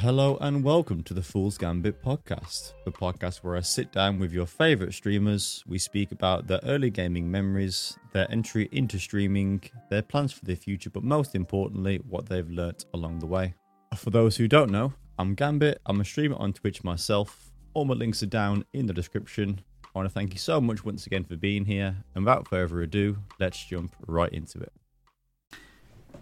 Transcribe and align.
Hello 0.00 0.38
and 0.40 0.64
welcome 0.64 1.02
to 1.02 1.12
the 1.12 1.20
Fool's 1.20 1.58
Gambit 1.58 2.02
podcast, 2.02 2.72
the 2.86 2.90
podcast 2.90 3.44
where 3.44 3.54
I 3.54 3.60
sit 3.60 3.92
down 3.92 4.18
with 4.18 4.32
your 4.32 4.46
favorite 4.46 4.94
streamers. 4.94 5.62
We 5.66 5.78
speak 5.78 6.10
about 6.10 6.46
their 6.46 6.60
early 6.62 6.88
gaming 6.88 7.30
memories, 7.30 7.98
their 8.12 8.26
entry 8.32 8.70
into 8.72 8.98
streaming, 8.98 9.62
their 9.90 10.00
plans 10.00 10.32
for 10.32 10.42
the 10.46 10.54
future, 10.54 10.88
but 10.88 11.04
most 11.04 11.34
importantly, 11.34 12.00
what 12.08 12.24
they've 12.24 12.48
learnt 12.48 12.86
along 12.94 13.18
the 13.18 13.26
way. 13.26 13.52
For 13.94 14.08
those 14.08 14.38
who 14.38 14.48
don't 14.48 14.70
know, 14.70 14.94
I'm 15.18 15.34
Gambit. 15.34 15.82
I'm 15.84 16.00
a 16.00 16.04
streamer 16.06 16.36
on 16.36 16.54
Twitch 16.54 16.82
myself. 16.82 17.52
All 17.74 17.84
my 17.84 17.92
links 17.92 18.22
are 18.22 18.26
down 18.26 18.64
in 18.72 18.86
the 18.86 18.94
description. 18.94 19.60
I 19.84 19.88
want 19.92 20.08
to 20.08 20.14
thank 20.14 20.32
you 20.32 20.38
so 20.38 20.62
much 20.62 20.82
once 20.82 21.06
again 21.06 21.24
for 21.24 21.36
being 21.36 21.66
here. 21.66 21.94
And 22.14 22.24
without 22.24 22.48
further 22.48 22.80
ado, 22.80 23.18
let's 23.38 23.62
jump 23.62 23.94
right 24.06 24.32
into 24.32 24.60
it. 24.60 24.72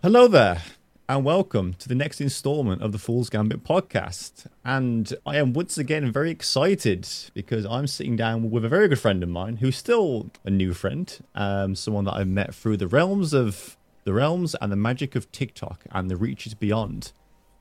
Hello 0.02 0.26
there 0.26 0.62
and 1.10 1.24
welcome 1.24 1.72
to 1.72 1.88
the 1.88 1.94
next 1.94 2.20
installment 2.20 2.82
of 2.82 2.92
the 2.92 2.98
Fool's 2.98 3.30
Gambit 3.30 3.64
podcast. 3.64 4.46
And 4.62 5.10
I 5.24 5.38
am 5.38 5.54
once 5.54 5.78
again 5.78 6.12
very 6.12 6.30
excited 6.30 7.08
because 7.32 7.64
I'm 7.64 7.86
sitting 7.86 8.14
down 8.14 8.50
with 8.50 8.62
a 8.62 8.68
very 8.68 8.88
good 8.88 8.98
friend 8.98 9.22
of 9.22 9.30
mine 9.30 9.56
who's 9.56 9.78
still 9.78 10.28
a 10.44 10.50
new 10.50 10.74
friend, 10.74 11.18
um, 11.34 11.74
someone 11.74 12.04
that 12.04 12.12
I've 12.12 12.28
met 12.28 12.54
through 12.54 12.76
the 12.76 12.86
realms 12.86 13.32
of 13.32 13.78
the 14.04 14.12
realms 14.12 14.54
and 14.60 14.70
the 14.70 14.76
magic 14.76 15.16
of 15.16 15.32
TikTok 15.32 15.84
and 15.90 16.10
the 16.10 16.16
reaches 16.16 16.52
beyond. 16.52 17.12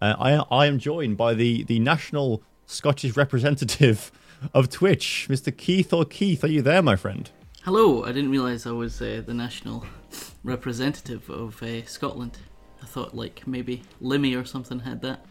Uh, 0.01 0.15
I, 0.19 0.63
I 0.63 0.65
am 0.65 0.77
joined 0.77 1.15
by 1.15 1.33
the, 1.33 1.63
the 1.63 1.79
national 1.79 2.43
Scottish 2.65 3.15
representative 3.15 4.11
of 4.53 4.69
Twitch, 4.69 5.27
Mr. 5.29 5.55
Keith 5.55 5.93
or 5.93 6.03
Keith. 6.03 6.43
Are 6.43 6.47
you 6.47 6.61
there, 6.61 6.81
my 6.81 6.97
friend? 6.97 7.31
Hello, 7.63 8.03
I 8.03 8.11
didn't 8.11 8.31
realise 8.31 8.67
I 8.67 8.71
was 8.71 9.01
uh, 9.01 9.23
the 9.25 9.33
national 9.33 9.85
representative 10.43 11.29
of 11.29 11.63
uh, 11.63 11.85
Scotland. 11.85 12.39
I 12.81 12.85
thought 12.85 13.15
like 13.15 13.45
maybe 13.47 13.83
Limmy 14.01 14.39
or 14.39 14.45
something 14.45 14.79
had 14.79 15.01
that, 15.01 15.25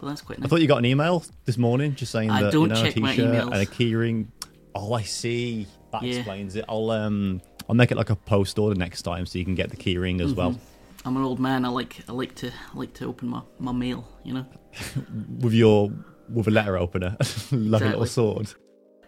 but 0.00 0.06
that's 0.08 0.20
quite 0.22 0.38
nice. 0.38 0.46
I 0.46 0.48
thought 0.48 0.60
you 0.60 0.68
got 0.68 0.78
an 0.78 0.84
email 0.86 1.24
this 1.44 1.58
morning 1.58 1.94
just 1.94 2.12
saying 2.12 2.30
I 2.30 2.42
that 2.42 2.52
don't 2.52 2.62
you 2.62 2.68
know, 2.68 2.82
check 2.82 2.96
a 2.96 3.00
my 3.00 3.10
t-shirt 3.10 3.30
emails. 3.32 3.52
and 3.52 3.62
a 3.62 3.66
keyring. 3.66 4.28
Oh, 4.74 4.92
I 4.92 5.02
see. 5.02 5.66
That 5.92 6.02
Yeah. 6.02 6.16
explains 6.16 6.56
it. 6.56 6.64
I'll 6.68 6.90
um 6.90 7.40
I'll 7.68 7.74
make 7.74 7.90
it 7.90 7.96
like 7.96 8.10
a 8.10 8.16
post 8.16 8.58
order 8.58 8.74
next 8.78 9.02
time 9.02 9.26
so 9.26 9.38
you 9.38 9.44
can 9.44 9.54
get 9.54 9.70
the 9.70 9.76
keyring 9.76 10.20
as 10.20 10.34
well 10.34 10.58
I'm 11.04 11.16
an 11.16 11.22
old 11.22 11.40
man. 11.40 11.64
I 11.64 11.68
like 11.68 11.96
I 12.08 12.12
like 12.12 12.34
to 12.36 12.48
I 12.48 12.78
like 12.78 12.92
to 12.94 13.06
open 13.06 13.28
my, 13.28 13.42
my 13.58 13.72
mail. 13.72 14.06
You 14.22 14.34
know. 14.34 14.46
with 15.40 15.54
your 15.54 15.90
with 16.28 16.46
a 16.46 16.50
letter 16.50 16.76
opener, 16.76 17.16
like 17.52 17.82
a 17.82 17.86
little 17.86 18.06
sword. 18.06 18.52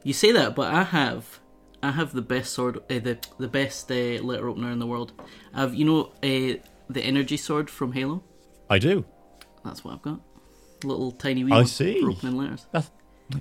You 0.02 0.12
say 0.12 0.32
that, 0.32 0.54
but 0.56 0.72
I 0.72 0.82
have 0.84 1.40
I 1.82 1.90
have 1.92 2.12
the 2.12 2.22
best 2.22 2.52
sword, 2.54 2.78
uh, 2.78 2.98
the 2.98 3.18
the 3.38 3.46
best 3.48 3.90
uh, 3.90 3.94
letter 4.22 4.48
opener 4.48 4.70
in 4.70 4.78
the 4.78 4.86
world. 4.86 5.12
I've 5.52 5.74
you 5.74 5.84
know 5.84 6.12
uh, 6.22 6.56
the 6.92 7.02
energy 7.02 7.36
sword 7.36 7.68
from 7.70 7.92
Halo. 7.92 8.22
I 8.70 8.78
do. 8.78 9.04
That's 9.64 9.84
what 9.84 9.94
I've 9.94 10.02
got. 10.02 10.20
Little 10.84 11.12
tiny 11.12 11.44
wee 11.44 11.52
I 11.52 11.64
see. 11.64 12.00
for 12.00 12.10
opening 12.10 12.36
letters. 12.36 12.66
That's, 12.72 12.90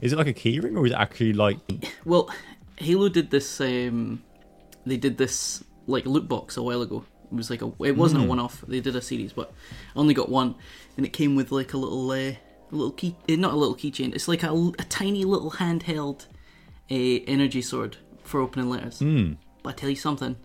is 0.02 0.14
it 0.14 0.18
like 0.18 0.28
a 0.28 0.34
keyring 0.34 0.78
or 0.78 0.86
is 0.86 0.92
it 0.92 0.96
actually 0.98 1.34
like? 1.34 1.58
Well, 2.06 2.30
Halo 2.78 3.10
did 3.10 3.32
this. 3.32 3.60
Um, 3.62 4.24
they 4.86 4.98
did 4.98 5.18
this 5.18 5.64
like 5.88 6.06
loot 6.06 6.28
box 6.28 6.58
a 6.58 6.64
while 6.64 6.82
ago. 6.82 7.04
It 7.32 7.36
was 7.36 7.50
like 7.50 7.62
a. 7.62 7.72
It 7.84 7.96
wasn't 7.98 8.24
a 8.24 8.28
one-off. 8.28 8.62
They 8.68 8.80
did 8.82 8.96
a 8.96 9.02
series, 9.02 9.34
but 9.34 9.54
I 9.96 10.00
only 10.00 10.14
got 10.14 10.30
one, 10.30 10.56
and 10.98 11.06
it 11.06 11.14
came 11.14 11.36
with 11.36 11.52
like 11.52 11.74
a 11.74 11.78
little, 11.78 12.12
uh, 12.12 12.16
a 12.16 12.38
little 12.72 12.92
key. 12.92 13.16
eh, 13.30 13.36
Not 13.38 13.54
a 13.54 13.56
little 13.56 13.76
keychain. 13.76 14.14
It's 14.14 14.28
like 14.28 14.44
a, 14.44 14.52
a 14.54 14.84
tiny 14.90 15.24
little 15.24 15.52
handheld, 15.52 16.26
uh, 16.92 17.24
energy 17.28 17.62
sword 17.62 17.98
for 18.24 18.40
opening 18.42 18.70
letters. 18.70 19.00
Hmm. 19.00 19.34
But 19.64 19.70
I 19.70 19.78
tell 19.78 19.90
you 19.90 19.96
something, 19.96 20.36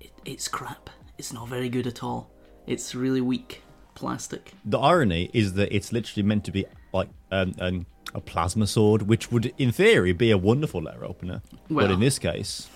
it, 0.00 0.12
it's 0.24 0.46
crap. 0.48 0.88
It's 1.18 1.32
not 1.32 1.48
very 1.48 1.68
good 1.68 1.86
at 1.86 2.02
all. 2.02 2.30
It's 2.66 2.94
really 2.94 3.20
weak 3.20 3.62
plastic. 3.94 4.52
The 4.64 4.78
irony 4.78 5.30
is 5.32 5.54
that 5.54 5.74
it's 5.74 5.92
literally 5.92 6.22
meant 6.22 6.44
to 6.44 6.52
be 6.52 6.64
like 6.92 7.08
um, 7.30 7.54
an, 7.58 7.86
a 8.14 8.20
plasma 8.20 8.66
sword, 8.66 9.02
which 9.02 9.30
would, 9.30 9.52
in 9.58 9.72
theory, 9.72 10.12
be 10.12 10.30
a 10.30 10.38
wonderful 10.38 10.82
letter 10.82 11.04
opener. 11.04 11.42
but 11.68 11.90
in 11.90 12.00
this 12.00 12.18
case, 12.18 12.68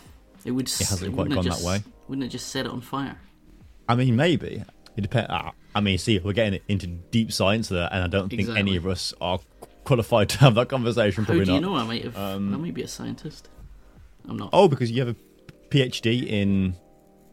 It 0.45 0.51
would. 0.53 0.67
It 0.69 0.79
hasn't 0.79 1.15
quite 1.15 1.31
gone 1.31 1.45
that 1.47 1.61
way. 1.61 1.83
Wouldn't 2.09 2.25
it 2.25 2.29
just 2.29 2.49
set 2.49 2.67
it 2.67 2.73
on 2.73 2.81
fire? 2.81 3.19
I 3.89 3.95
mean, 3.95 4.17
maybe 4.17 4.63
it 4.97 5.01
depends. 5.01 5.31
I 5.75 5.81
mean, 5.81 5.99
see, 5.99 6.19
we're 6.19 6.33
getting 6.33 6.61
into 6.69 6.87
deep 6.87 7.33
science 7.33 7.69
there, 7.69 7.89
and 7.91 8.05
I 8.05 8.07
don't 8.07 8.29
think 8.29 8.49
any 8.51 8.77
of 8.77 8.87
us 8.87 9.13
are 9.21 9.41
qualified 9.85 10.29
to 10.31 10.39
have 10.39 10.55
that 10.55 10.69
conversation. 10.69 11.25
How 11.25 11.29
Probably 11.29 11.45
do 11.47 11.55
you 11.55 11.61
not. 11.61 11.69
know? 11.69 11.77
I 11.77 11.85
might 11.85 12.05
have. 12.05 12.17
I 12.17 12.39
might 12.39 12.75
be 12.75 12.83
a 12.83 12.89
scientist. 12.89 13.49
I'm 14.29 14.37
not. 14.37 14.51
Oh, 14.53 14.69
because 14.69 14.91
you 14.91 15.05
have 15.05 15.17
a 15.17 15.17
PhD 15.71 16.27
in 16.27 16.77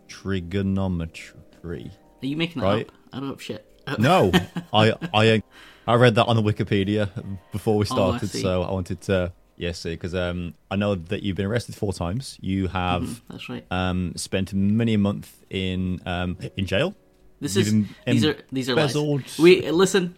trigonometry. 0.07 1.91
Are 2.21 2.25
you 2.25 2.37
making 2.37 2.61
that 2.61 2.67
right. 2.67 2.87
up? 2.87 2.93
I 3.13 3.19
don't 3.19 3.29
have 3.29 3.41
shit. 3.41 3.65
No, 3.99 4.31
I, 4.71 4.93
I, 5.13 5.43
I 5.87 5.95
read 5.95 6.15
that 6.15 6.25
on 6.25 6.35
the 6.35 6.43
Wikipedia 6.43 7.09
before 7.51 7.77
we 7.77 7.85
Oh, 7.89 8.11
I 8.11 8.17
started, 8.17 8.29
so 8.29 8.61
I 8.61 8.71
wanted 8.71 9.01
to, 9.01 9.33
yeah, 9.57 9.71
see, 9.71 9.89
because 9.91 10.13
um, 10.15 10.53
I 10.69 10.75
know 10.75 10.93
that 10.95 11.23
you've 11.23 11.35
been 11.35 11.47
arrested 11.47 11.75
four 11.75 11.91
times. 11.91 12.37
You 12.41 12.67
have 12.67 13.01
Mhm, 13.03 13.21
That's 13.29 13.49
right. 13.49 13.65
um 13.71 14.13
spent 14.15 14.53
many 14.53 14.93
a 14.93 14.97
month 14.99 15.35
in 15.49 15.99
um 16.05 16.37
in 16.55 16.67
jail. 16.67 16.95
This 17.41 17.55
you've 17.55 17.67
is 17.67 17.73
em- 17.73 17.89
these 18.05 18.23
are 18.25 18.37
these 18.51 18.69
are 18.69 18.75
lies. 18.75 19.39
Wait, 19.39 19.65
uh, 19.65 19.71
listen. 19.71 20.15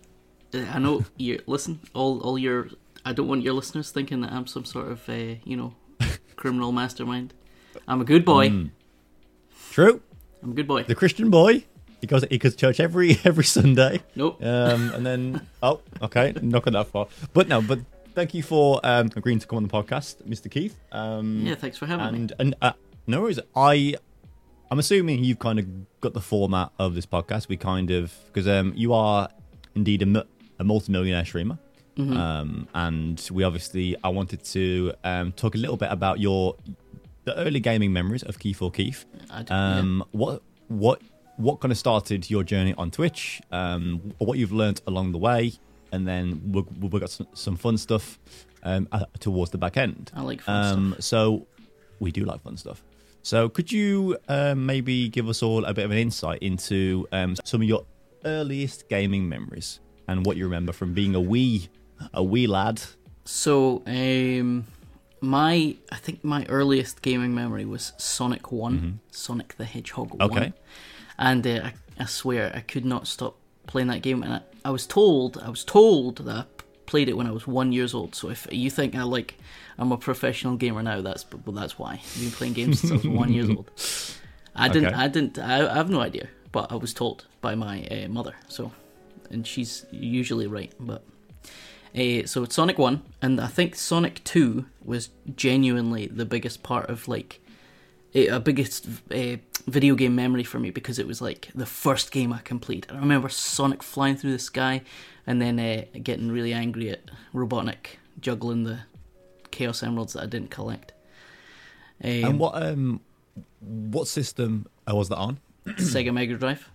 Uh, 0.54 0.66
I 0.72 0.78
know 0.80 1.04
you 1.18 1.42
listen. 1.48 1.80
All 1.94 2.20
all 2.20 2.38
your. 2.38 2.68
I 3.06 3.14
don't 3.14 3.28
want 3.30 3.44
your 3.44 3.54
listeners 3.54 3.92
thinking 3.92 4.22
that 4.22 4.32
I'm 4.34 4.46
some 4.46 4.66
sort 4.66 4.92
of 4.92 5.08
uh, 5.10 5.14
you 5.46 5.56
know 5.56 5.74
criminal 6.36 6.72
mastermind. 6.74 7.34
I'm 7.88 8.02
a 8.02 8.06
good 8.06 8.26
boy. 8.26 8.50
Mm. 8.50 8.70
True. 9.72 10.02
I'm 10.44 10.52
a 10.52 10.54
good 10.54 10.68
boy. 10.68 10.84
the 10.84 10.96
Christian 10.96 11.30
boy. 11.30 11.64
He 12.04 12.08
goes 12.08 12.26
he 12.30 12.38
goes 12.38 12.52
to 12.52 12.58
church 12.58 12.82
every 12.82 13.18
every 13.24 13.46
Sunday. 13.46 14.02
Nope. 14.14 14.44
Um, 14.44 14.92
and 14.92 15.06
then 15.06 15.48
oh, 15.64 15.80
okay, 16.02 16.34
not 16.42 16.64
gone 16.64 16.74
that 16.74 16.88
far. 16.88 17.08
But 17.32 17.48
no, 17.48 17.62
but 17.62 17.80
thank 18.14 18.34
you 18.34 18.44
for 18.44 18.82
um, 18.84 19.10
agreeing 19.16 19.40
to 19.40 19.48
come 19.48 19.56
on 19.56 19.64
the 19.64 19.70
podcast, 19.70 20.22
Mr. 20.24 20.52
Keith. 20.52 20.78
Um, 20.92 21.46
yeah, 21.46 21.56
thanks 21.56 21.78
for 21.78 21.86
having 21.86 22.12
me. 22.12 22.20
and 22.20 22.34
and 22.40 22.56
uh, 22.62 22.74
no 23.08 23.22
worries. 23.22 23.40
I 23.56 23.96
I'm 24.70 24.80
assuming 24.80 25.24
you've 25.24 25.40
kind 25.40 25.60
of 25.60 26.02
got 26.02 26.14
the 26.14 26.20
format 26.20 26.74
of 26.78 26.94
this 26.94 27.06
podcast. 27.06 27.48
We 27.48 27.56
kind 27.56 27.90
of 27.90 28.14
because 28.26 28.50
um, 28.50 28.74
you 28.76 28.92
are 28.92 29.30
indeed 29.74 30.04
a, 30.04 30.28
a 30.60 30.66
multimillionaire 30.66 31.24
streamer. 31.24 31.58
Mm-hmm. 31.96 32.18
Um, 32.18 32.68
and 32.74 33.30
we 33.32 33.46
obviously, 33.46 33.96
I 34.04 34.10
wanted 34.10 34.44
to 34.46 34.94
um, 35.06 35.32
talk 35.32 35.56
a 35.56 35.58
little 35.58 35.78
bit 35.78 35.90
about 35.90 36.20
your 36.20 36.58
the 37.24 37.38
early 37.38 37.62
gaming 37.62 37.94
memories 37.94 38.24
of 38.24 38.40
Keith 38.40 38.62
or 38.62 38.72
Keith. 38.72 39.06
Um, 39.50 40.04
what 40.12 40.42
what 40.68 41.02
what 41.38 41.60
kind 41.60 41.72
of 41.72 41.78
started 41.78 42.30
your 42.30 42.44
journey 42.44 42.74
on 42.78 42.92
Twitch? 42.92 43.42
Um, 43.52 44.14
what 44.18 44.38
you've 44.38 44.52
learned 44.52 44.82
along 44.88 45.12
the 45.12 45.18
way, 45.18 45.54
and 45.92 46.08
then 46.08 46.42
we've, 46.52 46.66
we've 46.80 47.02
got 47.02 47.10
some, 47.10 47.28
some 47.34 47.56
fun 47.56 47.78
stuff 47.78 48.20
um, 48.64 48.88
uh, 48.92 49.06
towards 49.20 49.52
the 49.52 49.58
back 49.58 49.78
end. 49.78 50.12
I 50.16 50.22
like 50.22 50.42
fun 50.42 50.74
Um, 50.74 50.96
so 51.00 51.48
we 52.00 52.12
do 52.12 52.26
like 52.26 52.42
fun 52.42 52.58
stuff. 52.58 52.84
So 53.22 53.48
could 53.48 53.72
you 53.72 54.18
um, 54.28 54.66
maybe 54.66 55.08
give 55.10 55.30
us 55.30 55.42
all 55.42 55.64
a 55.66 55.74
bit 55.74 55.86
of 55.86 55.92
an 55.92 55.98
insight 55.98 56.40
into 56.42 57.08
um, 57.12 57.36
some 57.46 57.62
of 57.62 57.68
your 57.68 57.86
earliest 58.26 58.90
gaming 58.90 59.30
memories 59.30 59.80
and 60.08 60.26
what 60.26 60.36
you 60.38 60.44
remember 60.44 60.74
from 60.74 60.94
being 60.94 61.16
a 61.16 61.22
wee 61.22 61.70
a 62.14 62.24
wee 62.24 62.48
lad? 62.48 62.82
So, 63.26 63.82
um, 63.88 64.66
my 65.22 65.76
I 65.90 65.96
think 65.96 66.24
my 66.24 66.46
earliest 66.50 67.02
gaming 67.02 67.34
memory 67.34 67.64
was 67.64 67.94
Sonic 67.98 68.52
One, 68.52 69.00
Sonic 69.12 69.56
the 69.58 69.66
Hedgehog 69.66 70.10
Mm-hmm. 70.10 70.22
Okay. 70.24 70.40
One, 70.42 70.54
and 71.18 71.46
uh, 71.46 71.62
I, 71.64 71.74
I 72.00 72.06
swear 72.06 72.52
I 72.56 72.62
could 72.62 72.86
not 72.86 73.08
stop 73.08 73.38
playing 73.68 73.88
that 73.88 74.02
game. 74.02 74.24
And 74.24 74.34
I, 74.34 74.42
I 74.66 74.70
was 74.72 74.86
told 74.86 75.38
I 75.38 75.50
was 75.50 75.64
told 75.64 76.18
that 76.18 76.36
I 76.36 76.46
played 76.86 77.10
it 77.10 77.18
when 77.18 77.28
I 77.28 77.32
was 77.32 77.48
one 77.48 77.72
years 77.72 77.94
old. 77.94 78.16
So 78.16 78.30
if 78.30 78.48
you 78.52 78.70
think 78.70 78.96
I 78.96 79.04
like 79.04 79.36
I'm 79.78 79.92
a 79.92 79.98
professional 79.98 80.56
gamer 80.56 80.84
now, 80.84 81.02
that's 81.02 81.26
well, 81.46 81.56
that's 81.56 81.78
why 81.80 81.94
I've 81.94 82.22
been 82.22 82.32
playing 82.32 82.54
games 82.54 82.80
since 82.80 82.92
I 82.92 82.96
was 82.96 83.08
one 83.08 83.32
years 83.32 83.50
old. 83.50 83.72
I 84.56 84.70
didn't 84.70 84.90
Okay. 84.90 84.96
I 84.96 85.08
didn't 85.08 85.40
I, 85.40 85.70
I 85.72 85.76
have 85.76 85.90
no 85.90 86.02
idea, 86.02 86.28
but 86.52 86.72
I 86.72 86.76
was 86.76 86.94
told 86.94 87.26
by 87.42 87.56
my 87.56 87.86
uh, 87.88 88.08
mother. 88.08 88.36
So, 88.48 88.72
and 89.30 89.46
she's 89.46 89.86
usually 89.92 90.48
right, 90.48 90.74
but. 90.80 91.04
Uh, 91.96 92.26
so 92.26 92.42
it's 92.42 92.56
Sonic 92.56 92.80
One, 92.80 93.04
and 93.22 93.40
I 93.40 93.46
think 93.46 93.76
Sonic 93.76 94.24
Two 94.24 94.66
was 94.84 95.10
genuinely 95.36 96.08
the 96.08 96.26
biggest 96.26 96.64
part 96.64 96.90
of 96.90 97.08
like 97.08 97.40
a, 98.14 98.28
a 98.28 98.40
biggest 98.40 98.88
uh, 99.12 99.38
video 99.68 99.96
game 99.96 100.16
memory 100.16 100.44
for 100.44 100.60
me 100.60 100.70
because 100.72 101.00
it 101.00 101.08
was 101.08 101.22
like 101.22 101.50
the 101.56 101.66
first 101.66 102.12
game 102.12 102.32
I 102.34 102.40
complete. 102.40 102.86
I 102.92 102.96
remember 102.98 103.30
Sonic 103.30 103.82
flying 103.84 104.16
through 104.16 104.32
the 104.34 104.40
sky, 104.40 104.82
and 105.26 105.42
then 105.42 105.60
uh, 105.60 105.84
getting 106.02 106.32
really 106.32 106.54
angry 106.54 106.90
at 106.90 107.02
Robotnik 107.34 107.98
juggling 108.20 108.64
the 108.64 108.80
Chaos 109.52 109.84
Emeralds 109.84 110.14
that 110.14 110.24
I 110.24 110.26
didn't 110.26 110.50
collect. 110.52 110.94
Um, 112.04 112.10
And 112.10 112.40
what 112.40 112.62
um 112.62 113.02
what 113.60 114.08
system 114.08 114.68
uh, 114.90 114.96
was 114.96 115.10
that 115.10 115.18
on? 115.18 115.40
Sega 115.66 116.14
Mega 116.14 116.36
Drive? 116.36 116.70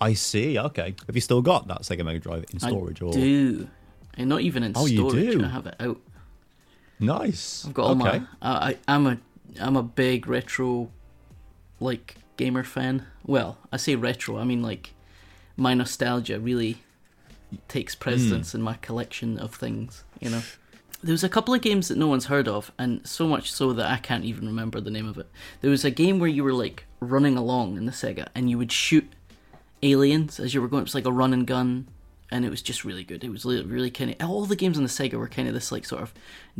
I 0.00 0.14
see. 0.14 0.58
Okay. 0.58 0.94
Have 1.06 1.14
you 1.14 1.20
still 1.20 1.42
got 1.42 1.68
that 1.68 1.82
Sega 1.82 2.04
Mega 2.04 2.18
Drive 2.18 2.44
in 2.52 2.60
storage 2.60 3.02
I 3.02 3.06
or 3.06 3.12
do, 3.12 3.68
and 4.16 4.28
not 4.28 4.40
even 4.42 4.62
in 4.62 4.72
Oh, 4.76 4.86
you 4.86 5.10
do? 5.10 5.44
I 5.44 5.48
have 5.48 5.66
it 5.66 5.76
out. 5.80 6.00
nice? 7.00 7.64
I've 7.66 7.74
got 7.74 7.84
all 7.84 8.06
okay. 8.06 8.20
my. 8.20 8.26
I, 8.42 8.70
I, 8.70 8.76
I'm 8.88 9.06
a 9.06 9.18
I'm 9.60 9.76
a 9.76 9.82
big 9.82 10.26
retro, 10.28 10.90
like 11.80 12.16
gamer 12.36 12.64
fan. 12.64 13.06
Well, 13.24 13.58
I 13.72 13.76
say 13.76 13.94
retro. 13.94 14.38
I 14.38 14.44
mean 14.44 14.62
like 14.62 14.94
my 15.56 15.74
nostalgia 15.74 16.38
really 16.38 16.78
takes 17.66 17.94
hmm. 17.94 18.00
precedence 18.00 18.54
in 18.54 18.62
my 18.62 18.74
collection 18.74 19.38
of 19.38 19.54
things. 19.54 20.04
You 20.20 20.30
know, 20.30 20.42
there 21.02 21.12
was 21.12 21.24
a 21.24 21.28
couple 21.28 21.54
of 21.54 21.60
games 21.60 21.88
that 21.88 21.98
no 21.98 22.06
one's 22.06 22.26
heard 22.26 22.48
of, 22.48 22.72
and 22.78 23.06
so 23.06 23.26
much 23.26 23.52
so 23.52 23.72
that 23.72 23.90
I 23.90 23.98
can't 23.98 24.24
even 24.24 24.46
remember 24.46 24.80
the 24.80 24.90
name 24.90 25.08
of 25.08 25.18
it. 25.18 25.28
There 25.60 25.70
was 25.70 25.84
a 25.84 25.90
game 25.90 26.18
where 26.18 26.28
you 26.28 26.44
were 26.44 26.52
like 26.52 26.84
running 27.00 27.36
along 27.36 27.76
in 27.76 27.86
the 27.86 27.92
Sega, 27.92 28.28
and 28.34 28.48
you 28.50 28.58
would 28.58 28.72
shoot 28.72 29.12
aliens 29.82 30.40
as 30.40 30.54
you 30.54 30.62
were 30.62 30.68
going. 30.68 30.82
It 30.82 30.84
was 30.84 30.94
like 30.94 31.06
a 31.06 31.12
run 31.12 31.32
and 31.32 31.46
gun, 31.46 31.88
and 32.30 32.44
it 32.44 32.50
was 32.50 32.62
just 32.62 32.84
really 32.84 33.04
good. 33.04 33.24
It 33.24 33.30
was 33.30 33.44
really, 33.44 33.64
really 33.64 33.90
kind 33.90 34.10
of 34.10 34.28
all 34.28 34.44
the 34.44 34.56
games 34.56 34.76
on 34.76 34.82
the 34.82 34.88
Sega 34.88 35.14
were 35.14 35.28
kind 35.28 35.48
of 35.48 35.54
this 35.54 35.70
like 35.70 35.84
sort 35.84 36.02
of 36.02 36.12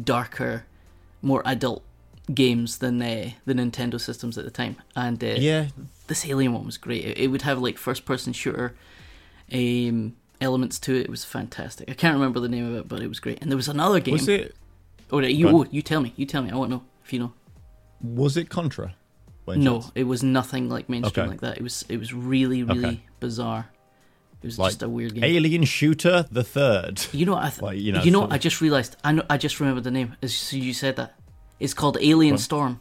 darker, 0.02 0.66
more 1.20 1.42
adult 1.44 1.82
games 2.34 2.78
than 2.78 3.00
uh, 3.00 3.30
the 3.46 3.54
Nintendo 3.54 4.00
systems 4.00 4.36
at 4.38 4.44
the 4.44 4.50
time. 4.50 4.76
And 4.96 5.22
uh, 5.22 5.26
Yeah, 5.38 5.68
this 6.06 6.26
Alien 6.26 6.52
one 6.52 6.66
was 6.66 6.76
great. 6.76 7.04
It, 7.04 7.18
it 7.18 7.26
would 7.28 7.42
have 7.42 7.58
like 7.60 7.78
first 7.78 8.04
person 8.04 8.32
shooter 8.32 8.74
um, 9.52 10.16
elements 10.40 10.78
to 10.80 10.94
it. 10.94 11.02
It 11.02 11.10
was 11.10 11.24
fantastic. 11.24 11.90
I 11.90 11.94
can't 11.94 12.14
remember 12.14 12.40
the 12.40 12.48
name 12.48 12.66
of 12.66 12.74
it, 12.76 12.88
but 12.88 13.00
it 13.02 13.08
was 13.08 13.20
great. 13.20 13.40
And 13.40 13.50
there 13.50 13.56
was 13.56 13.68
another 13.68 14.00
game. 14.00 14.12
was 14.12 14.28
it 14.28 14.54
Oh, 15.10 15.20
you, 15.20 15.48
oh, 15.48 15.64
you 15.70 15.80
tell 15.80 16.00
me. 16.02 16.12
You 16.16 16.26
tell 16.26 16.42
me. 16.42 16.50
I 16.50 16.54
want 16.56 16.70
to 16.70 16.76
know 16.76 16.82
if 17.02 17.12
you 17.14 17.18
know. 17.18 17.32
was 18.02 18.36
it 18.36 18.50
Contra? 18.50 18.94
No, 19.46 19.82
it 19.94 20.04
was 20.04 20.22
nothing 20.22 20.68
like 20.68 20.90
mainstream 20.90 21.22
Okay. 21.24 21.30
like 21.30 21.40
that. 21.40 21.56
It 21.56 21.62
was 21.62 21.82
it 21.88 21.96
was 21.96 22.12
really 22.12 22.62
really 22.62 22.84
Okay. 22.84 23.00
bizarre. 23.18 23.70
It 24.42 24.46
was 24.46 24.58
Like 24.58 24.72
just 24.72 24.82
a 24.82 24.88
weird 24.90 25.14
game. 25.14 25.24
Alien 25.24 25.64
Shooter 25.64 26.26
the 26.30 26.44
Third. 26.44 27.06
You 27.12 27.24
know, 27.24 27.34
I 27.34 27.48
th- 27.48 27.62
Like, 27.68 27.78
you 27.78 27.84
you 27.84 27.92
know, 27.92 27.98
know, 28.04 28.12
sort 28.12 28.24
of- 28.24 28.32
I 28.34 28.38
just 28.38 28.60
realized. 28.60 28.96
I 29.02 29.12
know. 29.12 29.24
I 29.30 29.38
just 29.38 29.58
remembered 29.58 29.84
the 29.84 29.90
name 29.90 30.14
as 30.22 30.52
you 30.52 30.74
said 30.74 30.96
that. 30.96 31.17
It's 31.60 31.74
called 31.74 31.98
Alien 32.00 32.34
What? 32.34 32.40
Storm. 32.40 32.80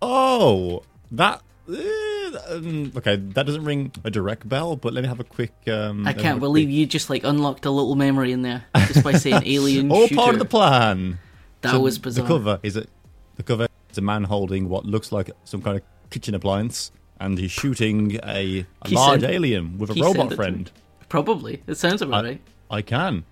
Oh, 0.00 0.82
that. 1.10 1.42
um, 1.68 2.92
okay, 2.96 3.16
that 3.16 3.46
doesn't 3.46 3.64
ring 3.64 3.92
a 4.04 4.10
direct 4.10 4.48
bell, 4.48 4.76
but 4.76 4.92
let 4.92 5.02
me 5.02 5.08
have 5.08 5.20
a 5.20 5.24
quick. 5.24 5.52
Um, 5.68 6.06
I 6.06 6.12
can't 6.12 6.40
believe 6.40 6.66
quick- 6.68 6.74
you 6.74 6.86
just 6.86 7.10
like 7.10 7.24
unlocked 7.24 7.64
a 7.66 7.70
little 7.70 7.94
memory 7.94 8.32
in 8.32 8.42
there 8.42 8.64
just 8.88 9.04
by 9.04 9.12
saying 9.12 9.42
Alien 9.46 9.90
All 9.92 10.06
Shooter. 10.06 10.14
part 10.20 10.32
of 10.34 10.38
the 10.38 10.44
plan. 10.44 11.18
that 11.60 11.70
So 11.72 11.80
was 11.80 11.98
bizarre. 11.98 12.26
The 12.26 12.28
cover 12.34 12.60
is 12.62 12.76
it? 12.76 12.88
The 13.36 13.42
cover 13.42 13.68
is 13.90 13.98
a 13.98 14.02
man 14.02 14.24
holding 14.24 14.68
what 14.68 14.84
looks 14.84 15.12
like 15.12 15.30
some 15.44 15.62
kind 15.62 15.76
of 15.76 15.82
kitchen 16.10 16.34
appliance, 16.34 16.90
and 17.20 17.38
he's 17.38 17.52
shooting 17.52 18.18
a, 18.24 18.66
a 18.82 18.90
large 18.90 19.22
alien 19.22 19.78
with 19.78 19.90
a 19.90 19.94
robot 20.02 20.34
friend. 20.34 20.70
Probably. 21.08 21.62
It 21.66 21.76
sounds 21.76 22.02
about 22.02 22.24
I- 22.24 22.28
right. 22.28 22.40
I 22.70 22.82
can. 22.82 23.24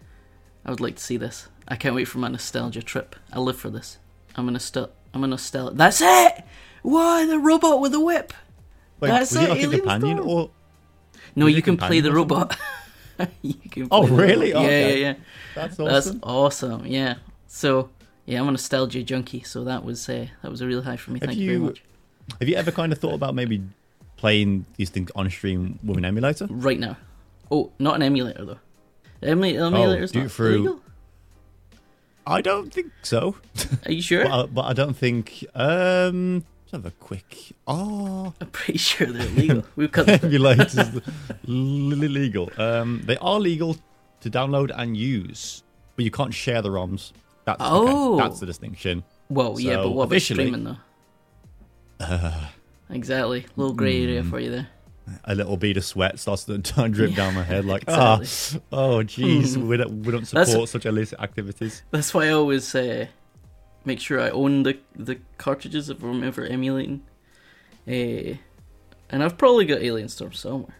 I 0.64 0.70
would 0.70 0.80
like 0.80 0.96
to 0.96 1.02
see 1.02 1.16
this. 1.16 1.48
I 1.66 1.76
can't 1.76 1.94
wait 1.94 2.04
for 2.06 2.18
my 2.18 2.28
nostalgia 2.28 2.82
trip. 2.82 3.16
I 3.32 3.38
live 3.40 3.56
for 3.56 3.70
this. 3.70 3.98
I'm 4.40 4.46
gonna 4.46 4.58
nostal. 4.58 4.90
I'm 5.14 5.24
a 5.24 5.26
nostalgia. 5.26 5.74
That's 5.76 6.00
it. 6.00 6.44
Why 6.82 7.26
the 7.26 7.38
robot 7.38 7.80
with 7.80 7.92
the 7.92 8.00
whip? 8.00 8.32
Wait, 9.00 9.08
That's 9.08 9.34
it, 9.34 9.48
like 9.48 9.58
Alien 9.60 9.80
companion 9.80 10.16
Storm. 10.18 10.28
or? 10.28 10.50
No, 11.36 11.46
you 11.46 11.62
can 11.62 11.76
play 11.76 12.00
the 12.00 12.12
robot. 12.12 12.56
you 13.42 13.54
can. 13.70 13.88
Oh, 13.90 14.06
really? 14.06 14.52
robot. 14.52 14.62
Yeah, 14.62 14.68
Okay. 14.68 15.00
yeah, 15.00 15.06
yeah. 15.08 15.14
That's 15.54 15.76
That's 15.76 16.06
awesome. 16.08 16.20
awesome. 16.22 16.86
Yeah. 16.86 17.14
So 17.46 17.90
yeah, 18.26 18.40
I'm 18.40 18.48
a 18.48 18.52
nostalgia 18.52 19.02
junkie. 19.02 19.42
So 19.42 19.64
that 19.64 19.84
was 19.84 20.08
uh, 20.08 20.26
that 20.42 20.50
was 20.50 20.60
a 20.60 20.66
real 20.66 20.82
high 20.82 20.96
for 20.96 21.10
me. 21.12 21.20
Have 21.20 21.28
Thank 21.28 21.38
you, 21.40 21.46
very 21.48 21.58
much. 21.60 21.82
Have 22.40 22.48
you 22.48 22.56
ever 22.56 22.70
kind 22.70 22.92
of 22.92 22.98
thought 22.98 23.14
about 23.14 23.34
maybe 23.34 23.62
playing 24.16 24.64
these 24.76 24.90
things 24.90 25.10
on 25.14 25.28
stream 25.30 25.78
with 25.84 25.98
an 25.98 26.04
emulator? 26.04 26.46
Right 26.50 26.78
now. 26.78 26.96
Oh, 27.50 27.72
not 27.78 27.96
an 27.96 28.02
emulator 28.02 28.44
though. 28.44 28.58
The 29.20 29.26
emula- 29.28 29.66
emulator's 29.66 30.12
do 30.12 30.20
it 30.20 30.22
not 30.22 30.32
through- 30.32 30.58
legal. 30.58 30.80
I 32.30 32.40
don't 32.40 32.72
think 32.72 32.92
so. 33.02 33.36
Are 33.86 33.92
you 33.92 34.00
sure? 34.02 34.24
But 34.24 34.32
I, 34.32 34.46
but 34.46 34.62
I 34.62 34.72
don't 34.72 34.96
think. 34.96 35.44
Um, 35.54 36.44
let's 36.62 36.72
have 36.72 36.86
a 36.86 36.92
quick. 36.92 37.52
Oh, 37.66 38.32
I'm 38.40 38.46
pretty 38.48 38.78
sure 38.78 39.06
they're 39.08 39.28
legal. 39.30 39.64
We've 39.76 39.90
the- 39.92 40.04
emulators 40.04 41.02
legal. 41.44 42.50
Um, 42.56 43.02
they 43.04 43.16
are 43.18 43.40
legal 43.40 43.76
to 44.20 44.30
download 44.30 44.70
and 44.76 44.96
use, 44.96 45.62
but 45.96 46.04
you 46.04 46.10
can't 46.10 46.32
share 46.32 46.62
the 46.62 46.70
ROMs. 46.70 47.12
That's 47.46 47.60
Oh. 47.64 48.14
okay, 48.14 48.22
that's 48.28 48.40
the 48.40 48.46
distinction. 48.46 49.02
Well, 49.28 49.58
yeah, 49.58 49.76
but 49.76 49.90
what 49.90 50.04
about 50.04 50.20
streaming 50.22 50.64
though? 50.64 50.76
exactly, 52.90 53.46
little 53.56 53.74
grey 53.74 54.02
area 54.04 54.22
Hmm. 54.22 54.30
for 54.30 54.40
you 54.40 54.50
there. 54.50 54.68
A 55.24 55.34
little 55.34 55.56
bead 55.56 55.76
of 55.76 55.84
sweat 55.84 56.18
starts 56.18 56.44
to 56.44 56.58
drip 56.88 57.10
Yeah, 57.10 57.16
down 57.16 57.34
my 57.34 57.42
head, 57.42 57.64
like 57.64 57.82
exactly. 57.84 58.60
ah, 58.72 58.76
oh, 58.76 58.98
jeez, 59.04 59.56
we 59.56 59.76
don't 59.76 60.02
we 60.02 60.12
don't 60.12 60.28
That's- 60.30 60.50
support 60.50 60.68
such 60.68 60.86
illicit 60.86 61.20
activities. 61.20 61.82
That's 61.90 62.12
why 62.14 62.26
I 62.26 62.30
always 62.30 62.74
uh, 62.74 63.06
make 63.84 64.00
sure 64.00 64.20
I 64.20 64.30
own 64.30 64.62
the 64.62 64.78
the 64.94 65.18
cartridges 65.38 65.90
if 65.90 66.02
I'm 66.02 66.22
ever 66.24 66.44
emulating. 66.44 67.02
Uh, 67.88 68.36
and 69.12 69.24
I've 69.24 69.36
probably 69.36 69.64
got 69.64 69.82
Alien 69.82 70.08
Storm 70.08 70.32
somewhere. 70.32 70.76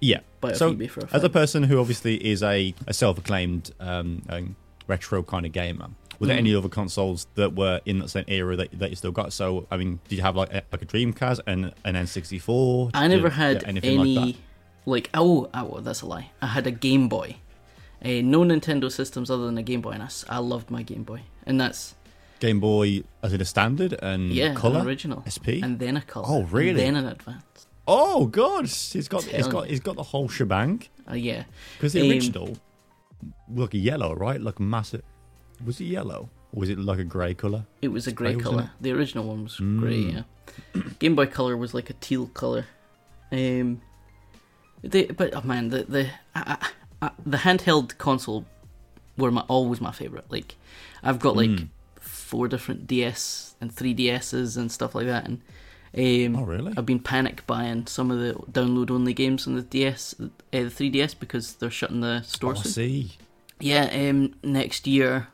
Yeah. 0.00 0.20
Buy 0.40 0.50
it 0.50 0.56
So, 0.56 0.70
off 0.70 0.74
eBay 0.74 0.90
for 0.90 1.00
a 1.00 1.08
As 1.14 1.24
a 1.24 1.30
person 1.30 1.62
who 1.62 1.78
obviously 1.80 2.16
is 2.16 2.42
a, 2.42 2.74
a 2.88 2.92
self-acclaimed 2.92 3.70
um, 3.80 4.22
um, 4.28 4.56
retro 4.88 5.22
kind 5.22 5.46
of 5.46 5.52
gamer, 5.52 5.88
were 6.22 6.28
there 6.28 6.36
Mm. 6.36 6.40
any 6.46 6.54
other 6.54 6.68
consoles 6.68 7.26
that 7.34 7.54
were 7.54 7.80
in 7.84 7.98
that 7.98 8.08
same 8.08 8.24
era 8.28 8.54
that, 8.56 8.78
that 8.78 8.90
you 8.90 8.96
still 8.96 9.10
got? 9.12 9.32
So, 9.32 9.66
I 9.70 9.76
mean, 9.76 9.98
did 10.08 10.16
you 10.16 10.22
have 10.22 10.36
like 10.36 10.50
a, 10.54 10.62
like 10.72 10.80
a 10.82 10.86
Dreamcast 10.86 11.40
and 11.46 11.72
an 11.84 11.94
N64? 11.96 12.92
I 12.94 13.08
Did- 13.08 13.16
never 13.16 13.28
yeah, 13.28 13.34
had 13.34 13.64
anything 13.64 14.00
any 14.00 14.14
like 14.16 14.36
like, 14.86 15.10
oh, 15.14 15.48
oh 15.54 15.80
that's 15.80 16.02
a 16.02 16.06
lie. 16.06 16.30
I 16.40 16.46
had 16.46 16.66
a 16.66 16.70
Game 16.70 17.08
Boy. 17.08 17.36
Uh, 18.04 18.20
no 18.22 18.40
Nintendo 18.40 18.90
systems 18.90 19.30
other 19.30 19.46
than 19.46 19.56
a 19.58 19.62
Game 19.62 19.80
Boy, 19.80 19.90
and 19.92 20.02
I 20.28 20.38
loved 20.38 20.70
my 20.70 20.82
Game 20.82 21.02
Boy. 21.04 21.22
And 21.46 21.60
that's. 21.60 21.94
Game 22.40 22.58
Boy 22.58 23.04
as 23.22 23.32
in 23.32 23.40
a 23.40 23.44
standard 23.44 23.92
and 24.02 24.32
yeah, 24.32 24.54
color 24.54 24.80
an 24.80 24.86
original, 24.86 25.22
SP. 25.30 25.62
and 25.62 25.78
then 25.78 25.96
a 25.96 26.02
color. 26.02 26.26
Oh, 26.28 26.42
really? 26.44 26.70
And 26.70 26.96
then 26.96 27.04
an 27.04 27.06
advanced. 27.12 27.68
oh 27.86 28.26
god, 28.26 28.66
he's 28.66 29.06
got 29.08 29.22
he's 29.24 29.46
got 29.46 29.66
he's 29.68 29.78
got 29.80 29.94
the 29.96 30.02
whole 30.02 30.28
shebang. 30.28 30.82
Uh, 31.08 31.14
yeah, 31.14 31.44
Because 31.76 31.92
the 31.92 32.00
Um, 32.02 32.10
original, 32.10 32.56
look 33.48 33.70
yellow, 33.74 34.14
right? 34.14 34.40
Like 34.40 34.58
massive. 34.58 35.02
Was 35.64 35.80
it 35.80 35.84
yellow 35.84 36.28
or 36.54 36.60
was 36.60 36.68
it 36.68 36.78
like 36.78 36.98
a 36.98 37.04
grey 37.04 37.34
color? 37.34 37.64
it 37.80 37.88
was 37.88 38.06
a 38.06 38.12
grey 38.12 38.34
grey, 38.34 38.42
color. 38.42 38.70
The 38.80 38.92
original 38.92 39.24
one 39.26 39.44
was 39.44 39.56
grey. 39.56 40.02
Mm. 40.04 40.24
Yeah, 40.74 40.82
Game 40.98 41.14
Boy 41.14 41.26
Color 41.26 41.56
was 41.56 41.72
like 41.74 41.88
a 41.90 41.94
teal 41.94 42.26
color. 42.28 42.66
Um, 43.30 43.80
they, 44.82 45.04
but 45.06 45.34
oh 45.34 45.42
man, 45.42 45.68
the 45.70 45.84
the 45.84 46.10
I, 46.34 46.56
I, 47.00 47.10
the 47.24 47.38
handheld 47.38 47.96
console 47.98 48.44
were 49.16 49.30
my 49.30 49.42
always 49.42 49.80
my 49.80 49.92
favorite. 49.92 50.24
Like, 50.30 50.56
I've 51.02 51.18
got 51.20 51.36
like 51.36 51.50
Mm. 51.50 51.68
four 52.00 52.48
different 52.48 52.86
DS 52.86 53.54
and 53.60 53.74
3DSs 53.74 54.56
and 54.56 54.70
stuff 54.72 54.94
like 54.94 55.06
that, 55.06 55.26
and 55.26 55.40
um, 55.96 56.42
Oh 56.42 56.44
really? 56.44 56.72
I've 56.76 56.86
been 56.86 56.98
panic 57.00 57.46
buying 57.46 57.86
some 57.86 58.10
of 58.10 58.18
the 58.18 58.32
download 58.50 58.90
only 58.90 59.14
games 59.14 59.46
on 59.46 59.54
the 59.54 59.62
DS, 59.62 60.14
uh, 60.20 60.26
the 60.50 60.64
3DS 60.64 61.14
because 61.18 61.54
they're 61.56 61.70
shutting 61.70 62.00
the 62.00 62.18
Oh, 62.20 62.26
store 62.26 62.52
I 62.52 62.62
soon. 62.62 62.72
see. 62.72 63.12
Yeah, 63.60 63.84
um, 64.10 64.34
next 64.42 64.86
year 64.88 65.28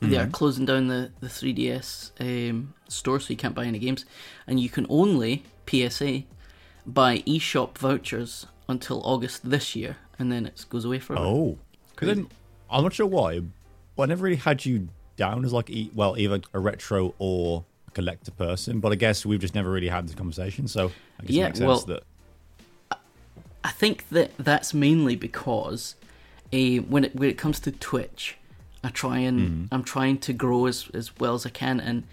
they 0.00 0.16
are 0.16 0.26
Mhm. 0.26 0.32
closing 0.32 0.64
down 0.66 0.88
the 0.88 1.10
the 1.20 1.28
3DS 1.28 2.12
um, 2.20 2.74
store, 2.88 3.20
so 3.20 3.30
you 3.30 3.36
can't 3.36 3.54
buy 3.54 3.66
any 3.66 3.78
games, 3.78 4.04
and 4.46 4.58
you 4.60 4.68
can 4.68 4.86
only 4.88 5.42
PSA 5.66 6.24
buy 6.86 7.18
eShop 7.26 7.76
vouchers 7.78 8.46
until 8.68 9.02
August 9.04 9.48
this 9.50 9.76
year, 9.76 9.96
and 10.18 10.32
then 10.32 10.46
it 10.46 10.64
goes 10.70 10.84
away 10.84 10.98
forever. 10.98 11.24
Oh, 11.24 11.58
because 11.90 12.08
then 12.14 12.28
I'm 12.70 12.82
not 12.82 12.94
sure 12.94 13.06
why, 13.06 13.40
but 13.96 14.04
I 14.04 14.06
never 14.06 14.24
really 14.24 14.36
had 14.36 14.64
you 14.64 14.88
down 15.16 15.44
as 15.44 15.52
like 15.52 15.68
e- 15.68 15.90
well 15.94 16.16
either 16.18 16.40
a 16.54 16.58
retro 16.60 17.14
or 17.18 17.64
a 17.88 17.90
collector 17.90 18.30
person. 18.30 18.80
But 18.80 18.92
I 18.92 18.94
guess 18.94 19.26
we've 19.26 19.40
just 19.40 19.54
never 19.54 19.70
really 19.70 19.88
had 19.88 20.06
this 20.08 20.14
conversation, 20.14 20.66
so 20.66 20.92
I 21.18 21.22
guess 21.24 21.30
Yeah, 21.30 21.44
it 21.44 21.46
makes 21.48 21.58
sense 21.58 21.66
well- 21.68 21.80
that 21.86 22.02
I 23.62 23.70
think 23.72 24.08
that 24.08 24.30
that's 24.38 24.72
mainly 24.72 25.16
because 25.16 25.94
uh, 26.52 26.76
when 26.88 27.04
it 27.04 27.14
when 27.14 27.28
it 27.28 27.36
comes 27.36 27.60
to 27.60 27.70
Twitch, 27.72 28.36
I 28.82 28.88
try 28.88 29.18
and 29.18 29.38
Mhm. 29.40 29.68
I'm 29.72 29.84
trying 29.84 30.18
to 30.18 30.32
grow 30.32 30.66
as 30.66 30.88
as 30.94 31.16
well 31.18 31.34
as 31.34 31.44
I 31.46 31.50
can 31.50 31.80
and 31.80 32.04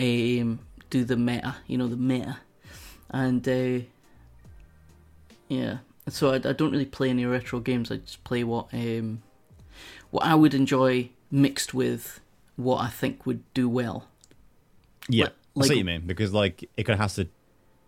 um, 0.00 0.60
do 0.90 1.04
the 1.04 1.16
meta, 1.16 1.56
you 1.66 1.76
know, 1.76 1.86
the 1.88 1.96
meta, 1.96 2.38
and 3.10 3.46
uh, 3.48 3.84
yeah. 5.48 5.78
So 6.08 6.30
I, 6.32 6.36
I 6.36 6.52
don't 6.52 6.70
really 6.72 6.86
play 6.86 7.10
any 7.10 7.24
retro 7.26 7.60
games. 7.60 7.90
I 7.90 7.96
just 7.96 8.24
play 8.24 8.44
what 8.44 8.68
um, 8.72 9.22
what 10.10 10.24
I 10.24 10.34
would 10.34 10.54
enjoy 10.54 11.10
mixed 11.30 11.74
with 11.74 12.20
what 12.56 12.78
I 12.78 12.88
think 12.88 13.26
would 13.26 13.42
do 13.54 13.68
well. 13.68 14.08
yeah, 15.08 15.24
Like- 15.54 15.64
I 15.64 15.68
see 15.68 15.68
what 15.74 15.78
you 15.78 15.84
mean 15.84 16.06
because 16.06 16.32
like 16.32 16.68
it 16.76 16.84
kind 16.84 16.94
of 16.94 17.00
has 17.00 17.14
to 17.16 17.28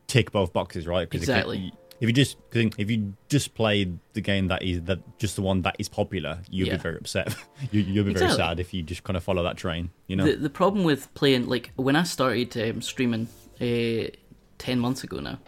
tick 0.07 0.31
both 0.33 0.53
boxes, 0.53 0.87
right? 0.87 1.09
'Cause 1.11 1.21
it 1.21 1.25
Exactly. 1.25 1.73
If 2.01 2.09
you 2.09 2.13
just 2.13 2.37
'cause 2.51 2.71
if 2.79 2.91
you 2.91 3.15
just 3.29 3.55
play 3.55 3.93
the 4.15 4.21
game 4.21 4.49
that 4.49 4.63
is 4.63 4.83
that 4.83 4.99
just 5.19 5.37
the 5.37 5.43
one 5.43 5.63
that 5.63 5.77
is 5.79 5.89
popular, 5.89 6.41
you'll 6.51 6.69
Yeah. 6.69 6.77
be 6.77 6.83
very 6.83 6.97
upset. 6.97 7.35
you, 7.73 7.81
you'll 7.83 8.05
be 8.07 8.15
very 8.15 8.31
sad 8.31 8.59
if 8.61 8.73
you 8.75 8.83
just 8.83 9.05
kind 9.05 9.17
of 9.17 9.23
follow 9.25 9.43
that 9.43 9.57
train. 9.57 9.91
You 10.09 10.17
know. 10.17 10.25
The 10.25 10.37
the 10.37 10.51
problem 10.51 10.85
with 10.85 11.13
playing 11.15 11.47
like 11.49 11.73
when 11.77 11.97
I 11.97 12.05
started 12.05 12.57
um, 12.57 12.81
streaming 12.83 13.29
uh, 13.61 14.11
ten 14.59 14.79
months 14.81 15.05
ago 15.05 15.21
now, 15.21 15.39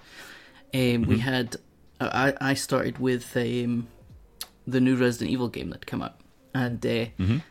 um, 0.74 1.02
we 1.02 1.18
had 1.18 1.56
I 2.00 2.34
I 2.40 2.54
started 2.54 2.98
with 2.98 3.36
um, 3.36 3.88
the 4.66 4.80
new 4.80 4.94
Resident 4.96 5.30
Evil 5.30 5.48
game 5.48 5.70
that 5.70 5.86
came 5.86 6.02
out, 6.02 6.16
and 6.54 6.84
uh, 6.86 7.06
Mhm. 7.18 7.42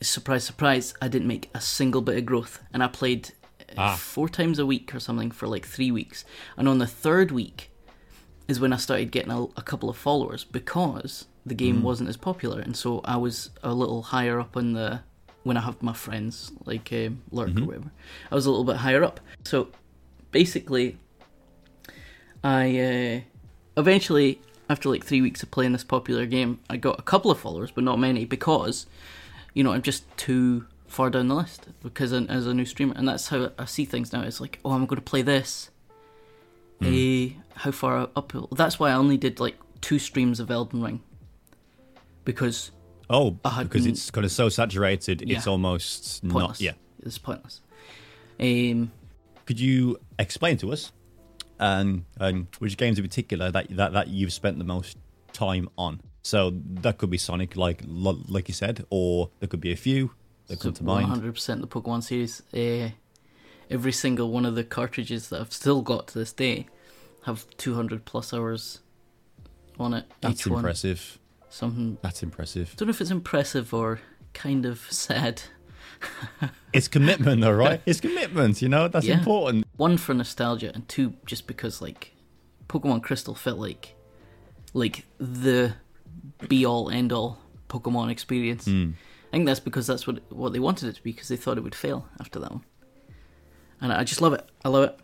surprise 0.00 0.44
surprise, 0.44 0.94
I 1.00 1.08
didn't 1.08 1.28
make 1.28 1.48
a 1.54 1.60
single 1.60 2.02
bit 2.02 2.16
of 2.18 2.26
growth, 2.26 2.60
and 2.72 2.82
I 2.82 2.88
played 2.88 3.30
uh, 3.70 3.74
Ah. 3.78 3.96
four 3.96 4.28
times 4.28 4.58
a 4.58 4.66
week 4.66 4.94
or 4.94 5.00
something 5.00 5.30
for 5.30 5.46
like 5.48 5.64
three 5.66 5.90
weeks, 5.90 6.24
and 6.56 6.68
on 6.68 6.78
the 6.78 6.86
third 6.86 7.30
week. 7.30 7.70
Is 8.48 8.58
when 8.60 8.72
I 8.72 8.76
started 8.76 9.10
getting 9.10 9.30
a, 9.30 9.42
a 9.44 9.62
couple 9.62 9.88
of 9.88 9.96
followers 9.96 10.44
because 10.44 11.26
the 11.46 11.54
game 11.54 11.78
Mm. 11.80 11.82
wasn't 11.82 12.08
as 12.08 12.16
popular, 12.16 12.60
and 12.60 12.76
so 12.76 13.00
I 13.04 13.16
was 13.16 13.50
a 13.62 13.72
little 13.74 14.02
higher 14.02 14.38
up 14.40 14.56
on 14.56 14.72
the 14.74 15.00
when 15.44 15.56
I 15.56 15.60
have 15.62 15.82
my 15.82 15.92
friends 15.92 16.52
like 16.64 16.92
um, 16.92 17.22
Lurk 17.32 17.50
Mhm. 17.50 17.62
or 17.62 17.66
whatever. 17.66 17.90
I 18.30 18.34
was 18.34 18.46
a 18.46 18.50
little 18.50 18.64
bit 18.64 18.76
higher 18.76 19.02
up. 19.02 19.18
So 19.44 19.68
basically, 20.30 20.98
I 22.44 22.78
uh, 22.78 23.20
eventually 23.80 24.40
after 24.70 24.88
like 24.88 25.04
three 25.04 25.20
weeks 25.20 25.42
of 25.42 25.50
playing 25.50 25.72
this 25.72 25.84
popular 25.84 26.26
game, 26.26 26.60
I 26.70 26.76
got 26.76 26.98
a 26.98 27.02
couple 27.02 27.30
of 27.30 27.38
followers, 27.38 27.70
but 27.70 27.84
not 27.84 27.98
many 27.98 28.24
because 28.24 28.86
you 29.54 29.62
know 29.64 29.72
I'm 29.72 29.82
just 29.82 30.04
too 30.16 30.66
far 30.86 31.10
down 31.10 31.28
the 31.28 31.34
list 31.34 31.66
because 31.82 32.12
as 32.12 32.46
a 32.46 32.54
new 32.54 32.64
streamer, 32.66 32.94
and 32.96 33.08
that's 33.08 33.28
how 33.28 33.50
I 33.58 33.64
see 33.64 33.84
things 33.84 34.12
now. 34.12 34.22
It's 34.22 34.40
like, 34.40 34.58
oh, 34.64 34.72
I'm 34.72 34.86
going 34.86 35.00
to 35.00 35.04
play 35.04 35.22
this. 35.22 35.70
Mm. 36.84 37.36
How 37.54 37.70
far 37.70 38.08
up? 38.16 38.32
That's 38.52 38.78
why 38.78 38.90
I 38.90 38.94
only 38.94 39.16
did 39.16 39.40
like 39.40 39.56
two 39.80 39.98
streams 39.98 40.40
of 40.40 40.50
Elden 40.50 40.82
Ring 40.82 41.00
because 42.24 42.70
Oh, 43.10 43.32
because 43.32 43.84
it's 43.84 44.10
kind 44.10 44.24
of 44.24 44.32
so 44.32 44.48
saturated, 44.48 45.22
it's 45.30 45.46
almost 45.46 46.22
pointless. 46.22 46.48
not. 46.48 46.60
Yeah. 46.60 46.72
it's 47.02 47.18
pointless. 47.18 47.60
Um, 48.40 48.90
Could 49.44 49.60
you 49.60 49.98
explain 50.18 50.56
to 50.58 50.72
us, 50.72 50.92
um, 51.60 52.06
um, 52.18 52.48
which 52.58 52.76
games 52.78 52.98
in 52.98 53.04
particular 53.04 53.50
that 53.50 53.68
that 53.76 53.92
that 53.92 54.08
you've 54.08 54.32
spent 54.32 54.58
the 54.58 54.64
most 54.64 54.96
time 55.32 55.68
on? 55.76 56.00
So 56.22 56.52
that 56.80 56.98
could 56.98 57.10
be 57.10 57.18
Sonic, 57.18 57.56
like 57.56 57.82
like 57.86 58.48
you 58.48 58.54
said, 58.54 58.86
or 58.88 59.30
there 59.40 59.48
could 59.48 59.60
be 59.60 59.72
a 59.72 59.76
few 59.76 60.12
that 60.46 60.60
come 60.60 60.72
to 60.72 60.84
mind. 60.84 61.08
100% 61.08 61.60
the 61.60 61.66
Pokemon 61.66 62.02
series. 62.02 62.42
Uh, 62.54 62.92
every 63.72 63.92
single 63.92 64.30
one 64.30 64.44
of 64.46 64.54
the 64.54 64.62
cartridges 64.64 65.28
that 65.30 65.40
I've 65.40 65.52
still 65.52 65.82
got 65.82 66.06
to 66.08 66.18
this 66.18 66.32
day 66.32 66.66
have 67.24 67.46
200 67.56 68.04
plus 68.04 68.32
hours 68.34 68.80
on 69.78 69.94
it. 69.94 70.04
That's 70.20 70.40
each 70.42 70.46
one. 70.46 70.58
impressive. 70.58 71.18
Something. 71.48 71.98
That's 72.02 72.22
impressive. 72.22 72.70
I 72.72 72.74
don't 72.76 72.88
know 72.88 72.90
if 72.90 73.00
it's 73.00 73.10
impressive 73.10 73.72
or 73.74 74.00
kind 74.34 74.64
of 74.66 74.80
sad. 74.90 75.42
It's 76.72 76.88
commitment, 76.88 77.42
though, 77.42 77.52
right? 77.52 77.80
It's 77.86 78.00
commitment. 78.00 78.62
You 78.62 78.68
know 78.68 78.88
that's 78.88 79.04
Yeah. 79.06 79.18
important. 79.18 79.66
One 79.76 79.98
for 79.98 80.14
nostalgia, 80.14 80.72
and 80.74 80.88
two 80.88 81.12
just 81.26 81.46
because 81.46 81.82
like 81.82 82.14
Pokemon 82.68 83.02
Crystal 83.02 83.34
felt 83.34 83.58
like 83.58 83.94
like 84.72 85.04
the 85.18 85.74
be 86.48 86.64
all 86.64 86.88
end 86.90 87.12
all 87.12 87.38
Pokemon 87.68 88.10
experience. 88.10 88.64
Mm. 88.66 88.94
I 88.94 89.30
think 89.32 89.46
that's 89.46 89.60
because 89.60 89.86
that's 89.86 90.06
what 90.06 90.22
what 90.32 90.52
they 90.54 90.58
wanted 90.58 90.88
it 90.88 90.96
to 90.96 91.02
be 91.02 91.12
because 91.12 91.28
they 91.28 91.36
thought 91.36 91.58
it 91.58 91.62
would 91.62 91.74
fail 91.74 92.08
after 92.18 92.38
that 92.40 92.50
one. 92.50 92.64
And 93.82 93.92
I 93.92 94.04
just 94.04 94.22
love 94.22 94.32
it. 94.32 94.48
I 94.64 94.68
love 94.70 94.84
it. 94.84 94.98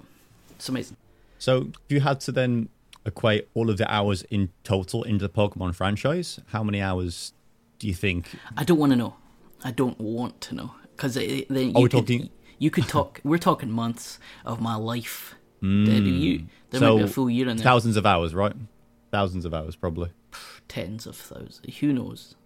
It's 0.52 0.68
amazing. 0.68 0.96
So, 1.38 1.70
if 1.86 1.92
you 1.94 2.00
had 2.00 2.20
to 2.20 2.32
then 2.32 2.68
equate 3.04 3.48
all 3.54 3.68
of 3.70 3.76
the 3.76 3.92
hours 3.92 4.22
in 4.30 4.50
total 4.64 5.02
into 5.02 5.26
the 5.26 5.32
Pokemon 5.32 5.74
franchise, 5.74 6.40
how 6.48 6.62
many 6.62 6.80
hours 6.80 7.32
do 7.78 7.86
you 7.88 7.94
think? 7.94 8.30
I 8.56 8.64
don't 8.64 8.78
want 8.78 8.90
to 8.90 8.96
know. 8.96 9.16
I 9.64 9.72
don't 9.72 9.98
want 10.00 10.40
to 10.42 10.54
know 10.54 10.70
because 10.96 11.14
then 11.14 11.26
you 11.50 11.72
Are 11.74 11.82
we 11.82 11.88
could, 11.88 11.90
talking- 12.06 12.30
You 12.58 12.70
could 12.70 12.88
talk. 12.88 13.20
we're 13.24 13.38
talking 13.38 13.70
months 13.70 14.18
of 14.44 14.60
my 14.60 14.76
life. 14.76 15.34
Mm. 15.62 15.86
That 15.86 16.02
you, 16.02 16.44
there 16.70 16.78
so 16.80 16.94
might 16.94 17.02
be 17.02 17.10
a 17.10 17.12
full 17.12 17.28
year 17.28 17.48
in 17.48 17.56
there. 17.56 17.64
thousands 17.64 17.96
of 17.96 18.06
hours, 18.06 18.32
right? 18.34 18.52
Thousands 19.10 19.44
of 19.44 19.52
hours, 19.52 19.74
probably. 19.74 20.10
Tens 20.68 21.04
of 21.06 21.16
thousands. 21.16 21.60
Who 21.80 21.92
knows? 21.92 22.36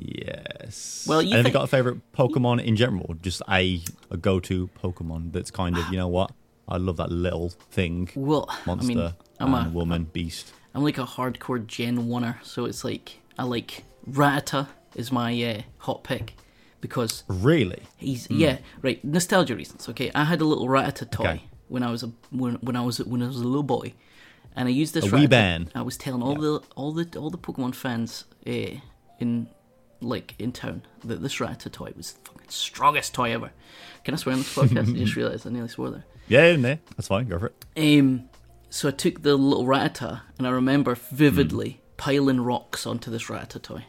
Yes. 0.00 1.04
Well, 1.08 1.22
you 1.22 1.28
and 1.30 1.36
have 1.38 1.44
think- 1.44 1.54
you 1.54 1.58
got 1.60 1.64
a 1.64 1.68
favorite 1.68 2.12
Pokemon 2.12 2.62
in 2.64 2.76
general? 2.76 3.14
Just 3.22 3.42
a 3.50 3.80
a 4.10 4.16
go 4.16 4.40
to 4.40 4.68
Pokemon 4.82 5.32
that's 5.32 5.50
kind 5.50 5.76
of 5.78 5.88
you 5.90 5.96
know 5.96 6.08
what? 6.08 6.32
I 6.68 6.76
love 6.78 6.96
that 6.96 7.10
little 7.12 7.50
thing, 7.70 8.08
Well, 8.16 8.50
monster, 8.66 8.92
I 9.38 9.44
mean, 9.44 9.54
I'm 9.54 9.54
a 9.54 9.70
woman, 9.70 10.04
beast. 10.12 10.52
I'm 10.74 10.82
like 10.82 10.98
a 10.98 11.04
hardcore 11.04 11.64
Gen 11.64 12.08
oneer, 12.08 12.42
so 12.42 12.64
it's 12.64 12.82
like 12.84 13.20
I 13.38 13.44
like 13.44 13.84
Rattata 14.10 14.66
is 14.96 15.12
my 15.12 15.30
uh, 15.42 15.62
hot 15.78 16.02
pick 16.02 16.34
because 16.80 17.22
Really? 17.28 17.82
he's 17.96 18.28
yeah 18.30 18.58
right 18.82 19.02
nostalgia 19.04 19.54
reasons. 19.56 19.88
Okay, 19.88 20.10
I 20.14 20.24
had 20.24 20.40
a 20.40 20.44
little 20.44 20.66
Rattata 20.68 21.10
toy 21.10 21.24
Okay. 21.24 21.42
when 21.68 21.82
I 21.82 21.90
was 21.90 22.02
a 22.02 22.10
when, 22.30 22.54
when 22.56 22.76
I 22.76 22.82
was 22.82 22.98
when 22.98 23.22
I 23.22 23.26
was 23.28 23.36
a 23.40 23.44
little 23.44 23.62
boy, 23.62 23.94
and 24.56 24.68
I 24.68 24.72
used 24.72 24.92
this 24.94 25.04
A 25.10 25.14
wee 25.14 25.26
Rattata- 25.26 25.30
ban. 25.30 25.68
I 25.74 25.82
was 25.82 25.96
telling 25.96 26.22
all 26.22 26.34
the 26.34 26.60
all 26.74 26.92
the 26.92 27.06
all 27.18 27.30
the 27.30 27.38
Pokemon 27.38 27.74
fans 27.76 28.24
uh, 28.46 28.80
in 29.20 29.46
like 30.00 30.34
in 30.38 30.52
town 30.52 30.82
that 31.04 31.22
this 31.22 31.36
Rattata 31.36 31.70
toy 31.70 31.92
was 31.96 32.12
the 32.12 32.30
fucking 32.30 32.48
strongest 32.48 33.14
toy 33.14 33.32
ever. 33.32 33.50
Can 34.04 34.14
I 34.14 34.16
swear 34.16 34.34
on 34.34 34.40
this 34.40 34.54
podcast? 34.54 34.94
I 34.94 34.98
just 34.98 35.16
realized 35.16 35.46
I 35.46 35.50
nearly 35.50 35.68
swore 35.68 35.90
there. 35.90 36.04
Yeah, 36.28 36.46
in 36.46 36.62
there. 36.62 36.80
That's 36.96 37.08
fine. 37.08 37.28
Go 37.28 37.38
for 37.38 37.46
it. 37.46 37.64
Um, 38.00 38.28
so 38.70 38.88
I 38.88 38.92
took 38.92 39.22
the 39.22 39.36
little 39.36 39.64
Rattata, 39.64 40.22
and 40.38 40.46
I 40.46 40.50
remember 40.50 40.94
vividly 40.94 41.80
piling 41.96 42.40
rocks 42.40 42.86
onto 42.86 43.10
this 43.10 43.24
Rattata 43.24 43.62
toy, 43.62 43.84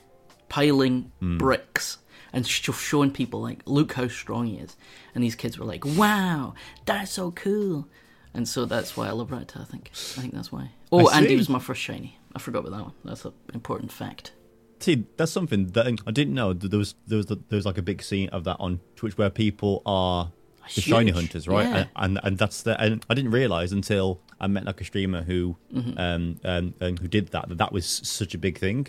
piling 0.49 1.11
bricks, 1.19 1.97
and 2.31 2.47
sh- 2.47 2.69
showing 2.73 3.11
people 3.11 3.41
like, 3.41 3.61
"Look 3.65 3.93
how 3.93 4.07
strong 4.07 4.45
he 4.45 4.57
is." 4.57 4.75
And 5.15 5.23
these 5.23 5.35
kids 5.35 5.57
were 5.57 5.65
like, 5.65 5.83
"Wow, 5.85 6.53
that's 6.85 7.11
so 7.11 7.31
cool!" 7.31 7.87
And 8.33 8.47
so 8.47 8.65
that's 8.65 8.95
why 8.95 9.07
I 9.07 9.11
love 9.11 9.29
Rattata. 9.29 9.61
I 9.61 9.65
think. 9.65 9.89
I 10.17 10.21
think 10.21 10.33
that's 10.33 10.51
why. 10.51 10.71
Oh, 10.91 11.09
and 11.09 11.27
he 11.27 11.35
was 11.35 11.49
my 11.49 11.59
first 11.59 11.81
shiny. 11.81 12.17
I 12.35 12.39
forgot 12.39 12.59
about 12.59 12.71
that 12.77 12.83
one. 12.83 12.93
That's 13.03 13.25
an 13.25 13.33
important 13.53 13.91
fact. 13.91 14.31
See, 14.79 15.05
that's 15.17 15.31
something 15.31 15.67
that 15.67 15.87
I 16.05 16.11
didn't 16.11 16.33
know. 16.35 16.53
There 16.53 16.77
was 16.79 16.95
there 17.07 17.17
was 17.17 17.25
there 17.25 17.37
was 17.51 17.65
like 17.65 17.77
a 17.77 17.81
big 17.81 18.01
scene 18.03 18.29
of 18.29 18.43
that 18.43 18.57
on 18.59 18.79
Twitch 18.95 19.17
where 19.17 19.29
people 19.29 19.81
are 19.85 20.31
the 20.75 20.81
shiny 20.81 21.11
hunters, 21.11 21.47
right? 21.47 21.65
yeah. 21.65 21.77
And, 21.77 21.89
and 21.95 22.19
and 22.23 22.37
that's 22.37 22.61
the 22.63 22.79
and 22.79 23.03
I 23.09 23.13
didn't 23.15 23.31
realize 23.31 23.71
until 23.71 24.19
I 24.39 24.47
met 24.47 24.65
like 24.65 24.79
a 24.81 24.83
streamer 24.83 25.23
who 25.23 25.55
Mm-hmm. 25.73 25.97
um, 25.99 26.39
um 26.43 26.73
um, 26.81 26.97
who 26.97 27.07
did 27.07 27.29
that 27.29 27.49
that 27.49 27.57
that 27.57 27.71
was 27.71 27.85
such 27.87 28.33
a 28.35 28.37
big 28.37 28.59
thing. 28.59 28.87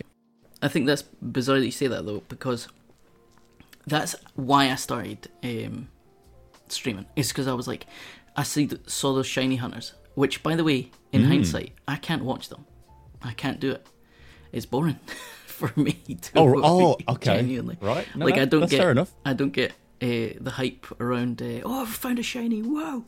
I 0.61 0.67
think 0.67 0.85
that's 0.87 1.01
bizarre 1.21 1.59
that 1.59 1.65
you 1.65 1.71
say 1.71 1.87
that 1.87 2.05
though, 2.05 2.21
because 2.29 2.67
that's 3.87 4.15
why 4.35 4.69
I 4.71 4.75
started 4.75 5.27
um, 5.43 5.87
streaming. 6.67 7.05
It's 7.15 7.29
because 7.29 7.47
I 7.47 7.53
was 7.53 7.67
like, 7.67 7.85
I 8.35 8.43
see 8.43 8.69
saw 8.85 9.13
those 9.13 9.25
shiny 9.27 9.55
hunters, 9.55 9.93
which, 10.15 10.43
by 10.43 10.55
the 10.55 10.63
way, 10.63 10.91
in 11.11 11.23
Mm. 11.23 11.27
hindsight, 11.27 11.71
I 11.87 11.95
can't 11.95 12.23
watch 12.23 12.49
them. 12.49 12.65
I 13.23 13.33
can't 13.33 13.59
do 13.59 13.71
it. 13.71 13.87
It's 14.51 14.65
boring 14.65 14.99
for 15.59 15.71
me. 15.79 15.93
To 15.93 16.31
Oh, 16.35 16.61
oh, 17.07 17.13
okay, 17.15 17.37
genuinely. 17.37 17.77
right. 17.81 18.07
No, 18.15 18.25
like 18.25 18.35
no, 18.37 18.41
I 18.41 18.45
don't 18.45 18.69
get. 18.69 18.79
fair 18.79 18.91
enough. 18.91 19.13
I 19.25 19.33
don't 19.33 19.51
get 19.53 19.71
uh, 20.01 20.33
the 20.41 20.51
hype 20.55 20.85
around. 21.01 21.41
Uh, 21.41 21.61
oh, 21.65 21.81
I've 21.83 21.89
found 21.89 22.19
a 22.19 22.23
shiny! 22.23 22.61
Whoa! 22.61 23.03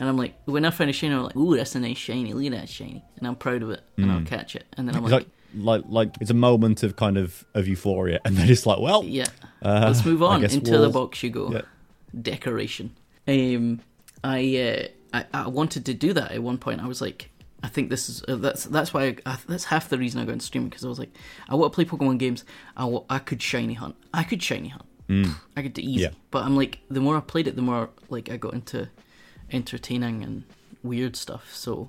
And 0.00 0.08
I'm 0.08 0.16
like, 0.16 0.34
when 0.44 0.64
I 0.64 0.70
find 0.70 0.88
a 0.88 0.92
shiny, 0.92 1.14
I'm 1.14 1.24
like, 1.24 1.36
ooh, 1.36 1.56
that's 1.56 1.74
a 1.74 1.80
nice 1.80 1.96
shiny. 1.98 2.32
Look 2.32 2.46
at 2.46 2.52
that 2.52 2.68
shiny, 2.68 3.02
and 3.16 3.26
I'm 3.26 3.34
proud 3.36 3.62
of 3.62 3.70
it, 3.70 3.82
and 3.96 4.10
I'll 4.12 4.22
catch 4.22 4.54
it, 4.56 4.64
and 4.76 4.88
then 4.88 4.94
I'm 4.96 5.02
like, 5.02 5.12
like 5.12 5.26
like 5.56 5.82
like 5.88 6.14
it's 6.20 6.30
a 6.30 6.34
moment 6.34 6.82
of 6.84 6.94
kind 6.96 7.16
of 7.18 7.44
of 7.54 7.66
euphoria, 7.66 8.20
and 8.24 8.36
then 8.36 8.48
it's 8.48 8.64
like, 8.66 8.78
well, 8.78 9.02
Yeah. 9.04 9.26
Uh, 9.60 9.82
Let's 9.86 10.04
move 10.04 10.22
on. 10.22 10.44
Into 10.44 10.70
we'll- 10.70 10.82
the 10.82 10.90
box 10.90 11.22
you 11.24 11.30
go. 11.30 11.50
Yeah. 11.50 11.62
Decoration. 12.22 12.96
Um, 13.26 13.80
I, 14.24 14.88
uh, 15.12 15.16
I 15.18 15.24
I 15.44 15.48
wanted 15.48 15.84
to 15.86 15.94
do 15.94 16.12
that 16.14 16.32
at 16.32 16.42
one 16.42 16.58
point. 16.58 16.80
I 16.80 16.86
was 16.86 17.00
like, 17.00 17.30
I 17.62 17.68
think 17.68 17.90
this 17.90 18.08
is 18.08 18.22
uh, 18.28 18.36
that's 18.36 18.64
that's 18.64 18.94
why 18.94 19.04
I, 19.04 19.16
I, 19.26 19.38
that's 19.48 19.64
half 19.64 19.88
the 19.88 19.98
reason 19.98 20.20
I 20.20 20.24
got 20.24 20.32
into 20.32 20.46
streaming 20.46 20.68
because 20.68 20.84
I 20.84 20.88
was 20.88 20.98
like, 20.98 21.10
I 21.48 21.54
want 21.56 21.72
to 21.72 21.74
play 21.74 21.84
Pokemon 21.84 22.18
games. 22.18 22.44
I 22.76 22.84
wa- 22.84 23.04
I 23.10 23.18
could 23.18 23.42
shiny 23.42 23.74
hunt. 23.74 23.96
I 24.14 24.22
could 24.22 24.42
shiny 24.42 24.68
hunt. 24.68 24.84
I 25.56 25.62
could 25.62 25.72
do 25.72 25.80
easy. 25.80 26.02
Yeah. 26.02 26.10
But 26.30 26.44
I'm 26.44 26.54
like, 26.54 26.80
the 26.90 27.00
more 27.00 27.16
I 27.16 27.20
played 27.20 27.48
it, 27.48 27.56
the 27.56 27.62
more 27.62 27.88
like 28.10 28.30
I 28.30 28.36
got 28.36 28.52
into 28.52 28.88
entertaining 29.50 30.22
and 30.22 30.44
weird 30.82 31.16
stuff. 31.16 31.52
So 31.54 31.88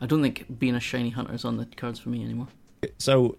I 0.00 0.06
don't 0.06 0.22
think 0.22 0.58
being 0.58 0.74
a 0.74 0.80
shiny 0.80 1.10
hunter 1.10 1.34
is 1.34 1.44
on 1.44 1.58
the 1.58 1.66
cards 1.66 1.98
for 2.00 2.08
me 2.08 2.24
anymore. 2.24 2.48
So, 2.98 3.36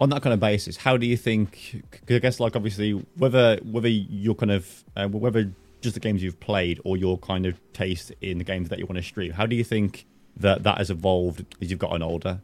on 0.00 0.10
that 0.10 0.22
kind 0.22 0.34
of 0.34 0.40
basis, 0.40 0.76
how 0.76 0.96
do 0.96 1.06
you 1.06 1.16
think? 1.16 1.84
Cause 2.06 2.16
I 2.16 2.18
guess, 2.18 2.40
like, 2.40 2.56
obviously, 2.56 2.92
whether 3.16 3.58
whether 3.62 3.88
you're 3.88 4.34
kind 4.34 4.50
of 4.50 4.84
uh, 4.96 5.08
whether 5.08 5.50
just 5.80 5.94
the 5.94 6.00
games 6.00 6.22
you've 6.22 6.40
played 6.40 6.80
or 6.84 6.96
your 6.96 7.16
kind 7.18 7.46
of 7.46 7.60
taste 7.72 8.10
in 8.20 8.38
the 8.38 8.44
games 8.44 8.68
that 8.70 8.78
you 8.78 8.86
want 8.86 8.96
to 8.96 9.02
stream, 9.02 9.32
how 9.32 9.46
do 9.46 9.54
you 9.54 9.62
think 9.64 10.06
that 10.36 10.62
that 10.62 10.78
has 10.78 10.90
evolved 10.90 11.44
as 11.60 11.70
you've 11.70 11.78
gotten 11.78 12.02
older? 12.02 12.40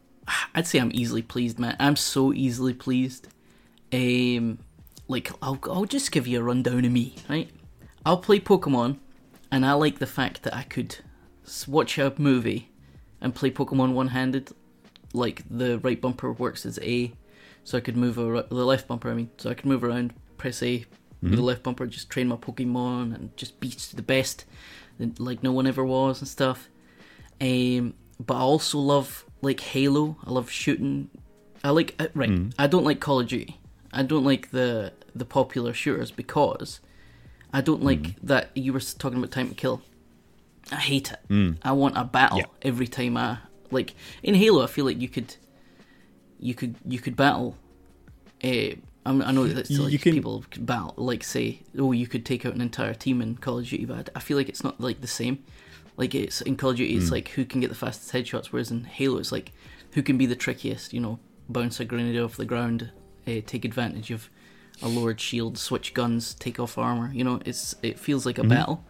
I'd 0.55 0.67
say 0.67 0.79
I'm 0.79 0.91
easily 0.93 1.21
pleased, 1.21 1.59
man. 1.59 1.75
I'm 1.79 1.95
so 1.95 2.33
easily 2.33 2.73
pleased. 2.73 3.27
Um, 3.91 4.59
like 5.07 5.31
I'll 5.41 5.59
I'll 5.63 5.85
just 5.85 6.11
give 6.11 6.27
you 6.27 6.39
a 6.39 6.43
rundown 6.43 6.85
of 6.85 6.91
me, 6.91 7.15
right? 7.29 7.49
I'll 8.05 8.17
play 8.17 8.39
Pokemon, 8.39 8.97
and 9.51 9.65
I 9.65 9.73
like 9.73 9.99
the 9.99 10.07
fact 10.07 10.43
that 10.43 10.55
I 10.55 10.63
could 10.63 10.97
watch 11.67 11.97
a 11.97 12.13
movie 12.17 12.69
and 13.19 13.35
play 13.35 13.51
Pokemon 13.51 13.93
one-handed. 13.93 14.51
Like 15.13 15.43
the 15.49 15.77
right 15.79 15.99
bumper 15.99 16.31
works 16.31 16.65
as 16.65 16.79
A, 16.81 17.11
so 17.65 17.77
I 17.77 17.81
could 17.81 17.97
move 17.97 18.17
ar- 18.17 18.43
the 18.43 18.65
left 18.65 18.87
bumper. 18.87 19.11
I 19.11 19.13
mean, 19.13 19.29
so 19.37 19.49
I 19.49 19.53
could 19.55 19.65
move 19.65 19.83
around, 19.83 20.13
press 20.37 20.63
A 20.63 20.85
with 21.21 21.35
the 21.35 21.41
left 21.43 21.61
bumper, 21.61 21.85
just 21.85 22.09
train 22.09 22.29
my 22.29 22.35
Pokemon 22.35 23.13
and 23.13 23.35
just 23.37 23.59
be 23.59 23.69
the 23.93 24.01
best, 24.01 24.45
like 25.19 25.43
no 25.43 25.51
one 25.51 25.67
ever 25.67 25.85
was 25.85 26.19
and 26.19 26.27
stuff. 26.27 26.67
Um, 27.41 27.95
but 28.19 28.35
I 28.35 28.39
also 28.41 28.77
love 28.77 29.25
like 29.41 29.59
Halo. 29.59 30.15
I 30.25 30.29
love 30.31 30.49
shooting. 30.51 31.09
I 31.63 31.71
like 31.71 31.95
uh, 31.99 32.07
right. 32.13 32.29
I 32.59 32.67
don't 32.67 32.85
like 32.85 32.99
Call 32.99 33.19
of 33.19 33.27
Duty. 33.27 33.59
I 33.91 34.03
don't 34.03 34.23
like 34.23 34.51
the 34.51 34.93
the 35.15 35.25
popular 35.25 35.73
shooters 35.73 36.11
because 36.11 36.79
I 37.53 37.61
don't 37.61 37.83
like 37.83 38.15
that 38.21 38.51
you 38.55 38.71
were 38.73 38.79
talking 38.79 39.17
about 39.17 39.31
time 39.31 39.49
to 39.49 39.55
kill. 39.55 39.81
I 40.71 40.75
hate 40.77 41.11
it. 41.11 41.57
I 41.63 41.71
want 41.73 41.97
a 41.97 42.03
battle 42.05 42.37
Yeah. 42.37 42.45
every 42.61 42.87
time 42.87 43.17
I 43.17 43.39
like 43.71 43.93
in 44.23 44.35
Halo, 44.35 44.63
I 44.63 44.67
feel 44.67 44.85
like 44.85 45.01
you 45.01 45.09
could, 45.09 45.35
you 46.39 46.53
could, 46.53 46.75
you 46.87 46.99
could 46.99 47.15
battle. 47.17 47.57
Uh, 48.43 48.75
I'm- 49.05 49.21
I 49.23 49.31
know 49.31 49.47
that 49.47 49.69
like, 49.69 50.01
can- 50.01 50.13
people 50.13 50.45
could 50.49 50.65
battle, 50.65 50.93
like 50.97 51.23
say, 51.23 51.61
oh, 51.77 51.91
you 51.91 52.07
could 52.07 52.25
take 52.25 52.45
out 52.45 52.53
an 52.53 52.61
entire 52.61 52.93
team 52.93 53.21
in 53.21 53.35
Call 53.37 53.57
of 53.59 53.65
Duty, 53.67 53.85
but 53.85 54.09
I 54.15 54.19
feel 54.19 54.37
like 54.37 54.47
it's 54.47 54.63
not 54.63 54.79
like 54.79 55.01
the 55.01 55.07
same. 55.07 55.39
Like 55.97 56.15
it's 56.15 56.41
in 56.41 56.55
Call 56.57 56.71
of 56.71 56.77
Duty, 56.77 56.95
it's 56.95 57.07
Hmm. 57.07 57.13
like 57.15 57.29
who 57.29 57.45
can 57.45 57.61
get 57.61 57.69
the 57.69 57.75
fastest 57.75 58.11
headshots, 58.13 58.47
whereas 58.47 58.71
in 58.71 58.85
Halo, 58.85 59.17
it's 59.17 59.31
like 59.31 59.51
who 59.91 60.01
can 60.01 60.17
be 60.17 60.25
the 60.25 60.35
trickiest. 60.35 60.93
You 60.93 61.01
know, 61.01 61.19
bounce 61.49 61.79
a 61.79 61.85
grenade 61.85 62.19
off 62.19 62.37
the 62.37 62.45
ground, 62.45 62.91
uh, 63.27 63.41
take 63.45 63.65
advantage 63.65 64.09
of 64.11 64.29
a 64.81 64.87
lowered 64.87 65.19
shield, 65.19 65.57
switch 65.57 65.93
guns, 65.93 66.33
take 66.35 66.59
off 66.59 66.77
armor. 66.77 67.11
You 67.13 67.23
know, 67.23 67.39
it's 67.45 67.75
it 67.83 67.99
feels 67.99 68.25
like 68.25 68.37
a 68.37 68.43
battle, 68.43 68.83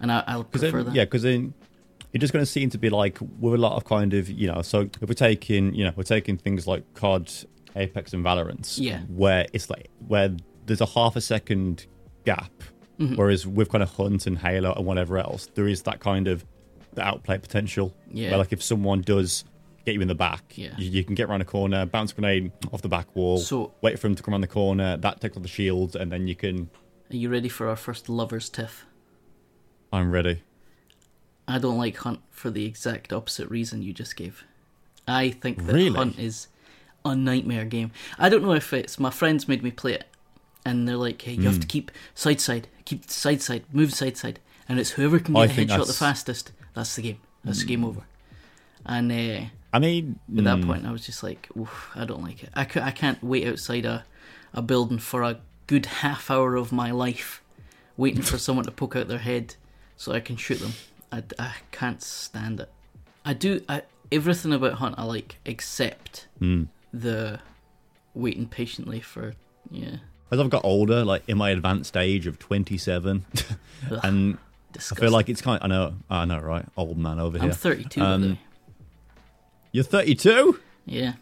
and 0.00 0.10
I, 0.10 0.24
I'll 0.26 0.44
prefer 0.44 0.78
then, 0.78 0.86
that. 0.86 0.94
yeah, 0.94 1.04
because 1.04 1.22
then 1.22 1.54
it's 2.12 2.22
just 2.22 2.32
going 2.32 2.42
to 2.44 2.50
seem 2.50 2.70
to 2.70 2.78
be 2.78 2.88
like 2.90 3.18
with 3.38 3.54
a 3.54 3.58
lot 3.58 3.76
of 3.76 3.84
kind 3.84 4.14
of 4.14 4.28
you 4.30 4.46
know. 4.50 4.62
So 4.62 4.88
if 5.00 5.08
we're 5.08 5.14
taking 5.14 5.74
you 5.74 5.84
know 5.84 5.92
we're 5.94 6.02
taking 6.02 6.38
things 6.38 6.66
like 6.66 6.82
COD, 6.94 7.30
Apex, 7.76 8.14
and 8.14 8.24
Valorant, 8.24 8.78
Yeah. 8.80 9.00
where 9.08 9.46
it's 9.52 9.68
like 9.70 9.90
where 10.06 10.34
there's 10.66 10.80
a 10.80 10.86
half 10.86 11.14
a 11.14 11.20
second 11.20 11.86
gap, 12.24 12.50
Mm-hmm. 12.98 13.14
whereas 13.14 13.46
with 13.46 13.70
kind 13.70 13.82
of 13.82 13.90
Hunt 13.90 14.26
and 14.26 14.38
Halo 14.38 14.72
and 14.72 14.84
whatever 14.84 15.18
else, 15.18 15.48
there 15.54 15.68
is 15.68 15.82
that 15.82 16.00
kind 16.00 16.26
of 16.26 16.44
the 16.94 17.02
outplay 17.02 17.38
potential. 17.38 17.94
Yeah. 18.10 18.30
Where 18.30 18.38
like 18.38 18.52
if 18.52 18.60
someone 18.62 19.02
does 19.02 19.44
get 19.86 19.94
you 19.94 20.00
in 20.00 20.08
the 20.08 20.14
back, 20.16 20.42
Yeah. 20.58 20.74
you, 20.76 20.90
you 20.90 21.04
can 21.04 21.14
get 21.14 21.28
around 21.30 21.40
a 21.40 21.44
corner, 21.44 21.86
bounce 21.86 22.10
a 22.10 22.14
grenade 22.16 22.50
off 22.72 22.82
the 22.82 22.88
back 22.88 23.14
wall, 23.14 23.38
So- 23.38 23.72
wait 23.82 23.98
for 24.00 24.08
him 24.08 24.16
to 24.16 24.22
come 24.22 24.34
around 24.34 24.40
the 24.40 24.48
corner, 24.48 24.96
that 24.96 25.20
takes 25.20 25.36
off 25.36 25.42
the 25.44 25.48
shield, 25.48 25.94
and 25.94 26.10
then 26.10 26.26
you 26.26 26.34
can. 26.34 26.68
Are 27.12 27.16
you 27.16 27.28
ready 27.30 27.48
for 27.48 27.68
our 27.68 27.76
first 27.76 28.08
lovers 28.08 28.48
tiff? 28.48 28.84
I'm 29.92 30.10
ready. 30.10 30.42
I 31.46 31.58
don't 31.58 31.78
like 31.78 31.96
Hunt 31.98 32.20
for 32.30 32.50
the 32.50 32.66
exact 32.66 33.12
opposite 33.12 33.48
reason 33.48 33.80
you 33.82 33.92
just 33.92 34.16
gave. 34.16 34.44
I 35.06 35.30
think 35.30 35.64
that 35.66 35.72
Really? 35.72 35.96
Hunt 35.96 36.18
is 36.18 36.48
a 37.04 37.14
nightmare 37.16 37.64
game. 37.64 37.92
I 38.18 38.28
don't 38.28 38.42
know 38.42 38.52
if 38.52 38.72
it's 38.74 38.98
my 38.98 39.08
friends 39.10 39.48
made 39.48 39.62
me 39.62 39.70
play 39.70 39.94
it, 39.94 40.04
and 40.68 40.86
they're 40.86 40.96
like, 40.96 41.20
"Hey, 41.22 41.32
you 41.32 41.42
have 41.44 41.60
to 41.60 41.66
Hmm. 41.66 41.68
keep 41.76 41.90
side 42.14 42.40
side, 42.40 42.68
keep 42.84 43.08
side 43.10 43.40
side, 43.42 43.64
move 43.72 43.92
side 43.94 44.16
side, 44.16 44.38
and 44.68 44.78
it's 44.78 44.90
whoever 44.90 45.18
can 45.18 45.34
get 45.34 45.50
a 45.50 45.52
headshot 45.52 45.86
the 45.86 45.92
Hmm. 45.92 46.04
fastest. 46.04 46.52
That's 46.74 46.94
the 46.96 47.02
game. 47.02 47.18
That's 47.44 47.60
the 47.60 47.66
game 47.66 47.84
over." 47.84 48.02
And 48.86 49.10
uh, 49.12 49.44
I 49.72 49.78
mean, 49.78 50.18
at 50.38 50.44
that 50.44 50.58
mm, 50.58 50.66
point, 50.66 50.86
I 50.86 50.92
was 50.92 51.04
just 51.04 51.22
like, 51.22 51.48
I 51.94 52.04
don't 52.04 52.22
like 52.22 52.42
it. 52.42 52.50
I, 52.54 52.66
c- 52.66 52.80
I 52.80 52.90
can't 52.90 53.22
wait 53.22 53.46
outside 53.46 53.84
a, 53.84 54.04
a 54.54 54.62
building 54.62 54.98
for 54.98 55.22
a 55.22 55.40
good 55.66 55.86
half 55.86 56.30
hour 56.30 56.56
of 56.56 56.72
my 56.72 56.90
life, 56.90 57.42
waiting 57.96 58.22
for 58.22 58.38
someone 58.38 58.64
to 58.64 58.70
poke 58.70 58.96
out 58.96 59.08
their 59.08 59.18
head 59.18 59.56
so 59.96 60.12
I 60.12 60.20
can 60.20 60.36
shoot 60.36 60.60
them. 60.60 60.72
I, 61.12 61.22
I 61.38 61.54
can't 61.70 62.02
stand 62.02 62.60
it. 62.60 62.70
I 63.24 63.34
do 63.34 63.60
I, 63.68 63.82
everything 64.10 64.52
about 64.54 64.74
Hunt 64.74 64.94
I 64.96 65.04
like, 65.04 65.36
except 65.44 66.28
mm. 66.40 66.68
the 66.92 67.40
waiting 68.14 68.46
patiently 68.46 69.00
for 69.00 69.34
yeah. 69.70 69.96
As 70.30 70.38
I've 70.40 70.50
got 70.50 70.64
older, 70.64 71.04
like 71.04 71.22
in 71.28 71.38
my 71.38 71.50
advanced 71.50 71.96
age 71.96 72.26
of 72.26 72.38
27, 72.38 73.24
Ugh, 73.90 74.00
and 74.02 74.38
I 74.76 74.94
feel 74.94 75.10
like 75.10 75.28
it's 75.28 75.40
kind. 75.40 75.60
Of, 75.60 75.64
I 75.64 75.68
know, 75.68 75.94
I 76.10 76.24
know, 76.24 76.38
right? 76.40 76.64
Old 76.76 76.98
man 76.98 77.18
over 77.18 77.38
here. 77.38 77.48
I'm 77.48 77.54
32. 77.54 78.00
Um, 78.00 78.20
by 78.20 78.26
the 78.26 78.32
way. 78.34 78.40
You're 79.72 79.84
32. 79.84 80.60
Yeah, 80.86 81.12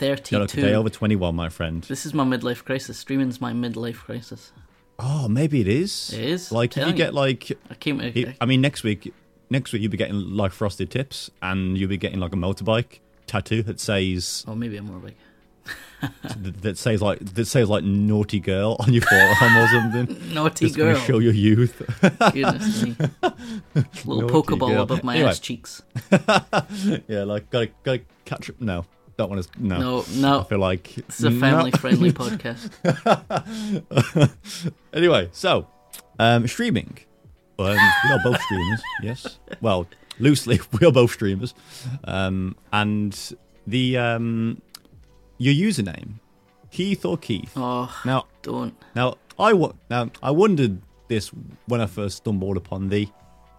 You're 0.00 0.14
day 0.16 0.22
32. 0.46 0.66
over 0.74 0.90
21, 0.90 1.34
my 1.34 1.48
friend. 1.48 1.82
This 1.84 2.04
is 2.04 2.12
my 2.12 2.24
midlife 2.24 2.64
crisis. 2.64 2.98
Streaming's 2.98 3.40
my 3.40 3.52
midlife 3.52 3.96
crisis. 3.96 4.52
Oh, 4.98 5.28
maybe 5.28 5.60
it 5.60 5.68
is. 5.68 6.12
It 6.12 6.20
is, 6.20 6.52
Like 6.52 6.76
I'm 6.76 6.88
you 6.88 6.94
get 6.94 7.14
like, 7.14 7.52
I 7.70 7.74
came. 7.74 8.00
I, 8.00 8.34
I 8.40 8.46
mean, 8.46 8.60
next 8.60 8.82
week, 8.82 9.12
next 9.48 9.72
week 9.72 9.80
you'll 9.82 9.92
be 9.92 9.96
getting 9.96 10.16
like 10.36 10.52
frosted 10.52 10.90
tips, 10.90 11.30
and 11.40 11.78
you'll 11.78 11.88
be 11.88 11.96
getting 11.96 12.18
like 12.20 12.32
a 12.32 12.36
motorbike 12.36 12.98
tattoo 13.26 13.62
that 13.62 13.78
says 13.78 14.44
oh, 14.48 14.54
maybe 14.54 14.76
I'm 14.76 14.86
more 14.86 14.96
that 16.62 16.78
says 16.78 17.02
like 17.02 17.18
that 17.34 17.46
says 17.46 17.68
like 17.68 17.82
naughty 17.84 18.38
girl 18.40 18.76
on 18.80 18.92
your 18.92 19.02
forearm 19.02 19.56
or 19.56 19.66
something. 19.68 20.32
naughty 20.34 20.70
girl. 20.70 20.96
show 20.98 21.18
your 21.18 21.32
youth. 21.32 21.82
Goodness 22.32 22.82
me. 22.84 22.96
Little 24.04 24.22
Naughty 24.22 24.32
Pokeball 24.32 24.68
girl. 24.70 24.82
above 24.82 25.02
my 25.04 25.14
Anyway. 25.16 25.30
ass 25.30 25.40
cheeks. 25.40 25.82
yeah, 27.08 27.24
like 27.24 27.50
gotta 27.50 27.70
gotta 27.82 28.02
catch. 28.24 28.50
No, 28.60 28.84
don't 29.16 29.30
want 29.30 29.42
to. 29.44 29.50
No, 29.64 30.04
No, 30.14 30.40
I 30.40 30.44
feel 30.44 30.58
like 30.58 30.96
it's 30.98 31.18
is 31.18 31.24
a 31.24 31.30
no. 31.30 31.40
family 31.40 31.70
friendly 31.72 32.12
podcast. 32.12 32.70
anyway, 34.92 35.28
so 35.32 35.66
um, 36.18 36.46
streaming. 36.46 36.98
Um, 37.60 37.66
we 37.74 38.10
are 38.12 38.20
both 38.22 38.40
streamers, 38.40 38.80
yes. 39.02 39.38
Well, 39.60 39.88
loosely, 40.20 40.60
we 40.80 40.86
are 40.86 40.92
both 40.92 41.10
streamers. 41.12 41.54
Um, 42.04 42.54
and 42.72 43.36
the 43.66 43.98
um, 43.98 44.62
your 45.38 45.54
username, 45.54 46.14
Keith 46.70 47.04
or 47.04 47.16
Keith. 47.16 47.52
Oh, 47.56 47.88
Now, 48.04 48.26
don't. 48.42 48.74
now 48.94 49.14
I 49.38 49.52
wa- 49.52 49.72
now 49.88 50.10
I 50.22 50.30
wondered 50.30 50.80
this 51.08 51.30
when 51.66 51.80
I 51.80 51.86
first 51.86 52.18
stumbled 52.18 52.56
upon 52.56 52.88
thee, 52.88 53.10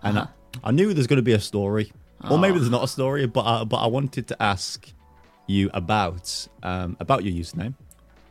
and 0.04 0.18
Uh-huh. 0.18 0.28
I, 0.64 0.70
I 0.70 0.72
knew 0.72 0.94
there's 0.94 1.08
going 1.08 1.18
to 1.18 1.24
be 1.24 1.34
a 1.34 1.40
story, 1.40 1.92
or 2.30 2.38
maybe 2.38 2.56
Oh. 2.56 2.60
there's 2.60 2.70
not 2.72 2.84
a 2.84 2.88
story, 2.88 3.26
but 3.28 3.46
I, 3.46 3.64
but 3.64 3.78
I 3.78 3.88
wanted 3.88 4.28
to 4.28 4.42
ask 4.42 4.92
you 5.48 5.70
about 5.74 6.48
um, 6.64 6.96
about 7.00 7.24
your 7.24 7.34
username 7.34 7.74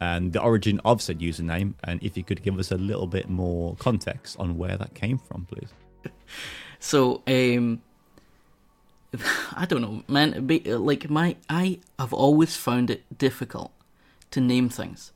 and 0.00 0.32
the 0.32 0.40
origin 0.40 0.80
of 0.84 1.02
said 1.02 1.18
username, 1.18 1.74
and 1.82 2.00
if 2.02 2.16
you 2.16 2.22
could 2.22 2.42
give 2.42 2.56
us 2.60 2.70
a 2.70 2.76
little 2.78 3.08
bit 3.08 3.28
more 3.28 3.74
context 3.76 4.36
on 4.38 4.56
where 4.56 4.76
that 4.76 4.94
came 4.94 5.18
from, 5.18 5.46
please. 5.46 5.72
So, 6.80 7.22
um, 7.26 7.82
I 9.54 9.64
don't 9.66 9.82
know, 9.82 10.02
man. 10.08 10.46
be- 10.46 10.60
Like 10.60 11.08
my, 11.10 11.36
I 11.48 11.80
have 11.98 12.12
always 12.12 12.56
found 12.56 12.90
it 12.90 13.04
difficult 13.18 13.72
to 14.30 14.40
name 14.40 14.68
things. 14.68 15.12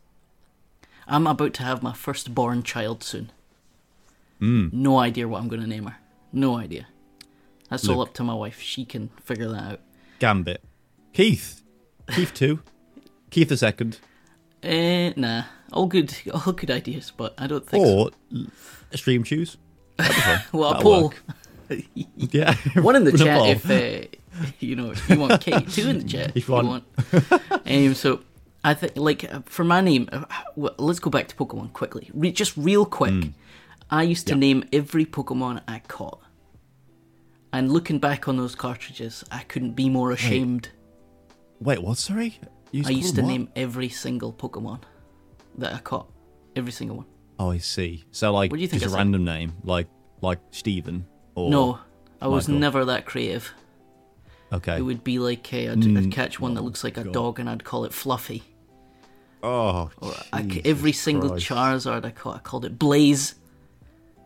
I'm 1.07 1.27
about 1.27 1.53
to 1.55 1.63
have 1.65 1.83
my 1.83 1.93
firstborn 1.93 2.63
child 2.63 3.03
soon. 3.05 3.31
Mm. 4.41 4.73
No 4.73 4.99
idea 4.99 5.29
what 5.29 5.41
I'm 5.41 5.49
going 5.49 5.61
to 5.63 5.67
name 5.69 5.85
her. 5.87 5.97
No 6.33 6.57
idea. 6.57 6.87
That's 7.69 7.89
all 7.89 8.01
up 8.03 8.13
to 8.15 8.25
my 8.25 8.35
wife. 8.35 8.61
She 8.61 8.85
can 8.85 9.09
figure 9.23 9.49
that 9.49 9.63
out. 9.73 9.81
Gambit, 10.19 10.63
Keith, 11.13 11.63
Keith 12.09 12.33
two, 12.35 12.61
Keith 13.31 13.49
the 13.49 13.57
second, 13.57 13.99
Eh, 14.63 15.13
nah. 15.17 15.45
All 15.73 15.87
good, 15.87 16.15
all 16.33 16.53
good 16.53 16.71
ideas, 16.71 17.13
but 17.17 17.35
I 17.39 17.47
don't 17.49 17.67
think 17.67 17.85
or 17.85 18.11
l- 18.33 18.47
stream 18.95 19.25
choose. 19.25 19.57
That'd 19.97 20.15
be 20.15 20.21
fun. 20.23 20.41
Well, 20.53 20.73
a 20.75 20.83
poll. 20.83 21.03
work. 21.05 21.23
Yeah, 22.17 22.55
One 22.81 22.97
in 22.97 23.05
the 23.05 23.13
chat 23.13 23.49
if 23.49 23.71
uh, 23.71 24.07
you 24.61 24.77
know 24.77 24.93
if 24.93 25.09
you 25.11 25.19
want 25.19 25.41
Kate. 25.41 25.69
Two 25.69 25.89
in 25.89 25.99
the 25.99 26.05
chat 26.05 26.33
If 26.37 26.49
you 26.49 26.55
want. 26.55 26.85
um, 27.67 27.95
so 27.95 28.21
I 28.65 28.75
think 28.75 28.93
like 28.97 29.49
for 29.49 29.65
my 29.65 29.81
name, 29.81 30.09
uh, 30.13 30.25
let's 30.57 31.01
go 31.01 31.11
back 31.11 31.29
to 31.29 31.37
Pokemon 31.37 31.73
quickly. 31.73 32.11
Re- 32.15 32.33
just 32.33 32.57
real 32.57 32.87
quick. 32.87 33.33
I 33.91 34.03
used 34.05 34.27
to. 34.29 34.35
Yeah. 34.35 34.41
name 34.41 34.65
every 34.73 35.05
Pokemon 35.05 35.63
I 35.69 35.81
caught, 35.81 36.21
and 37.53 37.71
looking 37.71 37.99
back 37.99 38.29
on 38.29 38.37
those 38.37 38.55
cartridges, 38.55 39.25
I 39.31 39.43
couldn't 39.43 39.73
be 39.73 39.89
more 39.91 40.13
ashamed. 40.13 40.71
Wait, 41.61 41.83
what? 41.83 41.99
Sorry, 41.99 42.41
you 42.71 42.85
I 42.87 42.91
used 42.91 43.17
to 43.17 43.23
what? 43.23 43.29
name 43.29 43.49
every 43.55 43.89
single 43.91 44.33
Pokemon 44.33 44.81
that 45.59 45.75
I 45.75 45.79
caught, 45.79 46.11
every 46.57 46.73
single 46.73 46.97
one. 46.99 47.07
Oh, 47.39 47.51
I 47.51 47.59
see. 47.59 48.05
So 48.13 48.33
like 48.33 48.51
What 48.51 48.57
do 48.57 48.63
you 48.63 48.69
think 48.69 48.83
just 48.83 48.95
a 48.95 48.97
random 48.97 49.25
name, 49.25 49.53
like 49.65 49.89
like 50.23 50.39
Stephen 50.53 51.05
no, 51.37 51.79
I 52.21 52.29
was 52.29 52.49
Michael. 52.49 52.61
never 52.61 52.85
that 52.87 53.07
creative. 53.07 53.53
Okay. 54.53 54.77
It 54.77 54.83
would 54.83 55.03
be 55.03 55.19
like 55.19 55.49
uh, 55.53 55.57
I'd, 55.57 55.79
Mm, 55.79 55.99
I'd 55.99 56.13
catch 56.13 56.39
one 56.39 56.55
that 56.55 56.63
looks 56.63 56.85
like 56.85 56.97
a 56.99 57.05
God. 57.05 57.13
dog, 57.15 57.41
and 57.41 57.49
I'd 57.49 57.65
call 57.65 57.85
it 57.85 57.93
Fluffy. 57.93 58.43
oh, 59.43 59.91
Or 59.99 60.13
I 60.33 60.61
every 60.65 60.93
single 60.93 61.31
Christ. 61.31 61.47
Charizard 61.49 62.05
I 62.05 62.11
caught, 62.11 62.37
I 62.37 62.39
called 62.41 62.65
it 62.65 62.79
Blaze. 62.79 63.35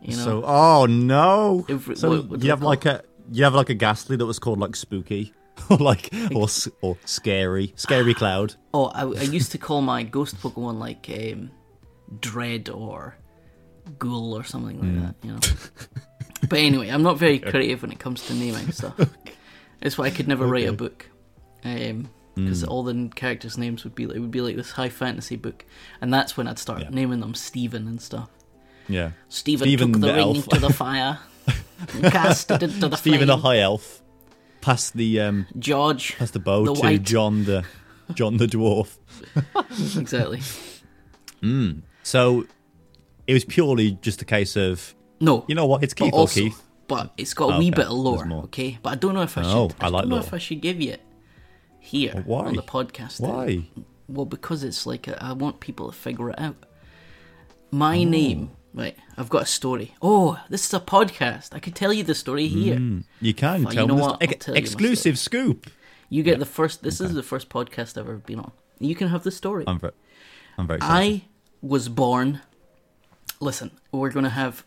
You 0.03 0.17
know, 0.17 0.25
So 0.25 0.43
oh 0.45 0.87
no. 0.87 1.65
Every- 1.69 1.97
so 1.97 2.11
what- 2.11 2.27
what 2.29 2.43
you 2.43 2.51
have 2.51 2.63
like 2.63 2.85
a 2.87 3.03
you 3.33 3.45
have 3.45 3.55
like 3.55 3.71
a 3.71 3.75
Gastly 3.75 4.17
that 4.17 4.27
was 4.27 4.39
called 4.39 4.59
like 4.61 4.77
spooky 4.77 5.33
or 5.71 5.79
like 5.79 6.11
or 6.35 6.49
or 6.83 6.97
scary 7.05 7.73
scary 7.77 8.13
cloud. 8.23 8.55
oh, 8.75 8.87
I, 8.87 9.03
I 9.03 9.23
used 9.23 9.53
to 9.53 9.59
call 9.59 9.81
my 9.81 10.03
ghost 10.03 10.37
Pokemon 10.41 10.79
like 10.79 11.09
um, 11.09 11.51
Dread 12.21 12.69
or 12.69 13.17
Ghoul 13.99 14.37
or 14.37 14.45
something 14.45 14.81
like 14.81 15.03
that. 15.03 15.15
You 15.27 15.33
know. 15.35 15.39
but 16.49 16.59
anyway, 16.59 16.89
I'm 16.89 17.03
not 17.03 17.19
very 17.19 17.39
creative 17.39 17.83
when 17.83 17.93
it 17.93 17.99
comes 17.99 18.27
to 18.27 18.35
naming 18.35 18.73
stuff. 18.73 18.99
It's 19.81 19.97
why 19.99 20.07
I 20.07 20.11
could 20.11 20.29
never 20.29 20.47
write 20.47 20.65
a 20.65 20.69
Okay. 20.69 20.77
book. 20.77 21.07
Um, 21.65 22.09
because 22.35 22.63
hmm. 22.63 22.69
all 22.69 22.83
the 22.83 23.11
characters' 23.15 23.57
names 23.57 23.83
would 23.85 23.95
be 23.95 24.05
it 24.05 24.19
would 24.19 24.31
be 24.31 24.41
like 24.43 24.57
this 24.57 24.73
high 24.73 24.91
fantasy 24.91 25.37
book, 25.37 25.65
and 26.01 26.13
that's 26.13 26.37
when 26.37 26.47
I'd 26.47 26.59
start 26.59 26.83
Yeah. 26.83 26.89
naming 26.91 27.21
them 27.21 27.35
Stephen 27.35 27.87
and 27.87 28.01
stuff. 28.01 28.29
Yeah. 28.89 29.13
Stephen, 29.29 29.67
Stephen 29.67 29.93
took 29.93 30.01
the, 30.03 30.07
the 30.09 30.15
ring 30.15 30.37
into 30.37 30.59
the 30.61 30.73
fire, 30.73 31.19
cast 32.03 32.51
it 32.51 32.63
into 32.63 32.81
the 32.81 32.91
fire. 32.91 32.97
Stephen 32.99 33.29
the 33.29 33.37
high 33.39 33.59
elf. 33.61 34.03
Pass 34.61 34.91
the 34.91 35.21
um 35.21 35.47
George, 35.59 36.17
pass 36.19 36.31
the 36.33 36.41
bow 36.41 36.65
The 36.67 36.75
to 36.75 36.81
white. 36.81 37.03
John 37.03 37.45
the 37.45 37.65
John 38.15 38.37
the 38.37 38.47
dwarf. 38.47 38.97
exactly. 39.99 40.41
Hmm. 41.41 41.81
So 42.03 42.47
it 43.27 43.33
was 43.35 43.45
purely 43.45 43.93
just 44.03 44.23
a 44.23 44.25
case 44.25 44.57
of 44.57 44.95
No, 45.21 45.45
you 45.49 45.55
know 45.55 45.67
what 45.67 45.83
it's 45.83 45.95
but 45.95 46.05
Keith 46.05 46.15
also, 46.15 46.41
Keith. 46.41 46.63
but 46.89 47.13
it's 47.17 47.33
got 47.35 47.51
a 47.51 47.55
Oh, 47.55 47.59
wee 47.59 47.69
okay. 47.69 47.77
bit 47.77 47.87
of 47.87 47.93
lore, 47.93 48.27
okay? 48.45 48.79
But 48.83 48.91
I 48.91 48.95
don't 48.97 49.15
know 49.15 49.23
if 49.23 49.37
I 49.39 49.43
should. 49.43 49.51
Oh, 49.57 49.71
I 49.81 49.87
I 49.87 49.89
like 49.89 50.03
don't 50.03 50.11
know 50.11 50.19
if 50.19 50.33
I 50.35 50.39
should 50.39 50.61
give 50.61 50.81
you 50.81 50.93
it. 50.93 51.01
here 51.81 52.23
Why? 52.27 52.47
on 52.47 52.55
the 52.55 52.63
podcast. 52.63 53.21
Why? 53.21 53.69
Well, 54.09 54.27
because 54.27 54.63
it's 54.65 54.87
like 54.87 55.07
a, 55.09 55.23
I 55.23 55.33
want 55.33 55.61
people 55.61 55.87
to 55.91 55.97
figure 55.97 56.31
it 56.31 56.39
out. 56.39 56.57
My 57.71 57.99
Oh. 57.99 58.05
name, 58.05 58.51
right? 58.75 58.97
I've 59.17 59.29
got 59.29 59.43
a 59.43 59.47
story. 59.47 59.95
Oh, 60.03 60.39
this 60.49 60.67
is 60.67 60.75
a 60.75 60.81
podcast. 60.81 61.55
I 61.55 61.61
could 61.61 61.75
tell 61.75 61.93
you 61.93 62.03
the 62.05 62.15
story 62.15 62.47
here. 62.49 62.77
Mm, 62.77 63.05
you 63.21 63.35
can 63.35 63.65
Fine, 63.65 63.73
tell 63.75 63.83
you 63.83 63.89
know 63.89 63.95
what? 63.95 64.21
tell 64.41 64.55
you 64.55 64.59
exclusive 64.59 65.19
scoop. 65.19 65.71
You 66.09 66.23
get 66.23 66.39
the 66.39 66.45
first. 66.47 66.83
This 66.83 67.01
is 67.01 67.15
the 67.15 67.23
first 67.23 67.49
podcast 67.49 67.97
I've 67.99 68.09
ever 68.09 68.19
been 68.19 68.39
on. 68.41 68.53
You 68.79 68.95
can 68.95 69.09
have 69.09 69.23
the 69.25 69.31
story. 69.33 69.65
I'm 69.67 69.79
very, 69.81 69.93
I'm 70.59 70.67
very 70.67 70.77
excited. 70.79 71.23
I 71.23 71.25
was 71.63 71.89
born. 71.89 72.41
Listen, 73.41 73.71
we're 73.93 74.11
gonna 74.11 74.31
have. 74.31 74.65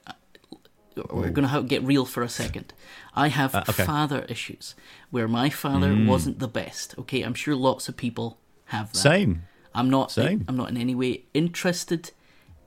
We're 1.11 1.29
gonna 1.29 1.63
get 1.63 1.83
real 1.83 2.05
for 2.05 2.23
a 2.23 2.29
second. 2.29 2.73
I 3.15 3.27
have 3.29 3.55
Uh, 3.55 3.63
okay. 3.69 3.83
father 3.85 4.25
issues 4.29 4.75
where 5.11 5.27
my 5.27 5.49
father 5.49 5.95
wasn't 6.07 6.39
the 6.39 6.47
best. 6.47 6.95
Okay, 6.97 7.21
I'm 7.21 7.33
sure 7.33 7.55
lots 7.55 7.89
of 7.89 7.95
people 7.97 8.39
have 8.65 8.91
that. 8.93 8.99
Same. 8.99 9.43
I'm 9.73 9.89
not. 9.89 10.11
Same. 10.11 10.45
I'm 10.47 10.55
not 10.57 10.69
in 10.69 10.77
any 10.77 10.95
way 10.95 11.23
interested 11.33 12.11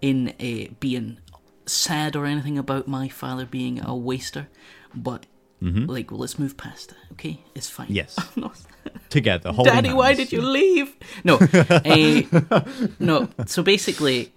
in 0.01 0.29
uh, 0.40 0.73
being 0.81 1.18
sad 1.66 2.16
or 2.16 2.27
anything 2.27 2.59
about 2.59 2.87
my 2.88 3.09
father 3.09 3.47
being 3.47 3.81
a 3.85 3.95
waster, 3.95 4.49
but 4.95 5.27
like, 5.61 6.11
well, 6.11 6.18
let's 6.21 6.38
move 6.40 6.57
past 6.57 6.90
it. 6.90 6.97
Okay, 7.12 7.38
it's 7.55 7.68
fine. 7.71 7.87
Mm-hmm. 7.87 8.40
Yes. 8.45 8.66
Together. 9.11 9.53
Daddy, 9.62 9.92
why 9.92 10.12
did 10.14 10.33
you 10.33 10.42
leave? 10.42 10.97
No, 11.23 11.38
uh, 11.38 12.62
no. 12.99 13.29
So 13.47 13.62
basically, 13.62 14.33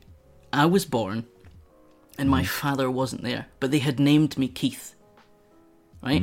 I 0.54 0.66
was 0.68 0.86
born, 0.86 1.26
and 2.18 2.30
my 2.30 2.44
father 2.44 2.90
wasn't 2.90 3.24
there, 3.24 3.48
but 3.60 3.72
they 3.72 3.80
had 3.80 4.00
named 4.00 4.38
me 4.38 4.48
Keith, 4.48 4.96
right? 6.02 6.22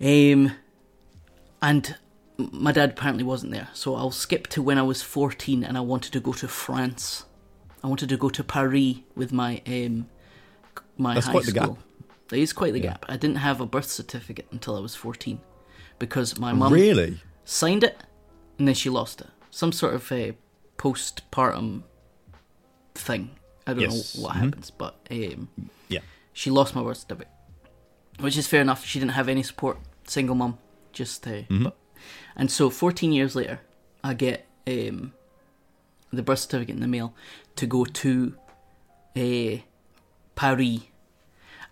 Um, 0.00 0.52
and 1.62 1.96
my 2.38 2.72
dad 2.72 2.90
apparently 2.90 3.24
wasn't 3.24 3.52
there, 3.52 3.68
so 3.72 3.94
I'll 3.94 4.10
skip 4.10 4.48
to 4.48 4.62
when 4.62 4.78
I 4.78 4.82
was 4.82 5.02
fourteen, 5.02 5.64
and 5.64 5.76
I 5.78 5.80
wanted 5.80 6.12
to 6.12 6.20
go 6.20 6.32
to 6.34 6.48
France. 6.48 7.24
I 7.82 7.86
wanted 7.86 8.08
to 8.08 8.16
go 8.16 8.28
to 8.30 8.42
Paris 8.42 8.96
with 9.14 9.32
my 9.32 9.62
um, 9.66 10.08
my 10.98 11.14
That's 11.14 11.26
high 11.26 11.32
quite 11.32 11.44
the 11.44 11.50
school. 11.52 11.74
gap. 11.74 11.84
That 12.28 12.38
is 12.38 12.52
quite 12.52 12.72
the 12.72 12.80
gap. 12.80 13.04
I 13.08 13.16
didn't 13.16 13.36
have 13.36 13.60
a 13.60 13.66
birth 13.66 13.90
certificate 13.90 14.46
until 14.50 14.76
I 14.76 14.80
was 14.80 14.94
fourteen, 14.94 15.40
because 15.98 16.38
my 16.38 16.52
mum 16.52 16.72
Really? 16.72 17.20
signed 17.44 17.84
it 17.84 18.02
and 18.58 18.66
then 18.66 18.74
she 18.74 18.88
lost 18.90 19.20
it. 19.20 19.28
Some 19.50 19.70
sort 19.72 19.94
of 19.94 20.10
a 20.10 20.36
postpartum 20.78 21.82
thing. 22.94 23.30
I 23.66 23.72
don't 23.74 23.82
Yes. 23.82 24.16
know 24.16 24.22
what 24.24 24.36
Mhm. 24.36 24.40
happens, 24.40 24.70
but 24.70 24.94
um, 25.10 25.48
Yeah. 25.88 26.00
she 26.32 26.50
lost 26.50 26.74
my 26.74 26.82
birth 26.82 26.98
certificate, 26.98 27.32
which 28.20 28.36
is 28.36 28.46
fair 28.46 28.60
enough. 28.60 28.84
She 28.84 28.98
didn't 28.98 29.12
have 29.12 29.28
any 29.28 29.42
support, 29.42 29.78
single 30.06 30.34
mum, 30.34 30.58
just. 30.92 31.26
Uh, 31.26 31.30
Mm-hmm. 31.30 31.64
but- 31.64 31.76
and 32.36 32.50
so, 32.50 32.68
14 32.70 33.12
years 33.12 33.34
later, 33.34 33.60
I 34.02 34.14
get 34.14 34.46
um, 34.66 35.12
the 36.12 36.22
birth 36.22 36.38
certificate 36.40 36.74
in 36.74 36.80
the 36.80 36.88
mail 36.88 37.14
to 37.56 37.66
go 37.66 37.84
to 37.84 38.34
uh, 39.16 39.58
Paris. 40.34 40.80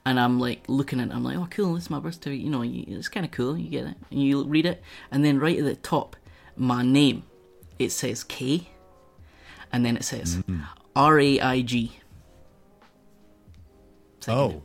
And 0.04 0.18
I'm 0.18 0.38
like 0.40 0.64
looking 0.68 1.00
at 1.00 1.08
it, 1.08 1.14
I'm 1.14 1.22
like, 1.24 1.36
oh, 1.36 1.46
cool, 1.50 1.74
this 1.74 1.84
is 1.84 1.90
my 1.90 1.98
birth 2.00 2.14
certificate. 2.14 2.44
You 2.44 2.50
know, 2.50 2.62
it's 2.62 3.08
kind 3.08 3.24
of 3.24 3.32
cool. 3.32 3.56
You 3.56 3.68
get 3.70 3.86
it. 3.86 3.96
And 4.10 4.20
you 4.22 4.42
read 4.44 4.66
it. 4.66 4.82
And 5.10 5.24
then 5.24 5.38
right 5.38 5.58
at 5.58 5.64
the 5.64 5.76
top, 5.76 6.16
my 6.56 6.82
name, 6.82 7.22
it 7.78 7.90
says 7.92 8.24
K. 8.24 8.68
And 9.72 9.84
then 9.86 9.96
it 9.96 10.04
says 10.04 10.36
Mm-hmm. 10.36 10.60
R 10.94 11.18
A 11.20 11.40
I 11.40 11.60
G. 11.62 11.92
Oh. 14.28 14.62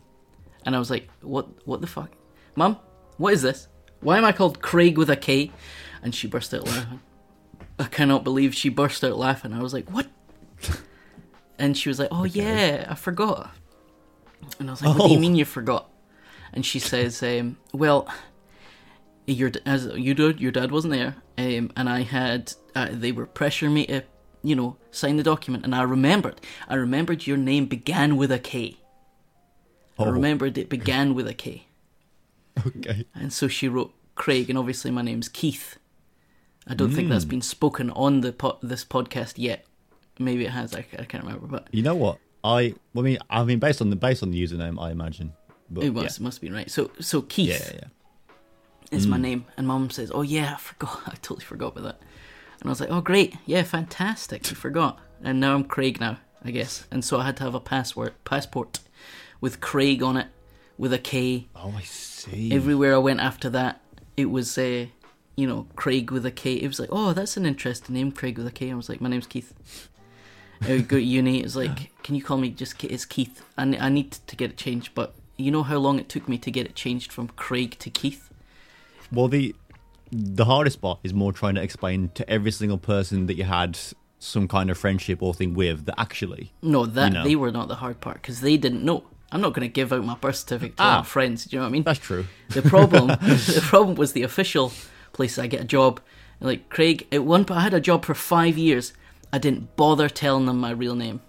And 0.65 0.75
I 0.75 0.79
was 0.79 0.89
like, 0.89 1.09
what 1.21 1.47
what 1.67 1.81
the 1.81 1.87
fuck? 1.87 2.11
Mum, 2.55 2.77
what 3.17 3.33
is 3.33 3.41
this? 3.41 3.67
Why 4.01 4.17
am 4.17 4.25
I 4.25 4.31
called 4.31 4.61
Craig 4.61 4.97
with 4.97 5.09
a 5.09 5.15
K? 5.15 5.51
And 6.03 6.13
she 6.13 6.27
burst 6.27 6.53
out 6.53 6.65
laughing. 6.67 7.01
I 7.79 7.85
cannot 7.85 8.23
believe 8.23 8.53
she 8.55 8.69
burst 8.69 9.03
out 9.03 9.17
laughing. 9.17 9.53
I 9.53 9.61
was 9.61 9.73
like, 9.73 9.89
what? 9.89 10.07
And 11.59 11.75
she 11.77 11.89
was 11.89 11.97
like, 11.99 12.09
oh 12.11 12.23
yeah, 12.25 12.85
I 12.89 12.95
forgot. 12.95 13.51
And 14.59 14.69
I 14.69 14.73
was 14.73 14.81
like, 14.83 14.97
what 14.97 15.07
do 15.07 15.11
you 15.13 15.17
Oh. 15.17 15.21
mean 15.21 15.35
you 15.35 15.45
forgot? 15.45 15.89
And 16.53 16.65
she 16.65 16.79
says, 16.79 17.21
um, 17.23 17.57
well, 17.73 18.07
your 19.25 19.51
as 19.65 19.85
you 19.95 20.13
did, 20.13 20.39
your 20.39 20.51
dad 20.51 20.71
wasn't 20.71 20.93
there, 20.93 21.15
um, 21.37 21.71
and 21.75 21.89
I 21.89 22.01
had 22.01 22.53
uh, 22.75 22.89
they 22.91 23.11
were 23.11 23.25
pressuring 23.27 23.73
me 23.73 23.85
to, 23.87 24.03
you 24.47 24.55
know, 24.55 24.77
sign 24.91 25.17
the 25.17 25.23
document, 25.23 25.65
and 25.65 25.75
I 25.75 25.81
remembered. 25.81 26.39
I 26.69 26.75
remembered 26.75 27.27
your 27.27 27.35
name 27.35 27.65
began 27.65 28.15
with 28.15 28.31
a 28.31 28.39
K. 28.39 28.77
I 29.99 30.03
Oh. 30.03 30.11
remembered 30.11 30.57
it 30.57 30.69
began 30.69 31.13
with 31.13 31.27
a 31.27 31.33
K. 31.33 31.67
Okay. 32.65 33.05
And 33.13 33.31
so 33.31 33.47
she 33.47 33.67
wrote 33.67 33.93
Craig, 34.15 34.49
and 34.49 34.57
obviously 34.57 34.89
my 34.89 35.01
name's 35.01 35.29
Keith. 35.29 35.77
I 36.65 36.73
don't 36.73 36.91
think 36.91 37.09
that's 37.09 37.23
hmm. 37.23 37.29
been 37.29 37.41
spoken 37.41 37.91
on 37.91 38.21
the 38.21 38.31
po- 38.31 38.57
this 38.63 38.83
podcast 38.83 39.33
yet. 39.35 39.65
Maybe 40.17 40.45
it 40.45 40.51
has. 40.51 40.73
I, 40.73 40.85
I 40.97 41.05
can't 41.05 41.23
remember, 41.23 41.45
but 41.47 41.67
You 41.71 41.83
know 41.83 41.95
what? 41.95 42.17
I, 42.43 42.73
I 42.95 43.01
mean, 43.01 43.19
I 43.29 43.43
mean, 43.43 43.59
based 43.59 43.81
on 43.81 43.89
the 43.89 43.95
based 43.95 44.23
on 44.23 44.31
the 44.31 44.41
username, 44.41 44.81
I 44.81 44.91
imagine. 44.91 45.33
But 45.69 45.83
it 45.83 45.93
must 45.93 46.19
it 46.19 46.23
must 46.23 46.41
be 46.41 46.49
right. 46.49 46.71
So 46.71 46.91
so 46.99 47.21
Keith 47.21 47.49
Yeah, 47.49 47.59
yeah, 47.73 47.87
yeah. 48.91 48.97
is 48.97 49.05
my 49.07 49.17
hmm. 49.17 49.23
name, 49.23 49.45
and 49.57 49.67
Mum 49.67 49.89
says, 49.89 50.09
"Oh 50.13 50.23
yeah, 50.23 50.53
I 50.55 50.57
forgot. 50.57 51.01
I 51.05 51.15
totally 51.21 51.45
forgot 51.45 51.73
about 51.77 51.83
that." 51.83 51.99
And 52.59 52.69
I 52.69 52.69
was 52.69 52.79
like, 52.79 52.89
"Oh 52.89 53.01
great, 53.01 53.35
yeah, 53.45 53.63
fantastic. 53.63 54.49
You 54.49 54.55
forgot." 54.55 54.99
And 55.23 55.39
now 55.39 55.55
I'm 55.55 55.63
Craig 55.63 55.99
now, 55.99 56.17
I 56.43 56.51
guess. 56.51 56.85
And 56.91 57.03
so 57.03 57.19
I 57.19 57.25
had 57.25 57.37
to 57.37 57.43
have 57.43 57.55
a 57.55 57.59
password 57.59 58.13
passport 58.23 58.79
with 59.41 59.61
Craig 59.61 60.01
on 60.03 60.17
it, 60.17 60.27
with 60.77 60.93
a 60.93 60.99
K. 60.99 61.47
Oh, 61.55 61.73
I 61.77 61.81
see. 61.81 62.51
everywhere 62.51 62.95
I 62.95 62.99
went 62.99 63.19
after 63.19 63.49
that, 63.51 63.81
it 64.15 64.25
was, 64.25 64.57
uh, 64.57 64.87
you 65.35 65.47
know, 65.47 65.67
Craig 65.75 66.11
with 66.11 66.25
a 66.25 66.31
K. 66.31 66.53
It 66.53 66.67
was 66.67 66.79
like, 66.79 66.89
oh, 66.91 67.13
that's 67.13 67.37
an 67.37 67.45
interesting 67.45 67.95
name, 67.95 68.11
Craig 68.11 68.37
with 68.37 68.47
a 68.47 68.51
K. 68.51 68.71
I 68.71 68.75
was 68.75 68.89
like, 68.89 69.01
my 69.01 69.09
name's 69.09 69.27
Keith. 69.27 69.89
I 70.61 70.79
go 70.79 70.97
to 70.97 71.01
uni. 71.03 71.39
It 71.39 71.43
was 71.43 71.55
like, 71.55 71.91
can 72.03 72.15
you 72.15 72.23
call 72.23 72.37
me 72.37 72.49
just 72.49 72.79
Ke- 72.79 72.85
it's 72.85 73.05
Keith? 73.05 73.43
I, 73.57 73.63
I 73.79 73.89
need 73.89 74.11
to 74.11 74.35
get 74.35 74.51
it 74.51 74.57
changed, 74.57 74.95
but 74.95 75.13
you 75.37 75.51
know 75.51 75.63
how 75.63 75.77
long 75.77 75.99
it 75.99 76.09
took 76.09 76.27
me 76.27 76.37
to 76.39 76.49
get 76.49 76.65
it 76.65 76.75
changed 76.75 77.11
from 77.11 77.27
Craig 77.29 77.77
to 77.79 77.89
Keith? 77.91 78.31
Well, 79.11 79.27
the 79.27 79.55
the 80.11 80.45
hardest 80.45 80.81
part 80.81 80.99
is 81.03 81.13
more 81.13 81.31
trying 81.33 81.55
to 81.55 81.61
explain 81.61 82.09
to 82.15 82.29
every 82.29 82.51
single 82.51 82.77
person 82.77 83.25
that 83.27 83.35
you 83.35 83.43
had 83.43 83.77
some 84.19 84.47
kind 84.47 84.69
of 84.69 84.77
friendship 84.77 85.21
or 85.21 85.33
thing 85.33 85.53
with 85.53 85.85
that 85.85 85.95
actually. 85.99 86.51
No, 86.61 86.85
that 86.85 87.07
You 87.09 87.13
know. 87.13 87.23
they 87.23 87.35
were 87.35 87.51
not 87.51 87.67
the 87.67 87.75
hard 87.75 88.01
part 88.01 88.21
because 88.21 88.41
they 88.41 88.57
didn't 88.57 88.83
know. 88.83 89.03
I'm 89.31 89.41
not 89.41 89.53
going 89.53 89.67
to 89.67 89.71
give 89.71 89.91
out 89.91 90.03
my 90.05 90.15
birth 90.15 90.37
certificate 90.37 90.77
to 90.77 90.83
Ah. 90.83 90.97
my 90.99 91.03
friends. 91.03 91.45
Do 91.45 91.55
you 91.55 91.59
know 91.59 91.65
what 91.65 91.69
I 91.69 91.71
mean? 91.73 91.83
That's 91.83 91.99
true. 91.99 92.25
The 92.49 92.61
problem, 92.61 93.07
the 93.21 93.59
problem 93.63 93.95
was 93.95 94.13
the 94.13 94.23
official 94.23 94.71
place 95.13 95.37
I 95.37 95.47
get 95.47 95.61
a 95.61 95.65
job. 95.65 95.99
Like 96.39 96.69
Craig, 96.69 97.07
at 97.11 97.25
one 97.25 97.45
point 97.45 97.59
I 97.59 97.63
had 97.63 97.73
a 97.73 97.81
job 97.81 98.05
for 98.05 98.13
five 98.13 98.57
years. 98.57 98.93
I 99.33 99.37
didn't 99.37 99.75
bother 99.75 100.07
telling 100.09 100.45
them 100.45 100.59
my 100.59 100.71
real 100.71 100.95
name 100.95 101.19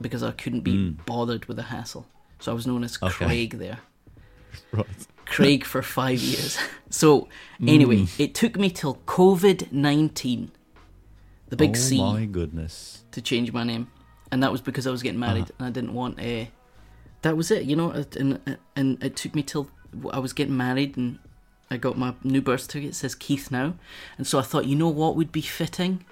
because 0.00 0.22
I 0.22 0.32
couldn't 0.32 0.60
be 0.60 0.90
bothered 1.06 1.46
with 1.46 1.56
the 1.56 1.62
hassle. 1.64 2.06
So 2.40 2.52
I 2.52 2.54
was 2.54 2.66
known 2.66 2.84
as. 2.84 2.98
Okay. 3.02 3.24
Craig 3.24 3.58
there. 3.58 3.78
Right. 4.72 4.86
Craig 5.26 5.64
for 5.64 5.82
five 5.82 6.18
years. 6.20 6.56
So 6.90 7.28
anyway, 7.66 7.98
Hmm. 8.04 8.22
it 8.22 8.34
took 8.34 8.56
me 8.56 8.70
till 8.70 8.94
COVID 9.06 9.72
nineteen, 9.72 10.50
the 11.48 11.56
big 11.56 11.70
oh 11.70 11.74
C, 11.78 11.98
my 11.98 12.24
goodness. 12.26 13.04
to 13.12 13.20
change 13.20 13.52
my 13.52 13.64
name, 13.64 13.88
and 14.30 14.42
that 14.42 14.52
was 14.52 14.60
because 14.60 14.86
I 14.86 14.90
was 14.90 15.02
getting 15.02 15.20
married 15.20 15.50
and 15.58 15.66
I 15.66 15.70
didn't 15.70 15.94
want 15.94 16.18
a. 16.20 16.50
That 17.22 17.36
was 17.36 17.50
it, 17.50 17.64
you 17.64 17.74
know, 17.76 17.90
it- 17.90 18.16
and 18.16 18.58
and 18.76 19.02
it 19.02 19.16
took 19.16 19.34
me 19.34 19.42
till 19.42 19.68
I 20.12 20.18
was 20.20 20.32
getting 20.32 20.56
married 20.56 20.96
and 20.96 21.18
I 21.70 21.76
got 21.76 21.98
my 21.98 22.14
new 22.22 22.40
birth 22.40 22.60
certificate. 22.62 22.90
It 22.90 22.94
says 22.94 23.14
Keith 23.16 23.50
now, 23.50 23.74
and 24.16 24.26
so 24.26 24.38
I 24.38 24.42
thought, 24.42 24.66
you 24.66 24.76
know 24.76 24.88
what 24.88 25.16
would 25.16 25.32
be 25.32 25.40
fitting? 25.42 26.04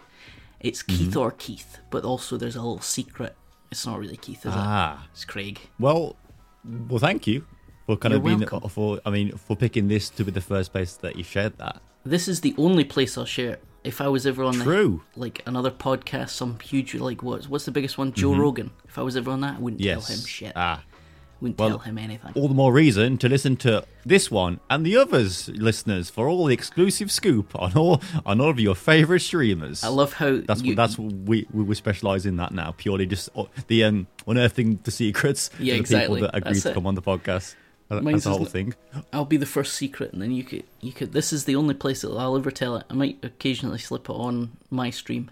It's 0.60 0.82
Keith 0.82 1.14
or 1.16 1.30
Keith, 1.30 1.78
but 1.90 2.04
also 2.04 2.36
there's 2.36 2.56
a 2.56 2.62
little 2.62 2.80
secret. 2.80 3.36
It's 3.70 3.86
not 3.86 3.98
really 4.00 4.16
Keith, 4.16 4.40
is 4.46 4.52
it? 4.54 4.58
Ah. 4.58 5.06
It's 5.12 5.24
Craig. 5.24 5.60
Well, 5.78 6.16
well, 6.88 6.98
thank 6.98 7.26
you 7.26 7.44
for 7.86 7.96
kind 7.96 8.12
You're 8.12 8.18
of 8.18 8.24
being 8.24 8.40
welcome. 8.40 8.68
for. 8.68 9.00
I 9.04 9.10
mean, 9.10 9.36
for 9.36 9.56
picking 9.56 9.88
this 9.88 10.08
to 10.10 10.24
be 10.24 10.30
the 10.30 10.40
first 10.40 10.72
place 10.72 10.94
that 10.96 11.16
you 11.16 11.24
shared 11.24 11.58
that. 11.58 11.80
This 12.04 12.28
is 12.28 12.40
the 12.42 12.54
only 12.58 12.84
place 12.84 13.16
I'll 13.16 13.24
share. 13.24 13.52
it. 13.54 13.64
If 13.84 14.00
I 14.00 14.08
was 14.08 14.26
ever 14.26 14.44
on 14.44 14.56
the, 14.58 14.64
True. 14.64 15.02
like 15.14 15.42
another 15.46 15.70
podcast, 15.70 16.30
some 16.30 16.58
huge 16.60 16.94
like 16.94 17.22
what's 17.22 17.48
what's 17.48 17.66
the 17.66 17.70
biggest 17.70 17.98
one? 17.98 18.12
Joe 18.14 18.34
Rogan. 18.34 18.70
If 18.88 18.98
I 18.98 19.02
was 19.02 19.16
ever 19.16 19.30
on 19.30 19.40
that, 19.42 19.56
I 19.56 19.58
wouldn't 19.58 19.80
Mm-hmm. 19.82 19.86
Yes. 19.88 20.06
tell 20.08 20.16
him 20.16 20.24
shit. 20.24 20.52
Ah. 20.56 20.82
wouldn't 21.42 21.58
well, 21.58 21.68
tell 21.68 21.78
him 21.80 21.98
anything. 21.98 22.32
All 22.34 22.48
the 22.48 22.54
more 22.54 22.72
reason 22.72 23.18
to 23.18 23.28
listen 23.28 23.56
to 23.58 23.84
this 24.06 24.30
one 24.30 24.60
and 24.70 24.86
the 24.86 24.96
others, 24.96 25.50
listeners, 25.50 26.08
for 26.08 26.28
all 26.28 26.46
the 26.46 26.54
exclusive 26.54 27.10
scoop 27.12 27.54
on 27.60 27.74
all 27.76 28.00
on 28.24 28.40
all 28.40 28.48
of 28.48 28.58
your 28.58 28.74
favorite 28.74 29.20
streamers. 29.20 29.84
I 29.84 29.88
love 29.88 30.14
how 30.14 30.38
That's 30.46 30.62
you, 30.62 30.70
what 30.70 30.76
that's 30.76 30.98
what 30.98 31.12
we 31.12 31.46
we 31.52 31.64
we 31.64 31.74
specialize 31.74 32.24
in 32.24 32.36
that 32.38 32.52
now. 32.54 32.72
Purely 32.78 33.04
just 33.04 33.28
uh, 33.36 33.44
the 33.66 33.84
um, 33.84 34.06
unearthing 34.26 34.78
the 34.84 34.90
secrets. 34.90 35.50
Yeah, 35.58 35.74
of 35.74 35.76
the 35.76 35.80
exactly. 35.80 36.20
People 36.20 36.28
that 36.32 36.38
agreed 36.38 36.54
That's 36.54 36.62
to 36.62 36.70
it. 36.70 36.74
come 36.74 36.86
on 36.86 36.94
the 36.94 37.02
podcast. 37.02 37.54
That- 37.88 38.02
Mine's 38.02 38.24
That's 38.24 38.36
the 38.36 38.38
whole 38.38 38.46
thing. 38.46 38.74
I'll 39.12 39.24
be 39.26 39.36
the 39.36 39.46
first 39.46 39.74
secret, 39.74 40.12
and 40.12 40.22
then 40.22 40.30
you 40.32 40.42
could 40.44 40.64
you 40.80 40.92
could. 40.92 41.12
This 41.12 41.32
is 41.32 41.44
the 41.44 41.54
only 41.56 41.74
place 41.74 42.00
that 42.02 42.10
I'll 42.10 42.36
ever 42.36 42.50
tell 42.50 42.76
it. 42.76 42.84
I 42.90 42.94
might 42.94 43.18
occasionally 43.22 43.78
slip 43.78 44.08
it 44.08 44.12
on 44.12 44.56
my 44.70 44.90
stream. 44.90 45.30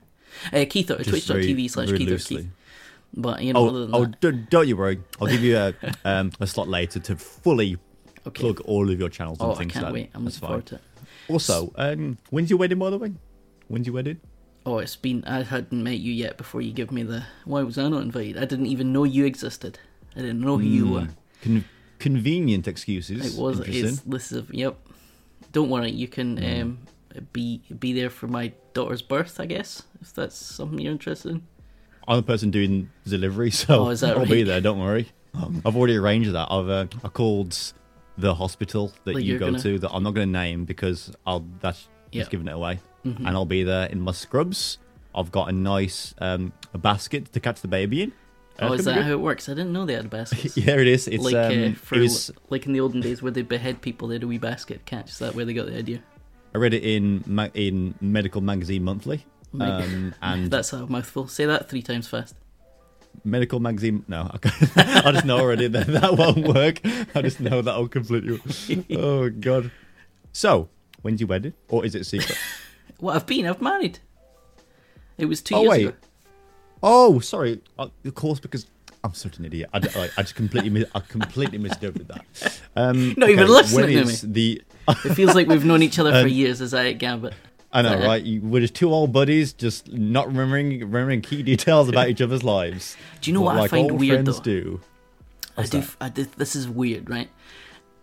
Uh, 0.52 0.64
Keith 0.68 0.90
or 0.90 0.96
twitch.tv 1.02 1.70
slash 1.70 1.90
Keith. 1.92 2.26
Keith. 2.26 2.48
But 3.14 3.42
you 3.42 3.52
know, 3.52 3.68
other 3.68 3.78
Oh, 3.78 3.80
than 3.80 3.94
oh 3.94 4.04
that, 4.06 4.20
don't, 4.20 4.50
don't 4.50 4.68
you 4.68 4.76
worry. 4.76 5.00
I'll 5.20 5.28
give 5.28 5.42
you 5.42 5.56
a 5.56 5.74
um, 6.04 6.32
a 6.40 6.46
slot 6.46 6.68
later 6.68 6.98
to 7.00 7.16
fully 7.16 7.76
okay. 8.26 8.40
plug 8.40 8.60
all 8.62 8.90
of 8.90 8.98
your 8.98 9.08
channels 9.08 9.38
and 9.40 9.48
oh, 9.50 9.54
I 9.54 9.58
things. 9.58 9.72
can't 9.72 9.84
like 9.86 9.94
wait. 9.94 10.10
I'm 10.14 10.24
looking 10.24 10.40
fine. 10.40 10.58
it. 10.60 10.80
Also, 11.28 11.72
um, 11.76 12.18
when's 12.30 12.50
your 12.50 12.58
wedding, 12.58 12.78
by 12.78 12.90
the 12.90 12.98
way? 12.98 13.12
When's 13.68 13.86
your 13.86 13.94
wedding? 13.94 14.20
Oh, 14.64 14.78
it's 14.78 14.96
been. 14.96 15.24
I 15.24 15.42
hadn't 15.42 15.82
met 15.82 15.98
you 15.98 16.12
yet 16.12 16.36
before 16.36 16.60
you 16.62 16.72
give 16.72 16.92
me 16.92 17.02
the. 17.02 17.24
Why 17.44 17.62
was 17.62 17.78
I 17.78 17.88
not 17.88 18.02
invited? 18.02 18.38
I 18.38 18.44
didn't 18.46 18.66
even 18.66 18.92
know 18.92 19.04
you 19.04 19.24
existed. 19.24 19.78
I 20.16 20.20
didn't 20.20 20.40
know 20.40 20.56
who 20.58 20.64
you 20.66 20.88
were. 20.88 21.08
Con- 21.42 21.64
convenient 22.02 22.66
excuses. 22.66 23.34
It 23.34 23.40
was. 23.40 23.60
It's, 23.60 24.02
is. 24.32 24.42
Yep. 24.50 24.76
Don't 25.52 25.70
worry. 25.70 25.90
You 25.90 26.08
can 26.08 26.36
Mm. 26.38 26.60
um, 26.62 26.78
be 27.32 27.60
be 27.78 27.92
there 27.92 28.10
for 28.10 28.26
my 28.28 28.52
daughter's 28.74 29.02
birth. 29.02 29.38
I 29.38 29.46
guess 29.46 29.82
if 30.00 30.12
that's 30.12 30.36
something 30.36 30.78
you're 30.80 30.92
interested 30.92 31.30
in. 31.32 31.42
I'm 32.08 32.16
the 32.16 32.22
person 32.24 32.50
doing 32.50 32.90
delivery, 33.06 33.50
so 33.62 33.86
Oh, 33.88 34.06
I'll 34.06 34.26
be 34.26 34.42
there. 34.42 34.60
Don't 34.60 34.80
worry. 34.80 35.06
I've 35.64 35.76
already 35.76 35.96
arranged 35.96 36.32
that. 36.32 36.48
I've 36.50 36.68
uh, 36.68 36.86
I 37.04 37.08
called 37.08 37.56
the 38.18 38.34
hospital 38.34 38.92
that 39.04 39.14
Like 39.14 39.24
you 39.24 39.38
go 39.38 39.46
gonna- 39.46 39.62
to 39.62 39.78
that 39.78 39.90
I'm 39.94 40.02
not 40.02 40.12
going 40.14 40.28
to 40.28 40.32
name 40.32 40.64
because 40.66 41.14
I'll 41.26 41.46
that's 41.60 41.88
Yeah. 42.10 42.22
just 42.22 42.30
giving 42.30 42.48
it 42.48 42.52
away, 42.60 42.80
Mhm. 43.06 43.18
and 43.26 43.28
I'll 43.28 43.46
be 43.58 43.62
there 43.62 43.86
in 43.86 44.00
my 44.00 44.12
scrubs. 44.12 44.78
I've 45.14 45.30
got 45.30 45.48
a 45.48 45.52
nice 45.52 46.14
um, 46.18 46.52
a 46.74 46.78
basket 46.78 47.32
to 47.32 47.40
catch 47.40 47.60
the 47.62 47.68
baby 47.68 48.02
in. 48.02 48.12
Oh, 48.58 48.72
it's 48.72 48.80
is 48.80 48.84
that 48.86 49.02
how 49.02 49.10
it 49.10 49.20
works? 49.20 49.48
I 49.48 49.54
didn't 49.54 49.72
know 49.72 49.84
they 49.86 49.94
had 49.94 50.10
baskets. 50.10 50.56
yeah, 50.56 50.74
it 50.76 50.86
is. 50.86 51.08
It's 51.08 51.24
like 51.24 51.34
um, 51.34 51.72
uh, 51.72 51.74
for 51.74 51.96
it 51.96 52.02
was. 52.02 52.30
like 52.50 52.66
in 52.66 52.72
the 52.72 52.80
olden 52.80 53.00
days 53.00 53.22
where 53.22 53.32
they 53.32 53.42
behead 53.42 53.80
people, 53.80 54.08
they 54.08 54.16
had 54.16 54.22
a 54.22 54.26
wee 54.26 54.38
basket 54.38 54.84
catch. 54.84 55.10
Is 55.10 55.18
that 55.20 55.34
where 55.34 55.44
they 55.44 55.54
got 55.54 55.66
the 55.66 55.76
idea? 55.76 56.00
I 56.54 56.58
read 56.58 56.74
it 56.74 56.84
in 56.84 57.24
ma- 57.26 57.48
in 57.54 57.94
Medical 58.00 58.40
Magazine 58.42 58.84
Monthly, 58.84 59.24
um, 59.58 60.14
and 60.22 60.50
That's 60.50 60.72
a 60.74 60.86
mouthful. 60.86 61.28
Say 61.28 61.46
that 61.46 61.68
three 61.70 61.82
times 61.82 62.08
fast. 62.08 62.34
Medical 63.24 63.58
Magazine. 63.60 64.04
No, 64.06 64.30
I, 64.32 65.02
I 65.06 65.12
just 65.12 65.24
know 65.24 65.38
already 65.38 65.68
that 65.68 65.86
that 65.86 66.16
won't 66.16 66.46
work. 66.46 66.80
I 67.14 67.22
just 67.22 67.40
know 67.40 67.62
that'll 67.62 67.88
completely. 67.88 68.38
Oh 68.96 69.30
god. 69.30 69.70
So, 70.32 70.68
when's 71.02 71.20
your 71.20 71.28
wedding, 71.28 71.54
or 71.68 71.84
is 71.84 71.94
it 71.94 72.04
secret? 72.04 72.38
Well, 73.00 73.16
I've 73.16 73.26
been. 73.26 73.46
I've 73.46 73.60
married. 73.62 73.98
It 75.18 75.26
was 75.26 75.40
two 75.42 75.54
Oh, 75.54 75.60
years 75.62 75.70
wait. 75.70 75.86
ago. 75.88 75.96
Oh, 76.82 77.20
sorry. 77.20 77.60
Uh, 77.78 77.88
Of 78.04 78.14
course, 78.14 78.40
because 78.40 78.66
I'm 79.04 79.14
such 79.14 79.38
an 79.38 79.44
idiot. 79.44 79.70
I, 79.72 79.78
d- 79.80 79.88
like, 79.98 80.10
I 80.16 80.22
just 80.22 80.34
completely, 80.34 80.70
mis- 80.70 80.88
I 80.94 81.00
completely 81.00 81.58
misinterpreted 81.58 82.08
that. 82.08 82.60
Um, 82.76 83.14
Not 83.16 83.30
even 83.30 83.48
listening 83.48 83.88
to 83.88 83.98
is 84.02 84.20
The 84.22 84.62
It 84.88 85.14
feels 85.14 85.34
like 85.34 85.48
we've 85.48 85.64
known 85.64 85.82
each 85.82 85.98
other 85.98 86.10
for 86.12 86.18
Um, 86.26 86.28
years 86.28 86.60
as 86.60 86.72
I 86.74 86.92
Gambit. 86.92 87.34
I 87.72 87.82
know, 87.82 87.94
Uh, 87.94 88.06
right? 88.06 88.22
You, 88.22 88.40
we're 88.42 88.60
just 88.60 88.74
two 88.74 88.92
old 88.92 89.12
buddies, 89.12 89.52
just 89.54 89.90
not 89.92 90.26
remembering 90.28 90.80
remembering 90.80 91.22
key 91.22 91.42
details 91.42 91.88
about 91.88 92.08
each 92.10 92.20
other's 92.20 92.44
lives. 92.44 92.96
Do 93.22 93.30
you 93.30 93.34
know 93.34 93.40
what, 93.42 93.56
I 93.56 93.60
like 93.60 93.70
find 93.70 93.98
weird 93.98 94.24
friends 94.24 94.36
though? 94.38 94.42
do. 94.44 94.80
I 95.56 95.62
do. 95.66 95.80
that? 95.80 95.96
I 96.00 96.08
did. 96.10 96.32
This 96.32 96.54
is 96.54 96.68
weird, 96.68 97.08
right? 97.10 97.30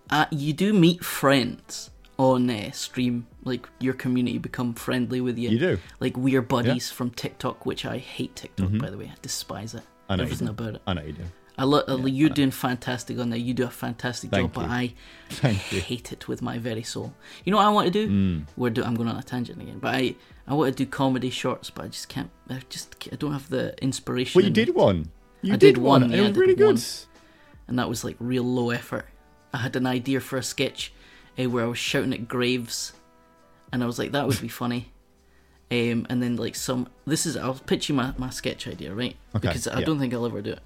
Uh, 0.10 0.26
you 0.32 0.54
do 0.54 0.74
meet 0.74 1.04
friends 1.06 1.92
on 2.20 2.50
uh, 2.50 2.70
stream. 2.72 3.26
Like 3.44 3.68
your 3.80 3.94
community 3.96 4.38
become 4.38 4.74
friendly 4.76 5.22
with 5.22 5.38
you. 5.40 5.50
You 5.50 5.60
do. 5.60 5.80
Like 6.00 6.16
we're 6.18 6.42
buddies 6.44 6.92
from 6.92 7.10
TikTok, 7.10 7.66
which 7.66 7.86
I 7.86 7.98
hate 7.98 8.36
TikTok 8.36 8.70
Mhm. 8.70 8.82
by 8.82 8.90
the 8.92 8.98
way. 8.98 9.06
I 9.12 9.16
despise 9.22 9.74
it. 9.74 9.84
I 10.10 10.16
know 10.18 10.24
you 10.24 10.28
Everything 10.28 10.50
about 10.50 10.76
it. 10.76 10.82
I 10.86 10.94
know 10.94 11.02
you 11.04 11.14
do. 11.14 11.24
I 11.58 11.64
lo- 11.66 11.84
Yeah, 11.88 12.06
you're 12.06 12.30
I 12.30 12.34
doing 12.34 12.52
fantastic 12.52 13.20
on 13.20 13.30
there. 13.32 13.40
You 13.40 13.54
do 13.54 13.64
a 13.66 13.70
fantastic 13.70 14.30
Thank 14.32 14.54
job, 14.54 14.64
but. 14.64 14.70
I 14.70 14.94
Thank 15.30 15.72
you. 15.74 15.82
hate 15.82 16.12
it 16.14 16.28
with 16.28 16.42
my 16.42 16.58
very 16.58 16.84
soul. 16.84 17.14
You 17.44 17.52
know 17.52 17.58
what 17.58 17.66
I 17.66 17.70
want 17.70 17.86
to 17.88 17.92
do? 17.92 18.08
Mm. 18.10 18.46
We're 18.58 18.70
do- 18.70 18.84
I'm 18.84 18.96
going 18.96 19.10
on 19.10 19.18
a 19.18 19.24
tangent 19.24 19.62
again, 19.62 19.80
but 19.80 19.94
I 19.96 20.16
I 20.48 20.54
want 20.56 20.76
to 20.76 20.84
do 20.84 20.90
comedy 20.90 21.30
shorts, 21.30 21.70
but 21.70 21.86
I 21.86 21.88
just 21.88 22.10
can't. 22.10 22.30
I 22.50 22.62
just 22.70 22.96
I 23.12 23.16
don't 23.16 23.34
have 23.34 23.50
the 23.50 23.76
inspiration. 23.84 24.38
Well, 24.40 24.46
you 24.46 24.52
did 24.52 24.76
one. 24.76 25.10
You 25.42 25.54
I 25.54 25.58
did 25.58 25.78
one, 25.78 26.04
and 26.04 26.12
yeah, 26.12 26.20
it 26.24 26.28
was 26.30 26.38
really 26.38 26.56
good. 26.56 26.76
one. 26.76 26.82
and 27.68 27.78
that 27.80 27.88
was 27.88 28.04
like 28.04 28.18
real 28.20 28.44
low 28.44 28.70
effort. 28.72 29.06
I 29.54 29.58
had 29.58 29.76
an 29.76 29.86
idea 29.88 30.20
for 30.20 30.38
a 30.38 30.44
sketch 30.44 30.92
uh, 31.40 31.50
where 31.50 31.64
I 31.66 31.68
was 31.68 31.78
shouting 31.78 32.14
at 32.14 32.28
graves, 32.28 32.94
and 33.72 33.84
I 33.84 33.86
was 33.88 33.98
like, 34.00 34.12
that 34.12 34.28
would 34.28 34.42
be 34.42 34.48
funny. 34.48 34.92
Um, 35.72 36.08
and 36.10 36.22
then 36.24 36.36
like 36.36 36.56
some, 36.56 36.88
this 37.06 37.26
is 37.28 37.38
I'll 37.38 37.54
pitch 37.54 37.90
you 37.90 37.96
my, 37.96 38.14
my 38.18 38.32
sketch 38.32 38.68
idea, 38.68 38.94
right? 38.94 39.16
Okay, 39.36 39.48
Because 39.50 39.68
I 39.68 39.80
yeah. 39.80 39.86
don't 39.86 40.00
think 40.00 40.14
I'll 40.14 40.26
ever 40.26 40.42
do 40.42 40.54
it. 40.54 40.60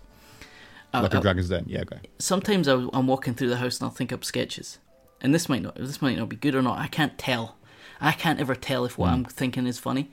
Like 0.94 1.14
I- 1.14 1.18
a 1.18 1.22
Dragon's 1.22 1.50
Den. 1.50 1.66
Yeah, 1.68 1.82
okay. 1.82 2.00
sometimes 2.20 2.68
I, 2.68 2.74
I'm 2.94 3.08
walking 3.08 3.34
through 3.34 3.50
the 3.50 3.58
house 3.58 3.80
and 3.80 3.86
I'll 3.88 3.94
think 3.94 4.14
up 4.14 4.24
sketches, 4.24 4.80
and 5.22 5.34
this 5.34 5.50
might 5.50 5.62
not 5.62 5.76
this 5.76 6.02
might 6.02 6.18
not 6.18 6.30
be 6.30 6.36
good 6.38 6.56
or 6.56 6.62
not. 6.62 6.78
I 6.78 6.88
can't 6.88 7.18
tell. 7.18 7.58
I 8.00 8.12
can't 8.12 8.40
ever 8.40 8.56
tell 8.56 8.86
if 8.86 8.98
what 8.98 9.10
I'm 9.10 9.24
thinking 9.26 9.66
is 9.68 9.80
funny. 9.80 10.10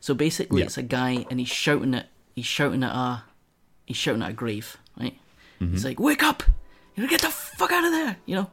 So 0.00 0.12
basically. 0.14 0.60
Yeah. 0.60 0.66
it's 0.66 0.76
a 0.78 0.82
guy 0.82 1.24
and 1.30 1.38
he's 1.38 1.48
shouting 1.48 1.94
at 1.94 2.08
he's 2.34 2.46
shouting 2.46 2.82
at 2.82 2.92
a 2.94 3.22
he's 3.86 3.96
shouting 3.96 4.22
at 4.22 4.30
a 4.30 4.32
grave, 4.34 4.76
right? 5.00 5.16
Mm-hmm. 5.60 5.72
He's 5.72 5.84
like, 5.84 6.00
"Wake 6.00 6.22
up! 6.22 6.42
You 6.96 7.02
know, 7.04 7.08
get 7.08 7.20
the 7.22 7.28
fuck 7.30 7.70
out 7.72 7.84
of 7.84 7.92
there!" 7.92 8.16
You 8.26 8.34
know. 8.36 8.50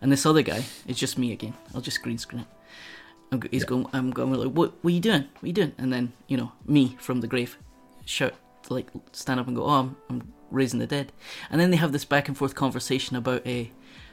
And 0.00 0.12
this 0.12 0.26
other 0.26 0.42
guy, 0.42 0.64
it's 0.86 0.98
just 0.98 1.18
me 1.18 1.32
again. 1.32 1.54
I'll 1.74 1.80
just 1.80 2.02
green 2.02 2.18
screen 2.18 2.42
it. 2.42 2.48
I'm, 3.30 3.40
go- 3.40 3.48
he's 3.50 3.64
going. 3.64 3.86
I'm 3.92 4.10
going 4.10 4.32
like, 4.32 4.52
"What? 4.52 4.72
What 4.82 4.90
are 4.90 4.94
you 4.94 5.00
doing? 5.00 5.22
What 5.34 5.42
are 5.42 5.46
you 5.46 5.52
doing?" 5.52 5.72
And 5.78 5.92
then 5.92 6.12
you 6.28 6.36
know, 6.36 6.52
me 6.64 6.96
from 7.00 7.20
the 7.20 7.26
grave, 7.26 7.58
shout 8.04 8.34
like 8.70 8.88
stand 9.12 9.40
up 9.40 9.46
and 9.46 9.56
go, 9.56 9.64
"Oh, 9.64 9.70
I'm, 9.70 9.96
I'm 10.08 10.32
raising 10.50 10.78
the 10.78 10.86
dead." 10.86 11.12
And 11.50 11.60
then 11.60 11.70
they 11.70 11.76
have 11.76 11.92
this 11.92 12.04
back 12.04 12.28
and 12.28 12.36
forth 12.36 12.54
conversation 12.54 13.16
about 13.16 13.46
a 13.46 13.70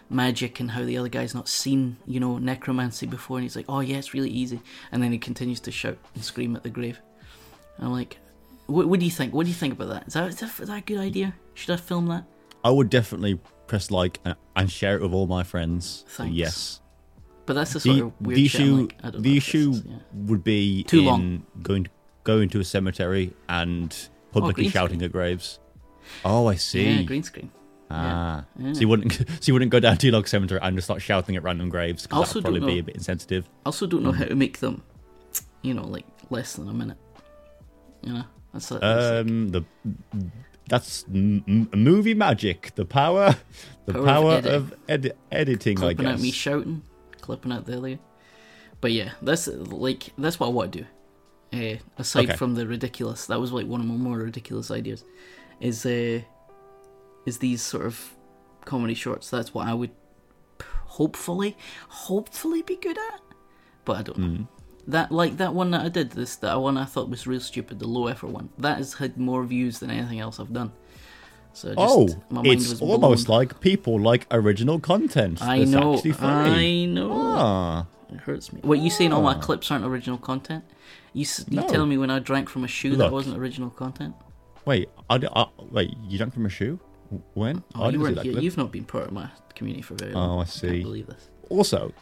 magic 0.09 0.59
and 0.59 0.71
how 0.71 0.83
the 0.83 0.97
other 0.97 1.09
guy's 1.09 1.33
not 1.33 1.47
seen, 1.47 1.97
you 2.05 2.19
know, 2.19 2.37
necromancy 2.37 3.05
before, 3.05 3.37
and 3.37 3.43
he's 3.43 3.55
like, 3.55 3.65
"Oh 3.69 3.79
yeah, 3.79 3.97
it's 3.97 4.13
really 4.13 4.29
easy." 4.29 4.61
And 4.91 5.01
then 5.01 5.11
he 5.11 5.17
continues 5.17 5.59
to 5.61 5.71
shout 5.71 5.97
and 6.13 6.23
scream 6.23 6.55
at 6.55 6.63
the 6.63 6.69
grave. 6.69 6.99
I'm 7.79 7.91
like, 7.91 8.17
"What, 8.67 8.87
what 8.87 8.99
do 8.99 9.05
you 9.05 9.11
think? 9.11 9.33
What 9.33 9.43
do 9.43 9.49
you 9.49 9.55
think 9.55 9.73
about 9.73 9.89
that? 9.89 10.07
Is 10.07 10.13
that, 10.13 10.29
is 10.29 10.39
that 10.39 10.59
is 10.59 10.67
that 10.67 10.77
a 10.77 10.81
good 10.81 10.99
idea? 10.99 11.33
Should 11.53 11.71
I 11.73 11.77
film 11.77 12.07
that?" 12.07 12.25
I 12.65 12.69
would 12.71 12.89
definitely 12.89 13.39
press 13.67 13.91
like 13.91 14.19
and, 14.55 14.69
share 14.71 14.95
it 14.97 15.01
with 15.01 15.13
all 15.13 15.27
my 15.27 15.43
friends. 15.43 16.03
So 16.09 16.23
yes. 16.23 16.81
But 17.45 17.53
that's 17.53 17.73
the 17.73 17.79
sort 17.79 17.95
The, 17.97 18.03
of 18.05 18.13
weird 18.21 18.37
the 18.39 18.45
issue 18.45 18.75
like, 19.03 19.11
the 19.13 19.19
know 19.19 19.35
issue 19.37 19.69
is- 19.71 19.83
yeah. 19.85 19.95
would 20.13 20.43
be 20.43 20.83
Too 20.83 20.99
in 20.99 21.05
long. 21.05 21.45
going 21.61 21.83
to, 21.85 21.89
going 22.23 22.49
to 22.49 22.59
a 22.59 22.63
cemetery 22.63 23.33
and 23.47 23.95
publicly 24.31 24.63
green 24.63 24.71
shouting 24.71 24.97
screen. 24.97 25.05
at 25.05 25.11
graves. 25.11 25.59
Oh, 26.25 26.47
I 26.47 26.55
see. 26.55 26.83
Yeah, 26.89 27.03
green 27.03 27.21
screen. 27.23 27.51
ah, 27.91 28.45
Yeah. 28.59 28.73
so 28.73 28.79
you 28.81 28.87
wouldn't 28.87 29.13
so 29.13 29.23
you 29.45 29.53
wouldn't 29.53 29.71
go 29.71 29.79
down 29.79 29.97
to 29.97 30.11
Log 30.11 30.27
Cemetery 30.27 30.59
and 30.63 30.75
just 30.75 30.85
start 30.87 31.01
shouting 31.03 31.35
at 31.35 31.43
random 31.43 31.69
graves 31.69 32.03
because 32.03 32.17
Also 32.17 32.39
that'd 32.41 32.43
probably 32.45 32.59
don't 32.61 32.67
be 32.67 32.73
know- 32.75 32.79
a 32.79 32.83
bit 32.83 32.95
insensitive. 32.95 33.47
I 33.63 33.67
also 33.69 33.85
don't 33.85 34.01
know 34.01 34.11
Mm. 34.11 34.15
how 34.17 34.25
to 34.25 34.35
make 34.35 34.57
them, 34.59 34.81
you 35.61 35.75
know, 35.75 35.85
like 35.85 36.05
less 36.31 36.55
than 36.55 36.67
a 36.67 36.73
minute. 36.73 36.97
You 38.01 38.13
know, 38.13 38.23
that's, 38.53 38.69
that's 38.69 38.81
like- 38.81 39.27
Um, 39.27 39.49
the 39.49 39.63
that's 40.69 41.05
movie 41.07 42.13
magic. 42.13 42.73
The 42.75 42.85
power, 42.85 43.35
the 43.85 43.93
Power 43.93 44.01
of 44.01 44.05
power, 44.05 44.31
editing. 44.33 44.53
of, 44.53 44.73
edi- 44.89 45.11
editing. 45.31 45.77
I 45.77 45.81
clipping 45.81 46.05
guess. 46.05 46.13
out 46.15 46.21
me 46.21 46.31
shouting, 46.31 46.81
clipping 47.21 47.51
out 47.51 47.65
the 47.65 47.77
other. 47.77 47.99
But 48.81 48.91
yeah, 48.91 49.11
that's 49.21 49.47
like 49.47 50.09
that's 50.17 50.39
what 50.39 50.47
I 50.47 50.49
want 50.49 50.73
to 50.73 50.79
do. 50.79 50.85
Uh, 51.53 51.77
aside 51.97 52.25
Okay. 52.29 52.35
from 52.37 52.55
the 52.55 52.67
ridiculous, 52.67 53.27
that 53.27 53.39
was 53.39 53.51
like 53.51 53.65
one 53.67 53.79
of 53.81 53.87
my 53.87 53.95
more 53.95 54.17
ridiculous 54.17 54.69
ideas. 54.71 55.03
Is 55.61 55.85
uh, 55.85 56.21
is 57.25 57.37
these 57.39 57.61
sort 57.61 57.85
of 57.85 58.13
comedy 58.65 58.93
shorts? 58.93 59.29
That's 59.29 59.53
what 59.53 59.67
I 59.67 59.73
would 59.73 59.91
hopefully, 60.85 61.57
hopefully 61.89 62.61
be 62.61 62.75
good 62.75 62.97
at. 62.97 63.21
But 63.85 63.97
I 63.97 64.01
don't 64.03 64.17
know. 64.17 64.27
Mm. 64.27 64.47
That 64.87 65.11
like 65.11 65.37
that 65.37 65.53
one 65.53 65.71
that 65.71 65.81
I 65.81 65.89
did, 65.89 66.11
this 66.11 66.35
that 66.37 66.61
one 66.61 66.77
I 66.77 66.85
thought 66.85 67.09
was 67.09 67.25
real 67.25 67.39
stupid, 67.39 67.79
the 67.79 67.87
low 67.87 68.07
effort 68.07 68.27
one. 68.27 68.49
That 68.59 68.77
has 68.77 68.93
had 68.93 69.17
more 69.17 69.43
views 69.43 69.79
than 69.79 69.89
anything 69.89 70.19
else 70.19 70.39
I've 70.39 70.53
done. 70.53 70.71
So 71.53 71.69
just, 71.69 71.79
Oh, 71.79 72.07
my 72.29 72.41
mind 72.43 72.47
it's 72.61 72.69
was 72.69 72.81
almost 72.81 73.27
blown. 73.27 73.37
like 73.39 73.59
people 73.61 73.99
like 73.99 74.27
original 74.29 74.79
content. 74.79 75.41
I 75.41 75.59
that's 75.59 75.71
know, 75.71 75.95
actually 75.95 76.11
funny. 76.11 76.83
I 76.83 76.85
know. 76.85 77.11
Ah, 77.13 77.85
It 78.11 78.19
hurts 78.19 78.51
me. 78.53 78.59
What 78.61 78.79
you 78.79 78.89
saying? 78.89 79.13
All 79.13 79.21
my 79.23 79.35
Ah. 79.35 79.39
clips 79.39 79.71
aren't 79.71 79.85
original 79.85 80.17
content. 80.17 80.63
You 81.13 81.25
you 81.49 81.61
No. 81.61 81.67
telling 81.67 81.89
me 81.89 81.97
when 81.97 82.11
I 82.11 82.19
drank 82.19 82.49
from 82.49 82.63
a 82.65 82.67
shoe 82.67 82.95
that 82.97 83.11
wasn't 83.11 83.37
original 83.37 83.69
content? 83.69 84.13
wait, 84.65 84.89
I, 85.09 85.15
I- 85.35 85.47
wait, 85.71 85.95
you 86.09 86.17
drank 86.17 86.33
from 86.33 86.45
a 86.45 86.49
shoe? 86.49 86.79
When? 87.35 87.63
Oh, 87.75 87.83
I 87.83 87.89
you 87.89 87.99
weren't 87.99 88.19
here. 88.21 88.33
Clip. 88.33 88.43
You've 88.43 88.57
not 88.57 88.71
been 88.71 88.83
part 88.83 89.05
of 89.05 89.11
my 89.13 89.29
community 89.55 89.81
for 89.83 89.93
very 89.95 90.11
long. 90.11 90.23
Oh, 90.23 90.27
long. 90.33 90.39
I 90.41 90.43
can't 90.45 90.49
see. 90.53 90.81
believe 90.83 91.07
this. 91.07 91.29
Also, 91.49 91.93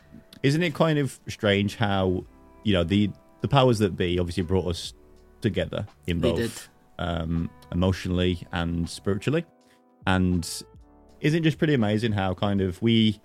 isn't 0.42 0.64
it 0.64 0.74
kind 0.74 0.98
of 0.98 1.20
strange 1.28 1.76
how 1.76 2.24
you 2.64 2.74
know 2.74 2.84
the 2.84 3.10
the 3.42 3.48
powers 3.48 3.80
that 3.80 3.96
be 3.98 4.20
obviously 4.20 4.44
brought 4.44 4.68
us 4.68 4.94
together 5.42 5.86
in 6.08 6.20
They 6.22 6.32
both 6.32 6.70
um, 7.00 7.50
emotionally 7.72 8.46
and 8.52 8.90
spiritually, 8.90 9.46
and 10.08 10.44
isn't 11.22 11.40
it 11.40 11.44
just 11.44 11.58
pretty 11.58 11.74
amazing 11.74 12.14
how 12.14 12.34
kind 12.34 12.62
of 12.62 12.82
we 12.82 13.20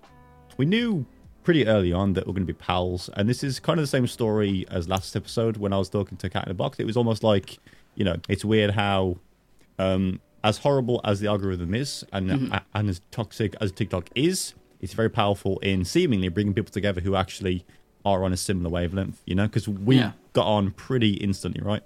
we 0.57 0.67
knew 0.67 1.07
pretty 1.45 1.67
early 1.67 1.93
on 1.93 2.13
that 2.13 2.27
we're 2.27 2.35
going 2.35 2.47
to 2.47 2.53
be 2.53 2.59
pals, 2.59 3.09
and 3.15 3.29
this 3.29 3.43
is 3.43 3.59
kind 3.61 3.79
of 3.79 3.83
the 3.85 3.89
same 3.89 4.07
story 4.07 4.67
as 4.71 4.89
last 4.89 5.15
episode 5.17 5.57
when 5.57 5.73
I 5.73 5.79
was 5.79 5.89
talking 5.89 6.19
to 6.19 6.29
Cat 6.29 6.45
in 6.45 6.51
the 6.51 6.55
Box. 6.55 6.79
It 6.79 6.85
was 6.87 6.97
almost 6.97 7.23
like 7.23 7.59
you 7.95 8.05
know 8.05 8.17
it's 8.29 8.45
weird 8.45 8.73
how 8.73 9.17
um, 9.79 10.21
as 10.45 10.59
horrible 10.59 11.01
as 11.05 11.21
the 11.21 11.29
algorithm 11.29 11.75
is 11.75 12.05
and 12.13 12.31
Mm-hmm. 12.31 12.57
and 12.75 12.89
as 12.89 13.01
toxic 13.11 13.55
as 13.61 13.73
TikTok 13.73 14.11
is, 14.15 14.55
it's 14.81 14.93
very 14.95 15.11
powerful 15.11 15.59
in 15.61 15.85
seemingly 15.85 16.29
bringing 16.29 16.55
people 16.55 16.73
together 16.73 17.01
who 17.01 17.15
actually 17.15 17.65
are 18.05 18.25
on 18.25 18.33
a 18.33 18.37
similar 18.37 18.71
wavelength. 18.71 19.21
You 19.27 19.35
know, 19.35 19.47
because 19.47 19.69
we 19.69 19.97
Yeah. 19.97 20.13
got 20.33 20.47
on 20.47 20.71
pretty 20.73 21.13
instantly, 21.15 21.63
right, 21.63 21.83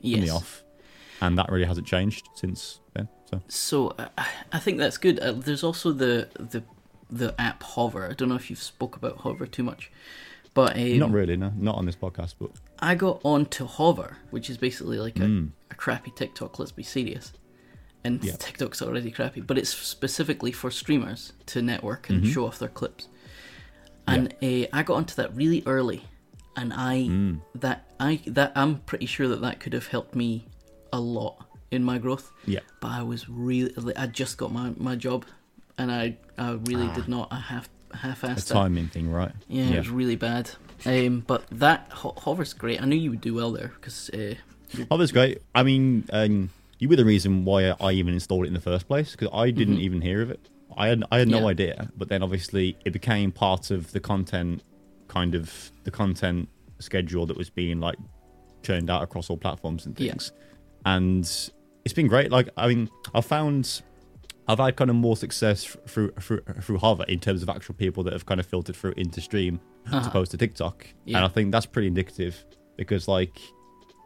from 0.00 0.10
Yes. 0.10 0.24
the 0.28 0.30
off, 0.34 0.64
and 1.20 1.36
that 1.38 1.50
really 1.50 1.66
hasn't 1.66 1.86
changed 1.86 2.28
since 2.34 2.80
then. 2.94 3.08
So 3.30 3.42
So 3.48 3.88
uh, 3.98 4.08
I 4.52 4.58
think 4.58 4.78
that's 4.78 4.98
good. 4.98 5.18
Uh, 5.20 5.32
there's 5.32 5.64
also 5.64 5.92
the 5.92 6.28
the 6.38 6.62
the 7.10 7.34
app 7.40 7.62
Hover. 7.62 8.08
I 8.10 8.14
don't 8.14 8.28
know 8.28 8.34
if 8.34 8.50
you've 8.50 8.62
spoke 8.62 8.96
about 8.96 9.18
Hover 9.18 9.46
too 9.46 9.62
much, 9.62 9.90
But 10.54 10.74
um, 10.78 10.98
Not 10.98 11.10
really, 11.10 11.36
no, 11.36 11.52
not 11.54 11.74
on 11.74 11.84
this 11.84 11.96
podcast, 11.96 12.34
but 12.40 12.50
I 12.78 12.94
got 12.94 13.20
onto 13.24 13.66
Hover, 13.66 14.16
which 14.30 14.48
is 14.48 14.56
basically 14.56 14.98
like 14.98 15.18
a, 15.18 15.24
Mm. 15.28 15.50
a 15.70 15.74
crappy 15.74 16.10
TikTok. 16.16 16.58
Let's 16.58 16.72
be 16.72 16.82
serious. 16.82 17.32
And 18.02 18.24
Yeah. 18.24 18.36
TikTok's 18.38 18.80
already 18.80 19.10
crappy, 19.10 19.42
but 19.42 19.58
it's 19.58 19.68
specifically 19.68 20.52
for 20.52 20.70
streamers 20.70 21.34
to 21.46 21.60
network 21.60 22.08
and 22.08 22.22
Mm-hmm. 22.22 22.32
show 22.32 22.46
off 22.46 22.58
their 22.58 22.70
clips. 22.70 23.08
And 24.06 24.32
uh, 24.42 24.66
I 24.72 24.82
got 24.82 24.94
onto 24.96 25.14
that 25.16 25.34
really 25.34 25.62
early, 25.66 26.04
and 26.56 26.72
I 26.72 27.06
Mm. 27.08 27.40
that 27.56 27.84
I 27.98 28.20
that 28.26 28.52
I'm 28.54 28.80
pretty 28.80 29.06
sure 29.06 29.28
that 29.28 29.40
that 29.40 29.60
could 29.60 29.72
have 29.72 29.88
helped 29.88 30.14
me 30.14 30.46
a 30.92 31.00
lot 31.00 31.44
in 31.70 31.82
my 31.82 31.98
growth. 31.98 32.30
yeah, 32.46 32.60
But 32.80 32.88
I 32.92 33.02
was 33.02 33.28
really 33.28 33.72
I 33.96 34.06
just 34.06 34.38
got 34.38 34.52
my, 34.52 34.72
my 34.76 34.94
job, 34.96 35.24
and 35.78 35.90
I 35.90 36.16
I 36.38 36.52
really 36.52 36.86
Ah. 36.88 36.94
did 36.94 37.08
not 37.08 37.28
I 37.32 37.40
half 37.40 37.68
half 37.94 38.22
a 38.22 38.34
timing 38.40 38.88
thing, 38.88 39.10
right? 39.10 39.32
yeah, 39.48 39.70
it 39.72 39.78
was 39.78 39.90
really 39.90 40.16
bad. 40.16 40.50
Um, 40.84 41.24
but 41.26 41.46
that 41.50 41.88
ho- 41.90 42.14
hover's 42.18 42.52
great. 42.52 42.80
I 42.80 42.84
knew 42.84 42.96
you 42.96 43.10
would 43.10 43.20
do 43.22 43.34
well 43.34 43.50
there 43.52 43.72
because 43.80 44.10
uh, 44.10 44.34
Oh, 44.90 44.96
that's 44.98 45.12
great. 45.12 45.40
I 45.54 45.62
mean, 45.62 46.04
um, 46.12 46.50
you 46.78 46.88
were 46.88 46.96
the 46.96 47.04
reason 47.04 47.44
why 47.44 47.70
I 47.80 47.92
even 47.92 48.12
installed 48.14 48.44
it 48.44 48.48
in 48.48 48.54
the 48.54 48.60
first 48.60 48.86
place 48.86 49.12
because 49.12 49.30
I 49.32 49.50
didn't 49.50 49.78
even 49.78 50.00
hear 50.02 50.20
of 50.22 50.30
it. 50.30 50.40
I 50.76 50.88
had 50.88 51.04
I 51.10 51.18
had 51.20 51.28
no. 51.28 51.40
Yeah. 51.40 51.46
idea, 51.46 51.90
but 51.96 52.08
then 52.08 52.22
obviously 52.22 52.76
it 52.84 52.92
became 52.92 53.32
part 53.32 53.70
of 53.70 53.92
the 53.92 54.00
content, 54.00 54.62
kind 55.08 55.34
of 55.34 55.70
the 55.84 55.90
content 55.90 56.48
schedule 56.78 57.24
that 57.26 57.36
was 57.36 57.48
being 57.50 57.80
like 57.80 57.96
churned 58.62 58.90
out 58.90 59.02
across 59.02 59.30
all 59.30 59.36
platforms 59.38 59.86
and 59.86 59.98
Yeah. 59.98 60.12
things. 60.12 60.32
And 60.84 61.24
it's 61.84 61.94
been 61.94 62.08
great. 62.08 62.30
Like 62.30 62.48
I 62.56 62.68
mean, 62.68 62.90
I 63.14 63.20
found 63.20 63.82
I've 64.48 64.58
had 64.58 64.76
kind 64.76 64.90
of 64.90 64.96
more 64.96 65.16
success 65.16 65.64
through 65.86 66.12
through 66.20 66.40
through 66.60 66.78
Hover 66.78 67.04
in 67.04 67.18
terms 67.20 67.42
of 67.42 67.48
actual 67.48 67.74
people 67.74 68.02
that 68.04 68.12
have 68.12 68.26
kind 68.26 68.38
of 68.40 68.46
filtered 68.46 68.76
through 68.76 68.94
into 68.96 69.20
stream 69.20 69.60
as 69.86 69.94
Uh-huh. 69.94 70.08
opposed 70.08 70.30
to 70.32 70.36
TikTok, 70.36 70.86
Yeah. 71.04 71.16
and 71.18 71.24
I 71.24 71.28
think 71.28 71.52
that's 71.52 71.66
pretty 71.66 71.88
indicative 71.88 72.44
because 72.76 73.08
like, 73.08 73.38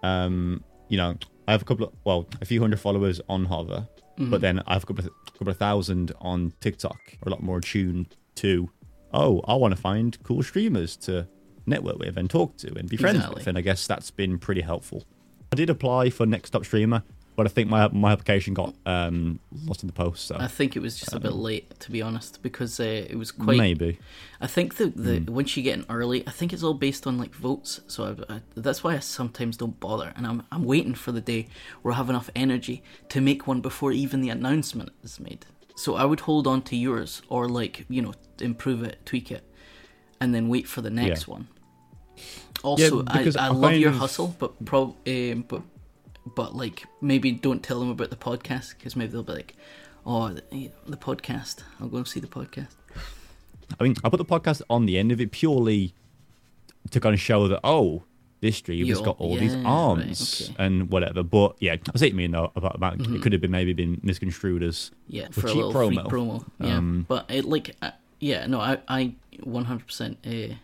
um, 0.03 0.63
you 0.89 0.97
know, 0.97 1.17
I 1.49 1.53
have 1.53 1.63
a 1.63 1.65
couple 1.65 1.87
of 1.87 1.93
well, 2.05 2.27
a 2.41 2.45
few 2.45 2.61
hundred 2.61 2.81
followers 2.81 3.21
on 3.29 3.45
Hover, 3.47 3.87
Mm-hmm. 4.21 4.31
but 4.31 4.41
then 4.43 4.63
I 4.67 4.75
have 4.75 4.85
a 4.85 4.87
couple 4.87 5.05
of 5.07 5.11
couple 5.33 5.49
of 5.49 5.57
thousand 5.57 6.13
on 6.21 6.53
TikTok, 6.61 7.01
or 7.23 7.29
a 7.29 7.31
lot 7.31 7.43
more 7.43 7.61
tuned 7.61 8.17
to. 8.37 8.71
Oh, 9.13 9.41
I 9.49 9.55
want 9.55 9.75
to 9.75 9.81
find 9.81 10.17
cool 10.23 10.43
streamers 10.43 10.97
to 10.99 11.27
network 11.67 11.99
with 11.99 12.17
and 12.17 12.29
talk 12.31 12.57
to 12.59 12.73
and 12.79 12.89
be 12.89 12.97
friends 12.97 13.17
Exactly. 13.17 13.35
with, 13.41 13.47
and 13.49 13.59
I 13.59 13.61
guess 13.61 13.87
that's 13.87 14.11
been 14.11 14.39
pretty 14.39 14.61
helpful. 14.61 15.05
I 15.53 15.57
did 15.57 15.69
apply 15.71 16.11
for 16.11 16.27
Next 16.27 16.51
Top 16.51 16.65
Streamer, 16.65 17.03
but 17.41 17.47
I 17.47 17.55
think 17.55 17.71
my 17.71 17.89
my 17.89 18.13
application 18.13 18.53
got 18.53 18.75
um, 18.85 19.41
lost 19.65 19.83
in 19.83 19.87
the 19.87 19.95
post. 19.95 20.27
So 20.27 20.37
I 20.39 20.47
think 20.47 20.77
it 20.77 20.81
was 20.81 20.99
just 21.01 21.15
a 21.15 21.19
bit 21.19 21.33
late 21.33 21.81
to 21.81 21.91
be 21.91 22.03
honest 22.03 22.43
because 22.43 22.79
uh, 22.79 23.07
it 23.13 23.17
was 23.17 23.33
quite. 23.33 23.57
maybe 23.57 23.99
I 24.43 24.47
think 24.47 24.75
the 24.75 24.89
the 24.89 25.21
Hmm. 25.21 25.35
once 25.35 25.57
you 25.57 25.63
get 25.63 25.79
in 25.79 25.87
early, 25.89 26.23
I 26.27 26.33
think 26.33 26.53
it's 26.53 26.63
all 26.63 26.75
based 26.75 27.07
on 27.07 27.17
like 27.17 27.35
votes. 27.35 27.81
So 27.87 27.99
I, 28.29 28.35
I, 28.35 28.41
that's 28.57 28.85
why 28.85 28.95
I 28.95 28.99
sometimes 28.99 29.57
don't 29.57 29.81
bother, 29.81 30.13
and 30.17 30.27
I'm 30.27 30.43
I'm 30.53 30.65
waiting 30.65 30.95
for 30.95 31.13
the 31.13 31.23
day 31.23 31.47
where 31.81 31.95
I 31.95 31.97
have 31.97 32.11
enough 32.11 32.29
energy 32.35 32.83
to 33.09 33.23
make 33.23 33.47
one 33.47 33.63
before 33.63 33.91
even 33.91 34.21
the 34.21 34.29
announcement 34.29 34.91
is 35.03 35.19
made. 35.19 35.47
So 35.77 35.95
I 35.95 36.05
would 36.05 36.21
hold 36.21 36.47
on 36.47 36.61
to 36.65 36.77
yours, 36.77 37.23
or 37.31 37.49
like 37.49 37.87
you 37.89 38.03
know 38.03 38.13
improve 38.39 38.83
it, 38.83 38.97
tweak 39.07 39.33
it, 39.33 39.45
and 40.21 40.35
then 40.35 40.51
wait 40.51 40.69
for 40.69 40.83
the 40.83 40.91
next 40.91 41.27
one. 41.27 41.49
Also, 42.63 43.03
I, 43.07 43.21
I, 43.39 43.47
I 43.47 43.49
love 43.49 43.77
your 43.77 43.93
hustle, 43.93 44.37
but 44.39 44.63
pro, 44.67 44.95
um, 45.07 45.45
but 45.49 45.63
but 46.27 46.55
like 46.55 46.85
maybe 47.01 47.33
don't 47.33 47.63
tell 47.63 47.81
them 47.81 47.91
about 47.91 48.11
the 48.11 48.17
podcast 48.17 48.77
because 48.77 48.97
maybe 48.97 49.13
they'll 49.13 49.23
be 49.23 49.33
like, 49.33 49.55
oh, 50.07 50.29
the, 50.31 50.71
the 50.87 50.97
podcast. 50.97 51.63
I'll 51.81 51.89
go 51.89 51.99
and 51.99 52.09
see 52.09 52.21
the 52.21 52.27
podcast. 52.27 52.75
I 53.79 53.85
mean, 53.85 53.95
I 54.05 54.09
put 54.09 54.17
the 54.19 54.25
podcast 54.25 54.63
on 54.69 54.87
the 54.87 54.99
end 54.99 55.13
of 55.13 55.21
it 55.21 55.31
purely 55.31 55.95
to 56.91 57.01
kind 57.01 57.15
of 57.15 57.21
show 57.21 57.47
that 57.49 57.61
oh, 57.63 58.03
this 58.41 58.57
stream 58.57 58.87
has 58.89 59.01
got 59.01 59.17
all 59.21 59.37
these 59.37 59.55
arms 59.67 60.49
right, 60.49 60.55
okay. 60.55 60.65
and 60.65 60.91
whatever. 60.91 61.23
But 61.23 61.57
yeah, 61.61 61.73
I 61.95 61.99
see 61.99 62.07
what 62.07 62.11
you 62.13 62.15
mean 62.17 62.31
though 62.33 62.51
about, 62.57 62.75
about 62.75 62.99
Mm-hmm. 62.99 63.17
it 63.17 63.23
could 63.23 63.33
have 63.33 63.41
been 63.41 63.51
maybe 63.51 63.73
been 63.73 64.01
misconstrued 64.03 64.63
as 64.63 64.91
Yeah, 65.09 65.29
For 65.31 65.43
for, 65.43 65.47
a 65.49 65.53
cheap 65.53 65.63
promo. 65.65 66.05
promo. 66.07 66.45
Yeah, 66.59 66.77
Um, 66.79 67.05
but 67.09 67.27
it 67.31 67.45
like 67.45 67.77
uh, 67.83 67.91
yeah, 68.19 68.47
no, 68.47 68.59
I 68.61 68.79
I 68.89 69.15
one 69.43 69.67
hundred 69.67 69.87
percent 69.87 70.19
uh, 70.27 70.55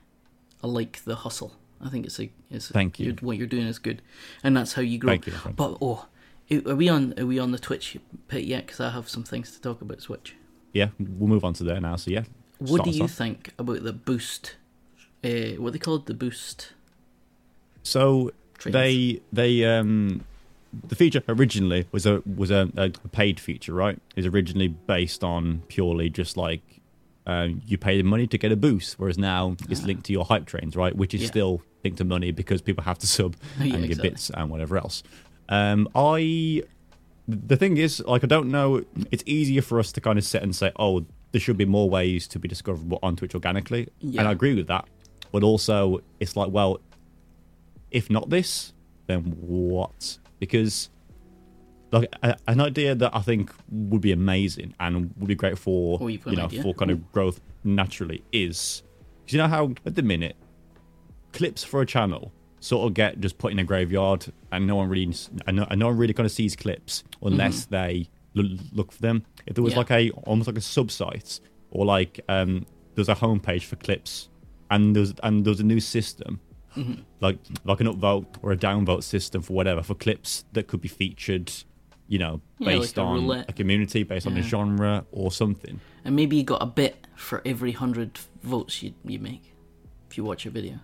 I 0.63 0.67
like 0.67 1.05
the 1.05 1.17
hustle. 1.17 1.53
I 1.85 1.89
think 1.91 2.07
it's 2.07 2.19
a 2.21 2.31
it's 2.51 2.69
Thank 2.69 2.99
you. 2.99 3.07
you're- 3.07 3.19
what 3.27 3.37
you're 3.37 3.47
doing 3.47 3.67
is 3.67 3.79
good, 3.79 4.03
and 4.43 4.57
that's 4.57 4.73
how 4.75 4.83
you 4.83 4.99
grow. 4.99 5.11
Thank 5.13 5.27
you. 5.27 5.35
But 5.55 5.79
oh, 5.81 6.07
are 6.67 6.75
we 6.77 6.89
on 6.89 7.15
are 7.19 7.27
we 7.27 7.39
on 7.39 7.51
the 7.53 7.59
Twitch 7.59 7.97
pit 8.29 8.45
yet? 8.45 8.67
Because 8.67 8.81
I 8.81 8.91
have 8.91 9.09
some 9.09 9.25
things 9.25 9.53
to 9.53 9.61
talk 9.61 9.81
about 9.83 10.01
Switch. 10.01 10.35
yeah. 10.73 10.89
We'll 10.99 11.29
move 11.29 11.45
on 11.45 11.53
to 11.55 11.65
there 11.65 11.81
now. 11.81 11.97
So 11.97 12.11
yeah, 12.11 12.25
What 12.59 12.85
do 12.85 12.91
you 12.91 13.09
think 13.09 13.53
about 13.59 13.83
the 13.83 13.93
boost? 13.93 14.57
Uh, 15.25 15.57
what 15.61 15.73
they 15.73 15.79
called 15.79 16.07
the 16.07 16.15
boost? 16.15 16.73
So 17.83 18.33
Trains. 18.59 18.73
they 18.75 19.21
they 19.33 19.65
um 19.65 20.25
the 20.89 20.95
feature 20.97 21.23
originally 21.29 21.87
was 21.93 22.07
a 22.07 22.23
was 22.37 22.51
a, 22.51 22.71
a 22.77 22.91
paid 23.09 23.39
feature, 23.41 23.73
right? 23.75 23.99
Was 24.17 24.27
originally 24.27 24.69
based 24.69 25.23
on 25.25 25.63
purely 25.69 26.11
just 26.11 26.37
like 26.37 26.76
um, 27.27 27.61
you 27.67 27.77
pay 27.79 27.97
the 27.99 28.05
money 28.05 28.27
to 28.29 28.39
get 28.39 28.53
a 28.53 28.57
boost, 28.57 28.99
whereas 28.99 29.19
now 29.19 29.57
it's 29.69 29.83
linked 29.83 30.05
to 30.07 30.13
your 30.13 30.25
hype 30.25 30.47
trains, 30.47 30.77
right? 30.77 30.95
Which 30.95 31.13
is 31.15 31.21
Ah. 31.21 31.25
Yeah. 31.25 31.29
still 31.31 31.63
linked 31.85 31.99
to 31.99 32.05
money 32.05 32.31
because 32.33 32.63
people 32.63 32.85
have 32.85 32.99
to 32.99 33.07
sub 33.07 33.37
Yeah, 33.59 33.65
and 33.65 33.73
get 33.73 33.85
exactly. 33.85 34.11
bits 34.11 34.31
and 34.31 34.51
whatever 34.51 34.77
else. 34.79 35.03
Um, 35.49 35.89
I 35.95 36.63
the 37.29 37.57
thing 37.57 37.77
is, 37.77 38.01
like, 38.07 38.23
I 38.23 38.29
don't 38.29 38.51
know. 38.53 38.85
It's 39.11 39.25
easier 39.27 39.61
for 39.61 39.81
us 39.81 39.91
to 39.93 40.01
kind 40.01 40.17
of 40.17 40.25
sit 40.25 40.43
and 40.45 40.55
say, 40.55 40.71
oh, 40.79 41.05
there 41.33 41.41
should 41.41 41.57
be 41.57 41.65
more 41.65 41.91
ways 41.91 42.29
to 42.29 42.39
be 42.39 42.47
discoverable 42.47 43.01
on 43.03 43.17
Twitch 43.17 43.35
organically, 43.35 43.89
Yeah. 44.01 44.21
and 44.21 44.29
I 44.29 44.33
agree 44.33 44.55
with 44.55 44.69
that. 44.69 44.87
But 45.33 45.43
also, 45.43 46.03
it's 46.21 46.37
like, 46.37 46.53
well, 46.53 46.79
if 47.91 48.09
not 48.11 48.31
this, 48.31 48.73
then 49.09 49.23
what? 49.41 50.19
Because 50.39 50.89
like 51.93 52.09
a, 52.23 52.37
an 52.49 52.61
idea 52.61 52.95
that 52.95 53.15
I 53.15 53.21
think 53.21 53.51
would 53.71 54.01
be 54.01 54.13
amazing 54.13 54.75
and 54.81 55.13
would 55.19 55.29
be 55.29 55.35
great 55.35 55.59
for 55.59 55.99
Oh, 56.01 56.07
you've 56.09 56.27
you 56.27 56.37
know 56.37 56.45
idea? 56.47 56.63
for 56.63 56.75
kind 56.75 56.91
of 56.91 57.13
growth 57.13 57.41
naturally 57.65 58.23
is 58.33 58.83
you 59.29 59.39
know 59.39 59.49
how 59.49 59.73
at 59.85 59.95
the 59.95 60.03
minute 60.03 60.37
clips 61.33 61.63
for 61.65 61.81
a 61.81 61.87
channel 61.87 62.33
sort 62.61 62.87
of 62.89 62.95
get 62.95 63.21
just 63.21 63.39
put 63.39 63.53
in 63.53 63.59
a 63.59 63.65
graveyard 63.65 64.27
and 64.53 64.67
no 64.67 64.77
one 64.77 64.89
really 64.89 65.13
and 65.47 65.57
no, 65.57 65.67
and 65.71 65.79
no 65.79 65.87
one 65.87 65.97
really 65.97 66.15
kind 66.15 66.25
of 66.27 66.33
sees 66.33 66.57
clips 66.57 67.05
unless 67.23 67.67
they 67.67 68.09
l- 68.37 68.45
look 68.73 68.91
for 68.93 69.03
them. 69.03 69.23
If 69.47 69.55
there 69.55 69.63
was 69.65 69.75
Mm-hmm. 69.75 69.93
Yeah. 69.93 69.97
like 69.99 70.15
a 70.15 70.21
almost 70.31 70.47
like 70.49 70.57
a 70.57 70.61
subsite 70.61 71.41
or 71.71 71.85
like 71.85 72.21
um 72.29 72.67
there's 72.95 73.09
a 73.09 73.15
homepage 73.15 73.65
for 73.65 73.77
clips 73.77 74.29
and 74.71 74.97
there's 74.97 75.13
and 75.23 75.45
there's 75.45 75.61
a 75.61 75.65
new 75.65 75.81
system 75.81 76.41
Mm-hmm. 76.77 77.01
like 77.21 77.39
like 77.65 77.81
an 77.81 77.87
upvote 77.87 78.27
or 78.43 78.53
a 78.53 78.57
downvote 78.57 79.03
system 79.03 79.41
for 79.41 79.55
whatever 79.55 79.83
for 79.83 79.95
clips 79.95 80.45
that 80.53 80.67
could 80.67 80.83
be 80.83 80.89
featured 80.89 81.51
you 82.09 82.19
know 82.19 82.41
Yeah, 82.59 82.67
like 82.69 82.81
based 82.81 82.99
a 82.99 83.03
on 83.03 83.31
a 83.49 83.53
community 83.53 84.03
based 84.05 84.27
on 84.27 84.37
a 84.37 84.43
genre 84.43 85.05
or 85.13 85.31
something 85.33 85.81
And 86.05 86.15
maybe 86.17 86.37
you 86.37 86.45
got 86.45 86.63
a 86.63 86.67
bit 86.67 87.07
for 87.17 87.43
every 87.45 87.73
hundred 87.73 88.19
votes 88.43 88.83
you 88.83 88.95
you 89.05 89.19
make 89.19 89.55
if 90.11 90.17
you 90.17 90.25
watch 90.25 90.47
a 90.47 90.51
video. 90.51 90.79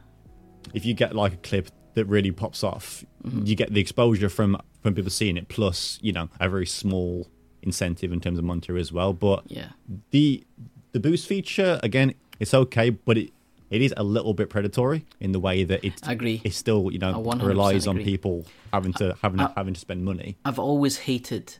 if 0.74 0.84
you 0.84 0.94
get 0.94 1.14
like 1.14 1.32
a 1.34 1.36
clip 1.48 1.68
that 1.94 2.04
really 2.06 2.32
pops 2.32 2.64
off 2.64 3.04
Mm-hmm. 3.24 3.46
you 3.46 3.54
get 3.54 3.72
the 3.72 3.80
exposure 3.80 4.28
from 4.28 4.56
from 4.82 4.94
people 4.96 5.10
seeing 5.10 5.36
it 5.36 5.46
plus 5.48 5.96
you 6.02 6.10
know 6.12 6.28
a 6.40 6.48
very 6.48 6.66
small 6.66 7.28
incentive 7.62 8.10
in 8.12 8.20
terms 8.20 8.36
of 8.36 8.44
monetary 8.44 8.80
as 8.80 8.90
well 8.92 9.12
but 9.12 9.44
Yeah. 9.46 9.68
the 10.10 10.42
the 10.90 10.98
boost 10.98 11.28
feature 11.28 11.78
again 11.84 12.14
it's 12.40 12.52
okay 12.52 12.90
but 12.90 13.16
it 13.16 13.30
it 13.72 13.80
is 13.82 13.92
a 13.96 14.04
little 14.04 14.34
bit 14.34 14.48
predatory 14.50 15.04
in 15.20 15.32
the 15.32 15.40
way 15.40 15.64
that 15.64 15.80
it 15.84 15.94
I 16.06 16.12
agree. 16.12 16.40
it 16.44 16.52
still 16.54 16.90
you 16.92 16.98
know 16.98 17.12
100% 17.22 17.42
relies 17.42 17.86
on 17.86 17.96
people 18.04 18.46
having 18.72 18.92
to 19.00 19.16
having 19.22 19.40
I- 19.40 19.52
having 19.56 19.74
to 19.74 19.80
spend 19.80 20.04
money 20.04 20.36
I've 20.44 20.58
always 20.58 20.98
hated 21.08 21.56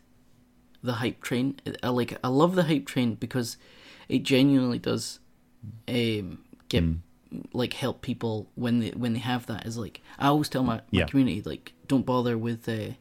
the 0.85 0.94
hype 0.94 1.20
train. 1.22 1.46
I 1.83 1.88
like 1.90 2.18
I 2.25 2.29
love 2.29 2.55
the 2.57 2.64
hype 2.64 2.87
train 2.87 3.14
because 3.14 3.57
it 4.09 4.22
genuinely 4.25 4.79
does 4.81 5.20
um, 5.88 6.39
get 6.68 6.82
Hmm. 6.82 6.95
like 7.53 7.74
help 7.74 8.03
people 8.03 8.34
when 8.57 8.80
they 8.80 8.91
when 8.91 9.12
they 9.14 9.20
have 9.20 9.47
that. 9.47 9.64
Is 9.66 9.78
like 9.78 10.01
I 10.18 10.26
always 10.28 10.49
tell 10.49 10.64
my, 10.64 10.76
my 10.76 10.82
Yeah. 11.01 11.07
community 11.07 11.41
like 11.53 11.72
don't 11.86 12.05
bother 12.05 12.36
with 12.36 12.68
uh, 12.68 12.95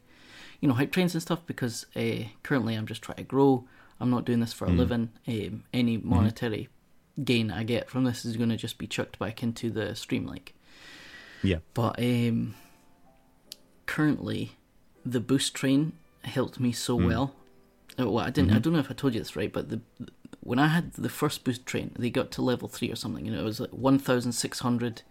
you 0.60 0.68
know 0.68 0.76
hype 0.76 0.92
trains 0.92 1.14
and 1.16 1.22
stuff 1.22 1.40
because 1.48 1.86
uh, 1.96 2.26
currently 2.44 2.76
I'm 2.76 2.86
just 2.86 3.02
trying 3.02 3.18
to 3.18 3.24
grow. 3.24 3.66
I'm 4.00 4.10
not 4.12 4.26
doing 4.26 4.40
this 4.42 4.54
for 4.54 4.66
a 4.66 4.72
living. 4.72 5.10
Um, 5.28 5.64
any 5.74 5.98
monetary 5.98 6.70
gain 7.24 7.52
I 7.52 7.64
get 7.64 7.90
from 7.90 8.04
this 8.04 8.26
is 8.26 8.38
going 8.38 8.50
to 8.50 8.58
just 8.58 8.78
be 8.78 8.88
chucked 8.88 9.20
back 9.20 9.44
into 9.44 9.70
the 9.70 9.96
stream 9.96 10.26
like. 10.26 10.54
yeah 11.44 11.58
But 11.74 12.00
um, 12.00 12.56
currently, 13.86 14.54
the 15.06 15.20
boost 15.20 15.54
train 15.54 15.94
helped 16.24 16.60
me 16.60 16.72
so 16.72 16.96
well. 16.96 17.36
Uh, 18.00 18.10
Well, 18.10 18.26
I 18.26 18.30
didn't. 18.30 18.52
I 18.52 18.60
don't 18.60 18.74
know 18.74 18.80
if 18.80 18.92
I 18.92 18.94
told 18.94 19.14
you 19.14 19.20
this 19.20 19.36
right, 19.36 19.52
but 19.52 19.70
the 19.70 19.82
when 20.44 20.58
I 20.60 20.68
had 20.68 20.94
the 20.94 21.10
first 21.10 21.44
boost 21.44 21.66
train, 21.66 21.92
they 22.00 22.10
got 22.10 22.32
to 22.32 22.42
level 22.42 22.68
three 22.68 22.92
or 22.92 22.96
something, 22.96 23.28
and 23.28 23.36
it 23.36 23.44
was 23.44 23.60
like 23.60 23.72
one 23.72 24.00
thousand 24.00 24.32
six 24.34 24.60
hundred 24.60 25.02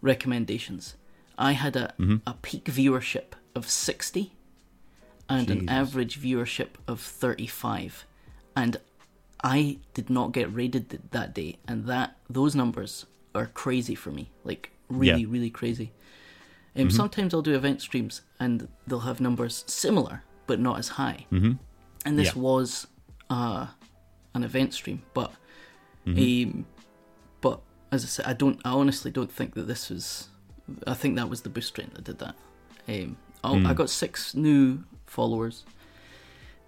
recommendations. 0.00 0.96
I 1.38 1.52
had 1.52 1.76
a 1.76 1.94
a 2.26 2.34
peak 2.42 2.64
viewership 2.64 3.32
of 3.54 3.68
sixty, 3.68 4.32
and 5.28 5.50
an 5.50 5.68
average 5.68 6.20
viewership 6.20 6.70
of 6.86 7.00
thirty 7.00 7.46
five, 7.46 8.04
and 8.56 8.78
I 9.44 9.78
did 9.94 10.08
not 10.10 10.32
get 10.32 10.52
raided 10.54 10.90
th- 10.90 11.02
that 11.10 11.34
day, 11.34 11.58
and 11.66 11.86
that 11.86 12.16
those 12.30 12.54
numbers 12.54 13.06
are 13.34 13.46
crazy 13.46 13.94
for 13.94 14.10
me, 14.10 14.30
like 14.44 14.70
really, 14.88 15.22
Yeah. 15.22 15.28
really 15.30 15.50
crazy. 15.50 15.92
Um, 16.76 16.90
Sometimes 16.90 17.34
I'll 17.34 17.42
do 17.42 17.54
event 17.54 17.82
streams 17.82 18.22
and 18.40 18.68
they'll 18.86 19.00
have 19.00 19.20
numbers 19.20 19.64
similar 19.66 20.22
but 20.46 20.58
not 20.58 20.78
as 20.78 20.88
high. 20.88 21.26
Mm-hmm. 21.30 21.52
And 22.06 22.18
this 22.18 22.34
Yeah. 22.34 22.40
was 22.42 22.86
uh, 23.30 23.66
an 24.34 24.42
event 24.44 24.74
stream, 24.74 25.02
but 25.14 25.32
Mm-hmm. 26.06 26.50
um, 26.58 26.66
but 27.40 27.60
as 27.92 28.04
I 28.04 28.08
said, 28.08 28.26
I 28.26 28.32
don't. 28.32 28.60
I 28.64 28.70
honestly 28.70 29.10
don't 29.10 29.30
think 29.30 29.54
that 29.54 29.66
this 29.68 29.88
was. 29.90 30.28
I 30.86 30.94
think 30.94 31.16
that 31.16 31.28
was 31.28 31.42
the 31.42 31.48
boost 31.48 31.68
strain 31.68 31.90
that 31.94 32.04
did 32.04 32.18
that. 32.18 32.34
Um, 32.88 33.16
I, 33.44 33.58
Hmm. 33.58 33.66
I 33.66 33.74
got 33.74 33.88
six 33.90 34.34
new 34.34 34.82
followers, 35.06 35.64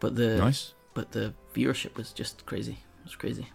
but 0.00 0.14
the 0.16 0.36
Nice. 0.38 0.74
but 0.94 1.12
the 1.12 1.34
viewership 1.54 1.96
was 1.96 2.12
just 2.12 2.44
crazy. 2.46 2.72
It 2.72 3.04
was 3.04 3.16
crazy. 3.16 3.46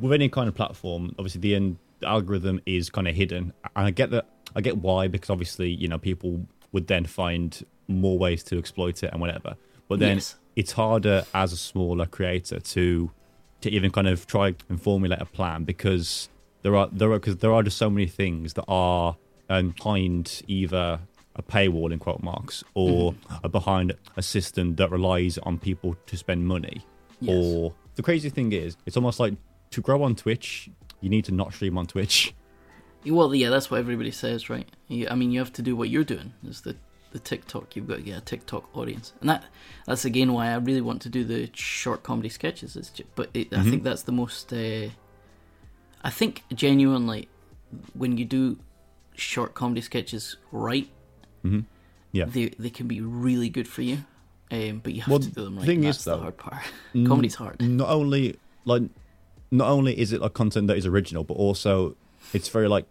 with 0.00 0.12
any 0.12 0.28
kind 0.28 0.48
of 0.48 0.54
platform, 0.54 1.14
obviously 1.18 1.40
the 1.40 1.54
end 1.54 1.76
algorithm 2.02 2.60
is 2.66 2.90
kind 2.90 3.08
of 3.08 3.14
hidden, 3.14 3.52
and 3.74 3.86
I 3.86 3.90
get 3.90 4.10
that. 4.10 4.26
I 4.54 4.60
get 4.60 4.78
why 4.78 5.08
because 5.08 5.30
obviously 5.30 5.70
you 5.70 5.88
know 5.88 5.98
people 5.98 6.46
would 6.72 6.86
then 6.86 7.04
find 7.04 7.64
more 7.88 8.18
ways 8.18 8.42
to 8.44 8.58
exploit 8.58 9.02
it 9.02 9.10
and 9.12 9.20
whatever. 9.20 9.56
But 9.88 9.98
then 10.00 10.16
Yes. 10.16 10.36
it's 10.56 10.72
harder 10.72 11.24
as 11.34 11.52
a 11.52 11.56
smaller 11.56 12.06
creator 12.06 12.58
to 12.60 13.10
to 13.62 13.70
even 13.70 13.90
kind 13.90 14.08
of 14.08 14.26
try 14.26 14.54
and 14.68 14.80
formulate 14.82 15.20
a 15.20 15.24
plan 15.26 15.64
because 15.64 16.28
there 16.62 16.74
are 16.76 16.88
there 16.92 17.10
are 17.12 17.18
because 17.18 17.38
there 17.38 17.52
are 17.52 17.62
just 17.62 17.76
so 17.78 17.88
many 17.90 18.06
things 18.06 18.54
that 18.54 18.64
are 18.68 19.16
um, 19.48 19.72
behind 19.72 20.42
either 20.48 21.00
a 21.36 21.42
paywall 21.42 21.92
in 21.92 21.98
quote 21.98 22.22
marks 22.22 22.64
or 22.74 23.14
are 23.44 23.50
behind 23.50 23.92
a 24.16 24.22
system 24.22 24.74
that 24.76 24.90
relies 24.90 25.38
on 25.38 25.58
people 25.58 25.96
to 26.06 26.16
spend 26.16 26.46
money 26.46 26.82
Yes. 27.20 27.36
or 27.44 27.74
the 27.94 28.02
crazy 28.02 28.28
thing 28.30 28.52
is 28.52 28.76
it's 28.86 28.96
almost 28.96 29.18
like 29.20 29.34
to 29.70 29.80
grow 29.80 30.02
on 30.02 30.14
twitch 30.14 30.68
you 31.00 31.08
need 31.08 31.24
to 31.24 31.32
not 31.32 31.54
stream 31.54 31.76
on 31.78 31.86
twitch 31.86 32.34
Well, 33.04 33.32
yeah, 33.34 33.50
that's 33.50 33.70
what 33.70 33.78
everybody 33.78 34.10
says, 34.10 34.50
right? 34.50 34.68
You, 34.88 35.06
I 35.08 35.14
mean, 35.14 35.30
you 35.30 35.38
have 35.38 35.52
to 35.52 35.62
do 35.62 35.76
what 35.76 35.88
you're 35.90 36.02
doing. 36.04 36.32
Is 36.48 36.62
the 36.62 36.74
the 37.12 37.20
TikTok? 37.20 37.76
You've 37.76 37.86
got 37.86 37.96
to 37.98 38.02
get 38.02 38.18
a 38.18 38.20
TikTok 38.20 38.64
audience, 38.76 39.12
and 39.20 39.30
that 39.30 39.44
that's 39.86 40.04
again 40.04 40.32
why 40.32 40.48
I 40.48 40.56
really 40.56 40.80
want 40.80 41.02
to 41.02 41.08
do 41.08 41.22
the 41.22 41.48
short 41.54 42.02
comedy 42.02 42.28
sketches. 42.28 42.74
Is 42.74 42.90
ju- 42.90 43.04
but 43.14 43.30
it, 43.32 43.52
I 43.52 43.62
think 43.62 43.84
that's 43.84 44.02
the 44.02 44.12
most. 44.12 44.52
Uh, 44.52 44.88
I 46.02 46.10
think 46.10 46.42
genuinely, 46.52 47.28
when 47.94 48.18
you 48.18 48.24
do 48.24 48.58
short 49.14 49.54
comedy 49.54 49.80
sketches 49.82 50.36
right, 50.50 50.88
yeah 52.12 52.24
they 52.24 52.46
they 52.58 52.70
can 52.70 52.88
be 52.88 53.00
really 53.00 53.48
good 53.48 53.68
for 53.68 53.82
you. 53.82 53.98
Um, 54.50 54.80
but 54.82 54.92
you 54.94 55.00
have 55.02 55.10
Well, 55.10 55.18
to 55.18 55.28
do 55.28 55.44
them 55.44 55.54
the 55.56 55.60
right. 55.60 55.66
thing 55.66 55.84
is, 55.84 55.96
that's 55.96 56.04
the 56.04 56.18
hard 56.18 56.36
part. 56.36 56.62
Comedy's 56.92 57.34
hard. 57.34 57.60
not 57.60 57.88
only 57.88 58.36
like 58.64 58.82
not 59.50 59.68
only 59.68 59.98
is 59.98 60.12
it 60.12 60.20
like 60.20 60.34
content 60.34 60.66
that 60.68 60.76
is 60.76 60.86
original 60.86 61.22
but 61.24 61.34
also 61.34 61.96
it's 62.32 62.48
very 62.48 62.68
like 62.68 62.84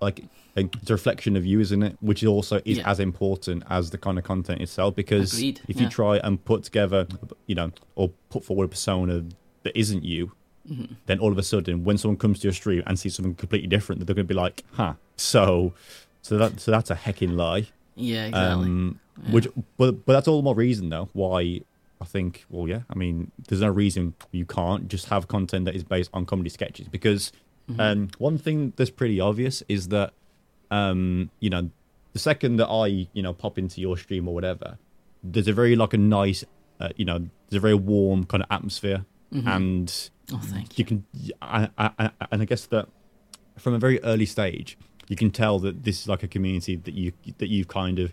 like 0.00 0.24
it's 0.56 0.90
a 0.90 0.94
reflection 0.94 1.36
of 1.36 1.44
you 1.46 1.60
isn't 1.60 1.82
it 1.82 1.96
which 2.00 2.24
also 2.24 2.60
is 2.64 2.78
Yeah. 2.78 2.90
as 2.90 2.98
important 3.00 3.62
as 3.68 3.90
the 3.90 3.98
kind 3.98 4.18
of 4.18 4.24
content 4.24 4.60
itself 4.62 4.94
because 4.96 5.34
Agreed, 5.34 5.60
if 5.68 5.76
yeah. 5.76 5.82
you 5.84 5.88
try 5.88 6.16
and 6.18 6.42
put 6.44 6.62
together 6.64 7.06
you 7.46 7.54
know 7.54 7.72
or 7.94 8.10
put 8.30 8.44
forward 8.44 8.64
a 8.64 8.68
persona 8.68 9.24
that 9.62 9.78
isn't 9.78 10.04
you 10.04 10.32
Mm-hmm. 10.70 10.94
then 11.06 11.18
all 11.18 11.32
of 11.32 11.38
a 11.38 11.42
sudden 11.42 11.82
when 11.84 11.96
someone 11.96 12.18
comes 12.18 12.40
to 12.40 12.46
your 12.48 12.52
stream 12.52 12.82
and 12.86 12.98
sees 12.98 13.14
something 13.14 13.34
completely 13.34 13.68
different 13.68 14.04
they're 14.06 14.14
going 14.14 14.26
to 14.28 14.34
be 14.34 14.38
like 14.38 14.64
huh 14.72 14.94
so 15.16 15.72
so 16.20 16.36
that 16.36 16.60
so 16.60 16.70
that's 16.70 16.90
a 16.90 16.94
hecking 16.94 17.36
lie 17.38 17.68
Yeah, 17.98 18.26
exactly. 18.26 18.66
um, 18.66 19.00
Yeah. 19.24 19.32
which, 19.32 19.48
but 19.76 20.04
but 20.06 20.12
that's 20.14 20.28
all 20.28 20.36
the 20.38 20.42
more 20.44 20.54
reason 20.54 20.88
though 20.90 21.08
why 21.12 21.60
I 22.00 22.04
think. 22.04 22.44
Well, 22.48 22.68
yeah, 22.68 22.82
I 22.88 22.94
mean, 22.94 23.32
there's 23.48 23.60
no 23.60 23.68
reason 23.68 24.14
you 24.30 24.46
can't 24.46 24.88
just 24.88 25.06
have 25.08 25.26
content 25.28 25.64
that 25.64 25.74
is 25.74 25.82
based 25.84 26.10
on 26.14 26.24
comedy 26.26 26.50
sketches 26.50 26.88
because 26.88 27.32
Mm-hmm. 27.68 27.80
um, 27.80 28.08
one 28.16 28.38
thing 28.38 28.72
that's 28.76 28.88
pretty 28.88 29.20
obvious 29.20 29.62
is 29.68 29.88
that 29.88 30.14
um, 30.70 31.28
you 31.40 31.50
know 31.50 31.68
the 32.14 32.18
second 32.18 32.56
that 32.56 32.68
I 32.68 33.08
you 33.12 33.22
know 33.22 33.34
pop 33.34 33.58
into 33.58 33.82
your 33.82 33.98
stream 33.98 34.26
or 34.26 34.32
whatever, 34.34 34.78
there's 35.22 35.48
a 35.48 35.52
very 35.52 35.76
like 35.76 35.92
a 35.92 35.98
nice 35.98 36.44
uh, 36.80 36.88
you 36.96 37.04
know 37.04 37.18
there's 37.50 37.58
a 37.58 37.60
very 37.60 37.74
warm 37.74 38.24
kind 38.24 38.42
of 38.42 38.46
atmosphere 38.50 39.04
and 39.32 40.10
oh, 40.32 40.40
thank 40.42 40.78
you 40.78 40.84
can 40.86 41.04
I, 41.42 41.68
I, 41.76 41.90
I, 41.98 42.10
and 42.32 42.40
I 42.40 42.44
guess 42.46 42.64
that 42.66 42.88
from 43.58 43.74
a 43.74 43.78
very 43.78 44.02
early 44.02 44.24
stage 44.24 44.78
you 45.08 45.16
can 45.16 45.30
tell 45.30 45.58
that 45.60 45.84
this 45.84 46.00
is 46.02 46.08
like 46.08 46.22
a 46.22 46.28
community 46.28 46.76
that 46.76 46.94
you 46.94 47.12
that 47.38 47.48
you've 47.48 47.68
kind 47.68 47.98
of 47.98 48.12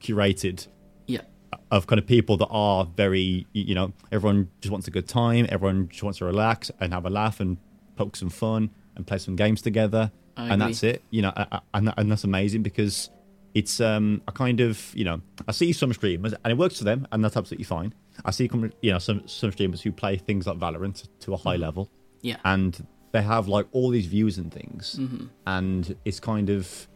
curated 0.00 0.66
Yeah. 1.06 1.22
of 1.70 1.86
kind 1.86 1.98
of 1.98 2.06
people 2.06 2.36
that 2.38 2.48
are 2.50 2.84
very 2.84 3.46
you 3.52 3.74
know 3.74 3.92
everyone 4.12 4.48
just 4.60 4.70
wants 4.72 4.86
a 4.88 4.90
good 4.90 5.08
time 5.08 5.46
everyone 5.48 5.88
just 5.88 6.02
wants 6.02 6.18
to 6.18 6.24
relax 6.24 6.70
and 6.80 6.92
have 6.92 7.06
a 7.06 7.10
laugh 7.10 7.40
and 7.40 7.56
poke 7.96 8.16
some 8.16 8.30
fun 8.30 8.70
and 8.94 9.06
play 9.06 9.18
some 9.18 9.36
games 9.36 9.62
together 9.62 10.10
I 10.36 10.44
and 10.48 10.62
agree. 10.62 10.72
that's 10.72 10.82
it 10.82 11.02
you 11.10 11.22
know 11.22 11.32
and, 11.74 11.92
and 11.96 12.10
that's 12.10 12.24
amazing 12.24 12.62
because 12.62 13.10
it's 13.54 13.80
um 13.80 14.20
a 14.28 14.32
kind 14.32 14.60
of 14.60 14.92
you 14.94 15.04
know 15.04 15.20
I 15.48 15.52
see 15.52 15.72
some 15.72 15.92
streamers 15.94 16.34
and 16.44 16.50
it 16.52 16.58
works 16.58 16.78
for 16.78 16.84
them 16.84 17.06
and 17.10 17.24
that's 17.24 17.36
absolutely 17.36 17.64
fine 17.64 17.94
I 18.24 18.30
see 18.30 18.50
you 18.82 18.90
know 18.92 18.98
some 18.98 19.26
some 19.26 19.50
streamers 19.52 19.80
who 19.80 19.92
play 19.92 20.16
things 20.18 20.46
like 20.46 20.58
Valorant 20.58 21.08
to 21.20 21.32
a 21.32 21.36
high 21.38 21.56
level 21.56 21.88
Yeah. 22.20 22.36
and 22.44 22.86
they 23.16 23.22
have 23.22 23.44
like 23.56 23.66
all 23.76 23.88
these 23.96 24.06
views 24.16 24.34
and 24.38 24.48
things 24.52 24.96
Mm-hmm. 25.00 25.24
and 25.46 25.96
it's 26.04 26.20
kind 26.20 26.48
of 26.56 26.88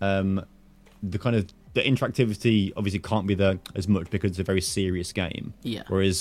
um 0.00 0.44
the 1.12 1.18
kind 1.24 1.36
of 1.36 1.42
the 1.74 1.82
interactivity 1.92 2.72
obviously 2.76 2.98
can't 3.00 3.26
be 3.32 3.34
there 3.34 3.58
as 3.80 3.86
much 3.94 4.06
because 4.10 4.30
it's 4.32 4.38
a 4.46 4.48
very 4.52 4.60
serious 4.78 5.12
game 5.12 5.46
Yeah. 5.74 5.82
whereas 5.92 6.18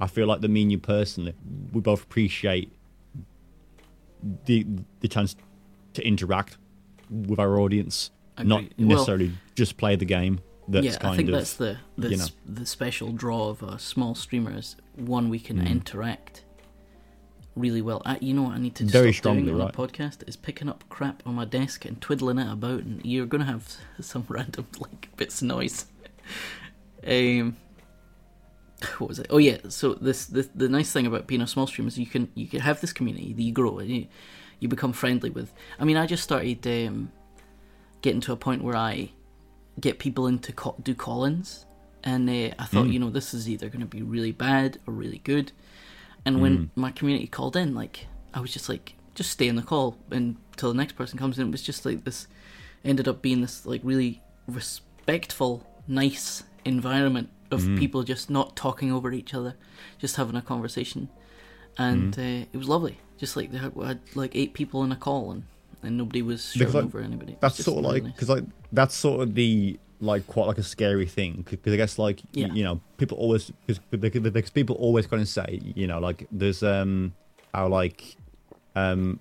i 0.00 0.06
feel 0.06 0.26
like 0.30 0.40
the 0.46 0.48
me 0.56 0.62
and 0.62 0.70
you 0.72 0.78
personally 0.78 1.34
we 1.74 1.80
both 1.80 2.02
appreciate 2.08 2.68
the 4.46 4.66
the 5.00 5.08
chance 5.08 5.34
to 5.94 6.06
interact 6.06 6.56
with 7.10 7.38
our 7.38 7.58
audience 7.58 8.10
not 8.38 8.60
Agreed. 8.60 8.74
Well- 8.78 8.88
necessarily 8.88 9.32
just 9.54 9.76
play 9.76 9.96
the 9.96 10.04
game 10.18 10.40
that's 10.68 10.86
yeah, 10.86 10.96
kind 10.96 11.14
I 11.14 11.16
think 11.16 11.28
of 11.30 11.34
that's 11.34 11.54
the 11.56 11.76
the, 11.98 12.10
you 12.10 12.16
know. 12.18 12.26
the 12.46 12.64
special 12.64 13.10
draw 13.12 13.48
of 13.48 13.62
a 13.64 13.78
small 13.80 14.14
streamer 14.14 14.56
is 14.56 14.76
one 14.94 15.28
we 15.28 15.40
Mm. 15.40 15.44
can 15.44 15.66
interact 15.66 16.44
really 17.54 17.82
well. 17.82 18.02
I, 18.04 18.18
you 18.20 18.34
know 18.34 18.42
what 18.42 18.54
I 18.54 18.58
need 18.58 18.74
to 18.76 18.84
Very 18.84 19.12
stop 19.12 19.34
doing 19.34 19.48
on 19.48 19.56
right. 19.56 19.72
the 19.72 19.78
podcast 19.78 20.26
is 20.28 20.36
picking 20.36 20.68
up 20.68 20.84
crap 20.88 21.22
on 21.26 21.34
my 21.34 21.44
desk 21.44 21.84
and 21.84 22.00
twiddling 22.00 22.38
it 22.38 22.50
about, 22.50 22.82
and 22.82 23.04
you're 23.04 23.26
gonna 23.26 23.44
have 23.44 23.76
some 24.00 24.24
random 24.28 24.66
like 24.78 25.14
bits 25.16 25.42
of 25.42 25.48
noise. 25.48 25.86
um, 27.06 27.56
what 28.98 29.08
was 29.08 29.18
it? 29.18 29.26
Oh 29.30 29.38
yeah, 29.38 29.58
so 29.68 29.94
this, 29.94 30.26
this 30.26 30.48
the 30.54 30.68
nice 30.68 30.92
thing 30.92 31.06
about 31.06 31.26
being 31.26 31.40
a 31.40 31.46
small 31.46 31.66
streamer 31.66 31.88
is 31.88 31.98
you 31.98 32.06
can 32.06 32.30
you 32.34 32.46
can 32.46 32.60
have 32.60 32.80
this 32.80 32.92
community 32.92 33.32
that 33.32 33.42
you 33.42 33.52
grow 33.52 33.78
and 33.78 33.90
you, 33.90 34.06
you 34.58 34.68
become 34.68 34.92
friendly 34.92 35.30
with. 35.30 35.52
I 35.78 35.84
mean, 35.84 35.96
I 35.96 36.06
just 36.06 36.22
started 36.22 36.66
um, 36.66 37.12
getting 38.00 38.20
to 38.22 38.32
a 38.32 38.36
point 38.36 38.62
where 38.62 38.76
I 38.76 39.10
get 39.80 39.98
people 39.98 40.26
in 40.26 40.38
to 40.40 40.74
do 40.82 40.94
call-ins, 40.94 41.66
and 42.04 42.28
uh, 42.28 42.54
I 42.58 42.64
thought, 42.64 42.88
you 42.88 42.98
know, 42.98 43.10
this 43.10 43.32
is 43.32 43.48
either 43.48 43.68
going 43.68 43.80
to 43.80 43.86
be 43.86 44.02
really 44.02 44.32
bad 44.32 44.78
or 44.86 44.94
really 44.94 45.18
good. 45.18 45.52
And 46.24 46.40
when 46.40 46.56
hmm. 46.56 46.80
my 46.80 46.90
community 46.90 47.26
called 47.26 47.56
in, 47.56 47.74
like 47.74 48.06
I 48.32 48.40
was 48.40 48.52
just 48.52 48.68
like, 48.68 48.94
just 49.14 49.30
stay 49.30 49.48
in 49.48 49.56
the 49.56 49.62
call 49.62 49.98
until 50.10 50.70
the 50.70 50.76
next 50.76 50.94
person 50.94 51.18
comes 51.18 51.38
in. 51.38 51.48
It 51.48 51.50
was 51.50 51.62
just 51.62 51.84
like 51.84 52.04
this, 52.04 52.28
ended 52.84 53.08
up 53.08 53.22
being 53.22 53.40
this 53.40 53.66
like 53.66 53.80
really 53.84 54.22
respectful, 54.46 55.66
nice 55.86 56.44
environment 56.64 57.30
of 57.50 57.62
hmm. 57.62 57.78
people 57.78 58.02
just 58.02 58.30
not 58.30 58.56
talking 58.56 58.92
over 58.92 59.12
each 59.12 59.34
other, 59.34 59.56
just 59.98 60.16
having 60.16 60.36
a 60.36 60.42
conversation, 60.42 61.08
and 61.76 62.14
hmm. 62.14 62.20
uh, 62.20 62.44
it 62.52 62.56
was 62.56 62.68
lovely. 62.68 62.98
Just 63.18 63.36
like 63.36 63.52
they 63.52 63.58
had, 63.58 63.72
had 63.74 64.00
like 64.14 64.34
eight 64.34 64.54
people 64.54 64.82
in 64.84 64.92
a 64.92 64.96
call, 64.96 65.32
and 65.32 65.44
and 65.82 65.98
nobody 65.98 66.22
was 66.22 66.52
shouting 66.52 66.74
like, 66.74 66.84
over 66.84 67.00
anybody. 67.00 67.36
That's 67.40 67.62
sort 67.62 67.78
of 67.78 67.84
really 67.84 67.94
like 67.94 68.02
nice. 68.04 68.12
because 68.12 68.28
like 68.28 68.44
that's 68.72 68.94
sort 68.94 69.20
of 69.20 69.34
the 69.34 69.78
like 70.02 70.26
quite 70.26 70.46
like 70.46 70.58
a 70.58 70.62
scary 70.62 71.06
thing 71.06 71.44
because 71.48 71.72
I 71.72 71.76
guess 71.76 71.98
like 71.98 72.20
Yeah. 72.32 72.48
you 72.52 72.64
know 72.64 72.80
people 72.98 73.16
always 73.18 73.50
because 73.66 73.78
because 73.90 74.50
people 74.50 74.76
always 74.76 75.06
kind 75.06 75.22
of 75.22 75.28
say 75.28 75.60
you 75.80 75.86
know 75.86 75.98
like 76.00 76.26
there's 76.30 76.62
um 76.62 77.12
how 77.54 77.68
like 77.68 78.16
um 78.74 79.20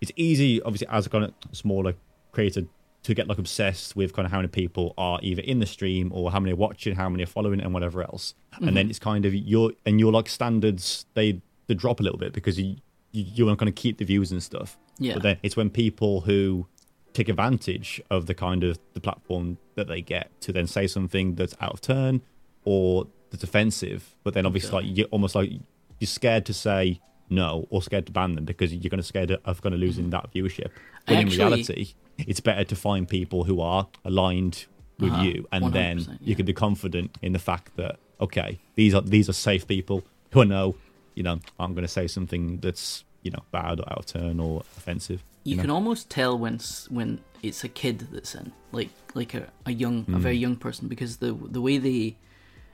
it's 0.00 0.12
easy 0.16 0.60
obviously 0.62 0.88
as 0.88 1.06
a 1.06 1.10
kind 1.10 1.24
of 1.24 1.32
smaller 1.52 1.94
creator 2.32 2.62
to 3.04 3.14
get 3.14 3.26
like 3.26 3.38
obsessed 3.38 3.96
with 3.96 4.12
kind 4.14 4.26
of 4.26 4.32
how 4.32 4.38
many 4.38 4.48
people 4.48 4.94
are 4.96 5.18
either 5.22 5.42
in 5.42 5.58
the 5.58 5.66
stream 5.66 6.10
or 6.14 6.30
how 6.30 6.38
many 6.38 6.52
are 6.52 6.56
watching 6.56 6.94
how 6.94 7.08
many 7.08 7.22
are 7.22 7.26
following 7.26 7.60
and 7.60 7.72
whatever 7.74 8.02
else 8.02 8.34
and 8.52 8.66
Mm-hmm. 8.66 8.74
then 8.74 8.90
it's 8.90 8.98
kind 8.98 9.24
of 9.24 9.34
your 9.34 9.72
and 9.86 9.98
your 9.98 10.12
like 10.12 10.28
standards 10.28 11.06
they 11.14 11.40
they 11.68 11.74
drop 11.74 12.00
a 12.00 12.02
little 12.02 12.18
bit 12.18 12.32
because 12.32 12.58
you 12.60 12.76
you, 13.12 13.24
you 13.34 13.46
want 13.46 13.58
to 13.58 13.62
kind 13.64 13.68
of 13.68 13.74
keep 13.74 13.98
the 13.98 14.04
views 14.04 14.30
and 14.32 14.42
stuff 14.42 14.76
Yeah. 14.98 15.14
but 15.14 15.22
then 15.22 15.38
it's 15.42 15.56
when 15.56 15.70
people 15.70 16.20
who 16.22 16.66
take 17.12 17.28
advantage 17.28 18.00
of 18.10 18.26
the 18.26 18.34
kind 18.34 18.64
of 18.64 18.78
the 18.94 19.00
platform 19.00 19.58
that 19.74 19.86
they 19.88 20.00
get 20.00 20.30
to 20.40 20.52
then 20.52 20.66
say 20.66 20.86
something 20.86 21.34
that's 21.34 21.54
out 21.60 21.72
of 21.72 21.80
turn 21.80 22.20
or 22.64 23.06
that's 23.30 23.42
offensive 23.44 24.14
but 24.24 24.34
then 24.34 24.46
obviously 24.46 24.68
Okay. 24.76 24.86
like 24.88 24.96
you're 24.96 25.06
almost 25.08 25.34
like 25.34 25.50
you're 25.98 26.06
scared 26.06 26.44
to 26.46 26.54
say 26.54 27.00
no 27.30 27.66
or 27.70 27.82
scared 27.82 28.06
to 28.06 28.12
ban 28.12 28.34
them 28.34 28.44
because 28.44 28.72
you're 28.74 28.90
going 28.90 28.98
to 28.98 29.02
scared 29.06 29.30
of 29.44 29.62
kind 29.62 29.74
of 29.74 29.80
losing 29.80 30.10
that 30.10 30.32
viewership 30.34 30.70
when 31.06 31.18
in 31.20 31.26
Actually- 31.26 31.38
reality 31.38 31.92
it's 32.18 32.40
better 32.40 32.64
to 32.64 32.76
find 32.76 33.08
people 33.08 33.44
who 33.44 33.60
are 33.60 33.88
aligned 34.04 34.66
with 34.98 35.12
Uh-huh. 35.12 35.22
you 35.22 35.48
and 35.52 35.72
then 35.72 35.98
100%, 35.98 36.18
you 36.20 36.36
can 36.36 36.46
be 36.46 36.52
confident 36.52 37.16
in 37.22 37.32
the 37.32 37.38
fact 37.38 37.76
that 37.76 37.98
okay 38.20 38.58
these 38.74 38.94
are 38.94 39.00
these 39.02 39.28
are 39.28 39.32
safe 39.32 39.66
people 39.66 40.04
who 40.32 40.42
I 40.42 40.44
know 40.44 40.76
you 41.14 41.22
know 41.22 41.40
I'm 41.58 41.72
going 41.74 41.82
to 41.84 41.88
say 41.88 42.06
something 42.06 42.58
that's 42.58 43.04
you 43.22 43.30
know 43.30 43.42
bad 43.50 43.80
or 43.80 43.84
out 43.92 43.98
of 43.98 44.06
turn 44.06 44.38
or 44.40 44.60
offensive 44.76 45.22
you 45.44 45.56
know? 45.56 45.62
can 45.62 45.70
almost 45.70 46.08
tell 46.10 46.38
when 46.38 46.58
when 46.90 47.20
it's 47.42 47.64
a 47.64 47.68
kid 47.68 48.08
that's 48.12 48.34
in, 48.34 48.52
like 48.72 48.90
like 49.14 49.34
a, 49.34 49.50
a 49.66 49.72
young, 49.72 50.04
Hmm. 50.04 50.14
a 50.14 50.18
very 50.18 50.36
young 50.36 50.56
person, 50.56 50.88
because 50.88 51.16
the 51.18 51.32
the 51.32 51.60
way 51.60 51.78
they 51.78 52.16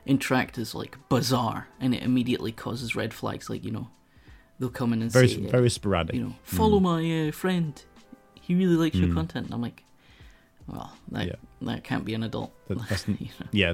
interact 0.07 0.59
is 0.59 0.75
like 0.75 0.97
bizarre, 1.09 1.69
and 1.81 1.95
it 1.95 2.03
immediately 2.03 2.53
causes 2.53 2.95
red 2.97 3.13
flags. 3.15 3.49
Like 3.51 3.65
you 3.65 3.71
know, 3.71 3.89
they'll 4.59 4.69
come 4.71 4.93
in 4.93 5.03
and 5.03 5.11
very 5.13 5.29
say, 5.29 5.41
very 5.51 5.71
sporadic. 5.71 6.15
you 6.15 6.23
know, 6.23 6.35
follow 6.43 6.81
my 6.81 7.29
uh, 7.29 7.33
friend. 7.33 7.81
He 8.41 8.55
really 8.55 8.77
likes 8.77 8.97
your 8.97 9.13
content. 9.13 9.47
And 9.47 9.55
I'm 9.55 9.61
like, 9.61 9.83
well, 10.67 10.93
that 11.13 11.23
Hmm. 11.25 11.29
Yeah. 11.29 11.35
that 11.73 11.85
can't 11.85 12.05
be 12.05 12.15
an 12.15 12.23
adult. 12.23 12.53
That- 12.69 13.05
You 13.09 13.29
know? 13.41 13.47
yeah, 13.53 13.73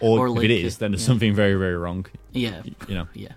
or, 0.00 0.18
Or 0.20 0.26
if 0.28 0.34
like 0.36 0.44
it 0.44 0.50
is, 0.50 0.78
then 0.78 0.90
there's 0.92 1.02
yeah. 1.02 1.06
something 1.06 1.34
very 1.34 1.54
very 1.54 1.76
wrong. 1.76 2.06
Yeah, 2.32 2.62
You 2.88 2.94
know, 2.94 3.08
yeah. 3.14 3.32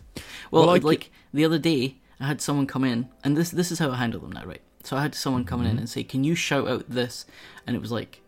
Well, 0.51 0.63
Well, 0.63 0.67
like, 0.73 0.83
like- 0.83 1.11
the 1.33 1.45
other 1.45 1.59
day, 1.59 1.97
I 2.19 2.25
had 2.27 2.41
someone 2.41 2.67
come 2.67 2.83
in, 2.83 3.07
and 3.23 3.35
this 3.37 3.49
this 3.51 3.71
is 3.71 3.79
how 3.79 3.91
I 3.91 3.95
handle 3.97 4.19
them 4.21 4.31
now, 4.31 4.45
right? 4.45 4.61
So 4.87 4.95
I 4.95 5.01
had 5.01 5.15
someone 5.15 5.43
come 5.43 5.59
Mm-hmm. 5.61 5.69
in 5.71 5.79
and 5.79 5.89
say, 5.89 6.03
"Can 6.03 6.23
you 6.23 6.33
shout 6.33 6.65
out 6.67 6.85
this?" 6.89 7.25
And 7.65 7.75
it 7.75 7.81
was 7.81 7.91
like, 7.91 8.21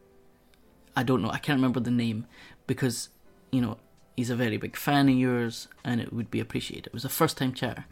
I 0.96 1.04
don't 1.04 1.22
know, 1.22 1.30
I 1.30 1.38
can't 1.38 1.58
remember 1.58 1.80
the 1.80 1.92
name 2.06 2.26
because 2.68 3.08
you 3.52 3.62
know 3.62 3.78
he's 4.18 4.30
a 4.30 4.36
very 4.36 4.58
big 4.58 4.76
fan 4.76 5.08
of 5.08 5.16
yours, 5.16 5.70
and 5.86 6.02
it 6.02 6.12
would 6.12 6.30
be 6.30 6.42
appreciated. 6.42 6.88
It 6.88 6.94
was 6.94 7.06
a 7.06 7.10
first 7.10 7.38
time 7.38 7.54
chatter, 7.54 7.86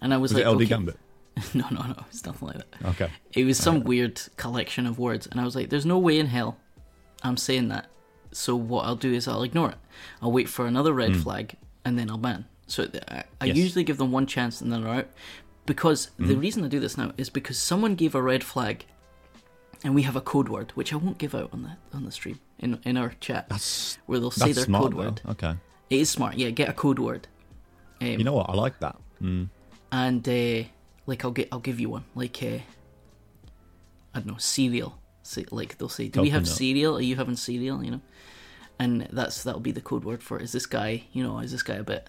and 0.00 0.12
I 0.12 0.16
was, 0.16 0.32
was 0.34 0.42
like, 0.42 0.52
LD 0.54 0.62
okay. 0.62 0.66
Gambit? 0.66 0.96
no, 1.54 1.66
no, 1.70 1.82
no, 1.82 1.94
it's 2.10 2.24
nothing 2.26 2.48
like 2.48 2.56
that. 2.58 2.84
Okay, 2.90 3.10
It 3.32 3.44
was 3.44 3.58
some 3.58 3.84
weird 3.84 4.20
collection 4.36 4.86
of 4.86 4.98
words, 4.98 5.28
and 5.28 5.40
I 5.40 5.44
was 5.44 5.54
like, 5.54 5.70
"There's 5.70 5.86
no 5.86 5.98
way 5.98 6.18
in 6.18 6.26
hell 6.26 6.56
I'm 7.22 7.36
saying 7.36 7.68
that." 7.68 7.86
So 8.32 8.56
what 8.56 8.86
I'll 8.86 8.96
do 9.08 9.12
is 9.12 9.28
I'll 9.28 9.44
ignore 9.44 9.70
it. 9.70 9.78
I'll 10.20 10.32
wait 10.32 10.48
for 10.48 10.66
another 10.66 10.92
red 10.92 11.16
flag, 11.16 11.54
and 11.84 11.96
then 11.96 12.10
I'll 12.10 12.18
ban. 12.18 12.46
So 12.66 12.88
I, 13.08 13.22
I 13.40 13.44
Yes. 13.44 13.56
usually 13.56 13.84
give 13.84 13.98
them 13.98 14.10
one 14.10 14.26
chance, 14.26 14.60
and 14.60 14.72
then 14.72 14.82
they're 14.82 14.94
out. 15.00 15.08
Because 15.66 16.10
the 16.18 16.36
reason 16.36 16.64
I 16.64 16.68
do 16.68 16.78
this 16.80 16.98
now 16.98 17.12
is 17.16 17.30
because 17.30 17.58
someone 17.58 17.94
gave 17.94 18.14
a 18.14 18.20
red 18.22 18.44
flag, 18.44 18.84
and 19.82 19.94
we 19.94 20.02
have 20.02 20.16
a 20.16 20.20
code 20.20 20.48
word 20.48 20.72
which 20.72 20.92
I 20.92 20.96
won't 20.96 21.18
give 21.18 21.34
out 21.34 21.50
on 21.52 21.62
the 21.62 21.76
on 21.96 22.04
the 22.04 22.12
stream 22.12 22.38
in 22.58 22.78
in 22.84 22.96
our 22.96 23.14
chat, 23.20 23.48
that's 23.48 23.98
where 24.06 24.18
they'll 24.20 24.30
say 24.30 24.52
their 24.52 24.64
smart. 24.64 24.84
code 24.84 24.92
though. 24.92 24.98
word. 24.98 25.20
Okay, 25.28 25.54
It 25.90 26.00
is 26.00 26.10
smart, 26.10 26.36
yeah. 26.36 26.50
Get 26.50 26.68
a 26.68 26.72
code 26.72 26.98
word. 26.98 27.28
Um, 28.00 28.08
you 28.08 28.24
know 28.24 28.34
what? 28.34 28.50
I 28.50 28.54
like 28.54 28.78
that. 28.80 28.96
Mm. 29.22 29.48
and 29.92 30.28
uh, 30.28 30.68
like 31.06 31.24
I'll 31.24 31.30
get 31.30 31.48
I'll 31.52 31.60
give 31.60 31.80
you 31.80 31.88
one 31.88 32.04
like 32.14 32.42
uh, 32.42 32.58
I 34.14 34.18
don't 34.20 34.26
know 34.26 34.36
cereal. 34.38 34.98
Say, 35.22 35.46
like 35.50 35.78
they'll 35.78 35.88
say, 35.88 36.08
"Do 36.08 36.20
we 36.20 36.30
have 36.30 36.46
cereal? 36.46 36.98
Are 36.98 37.00
you 37.02 37.16
having 37.16 37.36
cereal?" 37.36 37.82
You 37.82 37.92
know, 37.92 38.00
and 38.78 39.08
that's 39.10 39.42
that'll 39.44 39.60
be 39.60 39.72
the 39.72 39.80
code 39.80 40.04
word 40.04 40.22
for 40.22 40.38
it. 40.38 40.42
Is 40.42 40.52
this 40.52 40.66
guy? 40.66 41.04
You 41.12 41.22
know, 41.22 41.38
is 41.38 41.52
this 41.52 41.62
guy 41.62 41.76
a 41.76 41.82
bit 41.82 42.06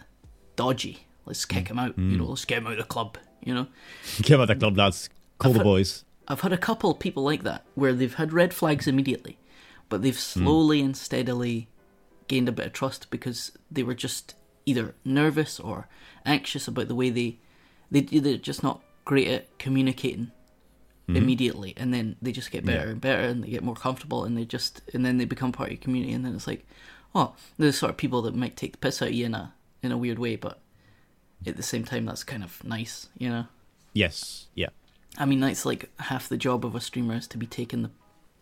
dodgy? 0.58 1.08
Let's 1.26 1.46
kick 1.46 1.70
him 1.70 1.80
out. 1.80 1.98
You 1.98 2.18
know, 2.18 2.26
let's 2.26 2.46
get 2.46 2.58
him 2.60 2.68
out 2.68 2.74
of 2.74 2.80
the 2.80 2.84
club. 2.84 3.18
You 3.44 3.54
know, 3.54 3.68
Give 4.22 4.40
out 4.40 4.48
the 4.48 4.56
club 4.56 4.78
lads. 4.78 5.10
Call 5.38 5.54
the 5.54 5.60
thought- 5.60 5.64
boys. 5.64 6.04
I've 6.28 6.42
had 6.42 6.54
a 6.54 6.58
couple 6.58 6.90
of 6.90 6.98
people 6.98 7.24
like 7.24 7.44
that 7.44 7.64
where 7.76 7.94
they've 7.94 8.14
had 8.14 8.34
red 8.34 8.52
flags 8.52 8.88
immediately, 8.88 9.38
but 9.90 10.02
they've 10.02 10.16
hmm. 10.16 10.44
slowly 10.44 10.82
and 10.82 10.98
steadily 10.98 11.68
gained 12.28 12.50
a 12.50 12.52
bit 12.52 12.66
of 12.66 12.74
trust 12.74 13.12
because 13.12 13.52
they 13.70 13.84
were 13.84 13.94
just 13.94 14.34
either 14.66 14.96
nervous 15.04 15.60
or 15.60 15.88
anxious 16.26 16.68
about 16.68 16.88
the 16.88 16.96
way 16.96 17.12
they 17.12 17.38
they 17.92 18.02
they're 18.02 18.38
just 18.38 18.64
not 18.64 18.82
great 19.04 19.28
at 19.28 19.60
communicating 19.60 20.32
hmm. 21.08 21.16
immediately, 21.16 21.74
and 21.78 21.94
then 21.94 22.16
they 22.22 22.32
just 22.32 22.52
get 22.52 22.66
better 22.66 22.86
Yeah. 22.86 22.92
and 22.92 23.02
better, 23.02 23.22
and 23.22 23.44
they 23.44 23.50
get 23.50 23.64
more 23.64 23.76
comfortable, 23.76 24.24
and 24.24 24.36
they 24.36 24.46
just 24.46 24.82
and 24.94 25.06
then 25.06 25.18
they 25.18 25.26
become 25.26 25.52
part 25.52 25.70
of 25.70 25.74
your 25.74 25.82
community, 25.82 26.14
and 26.14 26.26
then 26.26 26.34
it's 26.34 26.48
like, 26.48 26.66
oh, 27.14 27.36
there's 27.58 27.78
sort 27.78 27.92
of 27.92 27.98
people 27.98 28.24
that 28.24 28.36
might 28.36 28.58
take 28.58 28.72
the 28.72 28.78
piss 28.80 29.02
out 29.02 29.10
of 29.10 29.14
you 29.14 29.26
in 29.26 29.36
a 29.36 29.54
in 29.84 29.92
a 29.92 29.98
weird 29.98 30.18
way, 30.18 30.36
but 30.36 30.60
at 31.46 31.58
the 31.58 31.64
same 31.64 31.84
time, 31.84 32.06
that's 32.06 32.24
kind 32.24 32.44
of 32.44 32.64
nice, 32.64 33.08
you 33.18 33.30
know. 33.30 33.46
Yes, 33.94 34.48
yeah. 34.56 34.70
I 35.18 35.26
mean, 35.26 35.40
that's 35.40 35.66
like 35.66 35.90
half 36.00 36.28
the 36.30 36.38
job 36.38 36.66
of 36.66 36.76
a 36.76 36.82
streamer 36.82 37.16
is 37.16 37.28
to 37.28 37.38
be 37.38 37.46
taking 37.46 37.84
the 37.84 37.92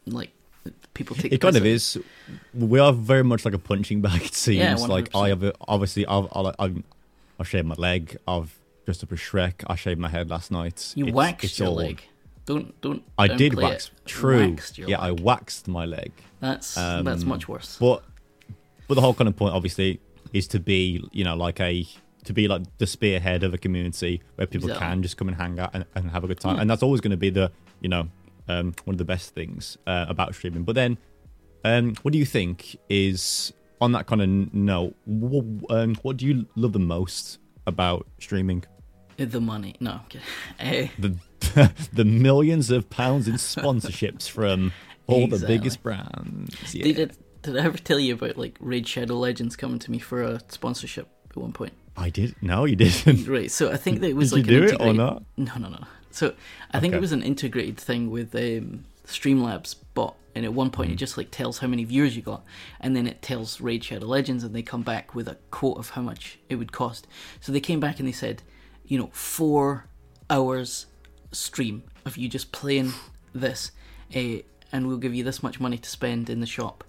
like 0.05 0.31
people 0.93 1.15
take. 1.15 1.31
It 1.31 1.41
kind 1.41 1.55
of 1.55 1.65
is. 1.65 1.99
We 2.53 2.79
are 2.79 2.91
very 2.93 3.23
much 3.23 3.45
like 3.45 3.53
a 3.53 3.59
punching 3.59 4.01
bag. 4.01 4.21
It 4.25 4.33
seems 4.33 4.57
Yeah, 4.59 4.75
like 4.87 5.13
I 5.15 5.29
have 5.29 5.43
a, 5.43 5.53
obviously 5.67 6.05
I've 6.07 6.27
I've, 6.35 6.55
I've 6.59 6.83
I've 7.39 7.47
shaved 7.47 7.67
my 7.67 7.75
leg. 7.75 8.17
I've 8.27 8.57
dressed 8.85 9.03
up 9.03 9.11
as 9.11 9.19
Shrek. 9.19 9.63
I 9.67 9.75
shaved 9.75 9.99
my 9.99 10.09
head 10.09 10.29
last 10.29 10.49
night. 10.51 10.93
You 10.95 11.05
It's- 11.05 11.15
waxed 11.15 11.43
it's 11.45 11.59
your 11.59 11.67
all- 11.69 11.75
leg. 11.75 12.01
Don't 12.45 12.79
don't. 12.81 13.03
I 13.17 13.27
did 13.27 13.53
it. 13.53 13.59
wax. 13.59 13.91
True. 14.05 14.49
Waxed 14.51 14.77
yeah, 14.77 14.99
I 14.99 15.11
waxed 15.11 15.67
my 15.69 15.85
leg. 15.85 16.11
That's 16.41 16.75
um, 16.77 17.05
that's 17.05 17.23
much 17.23 17.47
worse. 17.47 17.77
But 17.79 18.03
but 18.87 18.95
the 18.95 19.01
whole 19.01 19.13
kind 19.13 19.29
of 19.29 19.35
point, 19.37 19.53
obviously, 19.53 20.01
is 20.33 20.47
to 20.47 20.59
be 20.59 21.01
you 21.13 21.23
know 21.23 21.35
like 21.35 21.61
a 21.61 21.85
to 22.25 22.33
be 22.33 22.47
like 22.47 22.61
the 22.77 22.87
spearhead 22.87 23.43
of 23.43 23.53
a 23.53 23.57
community 23.57 24.21
where 24.35 24.47
people 24.47 24.69
Exactly. 24.69 24.87
Can 24.87 25.01
just 25.03 25.17
come 25.17 25.27
and 25.27 25.37
hang 25.37 25.59
out 25.59 25.71
and, 25.73 25.85
and 25.95 26.11
have 26.11 26.23
a 26.23 26.27
good 26.27 26.39
time, 26.39 26.59
and 26.59 26.69
that's 26.69 26.83
always 26.83 27.01
going 27.01 27.11
to 27.11 27.17
be 27.17 27.29
the 27.29 27.51
you 27.81 27.89
know 27.89 28.07
um, 28.47 28.73
one 28.85 28.93
of 28.95 28.97
the 28.97 29.05
best 29.05 29.33
things 29.33 29.77
uh, 29.87 30.05
about 30.07 30.35
streaming. 30.35 30.63
But 30.63 30.75
then, 30.75 30.97
um, 31.63 31.95
what 32.01 32.11
do 32.11 32.17
you 32.17 32.25
think 32.25 32.77
is 32.89 33.53
on 33.81 33.91
that 33.93 34.07
kind 34.07 34.21
of 34.21 34.53
note? 34.53 34.95
What, 35.05 35.45
um, 35.69 35.95
what 36.01 36.17
do 36.17 36.25
you 36.25 36.47
love 36.55 36.73
the 36.73 36.79
most 36.79 37.39
about 37.67 38.07
streaming? 38.19 38.63
the 39.17 39.39
money. 39.39 39.75
No, 39.79 39.91
I'm 39.91 39.99
kidding. 40.09 40.27
Eh, 40.59 40.87
The 40.99 41.15
the 41.93 42.05
millions 42.05 42.71
of 42.71 42.89
pounds 42.89 43.27
in 43.27 43.35
sponsorships 43.35 44.29
from 44.29 44.71
all 45.07 45.27
the 45.27 45.45
biggest 45.45 45.83
brands. 45.83 46.73
Yeah. 46.73 46.83
Did 46.83 46.99
it? 46.99 47.17
Did 47.43 47.57
I 47.57 47.65
ever 47.65 47.77
tell 47.77 47.99
you 47.99 48.13
about 48.13 48.37
like 48.37 48.57
Raid 48.59 48.87
Shadow 48.87 49.15
Legends 49.15 49.55
coming 49.55 49.79
to 49.79 49.91
me 49.91 49.99
for 49.99 50.23
a 50.23 50.41
sponsorship 50.47 51.07
at 51.29 51.37
one 51.37 51.51
point? 51.51 51.73
I 51.95 52.09
did. 52.09 52.35
No, 52.41 52.65
you 52.65 52.75
didn't. 52.75 53.27
Right. 53.37 53.51
So 53.51 53.71
I 53.71 53.77
think 53.77 54.01
that 54.01 54.07
it 54.09 54.15
was 54.15 54.31
Did 54.31 54.37
like 54.39 54.47
you 54.51 54.57
an 54.57 54.61
do 54.61 54.65
it 54.67 54.71
or 54.81 54.87
integrated- 54.87 54.97
not? 54.97 55.23
No, 55.37 55.55
no, 55.57 55.69
no. 55.69 55.83
So 56.11 56.33
I 56.71 56.79
think 56.79 56.91
Okay. 56.93 56.97
it 56.97 57.01
was 57.01 57.11
an 57.11 57.23
integrated 57.23 57.77
thing 57.77 58.09
with 58.11 58.33
um, 58.35 58.85
Streamlabs 59.07 59.75
bot, 59.93 60.15
and 60.35 60.45
at 60.45 60.53
one 60.53 60.69
point 60.71 60.89
Hmm. 60.89 60.93
it 60.93 60.97
just 60.97 61.17
like 61.17 61.29
tells 61.31 61.59
how 61.59 61.67
many 61.67 61.83
viewers 61.83 62.15
you 62.15 62.21
got, 62.21 62.43
and 62.79 62.95
then 62.95 63.05
it 63.07 63.21
tells 63.21 63.59
Raid 63.61 63.83
Shadow 63.83 64.07
Legends, 64.07 64.43
and 64.43 64.55
they 64.55 64.61
come 64.61 64.81
back 64.83 65.13
with 65.15 65.27
a 65.27 65.37
quote 65.51 65.77
of 65.77 65.91
how 65.91 66.01
much 66.01 66.39
it 66.49 66.55
would 66.55 66.71
cost. 66.71 67.07
So 67.41 67.51
they 67.51 67.59
came 67.59 67.79
back 67.79 67.99
and 67.99 68.07
they 68.07 68.11
said, 68.13 68.43
you 68.85 68.97
know, 68.97 69.09
four 69.13 69.85
hours 70.29 70.85
stream 71.31 71.83
of 72.05 72.17
you 72.17 72.27
just 72.29 72.51
playing 72.51 72.93
this, 73.33 73.71
uh, 74.15 74.37
and 74.71 74.87
we'll 74.87 74.97
give 74.97 75.13
you 75.15 75.23
this 75.23 75.41
much 75.43 75.59
money 75.59 75.77
to 75.77 75.89
spend 75.89 76.29
in 76.29 76.39
the 76.39 76.45
shop. 76.47 76.83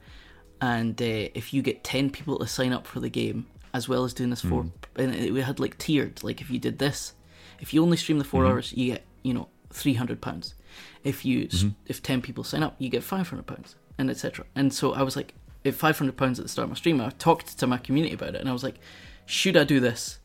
And 0.60 1.00
uh, 1.00 1.28
if 1.34 1.52
you 1.52 1.62
get 1.62 1.82
ten 1.84 2.10
people 2.10 2.38
to 2.38 2.46
sign 2.46 2.72
up 2.72 2.86
for 2.86 3.00
the 3.00 3.10
game, 3.10 3.46
as 3.72 3.88
well 3.88 4.04
as 4.04 4.14
doing 4.14 4.30
this 4.30 4.40
for, 4.42 4.66
and 4.96 5.14
it, 5.14 5.32
we 5.32 5.40
had 5.40 5.60
like 5.60 5.78
tiered, 5.78 6.22
like 6.22 6.40
if 6.40 6.50
you 6.50 6.58
did 6.58 6.78
this, 6.78 7.14
if 7.60 7.72
you 7.72 7.82
only 7.82 7.96
stream 7.96 8.18
the 8.18 8.24
4 8.24 8.42
mm-hmm. 8.42 8.52
hours, 8.52 8.72
you 8.72 8.92
get 8.92 9.04
you 9.22 9.34
know 9.34 9.48
three 9.70 9.94
hundred 9.94 10.20
pounds. 10.20 10.54
If 11.02 11.24
you 11.24 11.44
s 11.44 11.62
mm-hmm. 11.62 11.70
if 11.86 12.02
ten 12.02 12.22
people 12.22 12.44
sign 12.44 12.62
up, 12.62 12.74
you 12.78 12.88
get 12.88 13.02
five 13.02 13.28
hundred 13.28 13.46
pounds, 13.46 13.76
and 13.98 14.10
etc. 14.10 14.46
And 14.54 14.72
so 14.72 14.94
I 14.94 15.02
was 15.02 15.16
like, 15.16 15.34
at 15.64 15.74
five 15.74 15.98
hundred 15.98 16.16
pounds 16.16 16.38
at 16.38 16.44
the 16.44 16.48
start 16.48 16.64
of 16.64 16.70
my 16.70 16.76
stream, 16.76 17.00
I 17.00 17.10
talked 17.10 17.58
to 17.58 17.66
my 17.66 17.78
community 17.78 18.14
about 18.14 18.34
it, 18.34 18.40
and 18.40 18.48
I 18.48 18.52
was 18.52 18.62
like, 18.62 18.78
should 19.26 19.56
I 19.56 19.64
do 19.64 19.80
this? 19.80 20.18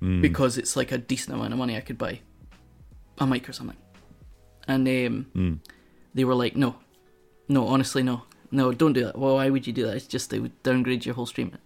Mm. 0.00 0.20
Because 0.20 0.58
it's 0.58 0.76
like 0.76 0.92
a 0.92 0.98
decent 0.98 1.34
amount 1.34 1.52
of 1.52 1.58
money 1.58 1.76
I 1.76 1.80
could 1.80 1.98
buy 1.98 2.20
a 3.18 3.26
mic 3.26 3.48
or 3.48 3.52
something. 3.52 3.76
And 4.66 4.86
um, 4.86 5.26
mm. 5.34 5.58
they 6.14 6.24
were 6.24 6.34
like, 6.34 6.56
no, 6.56 6.76
no, 7.48 7.66
honestly, 7.66 8.02
no. 8.02 8.22
No, 8.52 8.70
don't 8.72 8.92
do 8.92 9.04
that. 9.04 9.18
Well, 9.18 9.34
why 9.36 9.48
would 9.48 9.66
you 9.66 9.72
do 9.72 9.86
that? 9.86 9.96
It's 9.96 10.06
just 10.06 10.30
they 10.30 10.38
would 10.38 10.62
downgrade 10.62 11.06
your 11.06 11.14
whole 11.14 11.26
stream. 11.26 11.56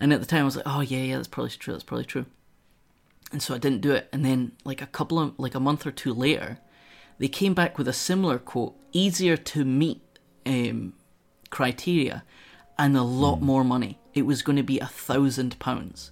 And 0.00 0.12
at 0.12 0.20
the 0.20 0.26
time, 0.26 0.42
I 0.42 0.44
was 0.44 0.56
like, 0.56 0.66
oh, 0.66 0.80
yeah, 0.80 0.98
yeah, 0.98 1.16
that's 1.16 1.28
probably 1.28 1.50
true. 1.50 1.72
That's 1.72 1.84
probably 1.84 2.04
true. 2.04 2.26
And 3.30 3.40
so 3.40 3.54
I 3.54 3.58
didn't 3.58 3.80
do 3.80 3.92
it. 3.92 4.08
And 4.12 4.24
then, 4.24 4.52
like 4.64 4.82
a 4.82 4.86
couple 4.86 5.18
of, 5.20 5.38
like 5.38 5.54
a 5.54 5.60
month 5.60 5.86
or 5.86 5.92
two 5.92 6.12
later, 6.12 6.58
they 7.18 7.28
came 7.28 7.54
back 7.54 7.78
with 7.78 7.86
a 7.86 7.92
similar 7.92 8.38
quote, 8.38 8.74
easier 8.92 9.36
to 9.36 9.64
meet 9.64 10.02
um, 10.44 10.94
criteria, 11.50 12.24
and 12.78 12.96
a 12.96 13.02
lot 13.02 13.40
more 13.40 13.62
money. 13.62 14.00
It 14.12 14.22
was 14.22 14.42
going 14.42 14.56
to 14.56 14.62
be 14.64 14.80
a 14.80 14.86
thousand 14.86 15.58
pounds 15.60 16.10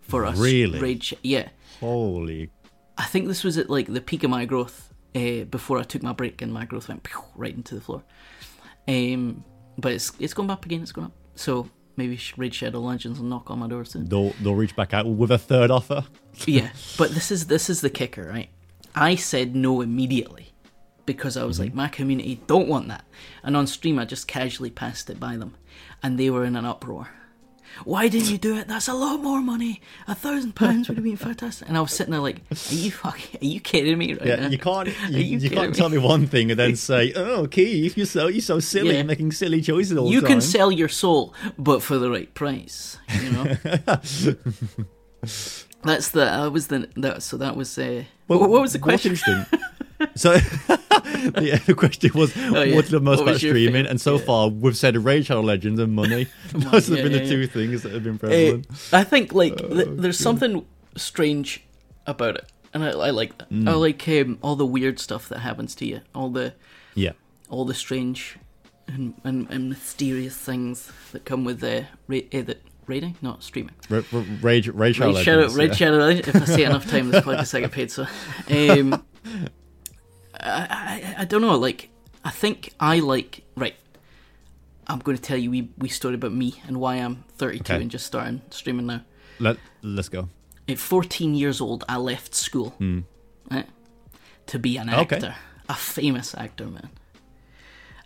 for 0.00 0.24
us. 0.24 0.38
Really? 0.38 1.00
Sh- 1.00 1.14
yeah. 1.22 1.48
Holy. 1.80 2.50
I 2.96 3.04
think 3.06 3.26
this 3.26 3.42
was 3.42 3.58
at 3.58 3.68
like 3.68 3.92
the 3.92 4.00
peak 4.00 4.22
of 4.22 4.30
my 4.30 4.44
growth 4.44 4.92
uh, 5.16 5.44
before 5.50 5.78
I 5.78 5.82
took 5.82 6.02
my 6.02 6.12
break 6.12 6.42
and 6.42 6.52
my 6.52 6.64
growth 6.64 6.88
went 6.88 7.02
pew, 7.02 7.20
right 7.34 7.54
into 7.54 7.74
the 7.74 7.80
floor. 7.80 8.04
Um, 8.86 9.44
but 9.78 9.92
it's 9.92 10.12
it's 10.18 10.34
gone 10.34 10.50
up 10.50 10.64
again. 10.64 10.82
It's 10.82 10.92
gone 10.92 11.04
up. 11.04 11.12
So 11.34 11.68
maybe 11.96 12.18
Raid 12.36 12.54
Shadow 12.54 12.80
Legends 12.80 13.18
will 13.18 13.26
knock 13.26 13.50
on 13.50 13.58
my 13.58 13.68
door 13.68 13.84
soon. 13.84 14.08
They'll 14.08 14.30
they'll 14.40 14.54
reach 14.54 14.76
back 14.76 14.94
out 14.94 15.06
with 15.06 15.30
a 15.30 15.38
third 15.38 15.70
offer. 15.70 16.04
yeah, 16.46 16.70
but 16.98 17.10
this 17.10 17.30
is 17.30 17.46
this 17.46 17.70
is 17.70 17.80
the 17.80 17.90
kicker, 17.90 18.24
right? 18.24 18.48
I 18.94 19.16
said 19.16 19.56
no 19.56 19.80
immediately 19.80 20.52
because 21.06 21.36
I 21.36 21.44
was 21.44 21.58
like, 21.58 21.70
mm-hmm. 21.70 21.78
my 21.78 21.88
community 21.88 22.40
don't 22.46 22.68
want 22.68 22.88
that, 22.88 23.04
and 23.42 23.56
on 23.56 23.66
stream 23.66 23.98
I 23.98 24.04
just 24.04 24.28
casually 24.28 24.70
passed 24.70 25.10
it 25.10 25.20
by 25.20 25.36
them, 25.36 25.54
and 26.02 26.18
they 26.18 26.30
were 26.30 26.44
in 26.44 26.56
an 26.56 26.64
uproar. 26.64 27.08
Why 27.84 28.08
didn't 28.08 28.30
you 28.30 28.38
do 28.38 28.56
it? 28.56 28.68
That's 28.68 28.88
a 28.88 28.94
lot 28.94 29.20
more 29.20 29.40
money. 29.42 29.80
A 30.06 30.14
thousand 30.14 30.54
pounds 30.54 30.88
would 30.88 30.96
have 30.96 31.04
been 31.04 31.16
fantastic. 31.16 31.68
And 31.68 31.76
I 31.76 31.80
was 31.80 31.92
sitting 31.92 32.12
there 32.12 32.20
like, 32.20 32.36
are 32.50 32.74
you 32.74 32.90
fucking, 32.90 33.40
are 33.42 33.44
you 33.44 33.60
kidding 33.60 33.98
me 33.98 34.14
right 34.14 34.26
Yeah, 34.26 34.36
now? 34.36 34.48
you 34.48 34.58
can't 34.58 34.88
you, 35.10 35.18
you 35.18 35.38
you, 35.38 35.50
can't 35.50 35.70
me? 35.70 35.76
tell 35.76 35.88
me 35.88 35.98
one 35.98 36.26
thing 36.26 36.50
and 36.50 36.58
then 36.60 36.76
say, 36.90 37.12
"Oh, 37.16 37.46
Keith, 37.46 37.96
you're 37.96 38.06
so 38.06 38.28
you're 38.28 38.40
so 38.42 38.60
silly, 38.60 38.90
Yeah. 38.90 38.96
you're 38.98 39.04
making 39.04 39.32
silly 39.32 39.60
choices 39.60 39.96
all 39.98 40.10
you 40.10 40.20
the 40.20 40.26
time." 40.26 40.30
You 40.30 40.34
can 40.36 40.40
sell 40.40 40.70
your 40.70 40.88
soul, 40.88 41.34
but 41.58 41.82
for 41.82 41.98
the 41.98 42.10
right 42.10 42.32
price. 42.34 42.98
You 43.22 43.30
know. 43.32 43.44
That's 45.82 46.10
the. 46.10 46.24
I 46.30 46.48
was 46.48 46.68
the. 46.68 46.88
That, 46.96 47.22
so 47.22 47.36
that 47.38 47.56
was. 47.56 47.76
Uh, 47.78 48.04
Well, 48.28 48.40
what, 48.40 48.50
what 48.50 48.62
was 48.62 48.72
the 48.72 48.78
question? 48.78 49.16
so 50.14 50.34
the, 50.38 51.62
the 51.66 51.74
question 51.74 52.10
was, 52.14 52.32
Oh, 52.36 52.62
yeah. 52.62 52.74
what's 52.74 52.90
the 52.90 53.00
most 53.00 53.18
What 53.20 53.28
about 53.28 53.38
streaming? 53.38 53.86
And 53.86 54.00
so 54.00 54.18
Yeah. 54.18 54.24
far, 54.24 54.48
we've 54.48 54.76
said 54.76 54.96
Raid 54.96 55.26
Shadow 55.26 55.40
Legends 55.40 55.80
and 55.80 55.92
money. 55.92 56.26
Those 56.52 56.88
have 56.88 56.98
yeah, 56.98 57.02
been 57.04 57.12
the 57.12 57.26
two 57.28 57.46
things 57.46 57.82
that 57.82 57.92
have 57.92 58.04
been 58.04 58.16
Uh, 58.16 58.18
prevalent. 58.18 58.66
I 58.92 59.04
think 59.04 59.32
like 59.32 59.56
th- 59.58 59.70
Oh, 59.88 59.94
there's 59.96 60.18
something 60.18 60.64
strange 60.96 61.64
about 62.06 62.36
it, 62.36 62.52
and 62.72 62.84
I, 62.84 62.88
I 62.90 63.10
like 63.10 63.38
that. 63.38 63.50
Mm. 63.50 63.68
I 63.68 63.72
like 63.74 64.06
um, 64.08 64.38
all 64.42 64.56
the 64.56 64.66
weird 64.66 64.98
stuff 64.98 65.28
that 65.30 65.38
happens 65.40 65.74
to 65.76 65.86
you, 65.86 66.00
all 66.14 66.30
the 66.30 66.54
yeah. 66.94 67.12
all 67.48 67.64
the 67.64 67.74
strange 67.74 68.36
and, 68.86 69.14
and, 69.24 69.48
and 69.50 69.68
mysterious 69.70 70.36
things 70.36 70.92
that 71.12 71.24
come 71.24 71.44
with 71.44 71.60
the 71.60 71.86
ra- 72.06 72.18
uh, 72.32 72.42
the 72.42 72.58
raiding, 72.86 73.16
not 73.22 73.42
streaming. 73.42 73.74
Ra- 73.88 74.02
ra- 74.12 74.22
Raid, 74.42 74.66
Raid 74.68 74.96
Shadow 74.96 75.14
Shadow, 75.14 75.36
Legends. 75.38 75.56
Raid 75.56 75.68
yeah. 75.70 75.74
Shadow 75.74 75.96
Legends. 75.96 76.28
If 76.28 76.42
I 76.42 76.44
say 76.44 76.64
enough 76.64 76.86
time, 76.90 77.10
this 77.10 77.24
podcast 77.24 77.54
I 77.56 77.60
get 77.60 77.72
paid. 77.72 77.90
So, 77.90 78.06
um, 78.50 79.02
I, 80.44 81.14
I 81.16 81.22
I 81.22 81.24
don't 81.24 81.40
know. 81.42 81.56
Like 81.56 81.88
I 82.24 82.30
think 82.30 82.72
I 82.78 83.00
like 83.00 83.42
right. 83.56 83.74
I'm 84.86 84.98
going 84.98 85.16
to 85.16 85.22
tell 85.22 85.38
you 85.38 85.50
we 85.50 85.70
wee 85.78 85.88
story 85.88 86.14
about 86.14 86.32
me 86.32 86.60
and 86.66 86.76
why 86.78 86.96
I'm 86.96 87.24
32 87.38 87.62
Okay. 87.72 87.82
and 87.82 87.90
just 87.90 88.04
starting 88.06 88.42
streaming 88.50 88.86
now. 88.86 89.00
Let, 89.40 89.56
let's 89.82 90.10
go. 90.10 90.28
At 90.68 90.78
14 90.78 91.34
years 91.34 91.60
old, 91.60 91.84
I 91.88 91.96
left 91.96 92.34
school 92.34 92.74
right, 93.50 93.66
to 94.46 94.58
be 94.58 94.76
an 94.76 94.88
Hmm. 94.88 94.94
Okay. 95.00 95.16
actor, 95.16 95.34
a 95.70 95.74
famous 95.74 96.34
actor, 96.34 96.66
man. 96.66 96.90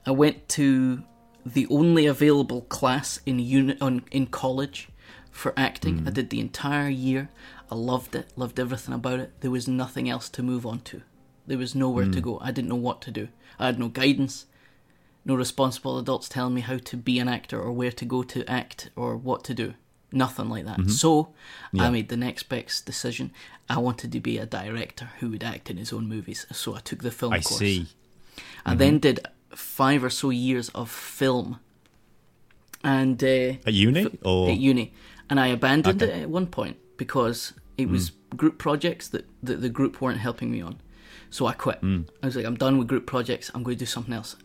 I 0.06 0.12
went 0.12 0.48
to 0.50 1.02
the 1.44 1.66
only 1.68 2.06
available 2.06 2.62
class 2.62 3.20
in 3.26 3.38
uni- 3.40 3.80
on, 3.80 4.04
in 4.12 4.26
college 4.26 4.88
for 5.32 5.52
acting. 5.56 5.98
Hmm. 5.98 6.08
I 6.08 6.10
did 6.12 6.30
the 6.30 6.38
entire 6.40 6.88
year. 6.88 7.28
I 7.70 7.74
loved 7.74 8.14
it, 8.14 8.28
loved 8.36 8.58
everything 8.60 8.94
about 8.94 9.18
it. 9.20 9.32
There 9.40 9.50
was 9.50 9.66
nothing 9.68 10.08
else 10.08 10.28
to 10.30 10.42
move 10.44 10.64
on 10.64 10.80
to. 10.90 11.02
There 11.48 11.58
was 11.58 11.74
nowhere 11.74 12.04
Hmm. 12.04 12.12
to 12.12 12.20
go. 12.20 12.38
I 12.40 12.50
didn't 12.52 12.68
know 12.68 12.76
what 12.88 13.00
to 13.02 13.10
do. 13.10 13.28
I 13.58 13.66
had 13.66 13.78
no 13.78 13.88
guidance, 13.88 14.46
no 15.24 15.34
responsible 15.34 15.98
adults 15.98 16.28
telling 16.28 16.54
me 16.54 16.60
how 16.60 16.78
to 16.78 16.96
be 16.96 17.18
an 17.18 17.28
actor 17.28 17.58
or 17.60 17.72
where 17.72 17.90
to 17.92 18.04
go 18.04 18.22
to 18.22 18.48
act 18.48 18.90
or 18.94 19.16
what 19.16 19.44
to 19.44 19.54
do. 19.54 19.74
Nothing 20.12 20.48
like 20.48 20.64
that. 20.66 20.88
So 20.90 21.34
I 21.78 21.90
made 21.90 22.08
the 22.08 22.16
next 22.16 22.44
best 22.48 22.86
decision. 22.86 23.30
I 23.68 23.78
wanted 23.78 24.10
to 24.12 24.20
be 24.20 24.38
a 24.38 24.46
director 24.46 25.10
who 25.20 25.28
would 25.30 25.44
act 25.44 25.68
in 25.70 25.76
his 25.76 25.92
own 25.92 26.08
movies. 26.08 26.46
So 26.52 26.74
I 26.74 26.80
took 26.80 27.02
the 27.02 27.10
film 27.10 27.32
I 27.34 27.40
course. 27.40 27.58
see. 27.58 27.86
I 28.64 28.74
then 28.74 28.98
did 29.00 29.20
five 29.54 30.02
or 30.04 30.10
so 30.10 30.30
years 30.30 30.68
of 30.70 30.90
film, 30.90 31.58
and 32.84 33.22
uh, 33.22 33.54
At 33.66 33.74
uni? 33.74 34.06
Or 34.22 34.50
at 34.50 34.56
uni, 34.58 34.92
and 35.28 35.40
I 35.40 35.48
abandoned 35.48 36.02
Okay. 36.02 36.12
it 36.12 36.22
at 36.22 36.30
one 36.30 36.46
point 36.46 36.76
because 36.96 37.52
it 37.76 37.88
was 37.88 38.12
group 38.36 38.58
projects 38.58 39.08
that, 39.08 39.26
that 39.42 39.60
the 39.60 39.68
group 39.68 40.00
weren't 40.00 40.18
helping 40.20 40.50
me 40.50 40.60
on. 40.60 40.76
So 41.30 41.46
I 41.46 41.52
quit. 41.52 41.78
Hmm. 41.78 42.02
I 42.22 42.26
was 42.26 42.36
like, 42.36 42.44
I'm 42.44 42.56
done 42.56 42.78
with 42.78 42.88
group 42.88 43.06
projects. 43.06 43.50
I'm 43.54 43.62
going 43.62 43.76
to 43.76 43.80
do 43.80 43.86
something 43.86 44.14
else. 44.14 44.36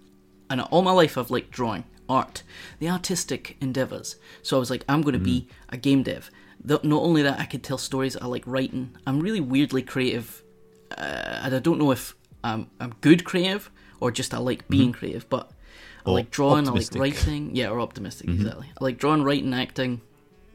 And 0.50 0.62
all 0.62 0.82
my 0.82 0.92
life, 0.92 1.18
I've 1.18 1.32
liked 1.32 1.52
drawing, 1.52 1.86
art, 2.10 2.44
the 2.80 2.90
artistic 2.90 3.58
endeavors. 3.62 4.18
So 4.42 4.58
I 4.58 4.60
was 4.60 4.70
like, 4.70 4.84
I'm 4.88 5.02
going 5.02 5.14
to 5.14 5.20
be 5.20 5.42
hmm. 5.42 5.48
a 5.70 5.78
game 5.78 6.04
dev. 6.04 6.30
Not 6.66 6.84
only 6.86 7.22
that, 7.24 7.40
I 7.40 7.46
could 7.46 7.64
tell 7.64 7.78
stories. 7.78 8.16
I 8.16 8.26
like 8.26 8.44
writing. 8.46 8.96
I'm 9.06 9.20
really 9.20 9.42
weirdly 9.42 9.82
creative, 9.82 10.42
uh, 10.98 11.42
and 11.44 11.56
I 11.56 11.60
don't 11.60 11.78
know 11.78 11.92
if 11.92 12.16
I'm 12.42 12.70
I'm 12.80 12.94
good 13.02 13.26
creative 13.26 13.70
or 14.00 14.12
just 14.12 14.34
I 14.34 14.38
like 14.38 14.68
being 14.70 14.92
mm-hmm. 14.92 15.00
creative. 15.00 15.30
But 15.30 15.52
I 16.06 16.10
Or 16.10 16.14
like 16.14 16.32
drawing. 16.32 16.68
optimistic. 16.68 16.98
I 16.98 17.00
like 17.00 17.16
writing. 17.16 17.56
Yeah, 17.56 17.70
or 17.70 17.82
optimistic. 17.82 18.28
Mm-hmm. 18.28 18.42
Exactly. 18.42 18.68
I 18.80 18.84
like 18.84 18.98
drawing, 18.98 19.24
writing, 19.24 19.54
acting 19.54 20.02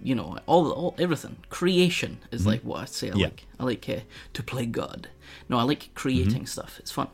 you 0.03 0.15
know, 0.15 0.39
all, 0.47 0.71
all 0.71 0.95
everything. 0.99 1.37
Creation 1.51 2.19
is 2.31 2.47
like 2.47 2.63
what 2.63 2.81
I 2.81 2.85
say. 2.87 3.11
I 3.11 3.15
Yeah. 3.17 3.27
like. 3.27 3.47
I 3.59 3.65
like 3.65 3.89
uh, 3.89 4.01
to 4.35 4.43
play 4.43 4.67
God. 4.67 5.09
No, 5.49 5.59
I 5.59 5.63
like 5.63 5.91
creating 5.95 6.47
stuff. 6.47 6.77
It's 6.79 6.91
fun. 6.93 7.09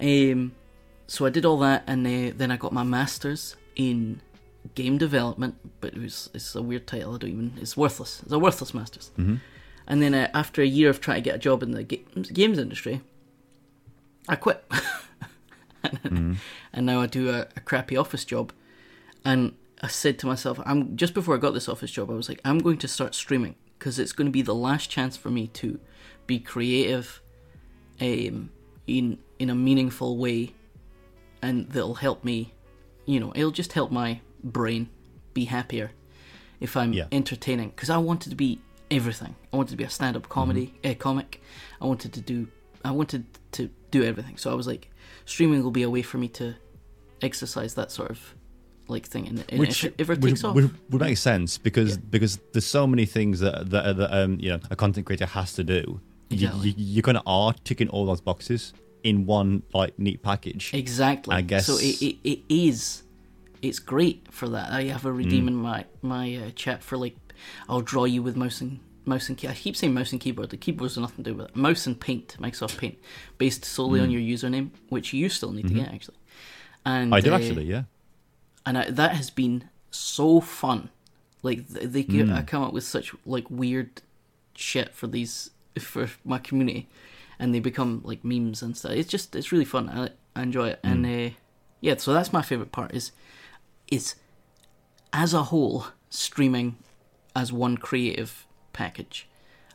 Um, 0.00 0.52
so 1.06 1.26
I 1.26 1.30
did 1.30 1.44
all 1.44 1.58
that, 1.60 1.84
and 1.86 2.06
uh, 2.06 2.32
then 2.36 2.50
I 2.50 2.56
got 2.56 2.72
my 2.72 2.82
masters 2.82 3.56
in 3.76 4.20
game 4.74 4.98
development. 4.98 5.56
But 5.80 5.94
it 5.94 6.00
was 6.02 6.28
it's 6.34 6.54
a 6.54 6.62
weird 6.62 6.86
title. 6.86 7.14
I 7.14 7.18
don't 7.18 7.30
even. 7.30 7.52
It's 7.60 7.76
worthless. 7.76 8.20
It's 8.22 8.32
a 8.32 8.38
worthless 8.38 8.74
masters. 8.74 9.10
And 9.90 10.02
then 10.02 10.12
uh, 10.14 10.28
after 10.34 10.60
a 10.60 10.66
year 10.66 10.90
of 10.90 11.00
trying 11.00 11.16
to 11.22 11.22
get 11.22 11.36
a 11.36 11.38
job 11.38 11.62
in 11.62 11.70
the 11.70 11.82
ga- 11.82 12.04
games 12.32 12.58
industry, 12.58 13.00
I 14.28 14.36
quit. 14.36 14.62
and 16.04 16.38
now 16.74 17.00
I 17.00 17.06
do 17.06 17.30
a, 17.30 17.46
a 17.56 17.60
crappy 17.60 17.96
office 17.96 18.24
job. 18.24 18.52
And 19.24 19.54
I 19.80 19.88
said 19.88 20.18
to 20.20 20.26
myself, 20.26 20.60
I'm 20.66 20.96
just 20.96 21.14
before 21.14 21.34
I 21.34 21.38
got 21.38 21.54
this 21.54 21.68
office 21.68 21.90
job, 21.90 22.10
I 22.10 22.14
was 22.14 22.28
like, 22.28 22.40
I'm 22.44 22.58
going 22.58 22.78
to 22.78 22.88
start 22.88 23.14
streaming 23.14 23.54
because 23.78 23.98
it's 23.98 24.12
going 24.12 24.26
to 24.26 24.32
be 24.32 24.42
the 24.42 24.54
last 24.54 24.90
chance 24.90 25.16
for 25.16 25.30
me 25.30 25.46
to 25.48 25.78
be 26.26 26.40
creative, 26.40 27.22
um, 28.00 28.50
in 28.86 29.18
in 29.38 29.50
a 29.50 29.54
meaningful 29.54 30.16
way, 30.16 30.52
and 31.42 31.68
that'll 31.70 31.94
help 31.94 32.24
me. 32.24 32.54
You 33.06 33.20
know, 33.20 33.32
it'll 33.34 33.50
just 33.52 33.72
help 33.72 33.90
my 33.90 34.20
brain 34.42 34.88
be 35.32 35.44
happier 35.46 35.92
if 36.60 36.76
I'm 36.76 36.92
Yeah. 36.92 37.06
entertaining. 37.12 37.70
Because 37.70 37.88
I 37.90 37.98
wanted 37.98 38.30
to 38.30 38.36
be 38.36 38.60
everything. 38.90 39.36
I 39.52 39.56
wanted 39.56 39.70
to 39.70 39.76
be 39.76 39.84
a 39.84 39.90
stand-up 39.90 40.28
comedy 40.28 40.74
uh, 40.84 40.94
comic. 40.94 41.40
I 41.80 41.86
wanted 41.86 42.12
to 42.14 42.20
do. 42.20 42.48
I 42.84 42.90
wanted 42.90 43.26
to 43.52 43.70
do 43.90 44.02
everything. 44.02 44.36
So 44.38 44.50
I 44.50 44.54
was 44.54 44.66
like, 44.66 44.90
streaming 45.24 45.62
will 45.62 45.70
be 45.70 45.82
a 45.82 45.90
way 45.90 46.02
for 46.02 46.18
me 46.18 46.28
to 46.28 46.54
exercise 47.22 47.74
that 47.74 47.90
sort 47.92 48.10
of 48.10 48.34
like 48.88 49.06
thing, 49.06 49.26
and, 49.28 49.44
and 49.48 49.58
which, 49.60 49.84
if 49.84 49.92
it 49.92 50.00
ever 50.00 50.14
which 50.14 50.32
takes 50.32 50.44
off, 50.44 50.54
would, 50.54 50.70
would 50.90 51.00
make 51.00 51.16
sense 51.18 51.58
because 51.58 51.90
Yeah. 51.96 52.02
because 52.10 52.38
there's 52.52 52.66
so 52.66 52.86
many 52.86 53.06
things 53.06 53.40
that 53.40 53.70
that, 53.70 53.96
that 53.96 54.10
um 54.22 54.38
you 54.40 54.50
know 54.50 54.60
a 54.70 54.76
content 54.76 55.06
creator 55.06 55.26
has 55.26 55.52
to 55.54 55.64
do. 55.64 56.00
You, 56.30 56.46
Exactly. 56.48 56.68
you, 56.70 56.74
you 56.96 57.02
kind 57.02 57.16
of 57.16 57.22
are 57.26 57.52
ticking 57.64 57.88
all 57.88 58.04
those 58.06 58.20
boxes 58.20 58.72
in 59.02 59.24
one 59.26 59.62
like 59.72 59.98
neat 59.98 60.22
package. 60.22 60.72
Exactly. 60.74 61.34
I 61.34 61.40
guess- 61.42 61.66
so. 61.66 61.76
It, 61.78 62.02
it, 62.02 62.16
it 62.24 62.40
is. 62.48 63.02
It's 63.62 63.78
great 63.78 64.26
for 64.30 64.48
that. 64.50 64.70
I 64.70 64.84
have 64.84 65.04
a 65.06 65.12
redeem 65.12 65.44
Mm. 65.44 65.48
in 65.48 65.54
my 65.56 65.84
my 66.02 66.36
uh, 66.36 66.50
chat 66.54 66.82
for 66.82 66.96
like, 66.96 67.16
I'll 67.68 67.80
draw 67.80 68.04
you 68.04 68.22
with 68.22 68.36
mouse 68.36 68.60
and 68.60 68.78
mouse 69.04 69.28
and 69.28 69.38
key. 69.38 69.48
I 69.48 69.54
keep 69.54 69.74
saying 69.74 69.94
mouse 69.94 70.12
and 70.12 70.20
keyboard. 70.20 70.50
The 70.50 70.56
keyboard's 70.58 70.96
nothing 70.98 71.24
to 71.24 71.30
do 71.30 71.36
with 71.36 71.48
it. 71.48 71.56
Mouse 71.56 71.86
and 71.86 71.98
Paint, 71.98 72.36
Microsoft 72.38 72.76
Paint, 72.78 72.98
based 73.38 73.64
solely 73.64 73.98
Mm. 74.00 74.02
on 74.04 74.10
your 74.10 74.20
username, 74.20 74.70
which 74.90 75.12
you 75.12 75.28
still 75.28 75.52
need 75.52 75.66
to 75.68 75.74
get 75.74 75.88
actually. 75.92 76.16
And 76.84 77.06
Mm-hmm. 77.06 77.14
I 77.14 77.20
do 77.20 77.32
uh, 77.32 77.36
actually, 77.36 77.64
yeah. 77.64 77.82
And 78.66 78.78
I, 78.78 78.90
that 78.90 79.12
has 79.12 79.30
been 79.30 79.68
so 79.90 80.40
fun. 80.40 80.90
Like 81.42 81.72
th- 81.72 81.88
they, 81.90 82.04
Mm. 82.04 82.34
I 82.34 82.42
come 82.42 82.62
up 82.62 82.72
with 82.72 82.84
such 82.84 83.14
like 83.24 83.48
weird 83.50 84.02
shit 84.54 84.94
for 84.94 85.06
these 85.06 85.50
for 85.80 86.08
my 86.24 86.38
community, 86.38 86.88
and 87.38 87.54
they 87.54 87.60
become 87.60 88.00
like 88.04 88.24
memes 88.24 88.62
and 88.62 88.76
stuff. 88.76 88.92
It's 88.92 89.08
just 89.08 89.34
it's 89.36 89.52
really 89.52 89.64
fun. 89.64 89.88
I, 89.88 90.10
I 90.38 90.42
enjoy 90.42 90.68
it, 90.68 90.80
and 90.82 91.04
Mm. 91.04 91.30
uh, 91.30 91.34
yeah, 91.80 91.96
so 91.96 92.12
that's 92.12 92.32
my 92.32 92.42
favorite 92.42 92.72
part. 92.72 92.92
Is 92.94 93.12
is 93.90 94.16
as 95.12 95.32
a 95.32 95.44
whole 95.44 95.86
streaming 96.10 96.76
as 97.36 97.52
one 97.52 97.76
creative 97.76 98.46
package. 98.72 99.26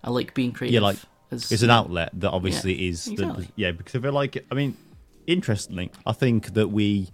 I 0.04 0.10
like 0.10 0.34
being 0.34 0.52
creative. 0.52 0.76
Yeah, 0.76 0.82
like, 0.82 0.98
as, 1.32 1.52
It's 1.52 1.64
an 1.64 1.70
outlet 1.70 2.10
that 2.14 2.30
obviously 2.32 2.88
is 2.88 3.06
the, 3.06 3.48
yeah 3.56 3.72
because 3.72 3.96
I 3.96 4.00
feel 4.00 4.12
like 4.12 4.46
I 4.52 4.56
mean 4.56 4.76
interestingly 5.26 5.90
I 6.06 6.12
think 6.12 6.54
that 6.54 6.68
we 6.70 7.08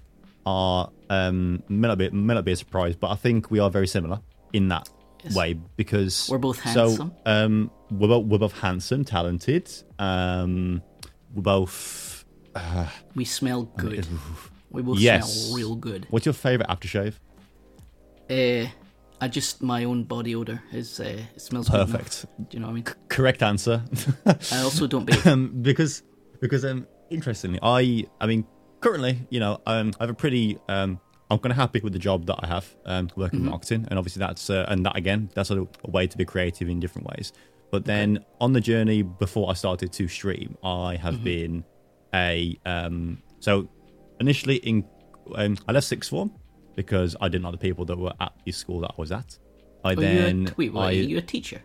are 0.45 0.89
um 1.09 1.63
may 1.69 1.87
not 1.87 1.97
be 1.97 2.09
may 2.11 2.33
not 2.33 2.45
be 2.45 2.51
a 2.51 2.55
surprise 2.55 2.95
but 2.95 3.09
I 3.09 3.15
think 3.15 3.49
we 3.51 3.59
are 3.59 3.69
very 3.69 3.87
similar 3.87 4.19
in 4.53 4.67
that 4.69 4.89
Yes. 5.23 5.35
way 5.35 5.53
because 5.75 6.27
We're 6.29 6.37
both 6.37 6.57
so 6.63 6.85
handsome. 6.85 7.15
um 7.25 7.71
we're 7.91 8.07
both, 8.07 8.25
we're 8.27 8.37
both 8.37 8.57
handsome 8.59 9.03
talented 9.03 9.69
um 9.99 10.81
we're 11.33 11.41
both 11.41 12.25
we 13.15 13.25
smell 13.25 13.63
good. 13.63 14.05
We 14.69 14.81
both 14.81 14.99
Yes. 14.99 15.33
smell 15.47 15.55
real 15.57 15.75
good. 15.75 16.07
what's 16.09 16.25
your 16.25 16.33
favorite 16.33 16.69
aftershave 16.69 17.15
Uh, 18.29 18.67
I 19.21 19.27
just 19.27 19.61
my 19.61 19.83
own 19.83 20.03
body 20.03 20.35
odor 20.35 20.61
is 20.71 20.99
uh, 20.99 21.23
it 21.35 21.41
smells 21.41 21.67
good 21.69 21.87
perfect 21.89 22.25
Do 22.49 22.55
you 22.55 22.59
know 22.61 22.67
what 22.67 22.71
I 22.71 22.75
mean? 22.75 22.85
correct 23.09 23.41
answer 23.43 23.83
I 24.51 24.59
also 24.59 24.87
don't 24.87 25.09
um, 25.27 25.51
because 25.61 26.03
because 26.39 26.63
um 26.63 26.87
interestingly 27.09 27.59
i 27.63 28.05
i 28.21 28.27
mean 28.27 28.45
currently 28.81 29.19
you 29.29 29.39
know 29.39 29.61
um 29.65 29.91
i 29.99 30.03
have 30.03 30.09
a 30.09 30.13
pretty 30.13 30.57
um 30.69 30.99
i'm 31.29 31.37
kind 31.39 31.51
of 31.51 31.57
happy 31.57 31.79
with 31.81 31.93
the 31.93 31.99
job 31.99 32.25
that 32.25 32.37
i 32.41 32.47
have 32.47 32.75
um 32.85 33.09
working 33.15 33.39
in 33.41 33.45
marketing 33.45 33.85
and 33.89 33.99
obviously 33.99 34.19
that's 34.19 34.49
uh, 34.49 34.65
and 34.69 34.85
that 34.85 34.95
again 34.95 35.29
that's 35.35 35.51
a, 35.51 35.61
a 35.61 35.89
way 35.89 36.07
to 36.07 36.17
be 36.17 36.25
creative 36.25 36.69
in 36.69 36.79
different 36.79 37.07
ways. 37.07 37.33
But 37.71 37.85
then 37.85 38.25
on 38.41 38.53
the 38.53 38.61
journey 38.61 39.03
before 39.03 39.49
i 39.51 39.53
started 39.53 39.93
to 39.93 40.07
stream 40.07 40.57
i 40.63 40.95
have 40.95 41.23
been 41.23 41.63
a 42.15 42.57
um 42.65 43.21
so 43.39 43.69
initially 44.19 44.55
in 44.57 44.83
um, 45.35 45.55
i 45.67 45.71
left 45.71 45.85
sixth 45.85 46.09
form 46.09 46.31
because 46.75 47.15
i 47.21 47.27
didn't 47.29 47.43
like 47.43 47.51
the 47.51 47.59
people 47.59 47.85
that 47.85 47.97
were 47.97 48.13
at 48.19 48.33
the 48.43 48.51
school 48.51 48.79
that 48.81 48.91
i 48.91 48.95
was 48.97 49.11
at. 49.11 49.37
I 49.83 49.91
Are 49.91 49.95
then 49.95 50.41
you 50.41 50.53
wait, 50.57 50.73
wait, 50.73 50.81
I, 50.81 50.87
are 50.87 50.91
you 50.93 51.17
a 51.19 51.21
teacher? 51.21 51.61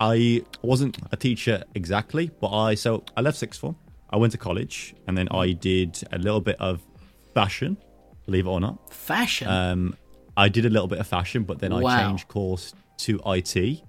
I 0.00 0.44
wasn't 0.62 0.98
a 1.12 1.16
teacher 1.16 1.64
exactly, 1.74 2.30
but 2.40 2.50
I 2.50 2.74
so 2.74 3.04
I 3.16 3.20
left 3.20 3.36
sixth 3.36 3.60
form. 3.60 3.76
I 4.10 4.16
went 4.16 4.32
to 4.32 4.38
college, 4.38 4.94
and 5.06 5.16
then 5.18 5.28
I 5.30 5.52
did 5.52 6.02
a 6.12 6.18
little 6.18 6.40
bit 6.40 6.56
of 6.60 6.80
fashion. 7.34 7.76
Believe 8.26 8.46
it 8.46 8.50
or 8.50 8.60
not, 8.60 8.92
Fashion. 8.92 9.48
um, 9.48 9.96
I 10.36 10.48
did 10.48 10.64
a 10.66 10.70
little 10.70 10.86
bit 10.88 10.98
of 10.98 11.06
fashion, 11.06 11.44
but 11.44 11.58
then 11.60 11.72
I 11.72 11.80
Wow. 11.80 12.08
changed 12.08 12.28
course 12.28 12.74
to 12.98 13.20
IT. 13.26 13.82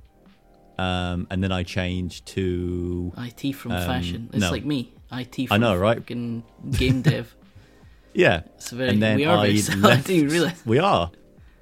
um, 0.78 1.28
and 1.30 1.44
then 1.44 1.52
I 1.52 1.64
changed 1.64 2.26
to 2.28 3.12
IT 3.18 3.52
from 3.54 3.74
Um, 3.74 3.86
fashion. 3.86 4.30
It's 4.32 4.40
no. 4.42 4.50
like 4.52 4.64
me. 4.64 4.94
IT 5.12 5.48
from 5.48 5.56
I 5.56 5.58
know, 5.58 5.76
right? 5.76 5.98
fucking 5.98 6.44
game 6.72 7.02
dev. 7.02 7.36
yeah. 8.14 8.44
It's 8.56 8.70
very, 8.72 8.90
And 8.92 9.02
then 9.04 9.18
we 9.18 9.26
are 9.26 9.40
I 9.40 9.48
very 9.48 9.58
similar. 9.58 9.90
I 9.94 9.96
left- 9.96 10.08
realize. 10.08 10.66
We 10.66 10.80
are. 10.80 11.12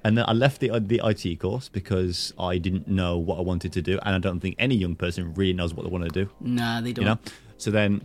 And 0.04 0.16
then 0.16 0.24
I 0.28 0.32
left 0.34 0.60
the 0.60 0.70
the 0.78 1.00
IT 1.04 1.40
course 1.40 1.68
because 1.68 2.32
I 2.38 2.58
didn't 2.58 2.86
know 2.86 3.18
what 3.18 3.38
I 3.38 3.42
wanted 3.42 3.72
to 3.72 3.82
do, 3.82 3.98
and 4.04 4.14
I 4.14 4.18
don't 4.20 4.38
think 4.38 4.54
any 4.58 4.76
young 4.76 4.94
person 4.94 5.34
really 5.34 5.52
knows 5.52 5.74
what 5.74 5.82
they 5.84 5.90
want 5.90 6.04
to 6.04 6.10
do. 6.24 6.30
Nah, 6.40 6.80
they 6.80 6.92
don't. 6.92 7.02
You 7.04 7.10
know. 7.10 7.18
So 7.56 7.72
then, 7.72 8.02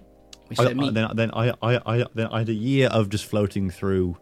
Which 0.58 0.68
I. 0.68 0.72
I- 0.72 0.92
then 0.92 1.10
then 1.16 1.32
I, 1.32 1.54
I 1.62 1.80
I 1.86 2.06
then 2.14 2.28
I 2.28 2.40
had 2.40 2.50
a 2.50 2.54
year 2.54 2.88
of 2.90 3.10
just 3.10 3.26
floating 3.26 3.70
through 3.70 4.18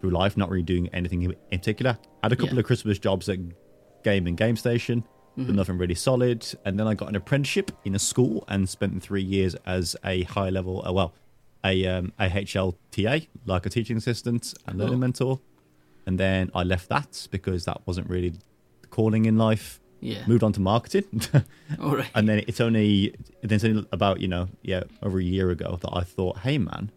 through 0.00 0.10
life, 0.10 0.36
not 0.36 0.48
really 0.50 0.62
doing 0.62 0.88
anything 0.92 1.22
in 1.22 1.34
particular. 1.50 1.98
Had 2.22 2.32
a 2.32 2.36
couple 2.36 2.54
Yeah. 2.54 2.60
of 2.60 2.66
Christmas 2.66 2.98
jobs 2.98 3.28
at 3.28 3.38
Game 4.04 4.26
and 4.26 4.36
Game 4.36 4.56
Station, 4.56 5.02
Mm-hmm. 5.36 5.46
but 5.46 5.54
nothing 5.54 5.78
really 5.78 5.94
solid. 5.94 6.44
And 6.64 6.78
then 6.80 6.86
I 6.88 6.94
got 6.94 7.08
an 7.08 7.14
apprenticeship 7.16 7.70
in 7.84 7.94
a 7.94 7.98
school 8.00 8.44
and 8.48 8.68
spent 8.68 9.00
three 9.02 9.22
years 9.22 9.54
as 9.66 9.94
a 10.04 10.22
high 10.24 10.50
level, 10.50 10.84
uh, 10.84 10.92
well, 10.92 11.14
a 11.64 11.86
um, 11.86 12.12
a 12.18 12.28
HLTA, 12.28 13.28
like 13.46 13.64
a 13.66 13.70
teaching 13.70 13.96
assistant 13.96 14.54
and 14.66 14.78
learning 14.78 14.98
mentor. 15.00 15.38
And 16.06 16.18
then 16.18 16.50
I 16.54 16.62
left 16.64 16.88
that 16.88 17.28
because 17.30 17.64
that 17.66 17.82
wasn't 17.86 18.08
really 18.10 18.30
the 18.82 18.86
calling 18.88 19.26
in 19.26 19.36
life. 19.38 19.78
Yeah. 20.00 20.24
Moved 20.26 20.42
on 20.44 20.52
to 20.52 20.60
marketing. 20.60 21.22
All 21.80 21.96
right. 21.96 22.10
and 22.14 22.28
then 22.28 22.44
it's 22.46 22.60
only 22.60 23.14
then 23.42 23.56
it's 23.56 23.64
only 23.64 23.86
about 23.92 24.20
you 24.20 24.28
know 24.28 24.48
yeah 24.62 24.82
over 25.02 25.18
a 25.18 25.22
year 25.24 25.50
ago 25.50 25.78
that 25.82 25.90
I 25.92 26.02
thought, 26.02 26.38
hey 26.38 26.58
man, 26.58 26.90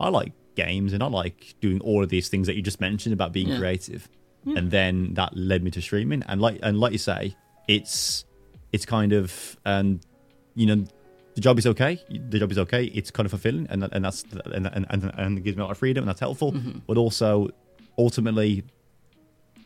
I 0.00 0.08
like 0.08 0.32
games 0.56 0.92
and 0.92 1.02
I 1.02 1.06
like 1.06 1.54
doing 1.60 1.80
all 1.82 2.02
of 2.02 2.08
these 2.08 2.28
things 2.28 2.46
that 2.48 2.56
you 2.56 2.62
just 2.62 2.80
mentioned 2.80 3.12
about 3.12 3.32
being 3.32 3.48
Yeah. 3.48 3.58
creative, 3.58 4.08
and 4.44 4.70
then 4.70 5.14
that 5.14 5.36
led 5.36 5.62
me 5.62 5.70
to 5.72 5.80
streaming. 5.80 6.22
And 6.26 6.40
like 6.40 6.58
and 6.62 6.78
like 6.80 6.92
you 6.92 6.98
say, 6.98 7.36
it's 7.68 8.24
it's 8.72 8.84
kind 8.86 9.12
of 9.12 9.56
um 9.64 10.00
you 10.54 10.66
know 10.66 10.84
the 11.34 11.40
job 11.40 11.58
is 11.60 11.66
okay, 11.68 12.02
the 12.10 12.40
job 12.40 12.50
is 12.50 12.58
okay, 12.58 12.84
it's 12.86 13.12
kind 13.12 13.24
of 13.24 13.30
fulfilling, 13.30 13.68
and 13.70 13.88
and 13.92 14.04
that's 14.04 14.24
and 14.46 14.66
and 14.66 14.84
and, 14.90 15.12
and 15.16 15.38
it 15.38 15.44
gives 15.44 15.56
me 15.56 15.62
a 15.62 15.64
lot 15.66 15.70
of 15.70 15.78
freedom, 15.78 16.02
and 16.02 16.08
that's 16.08 16.18
helpful. 16.20 16.52
But 16.88 16.96
also 16.96 17.50
ultimately 17.96 18.64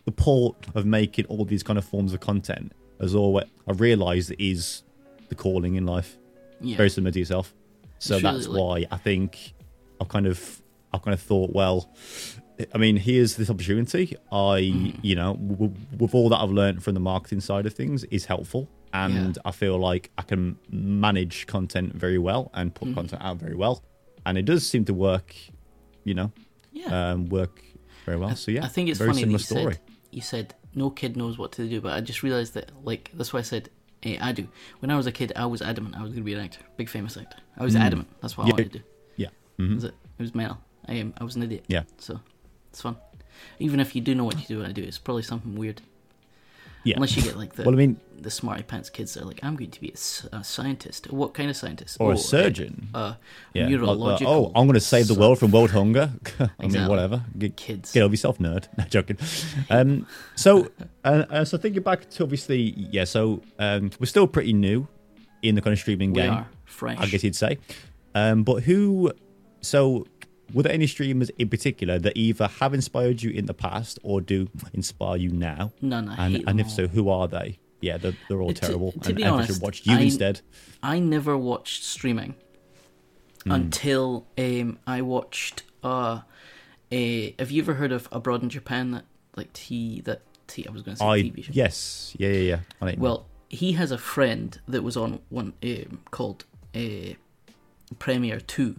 the 0.04 0.12
port 0.12 0.66
of 0.74 0.84
making 0.84 1.24
all 1.26 1.44
these 1.44 1.62
kind 1.62 1.78
of 1.78 1.84
forms 1.84 2.12
of 2.12 2.20
content 2.20 2.72
as 3.02 3.14
always 3.14 3.46
I've 3.68 3.80
realised 3.80 4.32
is 4.38 4.82
the 5.28 5.34
calling 5.34 5.74
in 5.76 5.84
life. 5.86 6.16
yeah. 6.60 6.76
Very 6.76 6.90
similar 6.90 7.10
to 7.12 7.18
yourself. 7.18 7.54
So 7.98 8.18
that's 8.20 8.46
like- 8.48 8.58
why 8.60 8.86
I 8.90 8.96
think 8.96 9.54
I've 10.00 10.08
kind 10.08 10.26
of 10.26 10.60
I've 10.94 11.02
kind 11.02 11.14
of 11.14 11.20
thought, 11.20 11.50
well, 11.52 11.90
I 12.74 12.78
mean, 12.78 12.96
here's 12.96 13.36
this 13.36 13.48
opportunity. 13.48 14.14
I, 14.30 14.60
Mm-hmm. 14.60 14.98
you 15.02 15.14
know, 15.16 15.34
w- 15.36 15.72
with 15.98 16.14
all 16.14 16.28
that 16.28 16.36
I've 16.38 16.50
learned 16.50 16.82
from 16.84 16.92
the 16.94 17.00
marketing 17.00 17.40
side 17.40 17.64
of 17.66 17.72
things, 17.72 18.04
is 18.04 18.26
helpful, 18.26 18.68
and 18.92 19.38
I 19.46 19.52
feel 19.52 19.78
like 19.78 20.10
I 20.18 20.22
can 20.22 20.58
manage 20.70 21.46
content 21.46 21.94
very 21.94 22.18
well 22.18 22.50
and 22.52 22.74
put 22.74 22.92
content 22.94 23.22
out 23.24 23.38
very 23.38 23.54
well, 23.54 23.82
and 24.26 24.36
it 24.36 24.44
does 24.44 24.66
seem 24.66 24.84
to 24.84 24.94
work. 24.94 25.34
You 26.04 26.14
know, 26.14 26.32
yeah. 26.72 27.12
um, 27.12 27.28
work 27.30 27.62
very 28.04 28.18
well. 28.18 28.36
So 28.36 28.50
yeah, 28.50 28.64
I 28.64 28.68
think 28.68 28.90
it's 28.90 28.98
very 28.98 29.10
funny 29.10 29.20
similar 29.22 29.38
you 29.38 29.44
story. 29.44 29.72
said 29.74 29.80
you 30.10 30.20
said 30.20 30.54
no 30.74 30.90
kid 30.90 31.16
knows 31.16 31.38
what 31.38 31.52
to 31.52 31.68
do, 31.68 31.80
but 31.80 31.92
I 31.92 32.00
just 32.00 32.22
realized 32.22 32.54
that 32.54 32.70
like 32.84 33.10
that's 33.14 33.32
why 33.32 33.40
I 33.40 33.42
said 33.42 33.68
hey, 34.02 34.18
I 34.18 34.32
do. 34.32 34.48
When 34.80 34.90
I 34.90 34.96
was 34.96 35.06
a 35.06 35.12
kid, 35.12 35.32
I 35.36 35.46
was 35.46 35.62
adamant 35.62 35.94
I 35.96 36.02
was 36.02 36.10
going 36.10 36.22
to 36.22 36.24
be 36.24 36.34
an 36.34 36.40
actor, 36.40 36.58
big 36.76 36.88
famous 36.88 37.16
actor. 37.16 37.36
I 37.56 37.62
was 37.62 37.76
adamant. 37.76 38.08
That's 38.20 38.36
what 38.36 38.46
Mm. 38.46 38.48
Yeah. 38.48 38.52
I 38.54 38.56
wanted 38.56 38.72
to 38.72 38.78
do. 38.78 38.84
Yeah. 39.16 39.28
Mhm. 39.58 39.74
Was 39.76 39.84
it? 39.84 39.94
It 40.18 40.22
was 40.22 40.34
mental. 40.34 40.58
I 40.88 40.94
am. 40.94 41.14
I 41.18 41.24
was 41.24 41.36
an 41.36 41.42
idiot. 41.44 41.64
Yeah. 41.68 41.84
So 41.98 42.18
it's 42.70 42.80
fun. 42.82 42.96
Even 43.58 43.78
if 43.80 43.94
you 43.94 44.00
do 44.02 44.14
know 44.14 44.24
what 44.24 44.38
you 44.40 44.46
do 44.46 44.58
when 44.58 44.66
I 44.66 44.72
do, 44.72 44.82
it's 44.82 44.98
probably 44.98 45.22
something 45.22 45.54
weird. 45.54 45.80
Yeah. 46.84 46.96
Unless 46.96 47.16
you 47.16 47.22
get 47.22 47.36
like 47.36 47.54
the 47.54 47.62
well, 47.62 47.74
I 47.74 47.76
mean, 47.76 48.00
the 48.18 48.30
smarty 48.30 48.62
pants 48.62 48.90
kids 48.90 49.14
that 49.14 49.22
are 49.22 49.26
like, 49.26 49.40
I'm 49.42 49.56
going 49.56 49.70
to 49.70 49.80
be 49.80 49.92
a 50.32 50.44
scientist. 50.44 51.10
What 51.12 51.34
kind 51.34 51.50
of 51.50 51.56
scientist? 51.56 51.96
or 52.00 52.12
a 52.12 52.16
surgeon. 52.16 52.88
Uh, 52.94 53.14
Yeah. 53.52 53.66
like, 53.68 54.22
uh, 54.22 54.24
oh, 54.28 54.46
I'm 54.54 54.66
going 54.66 54.74
to 54.74 54.80
save 54.80 55.08
the 55.08 55.14
world 55.14 55.38
from 55.38 55.50
world 55.50 55.70
hunger. 55.72 56.10
I 56.58 56.66
mean, 56.66 56.86
whatever. 56.88 57.22
Get, 57.38 57.56
Kids. 57.56 57.92
get 57.92 58.02
over 58.02 58.12
yourself, 58.12 58.38
nerd. 58.38 58.66
No, 58.78 58.84
joking. 58.84 59.18
Um, 59.70 60.06
so, 60.36 60.70
uh, 61.04 61.24
uh, 61.30 61.44
so 61.44 61.58
thinking 61.58 61.82
back 61.82 62.08
to 62.10 62.22
obviously, 62.22 62.74
yeah. 62.76 63.04
So 63.04 63.42
um, 63.58 63.90
we're 63.98 64.06
still 64.06 64.26
pretty 64.26 64.52
new 64.52 64.86
in 65.42 65.54
the 65.54 65.60
kind 65.62 65.72
of 65.72 65.78
streaming 65.78 66.12
We 66.12 66.22
game. 66.22 66.32
are 66.32 66.48
fresh. 66.64 66.98
I 67.00 67.06
guess 67.06 67.22
you'd 67.24 67.36
say. 67.36 67.58
Um, 68.14 68.42
but 68.44 68.62
who? 68.64 69.12
So, 69.60 70.06
were 70.52 70.62
there 70.62 70.72
any 70.72 70.86
streamers 70.86 71.30
in 71.38 71.48
particular 71.48 71.98
that 71.98 72.16
either 72.16 72.46
have 72.48 72.74
inspired 72.74 73.22
you 73.22 73.30
in 73.30 73.46
the 73.46 73.54
past 73.54 73.98
or 74.02 74.20
do 74.20 74.48
inspire 74.72 75.16
you 75.16 75.30
now? 75.30 75.72
None. 75.80 76.08
I 76.08 76.26
And 76.26 76.44
and 76.46 76.60
if 76.60 76.66
all. 76.66 76.72
so, 76.72 76.86
who 76.88 77.08
are 77.08 77.28
they? 77.28 77.58
Yeah, 77.80 77.96
they're, 77.96 78.12
they're 78.28 78.40
all 78.40 78.50
Uh, 78.50 78.54
to- 78.54 78.60
terrible. 78.60 78.92
to 78.92 79.08
and 79.08 79.16
be 79.16 79.24
honest, 79.24 79.52
should 79.54 79.62
watch 79.62 79.82
you 79.84 79.96
I- 79.96 80.00
instead. 80.00 80.40
I 80.82 80.98
never 80.98 81.36
watched 81.36 81.82
streaming 81.84 82.34
Hmm. 83.44 83.50
until 83.52 84.26
um, 84.38 84.78
I 84.86 85.02
watched. 85.02 85.64
Uh, 85.82 86.20
a, 86.92 87.34
have 87.38 87.50
you 87.50 87.62
ever 87.62 87.74
heard 87.74 87.90
of 87.90 88.08
Abroad 88.12 88.42
in 88.42 88.50
Japan? 88.50 88.92
That 88.92 89.04
like 89.36 89.52
T 89.52 90.00
that 90.02 90.20
T. 90.46 90.64
I 90.68 90.70
was 90.70 90.82
going 90.82 90.94
to 90.96 91.00
say 91.00 91.04
I 91.06 91.18
TV 91.22 91.44
show. 91.44 91.50
yes, 91.54 92.14
yeah, 92.18 92.28
yeah, 92.28 92.38
yeah. 92.38 92.54
I 92.54 92.58
know 92.58 92.62
what 92.78 92.90
you 92.90 92.96
mean. 92.98 93.00
Well, 93.00 93.26
he 93.48 93.72
has 93.72 93.90
a 93.90 93.98
friend 93.98 94.60
that 94.68 94.82
was 94.82 94.96
on 94.96 95.18
one 95.28 95.54
um, 95.64 96.00
called 96.12 96.44
uh, 96.74 97.14
Premier 97.98 98.38
Two. 98.40 98.76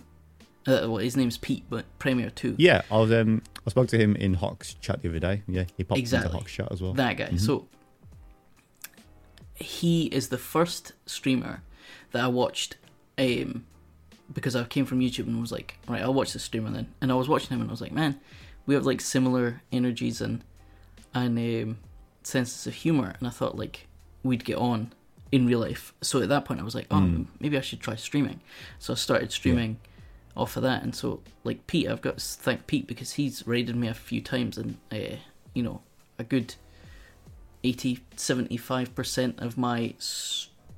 Uh, 0.65 0.87
well, 0.87 0.97
his 0.97 1.17
name's 1.17 1.37
Pete, 1.37 1.63
but 1.69 1.85
Premier 1.99 2.29
Two. 2.29 2.55
Yeah, 2.57 2.83
I 2.89 2.97
was 2.97 3.11
um 3.11 3.41
I 3.65 3.69
spoke 3.69 3.87
to 3.89 3.97
him 3.97 4.15
in 4.15 4.35
Hawk's 4.35 4.73
chat 4.75 5.01
the 5.01 5.09
other 5.09 5.19
day. 5.19 5.41
Yeah, 5.47 5.65
he 5.77 5.83
popped 5.83 5.99
Exactly. 5.99 6.27
into 6.27 6.37
Hawk's 6.37 6.51
chat 6.53 6.71
as 6.71 6.81
well. 6.81 6.93
That 6.93 7.17
guy. 7.17 7.35
So 7.37 7.67
he 9.55 10.05
is 10.07 10.29
the 10.29 10.37
first 10.37 10.93
streamer 11.05 11.61
that 12.11 12.23
I 12.23 12.27
watched 12.27 12.77
um, 13.17 13.65
because 14.33 14.55
I 14.55 14.63
came 14.63 14.85
from 14.85 14.99
YouTube 14.99 15.27
and 15.27 15.39
was 15.39 15.51
like, 15.51 15.77
right, 15.87 16.01
I'll 16.01 16.13
watch 16.13 16.33
this 16.33 16.43
streamer 16.43 16.71
then. 16.71 16.87
And 17.01 17.11
I 17.11 17.15
was 17.15 17.29
watching 17.29 17.49
him 17.49 17.61
and 17.61 17.69
I 17.69 17.71
was 17.73 17.81
like, 17.81 17.91
man, 17.91 18.19
we 18.65 18.73
have 18.73 18.85
like 18.85 19.01
similar 19.01 19.61
energies 19.71 20.21
and 20.21 20.43
and 21.13 21.37
um, 21.37 21.77
senses 22.23 22.65
of 22.67 22.73
humor. 22.73 23.13
And 23.19 23.27
I 23.27 23.31
thought 23.31 23.57
like 23.57 23.87
we'd 24.23 24.43
get 24.45 24.57
on 24.57 24.91
in 25.31 25.45
real 25.45 25.59
life. 25.59 25.93
So 26.01 26.21
at 26.21 26.29
that 26.29 26.45
point, 26.45 26.59
I 26.59 26.63
was 26.63 26.75
like, 26.75 26.87
oh, 26.91 27.25
maybe 27.39 27.57
I 27.57 27.61
should 27.61 27.79
try 27.79 27.95
streaming. 27.95 28.39
So 28.79 28.93
I 28.93 28.95
started 28.95 29.31
streaming 29.31 29.77
off 30.35 30.57
of 30.57 30.63
that. 30.63 30.83
And 30.83 30.95
so 30.95 31.21
like 31.43 31.65
Pete, 31.67 31.87
I've 31.87 32.01
got 32.01 32.17
to 32.17 32.23
thank 32.23 32.67
Pete 32.67 32.87
because 32.87 33.13
he's 33.13 33.45
raided 33.47 33.75
me 33.75 33.87
a 33.87 33.93
few 33.93 34.21
times 34.21 34.57
and 34.57 34.77
uh, 34.91 35.17
you 35.53 35.63
know 35.63 35.81
a 36.19 36.23
good 36.23 36.55
80 37.63 37.99
75% 38.17 39.41
of 39.41 39.57
my 39.57 39.93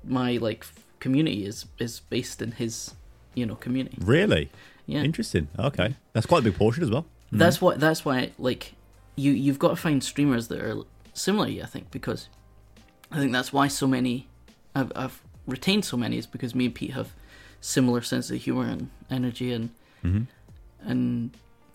my 0.03 0.38
like 0.38 0.66
community 0.99 1.45
is 1.45 1.66
is 1.80 1.99
based 2.01 2.41
in 2.41 2.53
his 2.53 2.93
you 3.34 3.45
know 3.45 3.56
community 3.56 3.97
Really 4.01 4.49
yeah 4.86 5.01
interesting. 5.01 5.47
Okay, 5.58 5.95
that's 6.14 6.26
quite 6.26 6.39
a 6.39 6.43
big 6.43 6.56
portion 6.56 6.84
as 6.84 6.91
well. 6.91 7.06
that's 7.32 7.60
why 7.62 7.76
that's 7.76 8.06
why 8.06 8.32
like 8.38 8.74
you 9.16 9.32
you've 9.32 9.60
got 9.60 9.70
to 9.70 9.76
find 9.76 10.03
streamers 10.03 10.47
that 10.49 10.60
are 10.62 10.84
similar 11.14 11.47
i 11.64 11.66
think 11.66 11.89
because 11.91 12.28
i 13.12 13.18
think 13.18 13.32
that's 13.32 13.51
why 13.53 13.68
so 13.68 13.88
many 13.88 14.28
i've, 14.76 14.91
I've 14.95 15.22
retained 15.47 15.86
so 15.86 15.95
many 15.97 16.18
is 16.18 16.28
because 16.28 16.53
me 16.53 16.66
and 16.66 16.76
pete 16.76 16.91
have 16.91 17.14
similar 17.66 18.01
sense 18.01 18.30
of 18.32 18.38
humor 18.47 18.66
and 18.74 18.89
energy 19.09 19.49
and 19.57 19.70
Mm-hmm. 20.03 20.24
and 20.91 21.32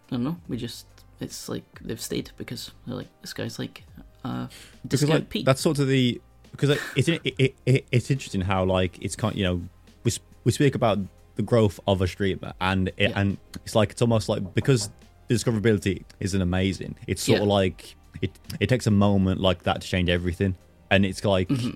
i 0.08 0.10
don't 0.14 0.22
know 0.24 0.36
we 0.48 0.56
just 0.56 0.86
it's 1.18 1.48
like 1.48 1.64
they've 1.80 2.00
stayed 2.00 2.30
because 2.36 2.70
they're 2.86 2.94
like 3.02 3.08
this 3.22 3.32
guy's 3.32 3.58
like 3.58 3.82
uh 4.24 4.46
because 4.84 5.02
like 5.08 5.28
pete 5.28 5.44
that's 5.44 5.60
sort 5.60 5.78
of 5.80 5.88
the 5.88 6.20
because 6.52 6.70
like, 6.70 6.80
it's 6.96 7.08
it, 7.08 7.20
it, 7.24 7.54
it, 7.66 7.86
it's 7.90 8.08
interesting 8.10 8.40
how 8.40 8.64
like 8.64 8.92
it's 9.02 9.16
kind 9.16 9.34
you 9.34 9.42
know 9.42 9.56
we 10.04 10.12
we 10.44 10.52
speak 10.52 10.76
about 10.76 10.98
the 11.34 11.42
growth 11.42 11.80
of 11.88 12.00
a 12.02 12.06
streamer 12.06 12.52
and 12.60 12.88
it, 12.88 12.94
Yeah. 12.98 13.20
and 13.20 13.36
it's 13.64 13.74
like 13.74 13.90
it's 13.90 14.02
almost 14.02 14.28
like 14.28 14.42
because 14.54 14.90
the 15.26 15.34
discoverability 15.34 16.04
isn't 16.20 16.40
amazing 16.50 16.94
it's 17.08 17.22
sort 17.24 17.38
Yeah. 17.38 17.42
of 17.42 17.48
like 17.48 17.96
it 18.22 18.30
it 18.60 18.68
takes 18.68 18.86
a 18.86 18.90
moment 18.92 19.40
like 19.40 19.64
that 19.64 19.80
to 19.82 19.88
change 19.88 20.08
everything 20.08 20.54
and 20.90 21.04
it's 21.04 21.24
like 21.24 21.48
Mm-hmm. 21.48 21.74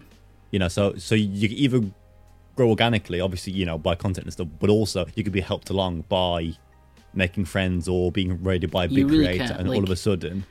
you 0.52 0.58
know 0.60 0.68
so 0.68 0.94
so 0.98 1.14
you 1.16 1.48
either 1.50 1.80
grow 2.56 2.68
organically 2.68 3.20
obviously 3.20 3.52
you 3.52 3.64
know 3.66 3.76
by 3.78 3.94
content 3.94 4.24
and 4.26 4.32
stuff 4.32 4.48
but 4.60 4.70
also 4.70 5.06
you 5.14 5.24
could 5.24 5.32
be 5.32 5.40
helped 5.40 5.70
along 5.70 6.02
by 6.08 6.52
making 7.12 7.44
friends 7.44 7.88
or 7.88 8.10
being 8.12 8.42
raided 8.42 8.70
by 8.70 8.84
a 8.84 8.88
big 8.88 9.08
really 9.10 9.24
creator 9.24 9.46
can't, 9.46 9.60
and 9.60 9.68
all 9.68 9.82
of 9.82 9.90
a 9.90 9.96
sudden 9.96 10.44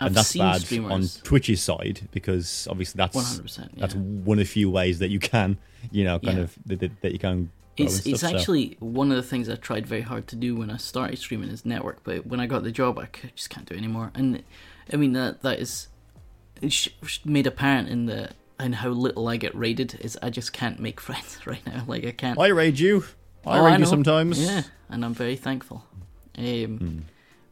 I've 0.00 0.08
and 0.08 0.16
that's 0.16 0.36
bad 0.36 0.60
streamers 0.60 1.16
on 1.18 1.22
Twitch's 1.24 1.60
side 1.60 2.08
because 2.12 2.68
obviously 2.70 2.98
that's 2.98 3.16
100% 3.16 3.70
that's 3.78 3.94
one 3.96 4.38
of 4.38 4.44
the 4.46 4.50
few 4.50 4.70
ways 4.70 5.00
that 5.00 5.08
you 5.10 5.18
can, 5.18 5.58
you 5.90 6.04
know, 6.04 6.20
kind 6.20 6.38
Yeah. 6.38 6.44
of 6.44 6.56
that, 6.66 7.00
that, 7.02 7.12
you 7.12 7.18
can. 7.18 7.50
It's, 7.76 7.98
and 7.98 8.06
it's 8.06 8.20
stuff, 8.20 8.30
so- 8.30 8.36
actually 8.36 8.76
one 8.78 9.10
of 9.10 9.16
the 9.16 9.24
things 9.24 9.48
I 9.48 9.56
tried 9.56 9.88
very 9.88 10.02
hard 10.02 10.28
to 10.28 10.36
do 10.36 10.54
when 10.54 10.70
I 10.70 10.76
started 10.76 11.18
streaming 11.18 11.48
is 11.48 11.66
network, 11.66 12.04
but 12.04 12.26
when 12.28 12.38
I 12.38 12.46
got 12.46 12.62
the 12.62 12.70
job, 12.70 12.96
I 12.96 13.08
just 13.34 13.50
can't 13.50 13.66
do 13.66 13.74
it 13.74 13.78
anymore. 13.78 14.12
And 14.14 14.44
I 14.92 14.96
mean 14.96 15.14
that 15.14 15.42
that 15.42 15.58
is 15.58 15.88
it's 16.62 16.74
sh- 16.76 16.88
sh- 17.04 17.18
made 17.24 17.48
apparent 17.48 17.88
in 17.88 18.06
the 18.06 18.30
in 18.60 18.72
how 18.72 18.88
little 18.90 19.28
I 19.28 19.36
get 19.36 19.54
raided 19.54 19.98
is 20.00 20.18
I 20.22 20.30
just 20.30 20.52
can't 20.52 20.80
make 20.80 21.00
friends 21.08 21.38
right 21.46 21.64
now. 21.66 21.84
Like 21.86 22.04
I 22.04 22.12
can't. 22.12 22.38
I 22.38 22.48
raid 22.48 22.78
you. 22.78 23.04
I 23.46 23.58
Oh, 23.58 23.64
raid 23.64 23.80
you 23.80 23.86
sometimes. 23.86 24.40
Yeah, 24.44 24.62
and 24.90 25.04
I'm 25.04 25.14
very 25.14 25.36
thankful. 25.36 25.84
Um, 26.36 26.78
Hmm. 26.78 26.98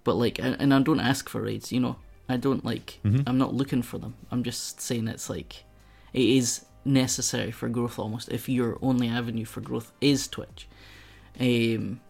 But 0.04 0.14
like, 0.14 0.38
and 0.38 0.56
and 0.60 0.72
I 0.72 0.80
don't 0.80 1.00
ask 1.00 1.28
for 1.28 1.40
raids. 1.42 1.72
You 1.72 1.80
know, 1.80 1.96
I 2.28 2.36
don't 2.36 2.64
like. 2.64 3.00
Mm-hmm. 3.04 3.22
I'm 3.26 3.38
not 3.38 3.54
looking 3.54 3.82
for 3.82 3.98
them. 3.98 4.14
I'm 4.30 4.42
just 4.44 4.80
saying 4.80 5.08
it's 5.08 5.28
like, 5.28 5.64
it 6.12 6.22
is 6.28 6.64
necessary 6.84 7.50
for 7.50 7.68
growth 7.68 7.98
almost 7.98 8.28
if 8.28 8.48
your 8.48 8.78
only 8.80 9.08
avenue 9.08 9.44
for 9.44 9.60
growth 9.60 9.92
is 10.00 10.28
Twitch. 10.28 10.68
Um, 11.40 12.00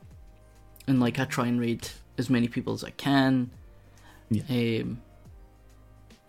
and 0.86 1.00
like 1.00 1.18
I 1.18 1.24
try 1.24 1.46
and 1.46 1.58
raid 1.60 1.88
as 2.18 2.28
many 2.28 2.48
people 2.48 2.74
as 2.74 2.84
I 2.84 2.90
can. 2.90 3.50
Yeah. 4.30 4.42
Um, 4.50 5.00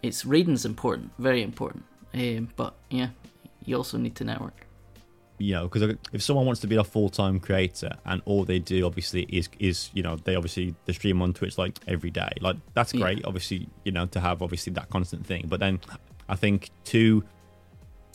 it's 0.02 0.24
raiding's 0.26 0.64
important, 0.66 1.12
very 1.20 1.44
important. 1.44 1.84
Um, 2.14 2.50
but 2.56 2.76
yeah, 2.90 3.10
you 3.66 3.76
also 3.78 3.98
need 3.98 4.16
to 4.16 4.24
network. 4.24 4.66
Yeah, 5.40 5.62
because 5.64 5.96
if 6.14 6.24
someone 6.24 6.46
wants 6.48 6.62
to 6.62 6.68
be 6.68 6.78
a 6.78 6.84
full-time 6.84 7.40
creator 7.40 7.92
and 8.06 8.24
all 8.26 8.44
they 8.44 8.58
do 8.58 8.86
obviously 8.88 9.24
is 9.30 9.48
is 9.60 9.92
you 9.94 10.02
know 10.02 10.16
they 10.16 10.36
obviously 10.36 10.74
they 10.86 10.94
stream 10.94 11.22
on 11.22 11.32
twitch 11.34 11.60
like 11.60 11.78
every 11.88 12.10
day 12.10 12.30
like 12.42 12.56
that's 12.74 12.92
Yeah. 12.92 13.02
great 13.02 13.24
obviously 13.26 13.70
you 13.84 13.92
know 13.92 14.08
to 14.08 14.20
have 14.20 14.42
obviously 14.42 14.74
that 14.74 14.90
constant 14.90 15.28
thing 15.28 15.46
but 15.48 15.60
then 15.60 15.80
i 16.28 16.36
think 16.36 16.72
to 16.86 17.24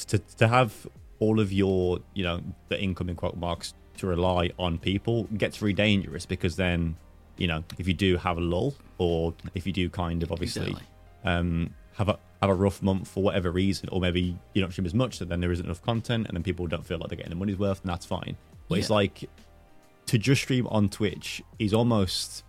to, 0.09 0.19
to 0.19 0.49
have 0.49 0.75
all 1.21 1.39
of 1.39 1.53
your 1.53 2.01
you 2.15 2.25
know 2.25 2.41
the 2.71 2.83
income 2.83 3.09
in 3.09 3.15
quote 3.15 3.37
marks 3.37 3.75
to 3.99 4.09
rely 4.09 4.51
on 4.59 4.77
people 4.79 5.25
gets 5.39 5.59
very 5.59 5.73
dangerous 5.75 6.27
because 6.27 6.57
then 6.57 6.97
you 7.37 7.47
know 7.47 7.63
if 7.79 7.87
you 7.87 7.95
do 7.95 8.17
have 8.17 8.37
a 8.37 8.41
lull 8.41 8.75
or 8.99 9.33
if 9.55 9.65
you 9.65 9.73
do 9.73 9.89
kind 9.89 10.25
of 10.25 10.33
obviously 10.33 10.71
Exactly. 10.71 10.87
um, 11.25 11.71
have 11.95 12.09
a 12.09 12.19
have 12.43 12.51
a 12.51 12.55
rough 12.55 12.83
month 12.83 13.07
for 13.09 13.23
whatever 13.23 13.51
reason, 13.53 13.89
or 13.91 14.01
maybe 14.01 14.37
you 14.53 14.61
don't 14.61 14.73
stream 14.73 14.85
as 14.85 14.93
much, 14.95 15.19
so 15.19 15.25
then 15.25 15.41
there 15.41 15.53
isn't 15.53 15.65
enough 15.65 15.81
content, 15.81 16.27
and 16.27 16.37
then 16.37 16.43
people 16.43 16.67
don't 16.67 16.85
feel 16.85 16.99
like 16.99 17.09
they're 17.09 17.17
getting 17.17 17.31
the 17.31 17.37
money's 17.37 17.57
worth, 17.57 17.81
and 17.83 17.91
that's 17.91 18.05
fine. 18.05 18.37
But 18.69 18.79
it's 18.79 18.91
like 18.91 19.29
to 20.07 20.19
just 20.19 20.43
stream 20.43 20.67
on 20.67 20.89
Twitch 20.89 21.41
is 21.61 21.73
almost 21.73 22.43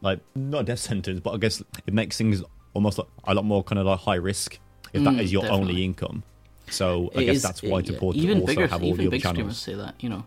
like 0.00 0.20
not 0.34 0.62
a 0.62 0.64
death 0.64 0.78
sentence, 0.90 1.20
but 1.20 1.32
I 1.34 1.36
guess 1.36 1.62
it 1.86 1.92
makes 1.92 2.16
things 2.16 2.42
almost 2.72 2.96
like 2.98 3.06
a 3.24 3.34
lot 3.34 3.44
more 3.44 3.62
kind 3.62 3.78
of 3.78 3.86
like 3.86 4.00
high 4.00 4.14
risk 4.16 4.58
if 4.94 5.04
that 5.04 5.14
Mm, 5.14 5.20
is 5.20 5.30
your 5.32 5.42
definitely. 5.42 5.68
only 5.72 5.84
income. 5.84 6.22
So 6.70 7.10
I 7.14 7.20
It 7.20 7.24
guess 7.26 7.36
is- 7.36 7.42
that's 7.42 7.62
why 7.62 7.80
it- 7.80 7.86
to 7.86 7.92
yeah, 7.92 7.98
put 7.98 8.16
to 8.16 8.32
also 8.34 8.46
bigger, 8.46 8.66
have 8.66 8.82
all 8.82 8.88
even 8.88 8.98
the 9.00 9.06
other 9.08 9.18
channels. 9.18 9.58
say 9.58 9.74
that. 9.74 10.02
You 10.02 10.08
know, 10.08 10.26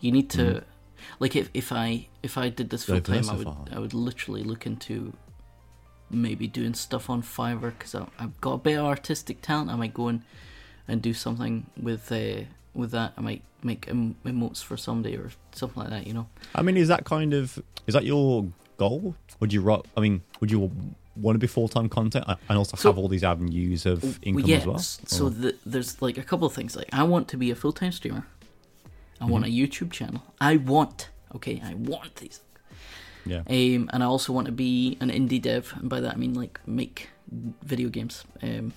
you 0.00 0.12
need 0.12 0.28
to 0.30 0.42
Mhm. 0.42 0.64
like 1.18 1.34
if 1.34 1.48
if 1.54 1.72
I 1.72 2.08
if 2.22 2.36
I 2.36 2.50
did 2.50 2.68
this 2.68 2.84
full 2.84 3.00
time, 3.00 3.28
I 3.30 3.34
would 3.34 3.48
I 3.72 3.78
would 3.78 3.94
literally 3.94 4.42
look 4.42 4.66
into 4.66 5.14
maybe 6.10 6.46
doing 6.46 6.74
stuff 6.74 7.08
on 7.10 7.22
Fiverr 7.22 7.72
because 7.78 7.94
I've 7.94 8.40
got 8.40 8.52
a 8.54 8.58
bit 8.58 8.78
of 8.78 8.84
artistic 8.86 9.40
talent. 9.42 9.70
I 9.70 9.76
might 9.76 9.94
go 9.94 10.08
in 10.08 10.22
and 10.88 11.00
do 11.00 11.14
something 11.14 11.66
with 11.80 12.10
uh, 12.12 12.44
with 12.74 12.90
that. 12.92 13.12
I 13.16 13.20
might 13.20 13.42
make 13.62 13.88
em- 13.88 14.16
emotes 14.24 14.62
for 14.62 14.76
somebody 14.76 15.16
or 15.16 15.30
something 15.52 15.82
like 15.82 15.90
that. 15.90 16.06
You 16.06 16.14
know. 16.14 16.26
I 16.54 16.62
mean, 16.62 16.76
is 16.76 16.88
that 16.88 17.04
kind 17.04 17.32
of 17.34 17.62
is 17.86 17.94
that 17.94 18.04
your 18.04 18.46
goal? 18.76 19.14
Would 19.40 19.52
you? 19.52 19.60
ro- 19.62 19.84
I 19.96 20.00
mean, 20.00 20.22
would 20.40 20.50
you 20.50 20.70
want 21.16 21.34
to 21.34 21.38
be 21.38 21.46
full 21.46 21.68
time 21.68 21.88
content 21.88 22.24
and 22.48 22.58
also 22.58 22.76
So- 22.76 22.90
have 22.90 22.98
all 22.98 23.08
these 23.08 23.24
avenues 23.24 23.86
of 23.86 24.18
income 24.22 24.46
yeah, 24.48 24.56
as 24.58 24.66
well? 24.66 24.78
So 24.78 25.28
the, 25.28 25.56
there's 25.66 26.00
like 26.02 26.18
a 26.18 26.22
couple 26.22 26.46
of 26.46 26.52
things. 26.52 26.76
Like 26.76 26.88
I 26.92 27.02
want 27.04 27.28
to 27.28 27.36
be 27.36 27.50
a 27.50 27.54
full 27.54 27.72
time 27.72 27.92
streamer. 27.92 28.26
I 29.20 29.26
want 29.26 29.44
a 29.44 29.48
Mm-hmm. 29.48 29.62
YouTube 29.86 29.90
channel. 29.92 30.22
I 30.40 30.56
want. 30.56 31.10
Okay, 31.34 31.60
I 31.64 31.74
want 31.74 32.16
these. 32.16 32.40
Yeah. 33.26 33.42
Um, 33.48 33.88
and 33.92 34.02
I 34.02 34.06
also 34.06 34.32
want 34.32 34.46
to 34.46 34.52
be 34.52 34.96
an 35.00 35.10
indie 35.10 35.40
dev, 35.40 35.72
and 35.76 35.88
by 35.88 36.00
that 36.00 36.14
I 36.14 36.16
mean 36.16 36.34
like 36.34 36.60
make 36.66 37.08
video 37.62 37.88
games 37.88 38.24
um, 38.42 38.72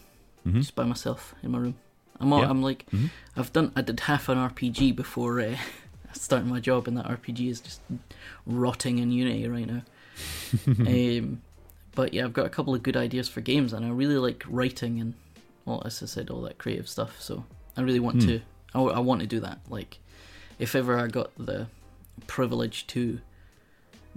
Mhm. 0.46 0.56
just 0.60 0.76
by 0.76 0.84
myself 0.84 1.34
in 1.44 1.52
my 1.52 1.58
room. 1.60 1.76
I'm 2.20 2.32
all, 2.34 2.42
Yeah. 2.42 2.50
I'm 2.50 2.62
like 2.62 2.86
Mhm. 2.92 3.10
I've 3.38 3.52
done 3.54 3.72
I 3.76 3.82
did 3.82 4.00
half 4.02 4.30
an 4.30 4.38
RPG 4.38 4.96
before 4.96 5.40
uh, 5.42 5.56
starting 6.14 6.50
my 6.50 6.60
job, 6.60 6.88
and 6.88 6.98
that 6.98 7.06
RPG 7.08 7.50
is 7.50 7.60
just 7.62 7.82
rotting 8.46 9.00
in 9.00 9.12
Unity 9.12 9.48
right 9.48 9.66
now. 9.68 9.82
um, 10.68 11.42
but 11.96 12.14
yeah, 12.14 12.24
I've 12.26 12.34
got 12.34 12.46
a 12.46 12.50
couple 12.50 12.74
of 12.76 12.84
good 12.84 12.98
ideas 12.98 13.28
for 13.30 13.42
games, 13.42 13.74
and 13.74 13.86
I 13.86 13.90
really 13.90 14.18
like 14.18 14.44
writing 14.48 15.00
and 15.00 15.14
well, 15.66 15.82
as 15.86 16.04
I 16.04 16.08
said, 16.08 16.30
all 16.30 16.42
that 16.42 16.58
creative 16.58 16.90
stuff. 16.90 17.22
So 17.22 17.46
I 17.78 17.82
really 17.82 18.00
want 18.00 18.22
Hmm. 18.24 18.28
to 18.30 18.42
I, 18.76 18.80
I 18.82 19.00
want 19.00 19.22
to 19.22 19.28
do 19.28 19.40
that. 19.40 19.60
Like 19.70 20.00
if 20.60 20.76
ever 20.76 21.00
I 21.00 21.08
got 21.08 21.32
the 21.38 21.68
privilege 22.28 22.86
to 22.88 23.20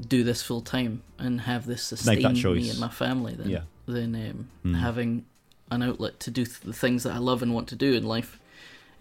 do 0.01 0.23
this 0.25 0.43
full 0.43 0.61
time 0.61 1.03
and 1.19 1.41
have 1.43 1.67
this 1.67 1.83
sustain 1.83 2.23
me 2.35 2.71
and 2.71 2.79
my 2.79 2.89
family, 2.89 3.35
then 3.35 3.49
Yeah. 3.49 3.61
then 3.87 4.15
um, 4.15 4.49
Hmm. 4.63 4.75
having 4.75 5.25
an 5.71 5.83
outlet 5.83 6.21
to 6.21 6.31
do 6.31 6.45
th- 6.45 6.61
the 6.61 6.73
things 6.73 7.03
that 7.05 7.13
I 7.15 7.19
love 7.19 7.43
and 7.43 7.55
want 7.55 7.69
to 7.69 7.77
do 7.77 7.95
in 7.95 8.05
life 8.05 8.39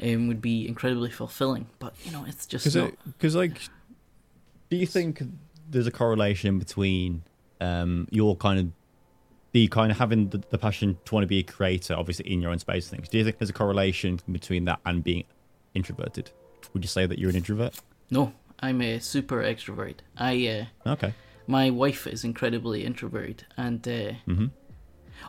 um, 0.02 0.28
would 0.28 0.41
be 0.41 0.68
incredibly 0.68 1.10
fulfilling. 1.12 1.68
But 1.80 1.93
you 2.06 2.12
know, 2.12 2.26
it's 2.28 2.46
just. 2.46 2.66
Because, 3.06 3.36
like, 3.36 3.62
do 4.70 4.78
you 4.78 4.86
think 4.88 5.22
there's 5.70 5.88
a 5.88 5.91
correlation 5.91 6.60
between 6.60 7.24
um, 7.62 8.08
your 8.12 8.36
kind 8.36 8.60
of 8.60 8.68
the 9.52 9.68
kind 9.70 9.91
of 9.91 9.98
having 9.98 10.30
the, 10.30 10.41
the 10.50 10.58
passion 10.58 10.98
to 11.06 11.14
want 11.14 11.24
to 11.24 11.28
be 11.28 11.39
a 11.39 11.43
creator, 11.43 11.93
obviously 11.96 12.30
in 12.32 12.41
your 12.41 12.52
own 12.52 12.60
space 12.60 12.89
things? 12.89 13.08
Do 13.08 13.18
you 13.18 13.24
think 13.24 13.38
there's 13.38 13.50
a 13.50 13.54
correlation 13.54 14.20
between 14.32 14.66
that 14.66 14.80
and 14.86 15.04
being 15.04 15.24
introverted? 15.74 16.32
Would 16.74 16.84
you 16.84 16.89
say 16.89 17.06
that 17.06 17.20
you're 17.20 17.30
an 17.30 17.36
introvert? 17.36 17.80
No, 18.10 18.34
I'm 18.60 18.82
a 18.82 18.99
super 18.99 19.43
extrovert. 19.43 19.95
I 20.18 20.47
uh, 20.86 20.89
Okay. 20.91 21.14
my 21.47 21.70
wife 21.70 22.08
is 22.08 22.24
incredibly 22.24 22.84
introverted, 22.86 23.45
and 23.58 23.88
uh, 23.88 24.14
hmm 24.26 24.45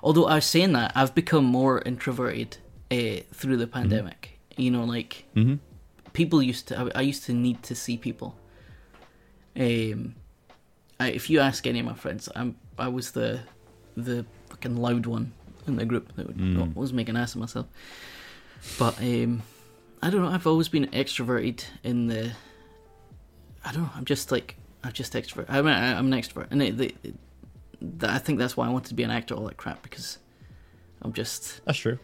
although 0.03 0.27
I 0.27 0.37
was 0.37 0.45
saying 0.47 0.73
that, 0.73 0.93
I've 0.95 1.15
become 1.15 1.45
more 1.45 1.81
introverted 1.83 2.59
uh, 2.91 3.21
through 3.33 3.57
the 3.57 3.67
pandemic. 3.67 4.39
You 4.57 4.71
know, 4.71 4.85
like 4.85 5.25
hmm 5.35 5.55
people 6.13 6.43
used 6.43 6.69
to. 6.69 6.79
I, 6.95 7.01
I 7.01 7.03
used 7.03 7.25
to 7.25 7.33
need 7.33 7.63
to 7.65 7.75
see 7.75 7.97
people. 7.97 8.37
Um, 9.59 10.15
I, 11.01 11.09
if 11.11 11.29
you 11.31 11.41
ask 11.41 11.67
any 11.67 11.81
of 11.81 11.87
my 11.87 11.95
friends, 11.95 12.29
I'm 12.35 12.57
I 12.79 12.89
was 12.89 13.13
the 13.13 13.41
the 13.97 14.25
fucking 14.51 14.77
loud 14.77 15.07
one 15.07 15.33
in 15.67 15.77
the 15.77 15.85
group 15.85 16.15
that 16.17 16.27
would 16.27 16.37
Mm. 16.39 16.75
was 16.75 16.93
making 16.93 17.17
an 17.17 17.23
ass 17.23 17.35
of 17.35 17.41
myself. 17.41 17.67
But 18.79 18.99
um, 19.01 19.43
I 20.03 20.11
don't 20.11 20.23
know. 20.23 20.29
I've 20.29 20.47
always 20.47 20.69
been 20.69 20.87
extroverted 20.89 21.65
in 21.83 22.07
the. 22.09 22.33
I 23.67 23.73
don't 23.73 23.83
know. 23.83 23.91
I'm 23.97 24.05
just 24.05 24.31
like 24.33 24.57
I'm 24.85 24.93
just 24.93 25.13
extrovert. 25.15 25.47
I 25.49 25.61
mean, 25.63 25.73
I, 25.75 25.99
I'm 25.99 26.13
an 26.13 26.19
extrovert, 26.19 26.47
and 26.51 26.63
it, 26.63 26.77
the, 26.79 26.95
it, 27.03 27.15
that, 27.99 28.11
I 28.11 28.19
think 28.19 28.39
that's 28.39 28.57
why 28.57 28.67
I 28.67 28.71
wanted 28.71 28.89
to 28.89 28.95
be 28.95 29.03
an 29.03 29.11
actor. 29.11 29.35
All 29.35 29.45
that 29.47 29.57
crap 29.57 29.83
because 29.83 30.19
I'm 31.03 31.13
just 31.13 31.61
That's 31.65 31.79
true. 31.79 31.99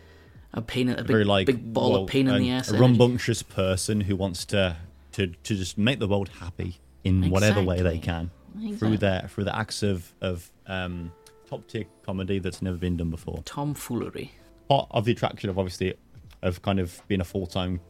a 0.53 0.61
pain, 0.61 0.89
in- 0.89 0.99
a 0.99 1.03
Very 1.05 1.25
like 1.25 1.47
big 1.47 1.73
ball 1.73 1.93
well, 1.93 2.03
of 2.03 2.09
pain 2.09 2.29
in 2.29 2.39
the 2.43 2.51
ass. 2.51 2.69
A 2.71 2.75
energy. 2.77 2.83
rambunctious 2.83 3.43
person 3.43 4.01
who 4.03 4.17
wants 4.17 4.45
to 4.47 4.77
to 5.13 5.29
to 5.29 5.55
just 5.57 5.79
make 5.79 5.99
the 6.01 6.09
world 6.09 6.29
happy 6.41 6.79
in 7.05 7.31
whatever 7.31 7.63
way 7.63 7.81
they 7.83 7.99
can. 7.99 8.31
Exactly. 8.55 8.77
through 8.77 8.99
their 8.99 9.29
through 9.29 9.45
the 9.45 9.57
acts 9.57 9.83
of 9.83 10.13
of 10.21 10.51
um, 10.67 11.11
top 11.49 11.67
tier 11.69 11.85
comedy 12.05 12.39
that's 12.39 12.61
never 12.61 12.77
been 12.77 12.97
done 12.99 13.09
before. 13.11 13.43
tomfoolery. 13.47 14.33
Part 14.69 14.89
of 14.91 15.05
the 15.07 15.13
attraction 15.13 15.49
of 15.49 15.59
obviously 15.59 15.95
of 16.43 16.61
kind 16.63 16.79
of 16.81 17.01
being 17.09 17.21
a 17.21 17.25
full 17.25 17.47
time 17.47 17.81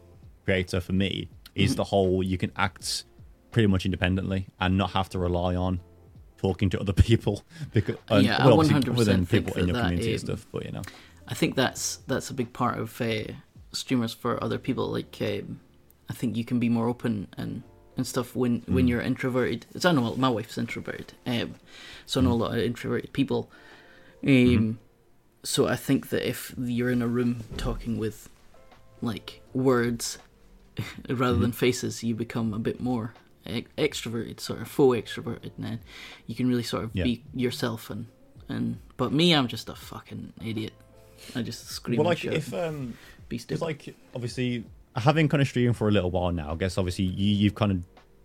creator 0.45 0.81
for 0.81 0.93
me 0.93 1.29
is 1.55 1.71
Mm-hmm. 1.73 1.77
the 1.77 1.85
whole 1.85 2.23
you 2.23 2.39
can 2.39 2.51
act 2.57 3.05
pretty 3.53 3.69
much 3.69 3.85
independently 3.85 4.49
and 4.61 4.77
not 4.77 4.91
have 4.91 5.09
to 5.11 5.19
rely 5.19 5.55
on 5.55 5.81
talking 6.39 6.69
to 6.71 6.81
other 6.81 6.93
people 7.09 7.45
because 7.73 7.97
and, 8.09 8.25
Yeah, 8.27 8.45
well, 8.45 8.59
obviously 8.61 8.81
100% 8.81 8.99
other 9.01 9.15
think 9.25 9.29
people 9.31 9.55
in 9.61 9.69
your 9.69 9.77
community 9.77 10.11
and 10.15 10.21
um, 10.23 10.27
stuff. 10.27 10.47
But 10.53 10.65
you 10.67 10.73
know, 10.73 10.83
I 11.29 11.35
think 11.35 11.55
that's 11.55 11.97
that's 12.09 12.31
a 12.31 12.35
big 12.35 12.53
part 12.53 12.79
of 12.79 13.01
uh, 13.01 13.25
streamers 13.73 14.13
for 14.13 14.43
other 14.43 14.59
people. 14.59 14.89
Like, 14.91 15.17
um, 15.21 15.61
I 16.11 16.15
think 16.15 16.37
you 16.37 16.45
can 16.45 16.59
be 16.59 16.69
more 16.69 16.89
open 16.89 17.29
and 17.37 17.63
and 17.97 18.07
stuff 18.07 18.35
when 18.35 18.63
when 18.67 18.87
Mm. 18.87 18.89
you're 18.89 19.03
introverted. 19.03 19.67
As 19.75 19.85
I 19.85 19.93
know, 19.93 20.15
my 20.17 20.29
wife's 20.31 20.57
introverted, 20.59 21.13
um, 21.27 21.55
so 22.07 22.21
I 22.21 22.25
know 22.25 22.33
a 22.33 22.41
lot 22.43 22.53
of 22.53 22.59
introverted 22.59 23.13
people. 23.13 23.51
Um, 24.25 24.29
Mm-hmm. 24.31 24.71
So 25.45 25.67
I 25.67 25.75
think 25.77 26.11
that 26.11 26.27
if 26.29 26.55
you're 26.57 26.91
in 26.91 27.03
a 27.03 27.09
room 27.09 27.43
talking 27.57 27.99
with 27.99 28.29
like 29.01 29.43
words 29.53 30.19
rather 31.09 31.33
Mm-hmm. 31.35 31.43
than 31.43 31.53
faces, 31.53 32.03
you 32.05 32.15
become 32.15 32.55
a 32.55 32.59
bit 32.61 32.81
more 32.81 33.13
extroverted, 33.47 34.41
sort 34.41 34.61
of 34.61 34.69
faux 34.69 34.97
extroverted, 34.99 35.51
and 35.57 35.65
then 35.67 35.81
you 36.27 36.35
can 36.35 36.49
really 36.49 36.63
sort 36.63 36.85
of 36.85 36.91
Yeah. 36.95 37.05
be 37.05 37.23
yourself. 37.35 37.91
And 37.91 38.07
and 38.49 38.79
but 38.97 39.13
me, 39.13 39.35
I'm 39.35 39.49
just 39.49 39.69
a 39.69 39.75
fucking 39.75 40.33
idiot. 40.45 40.73
I 41.35 41.43
just 41.43 41.67
scream 41.69 41.99
well, 41.99 42.07
like 42.09 42.19
shout 42.19 42.35
if 42.35 42.53
um, 42.53 42.95
be 43.29 43.37
It's 43.37 43.45
stupid. 43.45 43.61
like 43.63 43.95
obviously 44.15 44.65
having 44.97 45.29
kind 45.29 45.41
of 45.41 45.49
streamed 45.49 45.77
for 45.77 45.89
a 45.89 45.91
little 45.93 46.11
while 46.11 46.33
now. 46.33 46.53
I 46.53 46.57
guess 46.57 46.77
obviously 46.77 47.05
you, 47.07 47.35
you've 47.35 47.55
kind 47.55 47.73
of 47.73 47.83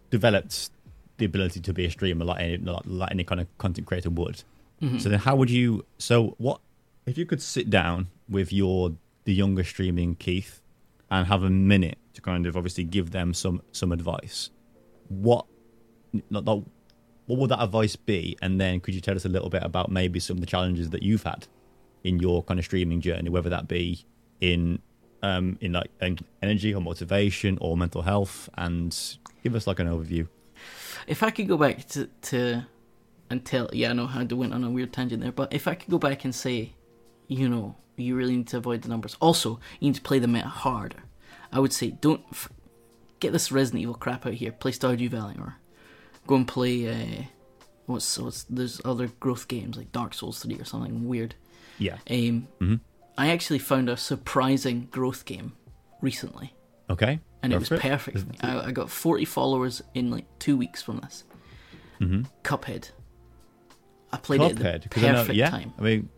developed 0.09 0.70
the 1.18 1.26
ability 1.26 1.59
to 1.61 1.74
be 1.74 1.86
a 1.86 1.89
streamer 1.91 2.26
like 2.26 2.39
any, 2.41 2.57
like, 2.57 2.82
like 2.86 3.11
any 3.11 3.24
kind 3.24 3.41
of 3.41 3.47
content 3.57 3.88
creator 3.88 4.09
would. 4.09 4.43
Mhm. 4.82 5.01
So 5.01 5.09
then, 5.09 5.20
how 5.20 5.36
would 5.36 5.49
you? 5.49 5.86
So 5.97 6.36
what 6.38 6.59
if 7.05 7.18
you 7.18 7.26
could 7.26 7.41
sit 7.41 7.70
down 7.70 8.07
with 8.30 8.51
your 8.53 8.93
the 9.24 9.34
younger 9.34 9.63
streaming 9.63 10.15
Keith 10.15 10.61
and 11.09 11.26
have 11.28 11.43
a 11.43 11.49
minute 11.49 11.97
to 12.13 12.22
kind 12.22 12.45
of 12.45 12.55
obviously 12.57 12.84
give 12.84 13.11
them 13.11 13.34
some 13.34 13.61
some 13.72 13.91
advice? 13.91 14.49
What 15.10 15.45
not, 16.30 16.45
not, 16.45 16.64
what 17.26 17.39
would 17.39 17.49
that 17.49 17.62
advice 17.62 17.95
be? 17.95 18.38
And 18.41 18.60
then 18.60 18.80
could 18.80 18.93
you 18.93 19.01
tell 19.01 19.16
us 19.16 19.26
a 19.26 19.30
little 19.30 19.49
bit 19.49 19.64
about 19.64 19.91
maybe 19.91 20.20
some 20.20 20.38
of 20.38 20.41
the 20.41 20.47
challenges 20.47 20.89
that 20.91 21.03
you've 21.03 21.24
had 21.24 21.47
in 22.03 22.20
your 22.20 22.43
kind 22.43 22.60
of 22.60 22.66
streaming 22.66 23.01
journey, 23.01 23.30
whether 23.30 23.49
that 23.49 23.68
be 23.68 24.05
in 24.39 24.80
um 25.24 25.58
in 25.62 25.74
like 25.74 25.91
en- 26.01 26.20
energy 26.41 26.74
or 26.74 26.82
motivation 26.82 27.58
or 27.60 27.76
mental 27.76 28.03
health, 28.03 28.49
and 28.58 29.18
give 29.43 29.55
us 29.55 29.68
like 29.68 29.80
an 29.80 29.88
overview. 29.88 30.28
If 31.08 31.24
I 31.24 31.32
could 31.32 31.47
go 31.47 31.58
back 31.58 31.88
to, 31.89 32.08
to 32.24 32.66
and 33.30 33.43
tell, 33.45 33.70
yeah, 33.74 33.89
I 33.89 33.93
know 33.93 34.10
I 34.14 34.24
went 34.24 34.53
on 34.53 34.64
a 34.64 34.70
weird 34.70 34.93
tangent 34.93 35.22
there, 35.22 35.32
but 35.32 35.53
if 35.53 35.68
I 35.68 35.76
could 35.76 35.89
go 35.89 35.97
back 35.97 36.24
and 36.24 36.34
say, 36.34 36.74
you 37.28 37.49
know, 37.49 37.76
You 37.97 38.16
really 38.16 38.36
need 38.38 38.47
to 38.49 38.58
avoid 38.58 38.84
the 38.84 38.89
numbers. 38.89 39.18
Also, 39.20 39.60
you 39.80 39.89
need 39.89 39.95
to 39.95 40.01
play 40.01 40.20
the 40.20 40.28
meta 40.28 40.47
harder. 40.47 41.01
I 41.51 41.60
would 41.60 41.74
say 41.74 41.91
don't 41.91 42.24
get 43.20 43.32
this 43.34 43.51
Resident 43.51 43.82
Evil 43.82 43.95
crap 43.95 44.26
out 44.26 44.34
here. 44.34 44.51
Play 44.51 44.72
Stardew 44.72 45.09
Valley 45.09 45.36
or 45.39 45.55
go 46.28 46.36
and 46.36 46.47
play. 46.47 46.88
Uh, 46.89 47.24
what's 47.86 48.18
what's 48.18 48.43
there's 48.43 48.82
other 48.86 49.07
growth 49.20 49.47
games 49.47 49.78
like 49.78 49.91
Dark 49.91 50.13
Souls 50.13 50.39
three 50.39 50.55
or 50.59 50.65
something 50.65 51.07
weird. 51.07 51.36
Yeah. 51.80 51.97
Um, 52.09 52.47
Mhm. 52.59 52.80
I 53.18 53.30
actually 53.30 53.59
found 53.59 53.89
a 53.89 53.97
surprising 53.97 54.88
growth 54.91 55.26
game 55.26 55.53
recently, 56.01 56.53
Okay. 56.89 57.20
and 57.41 57.51
it 57.53 57.57
was 57.59 57.72
it. 57.72 57.80
perfect. 57.80 58.26
I, 58.41 58.68
I 58.68 58.72
got 58.72 58.89
40 58.91 59.26
followers 59.26 59.82
in 59.95 60.11
like 60.11 60.26
two 60.39 60.55
weeks 60.57 60.82
from 60.84 60.97
this. 60.99 61.24
Mm-hmm. 61.99 62.24
Cuphead. 62.43 62.91
I 64.11 64.18
played 64.18 64.41
it 64.41 64.57
Cuphead. 64.57 64.65
at 64.76 64.82
the 64.84 64.89
'cause 64.89 65.03
I 65.03 65.07
know- 65.11 65.18
perfect 65.22 65.38
yeah. 65.38 65.49
time. 65.49 65.74
I 65.78 65.82
mean, 65.82 66.09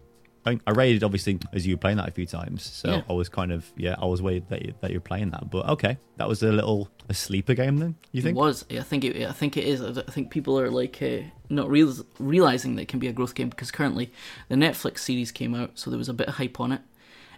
I, 0.45 0.57
I 0.65 0.71
rated 0.71 1.03
obviously 1.03 1.37
as 1.53 1.67
you 1.67 1.75
were 1.75 1.79
playing 1.79 1.97
that 1.97 2.07
a 2.07 2.11
few 2.11 2.25
times, 2.25 2.63
so 2.63 2.89
Yeah. 2.89 3.01
I 3.09 3.13
was 3.13 3.29
kind 3.29 3.51
of 3.51 3.71
yeah, 3.75 3.95
I 3.99 4.05
was 4.05 4.21
worried 4.21 4.47
that 4.49 4.65
you, 4.65 4.73
that 4.81 4.91
you 4.91 4.97
were 4.97 5.01
playing 5.01 5.31
that. 5.31 5.49
But 5.49 5.67
okay, 5.69 5.97
that 6.17 6.27
was 6.27 6.41
a 6.43 6.51
little 6.51 6.89
a 7.09 7.13
sleeper 7.13 7.53
game 7.53 7.77
then. 7.77 7.95
You 8.11 8.19
It 8.19 8.23
think? 8.23 8.37
was. 8.37 8.65
I 8.71 8.79
think 8.81 9.03
it. 9.03 9.27
I 9.27 9.31
think 9.33 9.57
it 9.57 9.65
is. 9.65 9.81
I 9.81 10.01
think 10.03 10.31
people 10.31 10.59
are 10.59 10.69
like 10.71 11.01
uh, 11.01 11.23
not 11.49 11.69
real, 11.69 11.93
realizing 12.19 12.75
that 12.75 12.83
it 12.83 12.87
can 12.87 12.99
be 12.99 13.07
a 13.07 13.13
growth 13.13 13.35
game 13.35 13.49
because 13.49 13.69
currently 13.71 14.11
the 14.47 14.55
Netflix 14.55 14.99
series 14.99 15.31
came 15.31 15.53
out, 15.55 15.71
so 15.77 15.89
there 15.89 15.97
was 15.99 16.09
a 16.09 16.13
bit 16.13 16.27
of 16.27 16.35
hype 16.35 16.59
on 16.59 16.71
it. 16.71 16.81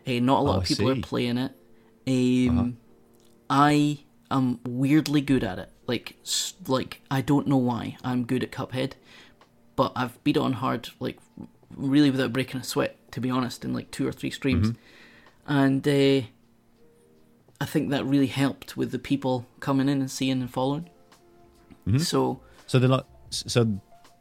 Uh, 0.07 0.19
not 0.23 0.39
a 0.39 0.43
lot 0.43 0.55
Oh, 0.55 0.61
of 0.61 0.65
people 0.65 0.89
are 0.89 0.95
playing 0.95 1.37
it. 1.37 1.51
Um, 2.07 2.59
Uh-huh. 2.59 2.71
I 3.49 3.99
am 4.29 4.59
weirdly 4.65 5.21
good 5.21 5.43
at 5.43 5.59
it. 5.59 5.69
Like, 5.87 6.15
like 6.67 7.01
I 7.11 7.21
don't 7.21 7.47
know 7.47 7.57
why 7.57 7.97
I'm 8.03 8.25
good 8.25 8.43
at 8.43 8.51
Cuphead, 8.51 8.93
but 9.75 9.91
I've 9.95 10.23
beat 10.23 10.37
it 10.37 10.41
on 10.41 10.53
hard, 10.53 10.89
like 10.99 11.17
really 11.75 12.09
without 12.11 12.33
breaking 12.33 12.61
a 12.61 12.63
sweat. 12.63 12.97
To 13.11 13.19
be 13.21 13.29
honest, 13.29 13.65
in 13.65 13.73
like 13.73 13.91
two 13.91 14.07
or 14.07 14.11
three 14.13 14.31
streams, 14.31 14.69
Mm-hmm. 14.69 15.51
and 15.53 15.87
uh, 15.87 16.25
I 17.59 17.65
think 17.65 17.89
that 17.89 18.05
really 18.05 18.27
helped 18.27 18.77
with 18.77 18.91
the 18.91 18.99
people 18.99 19.45
coming 19.59 19.89
in 19.89 19.99
and 19.99 20.09
seeing 20.09 20.41
and 20.41 20.49
following. 20.49 20.89
Mhm. 21.87 21.99
So 22.01 22.39
So 22.67 22.79
the 22.79 22.87
lo- 22.87 23.05
so 23.29 23.79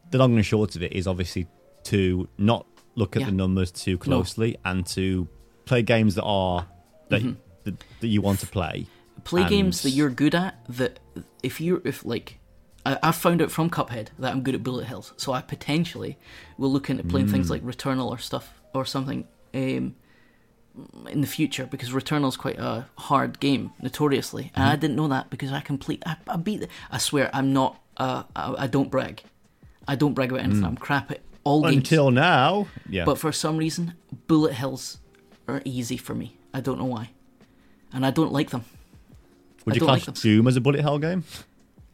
the 0.09 0.17
long 0.17 0.35
and 0.35 0.45
short 0.45 0.75
of 0.75 0.83
it 0.83 0.91
is 0.93 1.07
obviously 1.07 1.47
to 1.85 2.27
not 2.37 2.65
look 2.95 3.15
at 3.15 3.21
Yeah. 3.21 3.27
the 3.27 3.31
numbers 3.31 3.71
too 3.71 3.97
closely 3.97 4.57
and 4.65 4.85
to 4.87 5.27
play 5.65 5.81
games 5.81 6.15
that 6.15 6.23
are 6.23 6.67
that, 7.09 7.21
Mhm. 7.21 7.37
that 7.63 7.83
that 8.01 8.07
you 8.07 8.21
want 8.21 8.39
to 8.41 8.47
play. 8.47 8.87
play 9.23 9.47
games 9.47 9.83
that 9.83 9.91
you're 9.91 10.09
good 10.09 10.35
at. 10.35 10.55
That 10.67 10.99
if 11.43 11.61
you 11.61 11.81
if 11.85 12.03
like. 12.03 12.39
I, 12.85 12.97
I 13.03 13.11
found 13.11 13.41
out 13.41 13.51
from 13.51 13.69
Cuphead 13.69 14.07
that 14.19 14.31
I'm 14.31 14.41
good 14.41 14.55
at 14.55 14.63
bullet 14.63 14.85
hells, 14.85 15.13
so 15.17 15.33
I 15.33 15.41
potentially 15.41 16.17
will 16.57 16.71
look 16.71 16.89
into 16.89 17.03
playing 17.03 17.27
things 17.27 17.47
Mm. 17.47 17.51
like 17.51 17.63
Returnal 17.63 18.09
or 18.09 18.17
stuff 18.17 18.53
or 18.73 18.85
something 18.85 19.27
um, 19.53 19.95
in 21.09 21.21
the 21.21 21.27
future 21.27 21.65
because 21.65 21.89
Returnal's 21.91 22.37
quite 22.37 22.57
a 22.59 22.87
hard 22.97 23.39
game, 23.39 23.71
notoriously, 23.81 24.51
and 24.55 24.63
I 24.63 24.71
Mm-hmm. 24.71 24.81
didn't 24.81 24.95
know 24.95 25.07
that 25.09 25.29
because 25.29 25.51
I 25.51 25.59
complete 25.61 26.01
I, 26.05 26.15
I 26.27 26.37
beat. 26.37 26.67
I 26.91 26.97
swear 26.97 27.29
I'm 27.33 27.53
not. 27.53 27.79
Uh, 27.97 28.23
I, 28.35 28.55
I 28.59 28.67
don't 28.67 28.89
brag. 28.89 29.21
I 29.87 29.95
don't 29.95 30.13
brag 30.13 30.31
about 30.31 30.43
anything. 30.43 30.63
I'm 30.63 30.77
crap 30.77 31.11
at 31.11 31.21
all 31.43 31.61
games. 31.63 31.73
Mm. 31.75 31.77
Until 31.79 32.11
now, 32.11 32.67
yeah. 32.89 33.03
But 33.05 33.17
for 33.17 33.31
some 33.31 33.57
reason, 33.57 33.93
bullet 34.27 34.53
hells 34.53 34.99
are 35.47 35.61
easy 35.65 35.97
for 35.97 36.15
me. 36.15 36.37
I 36.53 36.61
don't 36.61 36.79
know 36.79 36.85
why, 36.85 37.09
and 37.93 38.05
I 38.05 38.11
don't 38.11 38.31
like 38.31 38.49
them. 38.51 38.63
Would 39.65 39.73
I 39.73 39.75
you 39.75 39.81
class 39.85 40.07
like. 40.07 40.15
Doom 40.17 40.47
as 40.47 40.55
a 40.55 40.61
bullet 40.61 40.81
hell 40.81 40.97
game? 40.99 41.23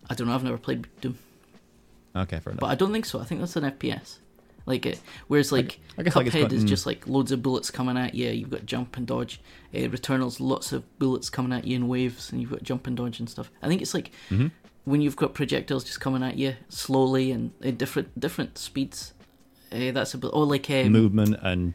I 0.10 0.14
don't 0.16 0.28
know. 0.28 0.34
I've 0.36 0.43
never 0.43 0.58
played 0.58 0.88
Doom, 1.01 1.18
Okay, 2.16 2.39
fair 2.39 2.51
enough. 2.51 2.60
but 2.62 2.68
I 2.68 2.76
don't 2.76 2.91
think 2.93 3.05
so. 3.05 3.20
I 3.20 3.26
think 3.26 3.41
that's 3.41 3.55
an 3.55 3.64
FPS. 3.66 4.18
Like 4.66 4.86
it, 4.86 4.99
whereas 5.28 5.51
like 5.53 5.80
I 5.97 6.03
guess, 6.03 6.16
like, 6.16 6.28
it's 6.28 6.36
Cuphead 6.36 6.51
is 6.51 6.66
mm. 6.66 6.68
just 6.68 6.86
like 6.86 7.08
loads 7.08 7.32
of 7.32 7.41
bullets 7.41 7.72
coming 7.72 7.97
at 7.97 8.14
you. 8.14 8.30
You've 8.32 8.49
got 8.49 8.66
jump 8.66 8.97
and 8.97 9.08
dodge. 9.08 9.39
Uh, 9.74 9.88
Returnal's 9.89 10.41
lots 10.41 10.74
of 10.74 10.84
bullets 10.99 11.30
coming 11.30 11.53
at 11.53 11.66
you 11.66 11.78
in 11.78 11.88
waves, 11.88 12.32
and 12.34 12.41
you've 12.41 12.51
got 12.51 12.64
jump 12.64 12.86
and 12.86 12.97
dodge 12.97 13.20
and 13.20 13.30
stuff. 13.30 13.49
I 13.62 13.68
think 13.70 13.82
it's 13.82 13.93
like 13.93 14.12
Mhm. 14.30 14.51
when 14.84 14.99
you've 15.01 15.16
got 15.16 15.34
projectiles 15.34 15.86
just 15.86 16.01
coming 16.01 16.22
at 16.22 16.38
you 16.38 16.55
slowly 16.68 17.32
and 17.32 17.51
at 17.64 17.78
different 17.78 18.20
different 18.20 18.58
speeds. 18.58 19.14
Uh, 19.72 19.91
that's 19.91 20.14
a 20.14 20.18
bit. 20.18 20.32
Oh, 20.34 20.41
like 20.43 20.70
um, 20.70 20.91
movement 20.91 21.38
and 21.41 21.74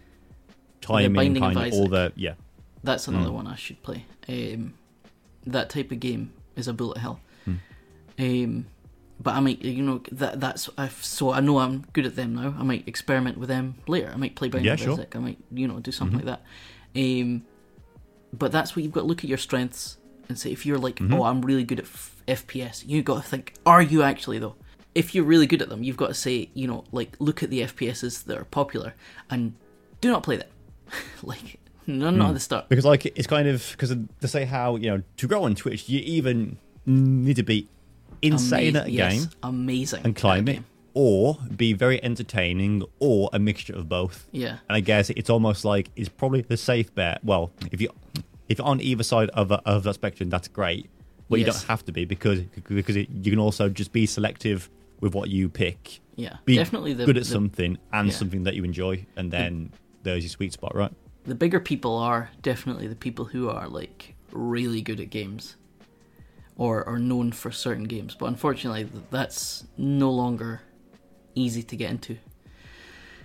timing, 0.82 1.34
kind 1.36 1.56
of 1.56 1.72
all 1.72 1.88
the 1.88 2.12
yeah. 2.14 2.34
That's 2.84 3.08
another 3.08 3.30
Mm. 3.30 3.34
one 3.34 3.46
I 3.46 3.54
should 3.56 3.82
play. 3.82 4.04
Um, 4.28 4.74
that 5.46 5.70
type 5.70 5.92
of 5.92 6.00
game 6.00 6.32
is 6.56 6.68
a 6.68 6.74
bullet 6.74 6.98
hell. 6.98 7.20
Um, 8.18 8.66
but 9.20 9.34
I 9.34 9.40
might, 9.40 9.62
you 9.62 9.82
know, 9.82 10.02
that 10.12 10.40
that's 10.40 10.68
I've, 10.76 11.02
so 11.04 11.30
I 11.32 11.40
know 11.40 11.58
I'm 11.58 11.84
good 11.92 12.06
at 12.06 12.16
them 12.16 12.34
now. 12.34 12.54
I 12.58 12.62
might 12.64 12.86
experiment 12.88 13.38
with 13.38 13.48
them 13.48 13.76
later. 13.86 14.10
I 14.12 14.16
might 14.16 14.34
play 14.34 14.48
Binding 14.48 14.66
Yeah, 14.66 14.76
sure. 14.76 15.06
I 15.14 15.18
might, 15.18 15.38
you 15.52 15.68
know, 15.68 15.78
do 15.78 15.92
something 15.92 16.18
Mhm. 16.20 16.26
like 16.26 16.38
that. 16.94 17.00
Um, 17.00 17.42
but 18.36 18.50
that's 18.50 18.74
what 18.74 18.82
you've 18.82 18.92
got 18.92 19.02
to 19.02 19.06
look 19.06 19.22
at 19.24 19.28
your 19.28 19.38
strengths 19.38 19.98
and 20.28 20.38
say 20.38 20.50
if 20.50 20.64
you're 20.66 20.78
like, 20.78 20.96
Mhm. 20.96 21.14
oh, 21.14 21.24
I'm 21.24 21.42
really 21.42 21.64
good 21.64 21.78
at 21.78 21.84
f- 21.84 22.22
FPS. 22.26 22.84
You've 22.86 23.04
got 23.04 23.22
to 23.22 23.28
think, 23.28 23.54
are 23.66 23.82
you 23.82 24.02
actually 24.02 24.38
though? 24.38 24.56
If 24.94 25.14
you're 25.14 25.24
really 25.24 25.46
good 25.46 25.62
at 25.62 25.68
them, 25.68 25.82
you've 25.82 25.96
got 25.96 26.08
to 26.08 26.14
say, 26.14 26.48
you 26.54 26.66
know, 26.66 26.84
like 26.92 27.16
look 27.18 27.42
at 27.42 27.50
the 27.50 27.60
FPSs 27.62 28.24
that 28.24 28.36
are 28.38 28.44
popular 28.44 28.94
and 29.30 29.54
do 30.00 30.10
not 30.10 30.22
play 30.22 30.36
them. 30.36 30.48
like, 31.22 31.58
no, 31.86 32.10
not 32.10 32.24
Hmm. 32.24 32.30
at 32.30 32.34
the 32.34 32.40
start. 32.40 32.68
because 32.68 32.84
like 32.84 33.06
it's 33.06 33.26
kind 33.26 33.48
of 33.48 33.68
because 33.72 33.94
to 34.20 34.28
say 34.28 34.44
how 34.44 34.76
you 34.76 34.90
know 34.90 35.02
to 35.16 35.26
grow 35.28 35.44
on 35.44 35.54
Twitch, 35.54 35.88
you 35.88 36.00
even 36.00 36.58
need 36.86 37.36
to 37.36 37.42
be 37.42 37.68
insane 38.22 38.74
Amaz- 38.74 38.80
at 38.80 38.86
a 38.86 38.90
yes, 38.90 39.12
game 39.26 39.30
amazing, 39.42 40.00
and 40.04 40.16
climb 40.16 40.48
it, 40.48 40.62
or 40.94 41.38
be 41.56 41.72
very 41.72 42.02
entertaining, 42.04 42.82
or 42.98 43.28
a 43.32 43.38
mixture 43.38 43.74
of 43.74 43.88
both. 43.88 44.28
Yeah, 44.32 44.58
And 44.68 44.76
I 44.76 44.80
guess 44.80 45.10
it's 45.10 45.30
almost 45.30 45.64
like 45.64 45.90
it's 45.96 46.08
probably 46.08 46.42
the 46.42 46.56
safe 46.56 46.94
bet. 46.94 47.22
Well, 47.24 47.52
if 47.70 47.80
you 47.80 47.90
if 48.48 48.58
you're 48.58 48.66
on 48.66 48.80
either 48.80 49.02
side 49.02 49.30
of 49.30 49.50
a, 49.50 49.60
of 49.66 49.82
that 49.84 49.94
spectrum, 49.94 50.30
that's 50.30 50.48
great, 50.48 50.88
but 51.28 51.38
you 51.38 51.44
don't 51.46 51.62
have 51.64 51.84
to 51.86 51.92
be 51.92 52.04
because 52.04 52.40
because 52.68 52.96
it, 52.96 53.08
you 53.10 53.30
can 53.30 53.38
also 53.38 53.68
just 53.68 53.92
be 53.92 54.06
selective 54.06 54.68
with 55.00 55.14
what 55.14 55.30
you 55.30 55.48
pick. 55.48 56.00
yeah, 56.14 56.36
Be 56.44 56.56
definitely 56.56 56.92
the 56.92 57.04
good 57.06 57.16
at 57.16 57.24
the, 57.24 57.28
something 57.28 57.76
and 57.92 58.08
yeah. 58.08 58.14
something 58.14 58.44
that 58.44 58.54
you 58.54 58.62
enjoy, 58.64 59.04
and 59.16 59.32
then 59.32 59.72
there's 60.04 60.22
your 60.22 60.30
sweet 60.30 60.52
spot, 60.52 60.74
right? 60.76 60.92
the 61.24 61.34
bigger 61.36 61.60
people 61.60 61.96
are 61.98 62.30
definitely 62.42 62.88
the 62.88 62.96
people 62.96 63.24
who 63.24 63.48
are 63.48 63.68
like 63.68 64.16
really 64.32 64.82
good 64.82 64.98
at 65.00 65.08
games, 65.10 65.54
or 66.56 66.86
are 66.88 66.98
known 66.98 67.32
for 67.32 67.50
certain 67.50 67.84
games. 67.84 68.14
But 68.14 68.26
unfortunately, 68.26 68.88
that's 69.10 69.64
no 69.76 70.10
longer 70.10 70.60
easy 71.34 71.62
to 71.62 71.76
get 71.76 71.90
into. 71.90 72.18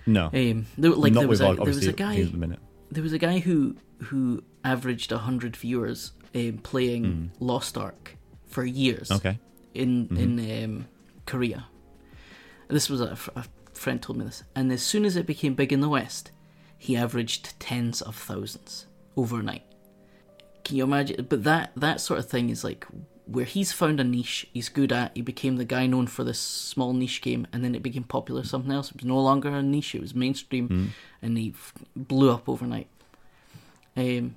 No, 0.06 0.26
Um, 0.32 0.66
there, 0.78 0.90
like 0.92 1.12
not 1.12 1.20
there 1.20 1.28
was 1.28 1.40
a, 1.40 1.54
there 1.54 1.64
was 1.66 1.86
a 1.86 1.92
guy 1.92 2.22
the 2.22 2.36
minute. 2.36 2.60
there 2.90 3.02
was 3.02 3.12
a 3.12 3.18
guy 3.18 3.38
who 3.40 3.76
who 4.04 4.42
averaged 4.64 5.10
hundred 5.10 5.54
viewers 5.56 6.12
um, 6.34 6.58
playing 6.62 7.04
Mm. 7.04 7.30
Lost 7.40 7.76
Ark 7.76 8.16
for 8.46 8.64
years. 8.64 9.10
Okay, 9.10 9.38
in 9.74 10.08
Mhm. 10.08 10.18
in 10.18 10.64
um, 10.64 10.86
Korea. 11.26 11.66
This 12.68 12.88
was 12.88 13.00
a, 13.02 13.16
a 13.36 13.44
friend 13.74 14.00
told 14.00 14.18
me 14.18 14.24
this, 14.24 14.44
and 14.54 14.72
as 14.72 14.82
soon 14.82 15.04
as 15.04 15.16
it 15.16 15.26
became 15.26 15.54
big 15.54 15.72
in 15.72 15.80
the 15.80 15.88
West, 15.90 16.32
he 16.78 16.96
averaged 16.96 17.58
tens 17.60 18.00
of 18.00 18.16
thousands 18.16 18.86
overnight. 19.16 19.64
Can 20.64 20.76
you 20.76 20.84
imagine? 20.84 21.26
But 21.28 21.44
that 21.44 21.72
that 21.76 22.00
sort 22.00 22.18
of 22.18 22.26
thing 22.30 22.48
is 22.48 22.64
like 22.64 22.86
where 23.30 23.44
he's 23.44 23.72
found 23.72 24.00
a 24.00 24.04
niche 24.04 24.46
he's 24.52 24.68
good 24.68 24.90
at. 24.92 25.12
He 25.14 25.22
became 25.22 25.56
the 25.56 25.64
guy 25.64 25.86
known 25.86 26.06
for 26.06 26.24
this 26.24 26.38
small 26.38 26.92
niche 26.92 27.20
game, 27.20 27.46
and 27.52 27.62
then 27.62 27.74
it 27.74 27.82
became 27.82 28.04
popular. 28.04 28.42
Something 28.44 28.72
else. 28.72 28.90
It 28.90 28.96
was 28.96 29.04
no 29.04 29.20
longer 29.20 29.50
a 29.50 29.62
niche; 29.62 29.94
it 29.94 30.00
was 30.00 30.14
mainstream, 30.14 30.68
Mm. 30.68 30.88
and 31.22 31.38
he 31.38 31.50
f- 31.50 31.74
blew 31.94 32.30
up 32.30 32.48
overnight. 32.48 32.86
Um, 33.96 34.36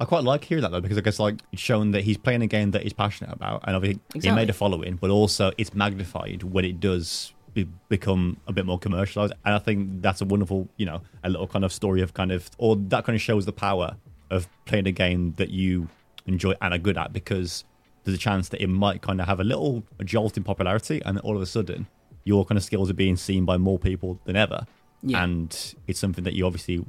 I 0.00 0.04
quite 0.04 0.24
like 0.24 0.44
hearing 0.44 0.62
that 0.62 0.72
though 0.72 0.80
because 0.80 0.98
I 0.98 1.00
guess 1.00 1.18
like 1.18 1.40
shown 1.54 1.92
that 1.92 2.02
he's 2.04 2.16
playing 2.18 2.42
a 2.42 2.46
game 2.46 2.72
that 2.72 2.82
he's 2.82 2.92
passionate 2.92 3.32
about, 3.32 3.62
and 3.66 3.76
obviously 3.76 4.00
he 4.12 4.18
Exactly. 4.18 4.42
made 4.42 4.50
a 4.50 4.52
following, 4.52 4.96
but 4.96 5.10
also 5.10 5.52
it's 5.58 5.74
magnified 5.74 6.42
when 6.42 6.64
it 6.64 6.80
does 6.80 7.32
be- 7.54 7.68
become 7.88 8.36
a 8.46 8.52
bit 8.52 8.66
more 8.66 8.78
commercialized. 8.78 9.32
And 9.44 9.54
I 9.54 9.58
think 9.58 10.02
that's 10.02 10.20
a 10.20 10.24
wonderful, 10.24 10.68
you 10.76 10.86
know, 10.86 11.02
a 11.22 11.30
little 11.30 11.46
kind 11.46 11.64
of 11.64 11.72
story 11.72 12.02
of 12.02 12.12
kind 12.14 12.32
of, 12.32 12.50
or 12.58 12.76
that 12.76 13.04
kind 13.04 13.14
of 13.16 13.22
shows 13.22 13.46
the 13.46 13.52
power 13.52 13.96
of 14.28 14.48
playing 14.66 14.86
a 14.88 14.92
game 14.92 15.34
that 15.36 15.50
you 15.50 15.88
enjoy 16.26 16.54
and 16.60 16.74
are 16.74 16.78
good 16.78 16.98
at 16.98 17.12
because 17.12 17.64
there's 18.06 18.16
a 18.16 18.20
chance 18.20 18.48
that 18.48 18.62
it 18.62 18.68
might 18.68 19.02
kind 19.02 19.20
of 19.20 19.26
have 19.26 19.38
a 19.40 19.44
little 19.44 19.84
jolt 20.04 20.36
in 20.38 20.42
popularity, 20.44 21.02
and 21.04 21.16
then 21.18 21.22
all 21.22 21.36
of 21.36 21.42
a 21.42 21.46
sudden 21.46 21.86
your 22.24 22.44
kind 22.46 22.56
of 22.56 22.64
skills 22.64 22.88
are 22.90 22.94
being 22.94 23.16
seen 23.16 23.44
by 23.44 23.56
more 23.58 23.78
people 23.78 24.18
than 24.24 24.34
ever, 24.36 24.66
yeah, 25.02 25.22
and 25.22 25.74
it's 25.86 26.00
something 26.00 26.24
that 26.24 26.32
you 26.34 26.46
obviously 26.46 26.84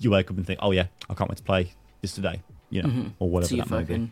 you 0.00 0.10
wake 0.10 0.30
up 0.30 0.36
and 0.36 0.46
think, 0.46 0.58
oh 0.62 0.70
yeah, 0.72 0.86
I 1.10 1.14
can't 1.14 1.28
wait 1.28 1.38
to 1.38 1.42
play 1.44 1.72
this 2.00 2.12
today, 2.12 2.42
you 2.70 2.82
know, 2.82 2.88
Mhm. 2.88 3.12
or 3.18 3.28
whatever 3.28 3.48
see 3.48 3.56
that 3.58 3.70
might 3.70 3.86
be. 3.86 4.10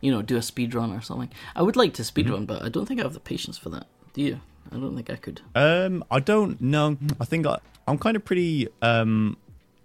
you 0.00 0.10
know, 0.10 0.20
do 0.22 0.36
a 0.36 0.42
speed 0.42 0.74
run 0.74 0.92
or 0.92 1.00
something. 1.00 1.30
I 1.56 1.62
would 1.62 1.76
like 1.76 1.94
to 1.94 2.04
speed 2.04 2.26
Mhm. 2.26 2.30
run, 2.32 2.44
but 2.46 2.62
I 2.62 2.68
don't 2.68 2.86
think 2.86 3.00
I 3.00 3.02
have 3.04 3.14
the 3.14 3.20
patience 3.20 3.56
for 3.56 3.70
that. 3.70 3.86
Do 4.12 4.20
you? 4.22 4.40
I 4.70 4.76
don't 4.76 4.94
think 4.94 5.08
I 5.10 5.16
could. 5.16 5.40
Um, 5.54 6.04
I 6.10 6.20
don't 6.20 6.60
know. 6.60 6.96
I 7.20 7.24
think 7.24 7.46
I, 7.46 7.58
I'm 7.88 7.98
kind 7.98 8.14
of 8.16 8.24
pretty. 8.24 8.68
Um, 8.82 9.36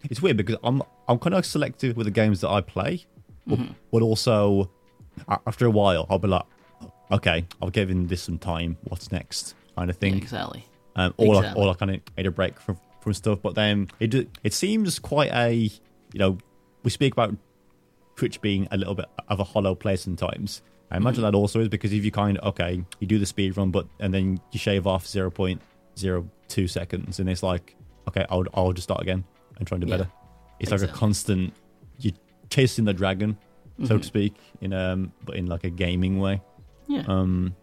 it's 0.09 0.21
weird 0.21 0.37
because 0.37 0.57
I'm 0.63 0.81
I'm 1.07 1.19
kind 1.19 1.33
of 1.35 1.45
selective 1.45 1.95
with 1.97 2.05
the 2.05 2.11
games 2.11 2.41
that 2.41 2.49
I 2.49 2.61
play, 2.61 3.05
but, 3.47 3.59
Mhm. 3.59 3.75
but 3.91 4.01
also 4.03 4.69
after 5.27 5.65
a 5.65 5.69
while 5.71 6.05
I'll 6.09 6.19
be 6.19 6.27
like, 6.27 6.45
okay, 7.11 7.45
I've 7.61 7.71
given 7.71 8.07
this 8.07 8.21
some 8.23 8.37
time. 8.37 8.77
What's 8.83 9.11
next? 9.11 9.55
Kind 9.75 9.89
of 9.89 9.95
Yeah, 9.97 9.99
thing. 9.99 10.17
exactly. 10.17 10.65
Um, 10.95 11.13
or 11.17 11.35
Exactly. 11.37 11.61
I, 11.61 11.65
or 11.65 11.71
I 11.71 11.73
kind 11.75 11.91
of 11.95 12.01
made 12.17 12.25
a 12.25 12.31
break 12.31 12.59
from 12.59 12.77
from 13.01 13.13
stuff. 13.13 13.39
But 13.41 13.55
then 13.55 13.89
it 13.99 14.27
it 14.43 14.53
seems 14.53 14.99
quite 14.99 15.31
a 15.33 15.51
you 15.53 15.71
know 16.19 16.37
we 16.83 16.89
speak 16.89 17.13
about 17.13 17.35
Twitch 18.15 18.41
being 18.41 18.67
a 18.71 18.77
little 18.77 18.95
bit 18.95 19.05
of 19.29 19.39
a 19.39 19.43
hollow 19.43 19.75
place 19.75 20.01
sometimes. 20.01 20.61
I 20.91 20.97
imagine 20.97 21.21
that 21.21 21.35
also 21.35 21.59
is 21.59 21.69
because 21.69 21.93
if 21.93 22.03
you 22.03 22.11
kind 22.11 22.37
of 22.39 22.49
okay, 22.49 22.83
you 22.99 23.07
do 23.07 23.19
the 23.19 23.25
speed 23.25 23.55
run, 23.55 23.69
but 23.71 23.87
and 23.99 24.13
then 24.13 24.39
you 24.51 24.59
shave 24.59 24.87
off 24.87 25.05
zero 25.07 25.29
point 25.29 25.61
zero 25.97 26.27
two 26.47 26.67
seconds, 26.67 27.19
and 27.19 27.29
it's 27.29 27.43
like 27.43 27.75
okay, 28.07 28.25
I'll 28.29 28.43
I'll 28.53 28.73
just 28.73 28.85
start 28.85 29.01
again 29.01 29.23
and 29.57 29.67
try 29.67 29.75
and 29.75 29.85
do 29.85 29.89
Yeah, 29.89 29.97
better. 29.97 30.11
It's 30.59 30.71
like 30.71 30.81
a 30.81 30.87
constant 30.87 31.53
you're 31.99 32.13
chasing 32.49 32.83
the 32.85 32.93
dragon, 32.93 33.37
so 33.85 33.95
Mhm. 33.95 34.01
to 34.01 34.03
speak, 34.07 34.35
in 34.61 34.73
um 34.73 35.11
but 35.25 35.35
in 35.35 35.45
like 35.47 35.63
a 35.63 35.69
gaming 35.69 36.19
way. 36.19 36.41
Yeah. 36.87 37.03
Um, 37.07 37.55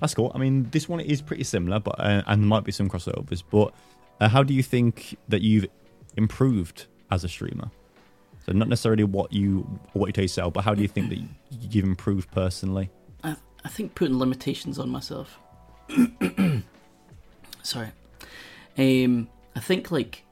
that's 0.00 0.14
cool. 0.14 0.32
I 0.34 0.38
mean, 0.38 0.68
this 0.70 0.88
one 0.88 1.00
is 1.00 1.20
pretty 1.22 1.44
similar, 1.44 1.78
but 1.80 1.98
uh, 1.98 2.22
and 2.26 2.42
there 2.42 2.48
might 2.48 2.64
be 2.64 2.72
some 2.72 2.88
crossovers. 2.88 3.42
But 3.50 3.74
uh, 4.20 4.28
how 4.28 4.42
do 4.42 4.52
you 4.54 4.62
think 4.62 5.16
that 5.28 5.42
you've 5.42 5.66
improved 6.16 6.86
as 7.10 7.24
a 7.24 7.28
streamer? 7.28 7.70
So 8.44 8.52
not 8.52 8.68
necessarily 8.68 9.04
what 9.04 9.32
you 9.32 9.60
what 9.92 10.06
you 10.06 10.12
tell 10.12 10.24
yourself, 10.24 10.52
but 10.54 10.62
how 10.64 10.74
do 10.74 10.82
you 10.82 10.88
think 10.88 11.08
that 11.10 11.18
you've 11.74 11.84
improved 11.84 12.30
personally? 12.30 12.90
I, 13.24 13.36
I 13.64 13.68
think 13.68 13.94
putting 13.94 14.18
limitations 14.18 14.78
on 14.78 14.88
myself. 14.88 15.38
Sorry. 17.62 17.88
Um, 18.78 19.28
I 19.56 19.60
think 19.60 19.90
like 19.90 20.22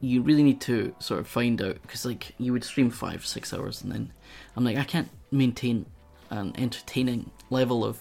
you 0.00 0.22
really 0.22 0.42
need 0.42 0.60
to 0.62 0.94
sort 0.98 1.20
of 1.20 1.28
find 1.28 1.60
out 1.62 1.80
because 1.82 2.04
like 2.06 2.34
you 2.38 2.52
would 2.52 2.64
stream 2.64 2.90
five 2.90 3.26
six 3.26 3.52
hours 3.52 3.82
and 3.82 3.92
then 3.92 4.12
I'm 4.56 4.64
like 4.64 4.76
I 4.78 4.84
can't 4.84 5.10
maintain 5.30 5.86
an 6.30 6.52
entertaining 6.56 7.30
level 7.50 7.84
of 7.84 8.00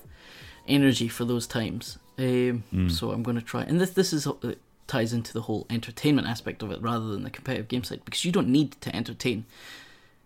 energy 0.67 1.07
for 1.07 1.25
those 1.25 1.47
times. 1.47 1.97
Um, 2.17 2.63
Mm. 2.73 2.91
So 2.91 3.11
I'm 3.11 3.23
going 3.23 3.37
to 3.39 3.43
try, 3.43 3.63
and 3.63 3.79
this 3.81 3.91
this 3.91 4.11
is 4.13 4.27
uh, 4.27 4.53
ties 4.87 5.13
into 5.13 5.31
the 5.33 5.41
whole 5.43 5.65
entertainment 5.69 6.27
aspect 6.27 6.61
of 6.63 6.71
it 6.71 6.81
rather 6.81 7.07
than 7.07 7.23
the 7.23 7.29
competitive 7.29 7.67
game 7.67 7.83
side 7.83 8.01
because 8.05 8.25
you 8.25 8.31
don't 8.31 8.49
need 8.49 8.73
to 8.81 8.93
entertain, 8.95 9.45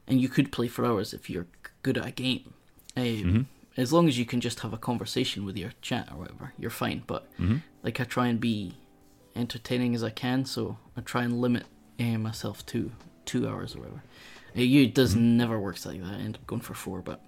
and 0.08 0.20
you 0.22 0.28
could 0.30 0.52
play 0.52 0.68
for 0.68 0.86
hours 0.86 1.14
if 1.14 1.30
you're 1.30 1.46
good 1.84 1.98
at 1.98 2.06
a 2.08 2.12
game. 2.12 2.54
Um, 2.98 3.04
Mhm. 3.04 3.46
As 3.76 3.92
long 3.92 4.08
as 4.08 4.20
you 4.20 4.26
can 4.26 4.40
just 4.42 4.60
have 4.60 4.72
a 4.74 4.78
conversation 4.78 5.46
with 5.46 5.58
your 5.58 5.72
chat 5.82 6.08
or 6.12 6.18
whatever, 6.20 6.54
you're 6.60 6.70
fine. 6.72 7.04
But 7.08 7.24
Mm-hmm. 7.40 7.58
like 7.84 8.00
I 8.00 8.04
try 8.06 8.28
and 8.28 8.40
be 8.40 8.74
entertaining 9.36 9.96
as 9.96 10.04
I 10.04 10.10
can, 10.10 10.46
so 10.46 10.78
I 10.98 11.02
try 11.02 11.24
and 11.24 11.40
limit 11.42 11.64
uh, 12.00 12.18
myself 12.18 12.66
to 12.68 12.92
two 13.26 13.48
hours 13.48 13.76
or 13.76 13.80
whatever. 13.80 14.04
You 14.56 14.84
it 14.84 14.94
does 14.94 15.16
never 15.16 15.60
works 15.60 15.86
like 15.86 16.02
that. 16.02 16.14
I 16.14 16.16
end 16.18 16.36
up 16.36 16.46
going 16.46 16.62
for 16.62 16.74
four, 16.76 17.02
but 17.02 17.20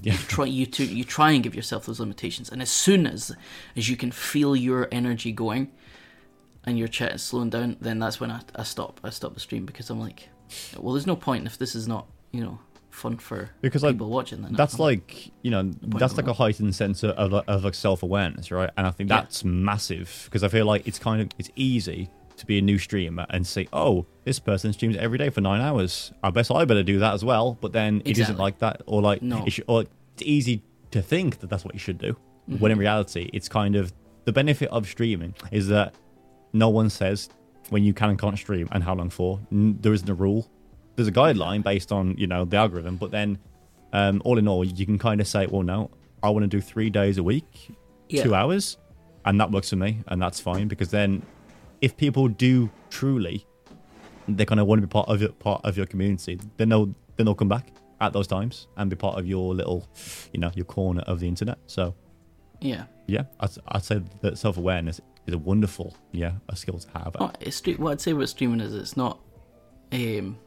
Yeah. 0.00 0.16
try 0.28 0.46
you 0.46 0.66
to 0.66 0.84
you 0.84 1.04
try 1.04 1.32
and 1.32 1.42
give 1.42 1.54
yourself 1.54 1.86
those 1.86 2.00
limitations 2.00 2.50
and 2.50 2.60
as 2.62 2.70
soon 2.70 3.06
as 3.06 3.34
as 3.76 3.88
you 3.88 3.96
can 3.96 4.10
feel 4.12 4.54
your 4.54 4.88
energy 4.92 5.32
going 5.32 5.70
and 6.64 6.78
your 6.78 6.88
chat 6.88 7.14
is 7.14 7.22
slowing 7.22 7.48
down 7.50 7.76
then 7.80 7.98
that's 7.98 8.20
when 8.20 8.30
I, 8.30 8.40
I 8.54 8.62
stop 8.64 9.00
i 9.02 9.08
stop 9.10 9.32
the 9.32 9.40
stream 9.40 9.64
because 9.64 9.88
i'm 9.88 9.98
like 9.98 10.28
well 10.76 10.92
there's 10.92 11.06
no 11.06 11.16
point 11.16 11.46
if 11.46 11.56
this 11.56 11.74
is 11.74 11.88
not 11.88 12.06
you 12.30 12.42
know 12.42 12.58
fun 12.96 13.16
for 13.18 13.50
Because 13.60 13.82
like 13.82 13.94
people 13.94 14.10
watching 14.10 14.42
then 14.42 14.52
that's 14.54 14.78
like 14.78 15.30
you 15.42 15.50
know 15.50 15.62
that's 16.00 16.16
like 16.16 16.26
a 16.26 16.32
heightened 16.32 16.74
sense 16.74 17.02
of 17.02 17.10
of, 17.12 17.32
of 17.48 17.64
like 17.64 17.74
self 17.74 18.02
awareness, 18.02 18.50
right? 18.50 18.70
And 18.76 18.86
I 18.86 18.90
think 18.90 19.10
Yeah. 19.10 19.20
that's 19.20 19.44
massive 19.44 20.22
because 20.24 20.42
I 20.42 20.48
feel 20.48 20.66
like 20.66 20.86
it's 20.88 20.98
kind 20.98 21.20
of 21.22 21.28
it's 21.38 21.50
easy 21.56 22.08
to 22.36 22.44
be 22.46 22.58
a 22.58 22.62
new 22.62 22.78
streamer 22.78 23.24
and 23.30 23.46
say, 23.46 23.66
oh, 23.72 24.04
this 24.24 24.38
person 24.38 24.72
streams 24.72 24.96
every 24.96 25.16
day 25.18 25.30
for 25.30 25.40
nine 25.40 25.60
hours. 25.60 26.12
I 26.22 26.30
guess 26.30 26.50
I 26.50 26.64
better 26.66 26.82
do 26.82 26.98
that 26.98 27.14
as 27.14 27.24
well. 27.24 27.56
But 27.60 27.72
then 27.72 28.00
it 28.04 28.10
Exactly. 28.10 28.34
not 28.34 28.42
like 28.42 28.58
that, 28.58 28.82
or 28.86 29.00
like 29.00 29.22
No. 29.22 29.42
it 29.46 29.50
should, 29.54 29.64
or 29.68 29.82
it's 29.82 30.22
easy 30.22 30.62
to 30.90 31.00
think 31.02 31.38
that 31.40 31.48
that's 31.50 31.64
what 31.64 31.72
you 31.74 31.80
should 31.80 31.98
do, 31.98 32.12
Mm-hmm. 32.48 32.58
when 32.60 32.72
in 32.72 32.78
reality, 32.78 33.28
it's 33.32 33.48
kind 33.48 33.74
of 33.74 33.92
the 34.24 34.32
benefit 34.32 34.68
of 34.70 34.86
streaming 34.86 35.34
is 35.50 35.66
that 35.68 35.94
no 36.52 36.68
one 36.68 36.88
says 36.90 37.28
when 37.70 37.82
you 37.84 37.92
can 37.94 38.10
and 38.10 38.18
can't 38.18 38.38
stream 38.38 38.68
and 38.70 38.84
how 38.84 38.94
long 38.94 39.10
for. 39.10 39.40
N- 39.50 39.78
There 39.80 39.92
isn't 39.92 40.08
a 40.08 40.14
rule. 40.14 40.46
There's 40.96 41.08
a 41.08 41.12
guideline 41.12 41.62
based 41.62 41.92
on 41.92 42.16
you 42.16 42.26
know 42.26 42.44
the 42.44 42.56
algorithm, 42.56 42.96
but 42.96 43.10
then 43.10 43.38
um, 43.92 44.20
all 44.24 44.38
in 44.38 44.48
all, 44.48 44.64
you 44.64 44.84
can 44.86 44.98
kind 44.98 45.20
of 45.20 45.26
say, 45.26 45.46
well, 45.46 45.62
no, 45.62 45.90
I 46.22 46.30
want 46.30 46.42
to 46.42 46.48
do 46.48 46.60
three 46.60 46.90
days 46.90 47.18
a 47.18 47.22
week, 47.22 47.70
Yeah. 48.08 48.22
two 48.24 48.34
hours, 48.34 48.78
and 49.24 49.40
that 49.40 49.50
works 49.50 49.70
for 49.70 49.76
me, 49.76 50.02
and 50.08 50.20
that's 50.20 50.40
fine 50.40 50.68
because 50.68 50.90
then 50.90 51.22
if 51.80 51.96
people 51.96 52.28
do 52.28 52.70
truly, 52.90 53.46
they 54.28 54.44
kind 54.44 54.60
of 54.60 54.66
want 54.66 54.80
to 54.80 54.86
be 54.86 54.90
part 54.90 55.08
of 55.08 55.20
your 55.20 55.30
part 55.32 55.60
of 55.64 55.76
your 55.76 55.86
community, 55.86 56.40
then 56.56 56.68
they'll 56.70 56.86
then 57.16 57.24
they'll 57.26 57.34
come 57.34 57.48
back 57.48 57.72
at 58.00 58.12
those 58.12 58.26
times 58.26 58.66
and 58.76 58.90
be 58.90 58.96
part 58.96 59.18
of 59.18 59.26
your 59.26 59.54
little, 59.54 59.86
you 60.32 60.40
know, 60.40 60.50
your 60.54 60.66
corner 60.66 61.00
of 61.02 61.20
the 61.20 61.28
internet. 61.28 61.58
So 61.66 61.94
yeah 62.60 62.84
yeah, 63.06 63.24
I'd, 63.40 63.50
I'd 63.68 63.84
say 63.84 64.02
that 64.22 64.38
self 64.38 64.56
awareness 64.56 65.00
is 65.26 65.34
a 65.34 65.38
wonderful 65.38 65.96
yeah 66.12 66.32
a 66.48 66.56
skill 66.56 66.78
to 66.78 66.88
have. 66.98 67.16
Oh, 67.20 67.30
it's 67.40 67.64
what 67.78 67.92
I'd 67.92 68.00
say 68.00 68.10
about 68.12 68.28
streaming 68.28 68.60
is 68.60 68.74
it's 68.74 68.96
not, 68.96 69.20
um, 69.92 70.38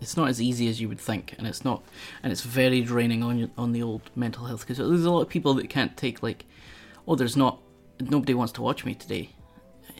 it's 0.00 0.16
not 0.16 0.28
as 0.28 0.40
easy 0.40 0.68
as 0.68 0.80
you 0.80 0.88
would 0.88 1.00
think, 1.00 1.34
and 1.38 1.46
it's 1.46 1.64
not, 1.64 1.82
and 2.22 2.30
it's 2.32 2.42
very 2.42 2.80
draining 2.82 3.22
on 3.22 3.38
your, 3.38 3.48
on 3.58 3.72
the 3.72 3.82
old 3.82 4.02
mental 4.14 4.44
health 4.46 4.60
because 4.60 4.78
there's 4.78 5.04
a 5.04 5.10
lot 5.10 5.22
of 5.22 5.28
people 5.28 5.54
that 5.54 5.68
can't 5.68 5.96
take 5.96 6.22
like, 6.22 6.44
oh, 7.06 7.14
there's 7.16 7.36
not, 7.36 7.60
nobody 8.00 8.34
wants 8.34 8.52
to 8.54 8.62
watch 8.62 8.84
me 8.84 8.94
today. 8.94 9.30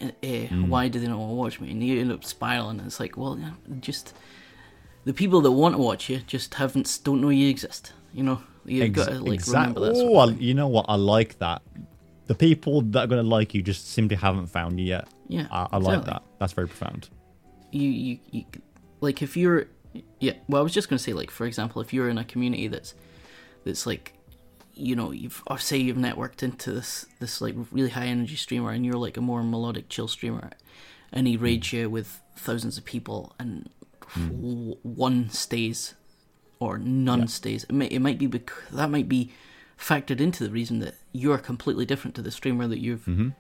Uh, 0.01 0.07
uh, 0.25 0.47
Why 0.67 0.87
do 0.89 1.01
they 1.01 1.09
not 1.09 1.19
want 1.19 1.31
to 1.31 1.35
watch 1.35 1.61
me? 1.61 1.71
And 1.73 1.83
you 1.83 2.01
end 2.01 2.13
up 2.13 2.25
spiraling. 2.25 2.79
And 2.79 2.87
it's 2.87 3.01
like, 3.01 3.17
well, 3.17 3.37
yeah, 3.39 3.51
just 3.81 4.15
the 5.05 5.13
people 5.13 5.41
that 5.41 5.51
want 5.51 5.75
to 5.75 5.79
watch 5.83 6.09
you 6.09 6.19
just 6.27 6.55
haven't 6.55 7.01
don't 7.03 7.21
know 7.21 7.31
you 7.31 7.49
exist. 7.49 7.93
You 8.15 8.23
know, 8.23 8.43
you've 8.65 8.85
Ex- 8.97 9.07
got 9.07 9.09
to 9.13 9.21
like 9.21 9.45
remember 9.47 9.81
that. 9.81 9.97
Sort 9.97 10.13
Oh, 10.15 10.21
of 10.21 10.31
thing. 10.35 10.43
you 10.43 10.55
know 10.55 10.69
what? 10.69 10.87
I 10.89 10.95
like 10.95 11.39
that. 11.41 11.63
The 12.27 12.35
people 12.37 12.83
that 12.83 13.05
are 13.05 13.07
going 13.09 13.23
to 13.25 13.29
like 13.29 13.55
you 13.55 13.63
just 13.63 13.91
simply 13.91 14.17
haven't 14.17 14.47
found 14.49 14.79
you 14.79 14.87
yet. 14.87 15.09
Yeah, 15.27 15.49
I, 15.51 15.67
I 15.73 15.77
like 15.79 16.05
that. 16.05 16.23
That's 16.39 16.53
very 16.53 16.69
profound. 16.69 17.09
you, 17.73 17.89
you, 17.91 18.19
you 18.31 18.45
like 19.01 19.21
if 19.23 19.37
you're 19.37 19.67
yeah 20.21 20.33
well 20.49 20.61
i 20.61 20.63
was 20.63 20.73
just 20.73 20.89
going 20.89 20.99
to 20.99 21.03
say 21.03 21.13
like 21.13 21.31
for 21.31 21.47
example 21.47 21.81
if 21.83 21.93
you're 21.93 22.09
in 22.09 22.19
a 22.19 22.25
community 22.25 22.69
that's 22.69 22.95
that's 23.65 23.87
like 23.87 24.15
you 24.75 24.95
know 24.95 25.11
you've 25.11 25.43
or 25.47 25.59
say 25.59 25.77
you've 25.77 25.97
networked 25.97 26.43
into 26.43 26.71
this 26.73 27.07
this 27.21 27.41
like 27.41 27.55
really 27.73 27.91
high 27.91 28.07
energy 28.07 28.37
streamer 28.37 28.71
and 28.71 28.85
you're 28.87 28.95
like 28.95 29.17
a 29.17 29.21
more 29.21 29.43
melodic 29.43 29.89
chill 29.89 30.09
streamer 30.09 30.51
and 31.13 31.27
he 31.27 31.37
raids 31.37 31.73
you 31.73 31.89
with 31.91 32.21
thousands 32.37 32.79
of 32.79 32.85
people 32.85 33.35
and 33.39 33.69
w- 34.15 34.77
one 34.83 35.29
stays 35.31 35.95
or 36.61 36.79
none 36.79 37.21
Yeah. 37.21 37.27
stays 37.27 37.65
it, 37.65 37.73
may, 37.73 37.87
it 37.87 38.01
might 38.01 38.19
be 38.19 38.27
bec- 38.27 38.53
that 38.73 38.91
might 38.91 39.09
be 39.09 39.33
factored 39.79 40.21
into 40.21 40.45
the 40.45 40.51
reason 40.51 40.79
that 40.81 40.95
you're 41.13 41.39
completely 41.39 41.85
different 41.87 42.15
to 42.17 42.23
the 42.23 42.31
streamer 42.31 42.67
that 42.69 42.79
you've 42.81 43.05
hmm 43.05 43.31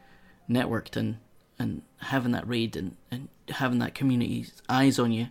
networked 0.50 0.96
and 0.96 1.18
and 1.58 1.82
having 1.98 2.32
that 2.32 2.46
raid 2.48 2.74
and, 2.76 2.96
and 3.10 3.28
having 3.50 3.80
that 3.80 3.94
community's 3.94 4.62
eyes 4.68 4.98
on 4.98 5.10
you, 5.12 5.26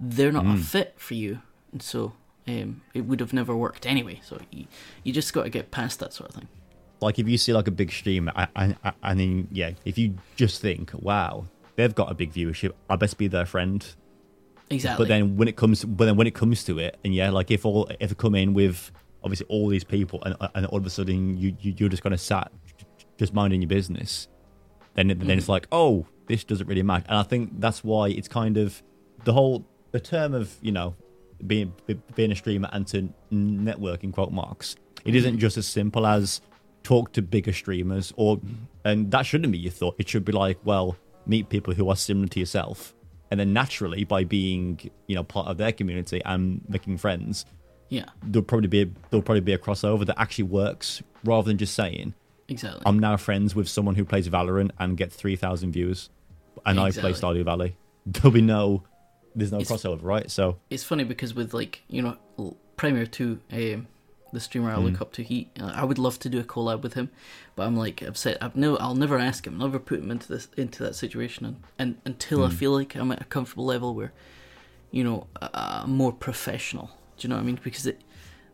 they're 0.00 0.32
not 0.32 0.46
a 0.46 0.48
Mm. 0.48 0.60
fit 0.64 0.94
for 0.96 1.14
you, 1.14 1.42
and 1.72 1.82
so 1.82 2.14
um, 2.48 2.80
it 2.94 3.02
would 3.02 3.20
have 3.20 3.32
never 3.32 3.54
worked 3.54 3.86
anyway. 3.86 4.20
So 4.24 4.38
you, 4.50 4.66
you 5.04 5.12
just 5.12 5.32
got 5.32 5.44
to 5.44 5.50
get 5.50 5.70
past 5.70 6.00
that 6.00 6.12
sort 6.12 6.30
of 6.30 6.36
thing. 6.36 6.48
Like 7.00 7.18
if 7.18 7.28
you 7.28 7.38
see 7.38 7.52
like 7.52 7.68
a 7.68 7.70
big 7.70 7.92
stream, 7.92 8.30
I, 8.34 8.48
I, 8.56 8.76
I, 8.84 8.92
I 9.02 9.14
mean, 9.14 9.48
yeah, 9.52 9.72
if 9.84 9.96
you 9.98 10.16
just 10.36 10.60
think, 10.60 10.90
wow, 10.94 11.46
they've 11.76 11.94
got 11.94 12.10
a 12.10 12.14
big 12.14 12.32
viewership, 12.32 12.72
I 12.88 12.96
best 12.96 13.16
be 13.18 13.26
their 13.28 13.46
friend. 13.46 13.86
Exactly. 14.70 15.04
But 15.04 15.08
then 15.08 15.36
when 15.36 15.48
it 15.48 15.56
comes, 15.56 15.84
but 15.84 16.04
then 16.04 16.16
when 16.16 16.26
it 16.26 16.34
comes 16.34 16.62
to 16.64 16.78
it, 16.78 16.96
and 17.04 17.14
yeah, 17.14 17.30
like 17.30 17.50
if 17.50 17.64
all 17.64 17.90
if 18.00 18.08
they 18.10 18.14
come 18.14 18.34
in 18.34 18.54
with 18.54 18.90
obviously 19.22 19.46
all 19.48 19.68
these 19.68 19.84
people, 19.84 20.22
and 20.24 20.36
and 20.54 20.66
all 20.66 20.78
of 20.78 20.86
a 20.86 20.90
sudden 20.90 21.36
you, 21.36 21.56
you 21.60 21.74
you're 21.76 21.88
just 21.88 22.02
kind 22.02 22.14
of 22.14 22.20
sat, 22.20 22.52
just 23.18 23.34
minding 23.34 23.62
your 23.62 23.68
business, 23.68 24.28
then 24.94 25.10
it, 25.10 25.20
then 25.20 25.38
it's 25.38 25.48
like, 25.48 25.66
oh, 25.72 26.06
this 26.26 26.44
doesn't 26.44 26.66
really 26.66 26.82
matter. 26.82 27.06
And 27.08 27.18
I 27.18 27.22
think 27.22 27.60
that's 27.60 27.82
why 27.82 28.08
it's 28.10 28.28
kind 28.28 28.56
of 28.56 28.82
the 29.24 29.32
whole 29.32 29.64
the 29.92 30.00
term 30.00 30.34
of 30.34 30.56
you 30.60 30.72
know 30.72 30.94
being 31.46 31.72
being 32.14 32.32
a 32.32 32.36
streamer 32.36 32.68
and 32.72 32.86
to 32.88 33.08
network 33.30 34.04
in 34.04 34.12
quote 34.12 34.32
marks. 34.32 34.76
It 35.04 35.14
isn't 35.14 35.38
just 35.38 35.56
as 35.56 35.66
simple 35.66 36.06
as 36.06 36.40
talk 36.82 37.12
to 37.12 37.22
bigger 37.22 37.52
streamers, 37.52 38.12
or 38.16 38.40
and 38.84 39.10
that 39.10 39.26
shouldn't 39.26 39.52
be 39.52 39.58
your 39.58 39.72
thought. 39.72 39.96
It 39.98 40.08
should 40.08 40.24
be 40.24 40.32
like, 40.32 40.58
well, 40.64 40.96
meet 41.26 41.48
people 41.48 41.74
who 41.74 41.88
are 41.88 41.96
similar 41.96 42.28
to 42.28 42.40
yourself, 42.40 42.94
and 43.30 43.40
then 43.40 43.52
naturally 43.52 44.04
by 44.04 44.24
being 44.24 44.90
you 45.06 45.14
know 45.14 45.24
part 45.24 45.48
of 45.48 45.56
their 45.56 45.72
community 45.72 46.20
and 46.24 46.60
making 46.68 46.98
friends, 46.98 47.46
yeah, 47.88 48.06
there'll 48.22 48.44
probably 48.44 48.68
be 48.68 48.82
a, 48.82 48.86
there'll 49.10 49.22
probably 49.22 49.40
be 49.40 49.54
a 49.54 49.58
crossover 49.58 50.04
that 50.06 50.20
actually 50.20 50.44
works 50.44 51.02
rather 51.24 51.46
than 51.46 51.56
just 51.58 51.74
saying 51.74 52.14
exactly. 52.48 52.82
I'm 52.84 52.98
now 52.98 53.16
friends 53.16 53.54
with 53.54 53.68
someone 53.68 53.94
who 53.94 54.04
plays 54.04 54.28
Valorant 54.28 54.70
and 54.78 54.96
gets 54.96 55.16
three 55.16 55.36
thousand 55.36 55.72
views, 55.72 56.10
and 56.66 56.78
I 56.78 56.90
play 56.90 57.10
Exactly. 57.10 57.42
Stardew 57.42 57.44
Valley. 57.44 57.76
There'll 58.06 58.30
be 58.30 58.40
no, 58.42 58.82
there's 59.34 59.52
no 59.52 59.58
It's- 59.60 59.70
crossover, 59.70 60.02
right? 60.02 60.30
So 60.30 60.58
it's 60.70 60.84
funny 60.84 61.04
because 61.04 61.34
with 61.34 61.52
like 61.54 61.82
you 61.88 62.02
know 62.02 62.16
Premier 62.76 63.06
Two, 63.06 63.40
um, 63.52 63.86
the 64.32 64.40
streamer 64.40 64.70
I 64.70 64.76
Mm. 64.76 64.84
look 64.84 65.00
up 65.00 65.12
to, 65.14 65.22
he 65.22 65.50
uh, 65.60 65.72
I 65.74 65.84
would 65.84 65.98
love 65.98 66.18
to 66.20 66.28
do 66.28 66.38
a 66.40 66.44
collab 66.44 66.82
with 66.82 66.94
him, 66.94 67.10
but 67.56 67.66
I'm 67.66 67.76
like 67.76 68.02
I've 68.02 68.16
said 68.16 68.38
I've 68.40 68.56
no 68.56 68.76
I'll 68.76 68.94
never 68.94 69.18
ask 69.18 69.46
him, 69.46 69.58
never 69.58 69.78
put 69.78 70.00
him 70.00 70.10
into 70.10 70.28
this 70.28 70.48
into 70.56 70.82
that 70.84 70.94
situation, 70.94 71.46
and, 71.46 71.56
and 71.78 71.96
until 72.04 72.44
I 72.44 72.48
Mm. 72.48 72.52
feel 72.54 72.72
like 72.72 72.94
I'm 72.96 73.10
at 73.12 73.20
a 73.20 73.24
comfortable 73.24 73.64
level 73.66 73.94
where, 73.94 74.12
you 74.90 75.04
know, 75.04 75.26
uh, 75.42 75.84
more 75.86 76.12
professional. 76.12 76.90
Do 77.16 77.26
you 77.26 77.28
know 77.28 77.36
what 77.36 77.42
I 77.42 77.46
mean? 77.46 77.60
Because 77.62 77.86
it, 77.86 78.00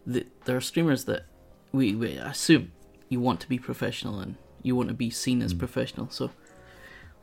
the, 0.07 0.27
there 0.44 0.57
are 0.57 0.61
streamers 0.61 1.05
that 1.05 1.24
we, 1.73 1.94
we 1.94 2.12
assume 2.16 2.73
you 3.09 3.20
want 3.20 3.39
to 3.40 3.48
be 3.48 3.59
professional 3.59 4.19
and 4.19 4.35
you 4.62 4.74
want 4.74 4.89
to 4.89 4.94
be 4.94 5.11
seen 5.11 5.40
as 5.43 5.55
Mm. 5.55 5.59
professional. 5.61 6.11
So, 6.11 6.31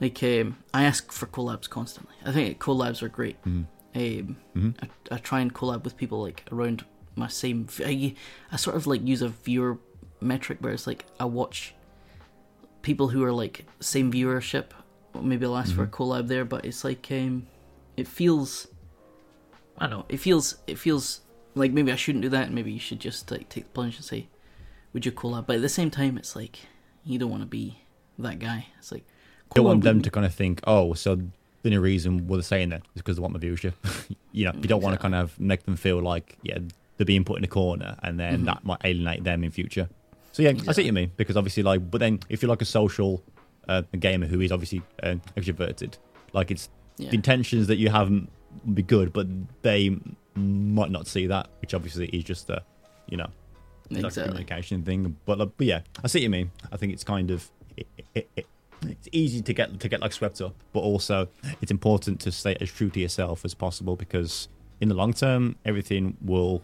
Like 0.03 0.21
um, 0.23 0.57
I 0.73 0.84
ask 0.84 1.13
for 1.13 1.27
collabs 1.27 1.69
constantly. 1.69 2.13
I 2.25 2.34
think 2.34 2.59
collabs 2.59 3.01
are 3.01 3.07
great. 3.07 3.41
Mm. 3.45 3.65
Um, 3.95 4.38
Mhm. 4.53 4.75
I, 4.84 5.15
I 5.15 5.17
try 5.19 5.39
and 5.39 5.53
collab 5.53 5.85
with 5.85 5.95
people 5.95 6.21
like 6.21 6.43
around 6.51 6.84
my 7.15 7.27
same. 7.30 7.67
I, 7.80 8.13
I 8.51 8.57
sort 8.57 8.75
of 8.75 8.85
like 8.85 9.07
use 9.07 9.21
a 9.21 9.30
viewer 9.30 9.77
metric 10.19 10.57
where 10.59 10.73
it's 10.73 10.88
like 10.88 11.05
I 11.21 11.25
watch 11.25 11.73
people 12.81 13.07
who 13.07 13.23
are 13.23 13.31
like 13.31 13.65
same 13.80 14.11
viewership. 14.11 14.65
Maybe 15.30 15.45
I'll 15.45 15.55
ask 15.57 15.73
for 15.73 15.84
a 15.84 15.88
collab 15.88 16.27
there, 16.27 16.43
but 16.43 16.65
it's 16.65 16.84
like 16.84 17.07
um, 17.11 17.47
it 17.95 18.07
feels. 18.07 18.67
I 19.77 19.88
don't 19.88 19.99
know. 19.99 20.05
It 20.09 20.17
feels 20.17 20.57
it 20.67 20.77
feels 20.77 21.21
like 21.55 21.71
maybe 21.71 21.93
I 21.93 21.95
shouldn't 21.95 22.23
do 22.23 22.30
that. 22.30 22.51
Maybe 22.51 22.73
you 22.73 22.80
should 22.80 22.99
just 22.99 23.31
like 23.31 23.47
take 23.47 23.65
the 23.65 23.69
plunge 23.69 23.95
and 23.95 24.03
say, 24.03 24.27
"Would 24.91 25.05
you 25.05 25.13
collab?" 25.13 25.45
But 25.47 25.57
at 25.57 25.61
the 25.61 25.69
same 25.69 25.91
time, 25.91 26.17
it's 26.17 26.35
like 26.35 26.59
you 27.05 27.17
don't 27.19 27.31
want 27.31 27.43
to 27.43 27.47
be 27.47 27.84
that 28.19 28.39
guy. 28.39 28.67
It's 28.80 28.91
like 28.91 29.05
don't 29.53 29.65
want 29.65 29.84
them 29.84 30.01
to 30.01 30.09
kind 30.11 30.25
of 30.25 30.34
think, 30.34 30.61
oh, 30.65 30.93
so 30.93 31.15
the 31.15 31.23
only 31.65 31.77
reason 31.77 32.27
we're 32.27 32.41
saying 32.41 32.69
that 32.69 32.81
is 32.95 33.01
because 33.01 33.15
they 33.15 33.21
want 33.21 33.34
my 33.34 33.39
viewership. 33.39 33.73
you 34.31 34.45
know, 34.45 34.51
you 34.55 34.67
don't 34.67 34.81
want 34.81 34.95
to 34.95 35.01
kind 35.01 35.15
of 35.15 35.39
make 35.39 35.63
them 35.63 35.75
feel 35.75 36.01
like, 36.01 36.38
yeah, 36.43 36.57
they're 36.97 37.05
being 37.05 37.23
put 37.23 37.38
in 37.38 37.43
a 37.43 37.47
corner 37.47 37.97
and 38.03 38.19
then 38.19 38.41
Mhm. 38.41 38.45
that 38.45 38.65
might 38.65 38.81
alienate 38.84 39.23
them 39.23 39.43
in 39.43 39.51
future. 39.51 39.89
So 40.31 40.43
yeah, 40.43 40.49
I 40.49 40.53
see 40.73 40.81
what 40.81 40.85
you 40.85 40.93
mean 40.93 41.11
because 41.15 41.38
obviously, 41.38 41.63
like, 41.63 41.89
but 41.91 41.99
then 41.99 42.19
if 42.30 42.41
you're 42.41 42.49
like 42.49 42.61
a 42.61 42.65
social 42.65 43.23
uh, 43.67 43.84
gamer 43.99 44.25
who 44.27 44.41
is 44.41 44.51
obviously 44.51 44.81
uh, 45.01 45.15
extroverted, 45.38 45.93
like 46.34 46.51
it's 46.51 46.69
Yeah. 46.97 47.09
the 47.11 47.15
intentions 47.15 47.67
that 47.67 47.77
you 47.77 47.89
have 47.89 48.11
be 48.73 48.84
good, 48.84 49.13
but 49.13 49.27
they 49.61 49.97
might 50.35 50.91
not 50.91 51.07
see 51.07 51.27
that, 51.27 51.49
which 51.61 51.73
obviously 51.73 52.07
is 52.07 52.23
just 52.23 52.49
a, 52.49 52.61
you 53.07 53.17
know, 53.17 53.27
it's 53.89 54.01
like 54.03 54.17
a 54.17 54.23
communication 54.27 54.84
thing. 54.84 55.15
But, 55.25 55.38
like, 55.39 55.49
but 55.57 55.67
yeah, 55.67 55.81
I 56.03 56.07
see 56.07 56.19
what 56.19 56.23
you 56.23 56.30
mean. 56.30 56.51
I 56.71 56.77
think 56.77 56.93
it's 56.93 57.03
kind 57.03 57.31
of 57.31 57.49
it, 57.77 57.88
it, 58.15 58.30
it, 58.35 58.47
it's 58.89 59.07
easy 59.11 59.41
to 59.41 59.53
get 59.53 59.80
to 59.80 59.89
get 59.89 60.01
like 60.01 60.14
swept 60.14 60.41
up, 60.41 60.55
but 60.73 60.80
also 60.81 61.27
it's 61.61 61.72
important 61.72 62.19
to 62.22 62.31
stay 62.31 62.55
as 62.61 62.72
true 62.72 62.89
to 62.89 62.99
yourself 62.99 63.45
as 63.45 63.53
possible 63.53 63.95
because 63.95 64.47
in 64.81 64.89
the 64.89 64.95
long 64.95 65.14
term, 65.14 65.55
everything 65.65 66.18
will, 66.22 66.61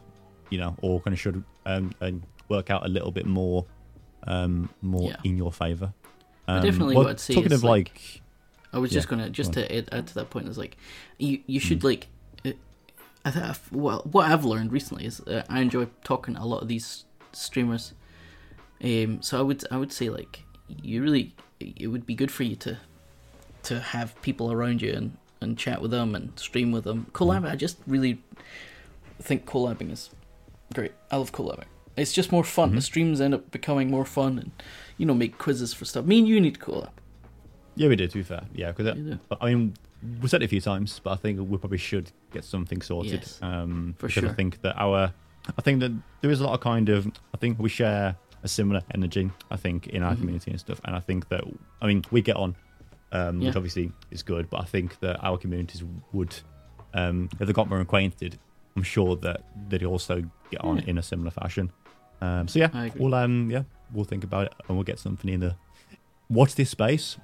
you 0.50 0.58
know, 0.58 0.76
or 0.82 1.02
kind 1.02 1.14
of 1.14 1.20
should 1.20 1.44
um, 1.66 1.91
um, 2.02 2.24
work 2.50 2.70
out 2.70 2.86
a 2.86 2.90
little 2.90 3.12
bit 3.12 3.26
more, 3.26 3.66
um, 4.28 4.70
more 4.82 5.10
Yeah. 5.10 5.16
in 5.24 5.38
your 5.38 5.52
favor. 5.52 5.94
But 6.46 6.64
definitely 6.64 6.96
well, 6.96 7.06
what 7.06 7.12
I'd 7.12 7.20
say 7.20 7.36
talking 7.36 7.54
of 7.54 7.64
like, 7.64 8.22
I 8.74 8.80
was 8.80 8.91
just 8.91 9.08
Yeah, 9.08 9.18
gonna 9.18 9.30
just 9.30 9.54
go 9.54 9.62
to 9.62 9.76
add, 9.78 9.90
add 9.91 10.08
to 10.08 10.14
that 10.16 10.30
point 10.30 10.48
is 10.48 10.58
like 10.58 10.78
you 11.18 11.41
you 11.48 11.60
Mm. 11.60 11.64
should 11.64 11.84
like 11.84 12.08
uh, 12.46 12.52
I 13.26 13.32
think 13.32 13.46
I've, 13.46 13.72
well 13.72 14.02
what 14.12 14.30
I've 14.32 14.46
learned 14.46 14.72
recently 14.72 15.06
is 15.06 15.20
uh, 15.22 15.44
I 15.50 15.62
enjoy 15.62 15.88
talking 16.04 16.36
to 16.36 16.41
a 16.41 16.46
lot 16.46 16.62
of 16.62 16.68
these 16.68 17.06
streamers. 17.34 17.94
Um, 18.84 19.22
so 19.22 19.38
I 19.40 19.41
would 19.41 19.64
I 19.72 19.78
would 19.78 19.91
say 19.94 20.10
like 20.10 20.44
you 20.68 21.02
really 21.04 21.36
it 21.60 21.88
would 21.88 22.06
be 22.06 22.15
good 22.15 22.31
for 22.31 22.44
you 22.44 22.56
to 22.57 22.77
to 23.64 23.80
have 23.80 24.19
people 24.22 24.52
around 24.52 24.81
you 24.81 24.94
and 24.94 25.18
and 25.41 25.57
chat 25.57 25.81
with 25.81 25.91
them 25.91 26.15
and 26.15 26.38
stream 26.40 26.72
with 26.72 26.84
them. 26.84 27.07
Collab 27.14 27.49
I 27.49 27.56
just 27.56 27.77
really 27.88 28.22
think 29.22 29.45
collabing 29.45 29.91
is 29.91 30.10
great. 30.73 30.91
I 31.11 31.18
love 31.18 31.31
collabing. 31.31 31.65
It's 31.98 32.14
just 32.14 32.31
more 32.31 32.44
fun. 32.44 32.72
The 32.72 32.77
Mhm. 32.77 32.84
streams 32.84 33.22
end 33.22 33.34
up 33.34 33.52
becoming 33.52 33.90
more 33.90 34.06
fun 34.06 34.38
and 34.40 34.52
you 34.98 35.06
know 35.06 35.14
make 35.14 35.38
quizzes 35.38 35.73
for 35.73 35.86
stuff. 35.86 36.06
Me 36.06 36.19
and 36.19 36.27
you 36.27 36.40
need 36.41 36.56
to 36.56 36.60
collab. 36.61 36.90
yeah, 37.76 37.88
we 37.88 37.95
did. 37.95 38.11
To 38.11 38.18
be 38.18 38.23
fair, 38.23 38.44
yeah, 38.53 38.72
because 38.72 39.18
I 39.41 39.45
mean, 39.53 39.73
we 40.22 40.27
said 40.27 40.41
it 40.41 40.45
a 40.45 40.48
few 40.49 40.60
times, 40.61 40.99
but 41.03 41.11
I 41.11 41.15
think 41.15 41.40
we 41.49 41.57
probably 41.57 41.77
should 41.77 42.11
get 42.31 42.44
something 42.44 42.81
sorted. 42.81 43.14
Yes, 43.22 43.40
um, 43.41 43.95
for 43.98 44.07
because 44.07 44.26
I 44.26 44.34
think 44.34 44.61
that 44.61 44.76
our, 44.77 45.14
I 45.57 45.61
think 45.61 45.80
that 45.81 45.91
there 46.22 46.31
is 46.31 46.41
a 46.41 46.44
lot 46.45 46.53
of 46.53 46.60
kind 46.61 46.90
of, 46.90 47.07
I 47.34 47.38
think 47.38 47.57
we 47.60 47.69
share 47.69 48.18
a 48.44 48.48
similar 48.48 48.82
energy. 48.94 49.30
I 49.52 49.57
think 49.57 49.88
in 49.88 50.03
our 50.03 50.14
Mhm. 50.14 50.20
community 50.20 50.52
and 50.52 50.60
stuff, 50.60 50.80
and 50.86 50.95
I 50.95 50.99
think 50.99 51.30
that, 51.30 51.44
I 51.82 51.88
mean, 51.88 52.03
we 52.11 52.22
get 52.22 52.36
on, 52.36 52.56
um, 53.11 53.40
which 53.40 53.56
obviously 53.56 53.91
is 54.11 54.24
good, 54.24 54.49
but 54.49 54.61
I 54.61 54.66
think 54.66 54.99
that 54.99 55.18
our 55.24 55.38
communities 55.38 55.84
would, 56.14 56.36
um, 56.94 57.30
if 57.40 57.48
they 57.48 57.53
got 57.53 57.70
more 57.70 57.80
acquainted, 57.82 58.38
I'm 58.76 58.84
sure 58.84 59.16
that 59.18 59.44
they'd 59.70 59.84
also 59.84 60.24
get 60.52 60.61
on 60.61 60.78
Yeah. 60.78 60.84
in 60.88 60.98
a 60.98 61.02
similar 61.03 61.32
fashion. 61.32 61.72
Um, 62.22 62.48
so 62.48 62.60
yeah, 62.60 62.90
we'll 62.98 63.16
um, 63.16 63.49
yeah, 63.49 63.64
we'll 63.94 64.06
think 64.06 64.24
about 64.24 64.48
it 64.48 64.53
and 64.68 64.78
we'll 64.78 64.84
get 64.84 64.99
something 64.99 65.30
in 65.32 65.40
the. 65.40 65.56
Watch 66.30 66.56
this 66.56 66.70
space. 66.70 67.18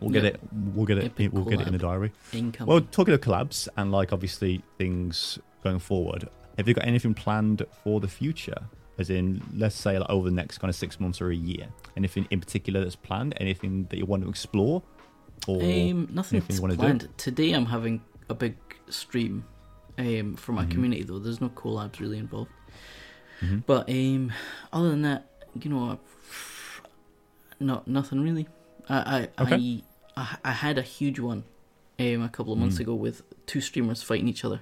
We'll 0.00 0.10
get 0.10 0.24
Yeah. 0.24 0.30
it. 0.30 0.40
We'll 0.52 0.86
get 0.86 0.98
it. 0.98 1.04
Epic 1.04 1.30
We'll 1.32 1.44
get 1.44 1.60
it 1.60 1.66
in 1.66 1.72
the 1.74 1.78
diary. 1.78 2.10
Income. 2.32 2.66
Well, 2.66 2.80
talking 2.80 3.12
of 3.14 3.20
collabs 3.20 3.68
and 3.76 3.92
like 3.92 4.12
obviously 4.12 4.62
things 4.78 5.38
going 5.62 5.78
forward, 5.78 6.28
have 6.56 6.66
you 6.66 6.74
got 6.74 6.86
anything 6.86 7.12
planned 7.14 7.64
for 7.84 8.00
the 8.00 8.08
future? 8.08 8.64
As 9.00 9.08
in, 9.08 9.42
let's 9.56 9.74
say 9.76 9.98
like 9.98 10.10
over 10.10 10.28
the 10.28 10.34
next 10.34 10.58
kind 10.58 10.68
of 10.68 10.76
six 10.76 11.00
months 11.00 11.20
or 11.22 11.30
a 11.30 11.34
year. 11.34 11.66
Anything 11.96 12.26
in 12.30 12.38
particular 12.38 12.80
that's 12.84 12.96
planned? 12.96 13.32
Anything 13.38 13.86
that 13.90 13.96
you 13.96 14.04
want 14.04 14.22
to 14.24 14.28
explore? 14.28 14.82
Or 15.48 15.62
um, 15.62 16.08
anything 16.30 16.56
you 16.56 16.60
wanna 16.62 16.76
do? 16.98 17.08
Today 17.16 17.52
I'm 17.52 17.64
having 17.66 18.02
a 18.28 18.34
big 18.34 18.56
stream 18.90 19.44
um, 19.98 20.36
for 20.36 20.52
my 20.52 20.64
Mhm. 20.66 20.70
community 20.70 21.02
though. 21.02 21.18
There's 21.18 21.40
no 21.40 21.48
collabs 21.48 21.98
really 21.98 22.18
involved. 22.18 22.50
Mhm. 23.40 23.62
But 23.66 23.88
um, 23.88 24.32
other 24.72 24.90
than 24.90 25.02
that, 25.02 25.30
you 25.62 25.70
know, 25.70 25.98
not 27.58 27.86
nothing 27.88 28.20
really. 28.20 28.46
I 28.88 29.28
I, 29.38 29.42
Okay. 29.42 29.82
I 30.16 30.36
I 30.44 30.50
had 30.52 30.76
a 30.78 30.82
huge 30.82 31.18
one 31.20 31.44
um, 31.98 32.22
a 32.22 32.28
couple 32.28 32.52
of 32.52 32.58
months 32.58 32.76
Mm. 32.76 32.80
ago 32.80 32.94
with 32.94 33.22
two 33.46 33.60
streamers 33.62 34.02
fighting 34.02 34.28
each 34.28 34.44
other. 34.44 34.60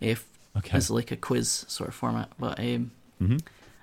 If 0.00 0.26
okay, 0.56 0.76
as 0.76 0.90
like 0.90 1.10
a 1.10 1.16
quiz 1.16 1.66
sort 1.68 1.88
of 1.88 1.94
format, 1.94 2.30
but 2.38 2.58
um, 2.58 2.92
hmm 3.18 3.36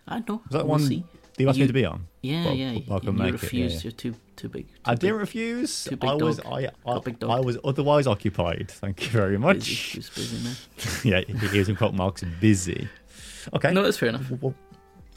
I 0.07 0.19
don't 0.19 0.29
know. 0.29 0.35
Was 0.43 0.51
that 0.51 0.57
we'll 0.59 0.67
one 0.67 0.79
see. 0.81 1.03
do 1.37 1.43
you 1.43 1.49
ask 1.49 1.59
me 1.59 1.67
to 1.67 1.73
be 1.73 1.85
on? 1.85 2.07
Yeah, 2.21 2.45
Well, 2.45 2.53
yeah. 2.55 2.71
I 2.91 2.99
can 2.99 3.07
you 3.07 3.11
make 3.13 3.21
it, 3.21 3.27
yeah, 3.27 3.31
refused. 3.31 3.83
You're 3.83 3.91
too 3.91 4.15
too 4.35 4.49
big. 4.49 4.67
Too 4.67 4.73
I 4.85 4.91
big. 4.91 4.99
didn't 5.01 5.17
refuse. 5.17 5.83
Too 5.85 5.95
big 5.95 6.09
I 6.09 6.13
was 6.15 6.37
dog. 6.37 6.53
I 6.53 6.69
I, 6.91 6.99
big 6.99 7.19
dog. 7.19 7.31
I 7.31 7.39
was 7.39 7.57
otherwise 7.63 8.07
occupied. 8.07 8.69
Thank 8.69 9.03
you 9.03 9.09
very 9.09 9.37
Busy. 9.37 9.41
much. 9.41 9.67
He 9.67 9.99
was 9.99 10.09
busy, 10.09 10.43
man. 10.43 10.55
yeah, 11.27 11.33
he 11.39 11.47
he 11.47 11.59
was 11.59 11.69
in 11.69 11.75
quote 11.75 11.93
marks 11.93 12.23
busy. 12.39 12.87
Okay. 13.53 13.71
No, 13.73 13.83
that's 13.83 13.97
fair 13.97 14.09
enough. 14.09 14.29
Well, 14.41 14.53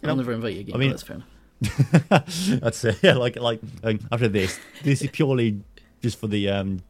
you 0.03 0.09
I'll 0.09 0.17
never 0.17 0.33
invite 0.33 0.55
you 0.55 0.61
again. 0.61 0.75
I 0.75 0.79
mean- 0.79 0.91
but 0.91 0.99
that's 0.99 1.03
fair 1.03 1.17
enough. 1.17 1.29
That's 2.61 2.85
it. 2.85 2.99
Yeah, 3.03 3.15
like 3.15 3.35
like 3.37 3.61
um, 3.83 3.99
after 4.13 4.29
this, 4.29 4.61
this 4.85 5.03
is 5.03 5.11
purely 5.11 5.61
just 6.01 6.21
for 6.21 6.29
the 6.29 6.49
um 6.51 6.81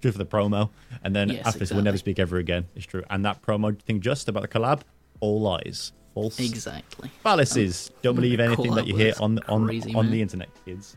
just 0.00 0.16
for 0.16 0.24
the 0.24 0.26
promo, 0.28 0.70
and 1.04 1.14
then 1.14 1.28
Yes, 1.28 1.46
after 1.46 1.60
this, 1.60 1.72
we'll 1.72 1.84
never 1.84 1.96
speak 1.98 2.18
ever 2.18 2.38
again. 2.38 2.66
It's 2.74 2.86
true. 2.86 3.04
And 3.08 3.24
that 3.24 3.40
promo 3.42 3.80
thing 3.82 4.00
just 4.00 4.28
about 4.28 4.42
the 4.42 4.48
collab, 4.48 4.80
all 5.20 5.40
lies, 5.40 5.92
false 6.16 6.40
Exactly. 6.40 7.10
fallacies. 7.22 7.90
Don't 8.00 8.14
believe 8.14 8.40
anything 8.40 8.74
that 8.74 8.86
you 8.86 8.96
hear 8.96 9.12
on 9.20 9.38
on 9.48 9.66
crazy 9.66 9.94
on 9.94 10.06
man. 10.06 10.12
the 10.12 10.22
internet, 10.22 10.48
kids. 10.64 10.96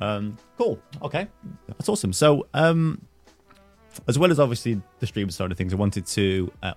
Um, 0.00 0.36
cool. 0.56 0.78
Okay, 1.02 1.26
that's 1.66 1.88
awesome. 1.88 2.12
So, 2.12 2.46
um, 2.54 3.00
as 4.06 4.16
well 4.18 4.30
as 4.30 4.38
obviously 4.38 4.80
the 5.00 5.06
stream 5.06 5.28
side 5.30 5.50
of 5.50 5.58
things, 5.58 5.72
I 5.72 5.76
wanted 5.76 6.06
to 6.06 6.52
uh, 6.62 6.74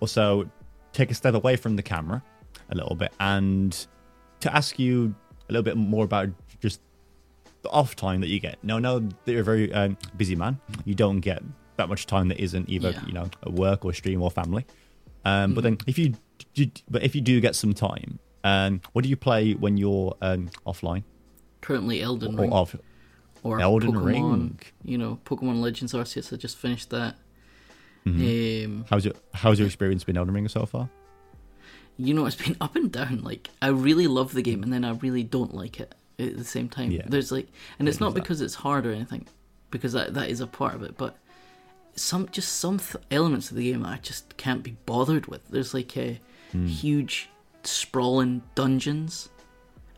also 0.00 0.48
take 0.92 1.10
a 1.10 1.14
step 1.14 1.34
away 1.34 1.56
from 1.56 1.76
the 1.76 1.82
camera 1.82 2.22
a 2.70 2.74
little 2.74 2.94
bit 2.96 3.12
and 3.20 3.86
to 4.40 4.54
ask 4.54 4.78
you 4.78 5.14
a 5.48 5.52
little 5.52 5.62
bit 5.62 5.76
more 5.76 6.04
about 6.04 6.28
just 6.60 6.80
the 7.62 7.70
off 7.70 7.96
time 7.96 8.20
that 8.20 8.28
you 8.28 8.40
get. 8.40 8.58
Now, 8.62 8.76
I 8.76 8.80
know 8.80 8.98
that 9.00 9.32
you're 9.32 9.40
a 9.40 9.44
very 9.44 9.72
um, 9.72 9.96
busy 10.18 10.34
man. 10.36 10.58
You 10.84 10.94
don't 10.94 11.20
get 11.20 11.42
that 11.76 11.88
much 11.88 12.06
time 12.06 12.28
that 12.28 12.40
isn't 12.40 12.68
either 12.68 12.90
Yeah. 12.90 13.06
you 13.06 13.12
know 13.12 13.28
a 13.42 13.50
work 13.50 13.84
or 13.86 13.92
stream 13.94 14.20
or 14.22 14.30
family. 14.30 14.64
Um, 15.24 15.54
But 15.54 15.64
Mm-hmm. 15.64 15.76
then 15.76 15.78
if 15.86 15.98
you 15.98 16.14
but 16.90 17.02
if 17.02 17.14
you 17.14 17.20
do 17.20 17.40
get 17.40 17.54
some 17.54 17.72
time, 17.74 18.18
um, 18.44 18.80
what 18.92 19.02
do 19.02 19.08
you 19.08 19.16
play 19.16 19.52
when 19.54 19.76
you're 19.76 20.16
um, 20.20 20.50
offline 20.66 21.02
Currently 21.60 22.00
Elden 22.02 22.34
or 22.38 22.42
Ring 22.42 22.52
off? 22.52 22.76
or 23.42 23.60
Elden 23.60 23.92
Pokemon. 23.92 24.04
Ring. 24.04 24.60
You 24.84 24.98
know, 24.98 25.20
Pokemon 25.24 25.60
Legends 25.60 25.92
Arceus. 25.92 26.32
I 26.32 26.36
just 26.36 26.56
finished 26.56 26.90
that. 26.90 27.16
Mhm. 28.04 28.64
Um, 28.64 28.84
How's 28.90 29.04
your 29.04 29.14
How's 29.34 29.58
your 29.58 29.66
experience 29.66 30.04
been 30.04 30.16
Elden 30.16 30.34
Ring 30.34 30.48
so 30.48 30.66
far? 30.66 30.88
you 31.98 32.12
know, 32.12 32.26
it's 32.26 32.36
been 32.36 32.56
up 32.60 32.76
and 32.76 32.92
down. 32.92 33.22
Like 33.22 33.50
I 33.62 33.68
really 33.68 34.06
love 34.06 34.32
the 34.34 34.42
game, 34.42 34.62
and 34.62 34.72
then 34.72 34.84
I 34.84 34.92
really 34.92 35.22
don't 35.22 35.54
like 35.54 35.80
it 35.80 35.94
at 36.18 36.36
the 36.36 36.44
same 36.44 36.68
time. 36.68 36.90
Yeah. 36.90 37.02
There's 37.06 37.32
like, 37.32 37.48
and 37.78 37.88
it's 37.88 38.00
not 38.00 38.14
because 38.14 38.40
it's 38.40 38.54
hard 38.54 38.86
or 38.86 38.92
anything, 38.92 39.26
because 39.70 39.92
that 39.92 40.14
that 40.14 40.28
is 40.28 40.40
a 40.40 40.46
part 40.46 40.74
of 40.74 40.82
it. 40.82 40.96
But 40.96 41.16
some 41.96 42.28
just 42.30 42.52
some 42.58 42.78
th- 42.78 43.02
elements 43.10 43.50
of 43.50 43.56
the 43.56 43.70
game 43.72 43.84
I 43.84 43.96
just 43.98 44.36
can't 44.36 44.62
be 44.62 44.76
bothered 44.86 45.26
with. 45.26 45.46
There's 45.48 45.72
like 45.74 45.96
a 45.96 46.20
Hmm. 46.52 46.66
huge 46.66 47.28
sprawling 47.64 48.42
dungeons. 48.54 49.28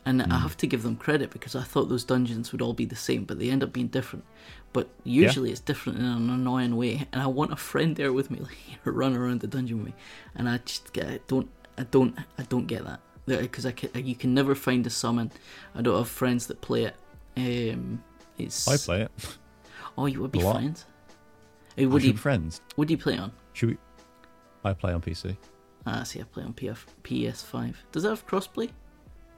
And 0.07 0.23
Hmm. 0.23 0.33
I 0.33 0.39
have 0.39 0.57
to 0.59 0.67
give 0.67 0.83
them 0.83 0.97
credit 0.97 1.29
because 1.31 1.55
I 1.55 1.63
thought 1.63 1.89
those 1.91 2.05
dungeons 2.05 2.51
would 2.53 2.63
all 2.63 2.73
be 2.73 2.87
the 2.87 2.97
same, 2.97 3.25
but 3.25 3.39
they 3.39 3.51
end 3.51 3.63
up 3.63 3.73
being 3.75 3.89
different. 3.89 4.25
But 4.73 4.89
usually 5.05 5.51
it's 5.51 5.61
different 5.61 5.99
in 5.99 6.05
an 6.07 6.31
annoying 6.31 6.77
way, 6.77 7.07
and 7.13 7.21
I 7.23 7.27
want 7.27 7.53
a 7.53 7.57
friend 7.57 7.95
there 7.97 8.13
with 8.13 8.31
me, 8.31 8.39
like 8.49 8.81
run 8.85 9.15
around 9.15 9.41
the 9.41 9.47
dungeon 9.47 9.79
with 9.79 9.87
me. 9.89 9.95
And 10.35 10.49
I 10.49 10.59
just 10.65 10.93
get, 10.95 11.07
I 11.09 11.21
don't, 11.27 11.51
I 11.77 11.83
don't, 11.85 12.17
I 12.39 12.43
don't 12.45 12.67
get 12.67 12.85
that 12.87 13.01
because 13.27 13.67
I 13.67 13.73
can, 13.73 13.91
you 14.07 14.15
can 14.15 14.33
never 14.33 14.55
find 14.55 14.87
a 14.87 14.91
summon. 14.91 15.31
I 15.75 15.83
don't 15.83 15.99
have 15.99 16.09
friends 16.09 16.47
that 16.47 16.63
play 16.63 16.85
it. 16.85 16.97
Um, 17.37 18.03
it's 18.39 18.67
I 18.67 18.77
play 18.79 19.03
it. 19.03 19.11
oh, 19.99 20.07
you 20.07 20.23
would 20.23 20.33
be 20.33 20.41
A 20.41 20.45
Uh, 21.79 21.83
We 21.83 21.87
Would 21.87 22.03
you, 22.05 22.17
friends? 22.17 22.61
would 22.77 22.91
you 22.91 22.99
play 22.99 23.17
on? 23.19 23.33
Should 23.53 23.71
we? 23.71 23.79
I 24.65 24.73
play 24.73 24.93
on 24.93 25.01
PC. 25.01 25.37
Ah, 25.87 26.03
see, 26.03 26.21
I 26.21 26.25
play 26.25 26.43
on 26.45 26.53
PF, 26.53 26.85
PS5. 27.05 27.75
Does 27.93 28.03
that 28.03 28.11
have 28.11 28.27
crossplay? 28.27 28.71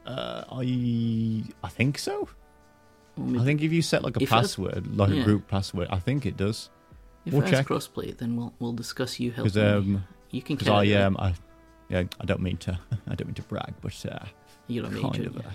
Uh, 0.06 0.44
I 0.50 1.44
I 1.62 1.68
think 1.68 1.98
so. 1.98 2.28
maybe- 3.16 3.38
I 3.38 3.44
think 3.44 3.62
if 3.62 3.72
you 3.72 3.82
set 3.82 4.02
like 4.02 4.16
a 4.16 4.22
If 4.22 4.30
it 4.30 4.34
has- 4.34 4.40
password, 4.56 4.96
like 4.96 5.10
yeah. 5.10 5.20
a 5.20 5.24
group 5.24 5.46
password, 5.48 5.88
I 5.90 5.98
think 5.98 6.24
it 6.26 6.36
does. 6.36 6.70
if 7.26 7.32
we'll 7.34 7.42
it 7.42 7.50
has 7.50 7.58
check. 7.60 7.66
crossplay, 7.66 8.16
then 8.16 8.34
we'll 8.36 8.54
we'll 8.60 8.72
discuss 8.72 9.20
you 9.20 9.30
helping 9.32 9.54
me. 9.54 9.68
um, 9.96 10.04
You 10.30 10.40
can 10.42 10.56
because 10.56 10.68
I 10.72 10.92
um, 11.02 11.16
I, 11.18 11.34
yeah, 11.90 12.04
I 12.20 12.24
don't 12.24 12.40
mean 12.40 12.56
to, 12.58 12.72
I 13.08 13.14
don't 13.14 13.26
mean 13.26 13.34
to 13.34 13.42
brag, 13.42 13.74
but 13.82 13.94
uh, 14.06 14.24
You're 14.68 14.86
a 14.86 14.90
kind 14.90 15.18
major. 15.18 15.28
of, 15.30 15.36
a, 15.36 15.54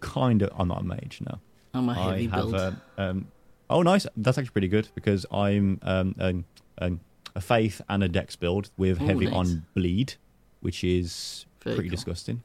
kind 0.00 0.42
of. 0.42 0.50
I'm 0.58 0.68
not 0.68 0.80
a 0.80 0.84
mage, 0.84 1.20
no. 1.24 1.38
I'm 1.72 1.88
a 1.88 1.92
I 1.92 1.94
heavy 2.10 2.26
have 2.26 2.50
build. 2.50 2.54
um, 2.56 2.80
um, 2.98 3.26
oh 3.70 3.82
nice. 3.82 4.06
That's 4.16 4.38
actually 4.38 4.50
pretty 4.52 4.68
good 4.68 4.88
because 4.94 5.26
I'm 5.32 5.78
um, 5.82 6.14
um, 6.18 6.44
um, 6.78 7.00
a 7.34 7.40
faith 7.40 7.80
and 7.88 8.02
a 8.04 8.08
dex 8.08 8.36
build 8.36 8.70
with 8.76 9.00
Oh, 9.00 9.06
heavy 9.06 9.26
nice. 9.26 9.34
on 9.34 9.66
bleed, 9.74 10.14
which 10.60 10.84
is 10.84 11.46
Very 11.62 11.76
pretty 11.76 11.88
cool. 11.90 11.96
disgusting. 11.96 12.42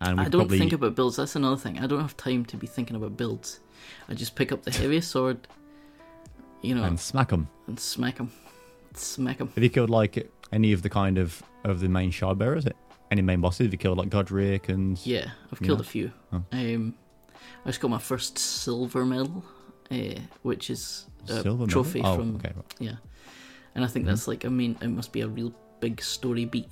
And 0.00 0.20
I 0.20 0.24
don't 0.24 0.42
probably 0.42 0.58
think 0.58 0.72
about 0.72 0.94
builds. 0.96 1.16
That's 1.16 1.36
another 1.36 1.56
thing. 1.56 1.78
I 1.78 1.86
don't 1.86 2.00
have 2.00 2.16
time 2.16 2.44
to 2.46 2.56
be 2.56 2.66
thinking 2.66 2.96
about 2.96 3.16
builds. 3.16 3.60
I 4.08 4.14
just 4.14 4.34
pick 4.34 4.52
up 4.52 4.62
the 4.64 4.70
heaviest 4.80 5.10
sword, 5.10 5.46
you 6.62 6.74
know, 6.74 6.84
and 6.84 6.98
smack 6.98 7.28
them. 7.28 7.48
and 7.66 7.78
smack 7.78 8.16
them, 8.16 8.30
smack 8.94 9.38
them. 9.38 9.50
Have 9.54 9.62
you 9.64 9.70
killed 9.70 9.90
like 9.90 10.30
any 10.52 10.72
of 10.72 10.82
the 10.82 10.90
kind 10.90 11.18
of 11.18 11.42
of 11.64 11.80
the 11.80 11.88
main 11.88 12.10
shard 12.10 12.38
bearers? 12.38 12.66
Any 13.10 13.22
main 13.22 13.40
bosses? 13.40 13.66
Have 13.66 13.72
you 13.72 13.78
killed 13.78 13.98
like 13.98 14.08
Godrick 14.10 14.68
and 14.68 14.98
Yeah, 15.06 15.30
I've 15.52 15.60
killed 15.60 15.78
Yeah. 15.78 15.82
a 15.82 15.88
few. 15.88 16.12
Oh. 16.32 16.42
Um, 16.52 16.94
I 17.64 17.68
just 17.68 17.80
got 17.80 17.90
my 17.90 17.98
first 17.98 18.38
silver 18.38 19.04
medal, 19.06 19.44
uh, 19.90 20.20
which 20.42 20.70
is 20.70 21.06
a 21.28 21.42
silver 21.42 21.66
trophy 21.66 22.00
Oh, 22.02 22.16
from 22.16 22.36
okay, 22.36 22.52
yeah, 22.78 22.96
and 23.74 23.84
I 23.84 23.88
think 23.88 24.04
Mhm. 24.04 24.08
that's 24.08 24.28
like 24.28 24.44
I 24.44 24.48
mean 24.48 24.76
it 24.80 24.88
must 24.88 25.12
be 25.12 25.20
a 25.22 25.28
real 25.28 25.52
big 25.80 26.00
story 26.02 26.44
beat. 26.44 26.68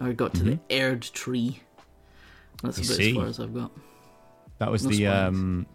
I 0.00 0.12
got 0.12 0.34
to 0.34 0.42
the 0.44 0.58
Erd 0.70 1.02
tree. 1.02 1.60
That's 2.62 2.78
I 2.78 2.82
about 2.82 2.96
see. 2.96 3.10
as 3.10 3.16
far 3.16 3.26
as 3.26 3.40
I've 3.40 3.54
got. 3.54 3.70
That 4.58 4.70
was 4.70 4.84
No 4.84 4.90
the 4.90 4.96
spoilers. 4.96 5.28
um. 5.28 5.66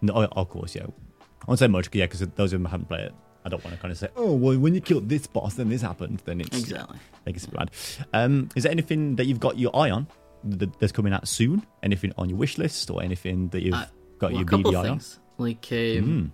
No, 0.00 0.12
oh, 0.14 0.28
of 0.40 0.48
course, 0.48 0.74
yeah. 0.74 0.84
I 0.86 1.44
won't 1.46 1.58
say 1.58 1.68
much, 1.68 1.88
yeah, 1.92 2.04
because 2.06 2.20
those 2.20 2.52
of 2.52 2.58
them 2.60 2.64
who 2.66 2.70
haven't 2.70 2.88
played 2.88 3.06
it, 3.06 3.14
I 3.44 3.48
don't 3.48 3.62
want 3.64 3.74
to 3.76 3.80
kind 3.82 3.90
of 3.92 3.98
say, 3.98 4.08
oh, 4.16 4.32
well, 4.34 4.58
when 4.58 4.74
you 4.74 4.80
killed 4.80 5.08
this 5.08 5.26
boss, 5.26 5.54
then 5.54 5.68
this 5.68 5.82
happened. 5.82 6.22
Then 6.24 6.40
it's 6.40 6.56
Exactly. 6.58 6.98
like 7.26 7.36
it's 7.36 7.46
bad. 7.46 7.70
Um, 8.12 8.48
is 8.54 8.62
there 8.64 8.72
anything 8.72 9.16
that 9.16 9.26
you've 9.26 9.40
got 9.40 9.58
your 9.58 9.74
eye 9.76 9.90
on 9.90 10.06
that's 10.44 10.92
coming 10.92 11.12
out 11.12 11.26
soon? 11.28 11.64
Anything 11.82 12.12
on 12.18 12.28
your 12.28 12.38
wish 12.38 12.58
list 12.58 12.90
or 12.90 13.02
anything 13.02 13.48
that 13.48 13.62
you've 13.62 13.74
Uh, 13.74 13.86
got 14.18 14.32
Well, 14.32 14.40
your 14.40 14.42
a 14.42 14.44
couple 14.44 14.72
BDI 14.72 14.84
of 14.84 14.90
on? 14.90 15.00
Like 15.42 15.66
um, 15.72 15.76
Mm. 16.06 16.30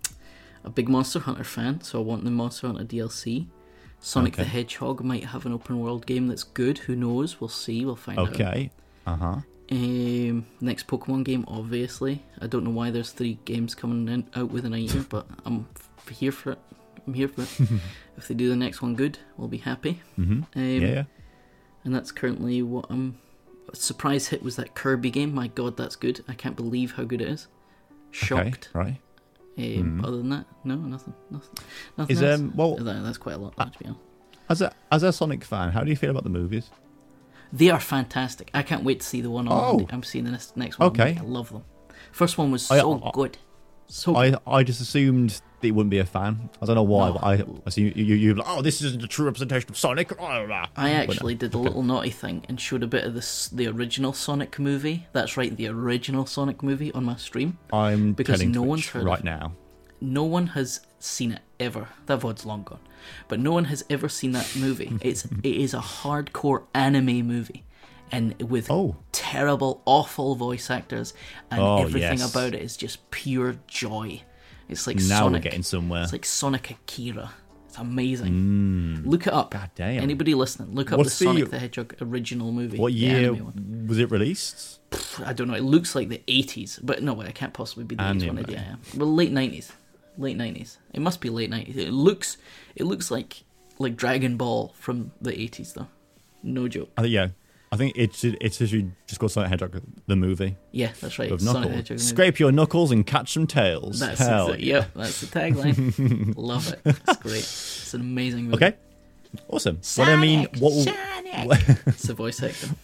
a 0.64 0.70
big 0.70 0.89
Monster 0.89 1.20
Hunter 1.20 1.44
fan, 1.44 1.80
so 1.80 2.01
I 2.01 2.02
want 2.05 2.24
the 2.24 2.30
Monster 2.30 2.66
Hunter 2.68 2.85
DLC. 2.85 3.47
Sonic 4.01 4.36
the 4.36 4.44
Hedgehog 4.44 5.02
might 5.02 5.24
have 5.24 5.44
an 5.47 5.52
open 5.52 5.80
world 5.80 6.06
game 6.06 6.28
that's 6.28 6.44
good. 6.44 6.78
Who 6.86 6.94
knows? 6.94 7.40
We'll 7.40 7.48
see. 7.48 7.85
We'll 7.85 7.97
find 7.97 8.18
out. 8.18 8.28
Okay. 8.30 8.70
Uh 9.06 9.16
huh. 9.16 9.36
Um, 9.70 10.47
next 10.60 10.86
Pokemon 10.86 11.24
game, 11.24 11.44
obviously. 11.48 12.22
I 12.40 12.47
don't 12.47 12.64
know 12.64 12.70
why 12.70 12.90
there's 12.90 13.10
three 13.10 13.39
games 13.44 13.74
coming 13.74 14.09
in, 14.09 14.26
out 14.35 14.51
within 14.51 14.72
a 14.72 14.78
year, 14.78 15.05
but 15.09 15.26
I'm 15.44 15.66
f- 15.76 16.09
here 16.16 16.32
for 16.32 16.52
it. 16.52 16.59
I'm 17.06 17.12
here 17.14 17.28
for 17.28 17.43
it. 17.43 17.51
if 18.16 18.28
they 18.28 18.35
do 18.35 18.48
the 18.48 18.56
next 18.56 18.80
one 18.82 18.94
good, 18.94 19.18
we'll 19.36 19.48
be 19.48 19.59
happy. 19.59 20.01
hmm 20.16 20.32
Um, 20.32 20.47
yeah, 20.55 20.78
yeah. 20.78 21.05
And 21.85 21.94
that's 21.94 22.12
currently 22.12 22.62
what 22.62 22.86
I'm. 22.89 23.18
A 23.72 23.76
surprise 23.76 24.28
hit 24.28 24.43
was 24.43 24.56
that 24.56 24.74
Kirby 24.74 25.10
game. 25.10 25.35
My 25.35 25.48
God, 25.48 25.76
that's 25.76 25.97
good. 25.97 26.24
I 26.28 26.35
can't 26.35 26.56
believe 26.56 26.93
how 26.93 27.05
good 27.05 27.20
it 27.20 27.28
is. 27.28 27.48
Shocked. 28.26 28.70
Okay, 28.74 28.78
right. 28.78 29.00
Um, 29.58 29.98
Mhm. 30.00 30.04
Other 30.06 30.16
than 30.18 30.28
that, 30.30 30.46
no, 30.64 30.76
nothing, 30.76 31.14
nothing, 31.30 31.50
nothing. 31.96 32.16
Is 32.16 32.22
else. 32.22 32.40
um 32.40 32.52
well 32.54 32.76
That- 32.76 33.02
that's 33.02 33.18
quite 33.18 33.34
a 33.34 33.38
lot, 33.38 33.56
to 33.56 33.78
be 33.78 33.86
honest. 33.86 34.00
as 34.48 34.62
a 34.62 34.72
as 34.92 35.02
a 35.02 35.12
Sonic 35.12 35.44
fan, 35.44 35.72
how 35.72 35.82
do 35.82 35.90
you 35.90 35.96
feel 35.96 36.10
about 36.10 36.22
the 36.24 36.30
movies? 36.30 36.70
They 37.52 37.70
are 37.70 37.80
fantastic. 37.80 38.50
I 38.54 38.62
can't 38.62 38.84
wait 38.84 39.00
to 39.00 39.06
see 39.06 39.20
the 39.20 39.30
one 39.30 39.48
on 39.48 39.58
Oh. 39.58 39.68
Monday. 39.78 39.86
I'm 39.90 40.02
seeing 40.02 40.24
the 40.24 40.30
next, 40.32 40.56
next 40.56 40.78
one. 40.78 40.88
Okay. 40.90 41.16
I 41.18 41.22
love 41.22 41.50
them. 41.50 41.64
First 42.12 42.36
one 42.38 42.50
was 42.52 42.70
I- 42.70 42.78
so 42.80 43.00
I- 43.02 43.10
good, 43.12 43.38
so. 43.89 44.16
I 44.16 44.35
I 44.47 44.62
just 44.62 44.81
assumed 44.81 45.40
that 45.60 45.66
you 45.66 45.74
wouldn't 45.74 45.90
be 45.90 45.98
a 45.98 46.05
fan. 46.05 46.51
I 46.62 46.66
don't 46.66 46.77
know 46.77 46.82
why, 46.85 47.09
No. 47.09 47.12
but 47.15 47.24
I 47.24 47.44
I 47.66 47.70
see 47.70 47.82
you 47.82 47.93
you 48.05 48.15
you're 48.15 48.36
like, 48.36 48.47
oh, 48.48 48.62
this 48.62 48.81
isn't 48.82 49.02
a 49.02 49.09
true 49.09 49.24
representation 49.27 49.69
of 49.70 49.77
Sonic. 49.77 50.12
Oh, 50.20 50.24
I 50.24 50.69
But, 50.77 50.90
actually 50.93 51.35
did 51.35 51.55
a 51.55 51.59
little 51.59 51.82
naughty 51.82 52.10
thing 52.10 52.44
and 52.48 52.60
showed 52.60 52.82
a 52.82 52.86
bit 52.86 53.05
of 53.05 53.15
this 53.15 53.48
the 53.48 53.66
original 53.66 54.12
Sonic 54.12 54.59
movie. 54.59 55.06
That's 55.12 55.36
right, 55.36 55.56
the 55.56 55.66
original 55.69 56.27
Sonic 56.27 56.62
movie 56.62 56.93
on 56.93 57.05
my 57.05 57.16
stream. 57.16 57.59
I'm 57.73 58.12
Because 58.12 58.39
telling 58.39 58.52
no 58.52 58.60
Twitch 58.60 58.69
one's 58.69 58.86
heard 58.89 59.01
of 59.01 59.06
right 59.06 59.19
it. 59.20 59.24
now. 59.24 59.52
No 60.01 60.23
one 60.23 60.48
has 60.48 60.81
seen 61.01 61.32
it 61.32 61.43
ever. 61.59 61.89
That 62.06 62.20
VOD's 62.20 62.47
long 62.47 62.62
gone, 62.62 62.78
but 63.27 63.40
no 63.40 63.51
one 63.51 63.65
has 63.65 63.85
ever 63.90 64.09
seen 64.09 64.31
that 64.32 64.55
movie. 64.55 64.97
It's 65.01 65.24
it 65.24 65.56
is 65.56 65.74
a 65.74 65.81
hardcore 65.81 66.66
anime 66.73 67.27
movie, 67.27 67.65
and 68.12 68.40
with 68.43 68.70
Oh. 68.70 68.97
terrible, 69.12 69.82
awful 69.85 70.35
voice 70.35 70.70
actors, 70.70 71.14
and 71.51 71.60
Oh, 71.60 71.78
everything 71.78 72.18
yes. 72.18 72.30
about 72.30 72.55
it 72.55 72.62
is 72.62 72.76
just 72.76 73.10
pure 73.10 73.56
joy. 73.66 74.22
It's 74.68 74.86
like 74.86 74.97
Now 74.97 75.20
Sonic. 75.20 75.40
we're 75.40 75.43
getting 75.44 75.62
somewhere. 75.62 76.02
It's 76.02 76.12
like 76.12 76.24
Sonic 76.26 76.70
Akira. 76.70 77.32
It's 77.68 77.78
amazing. 77.78 79.02
Look 79.06 79.26
it 79.26 79.32
up. 79.32 79.51
Mm. 79.51 79.60
God 79.60 79.70
damn. 79.74 80.02
Anybody 80.02 80.35
listening, 80.35 80.74
look 80.74 80.93
up 80.93 80.98
What's 80.98 81.18
the 81.18 81.24
the- 81.24 81.30
Sonic 81.32 81.51
the 81.51 81.59
Hedgehog 81.59 81.94
original 82.01 82.52
movie. 82.52 82.78
what 82.78 82.93
year 82.93 83.36
was 83.86 83.98
it 83.98 84.10
released? 84.10 84.80
I 85.24 85.32
don't 85.32 85.48
know. 85.48 85.55
It 85.55 85.62
looks 85.64 85.94
like 85.94 86.09
the 86.09 86.22
80s, 86.26 86.80
but 86.82 87.02
no, 87.02 87.12
way, 87.14 87.26
it 87.26 87.35
can't 87.35 87.52
possibly 87.52 87.85
be 87.85 87.94
the 87.94 88.02
80s 88.02 88.26
one. 88.26 88.39
Yeah, 88.39 88.44
yeah. 88.48 88.74
Well, 88.97 89.12
late 89.12 89.32
90s. 89.32 89.72
Late 90.16 90.36
90s. 90.36 90.78
It 90.94 91.01
must 91.01 91.20
be 91.20 91.28
late 91.30 91.51
90s. 91.51 91.76
It 91.76 91.93
looks, 91.93 92.39
it 92.74 92.85
looks 92.85 93.10
like 93.10 93.44
like 93.80 93.97
Dragon 93.97 94.36
Ball 94.36 94.74
from 94.76 95.12
the 95.22 95.30
80s, 95.32 95.74
though. 95.74 95.86
No 96.43 96.66
joke. 96.68 96.90
Think 96.97 97.09
yeah. 97.10 97.28
I 97.70 97.76
think 97.76 97.92
it's 97.96 98.24
it's 98.24 98.60
actually 98.62 98.90
just 99.06 99.20
called 99.20 99.32
Sonic 99.32 99.50
Hedgehog 99.50 99.82
the 100.06 100.16
movie 100.16 100.56
Yeah, 100.72 100.90
that's 101.00 101.18
right. 101.18 101.38
Sonic 101.40 101.70
knuckles. 101.70 102.02
Scrape 102.02 102.38
your 102.40 102.50
knuckles 102.50 102.90
and 102.90 103.06
catch 103.06 103.32
some 103.34 103.46
tails. 103.46 104.00
That's 104.00 104.20
Hell 104.20 104.48
exa- 104.50 104.64
Yep, 104.64 104.90
that's 104.94 105.20
the 105.20 105.26
tagline. 105.26 106.34
Love 106.36 106.72
it. 106.72 106.80
It's 106.84 107.16
great. 107.18 107.38
It's 107.38 107.92
an 107.94 108.00
amazing 108.00 108.44
movie. 108.44 108.56
Okay. 108.64 108.76
Awesome. 109.48 109.80
What 109.96 110.08
I 110.08 110.16
mean, 110.16 110.46
what, 110.58 110.72
It's 111.86 112.04
the 112.04 112.14
voice 112.14 112.42
acting. 112.42 112.76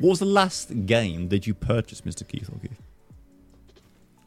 what 0.00 0.08
was 0.10 0.18
the 0.20 0.24
last 0.24 0.86
game 0.86 1.28
that 1.28 1.46
you 1.46 1.52
purchased, 1.52 2.06
Mr. 2.06 2.26
Keith 2.26 2.48
or 2.48 2.58
Keith? 2.58 2.80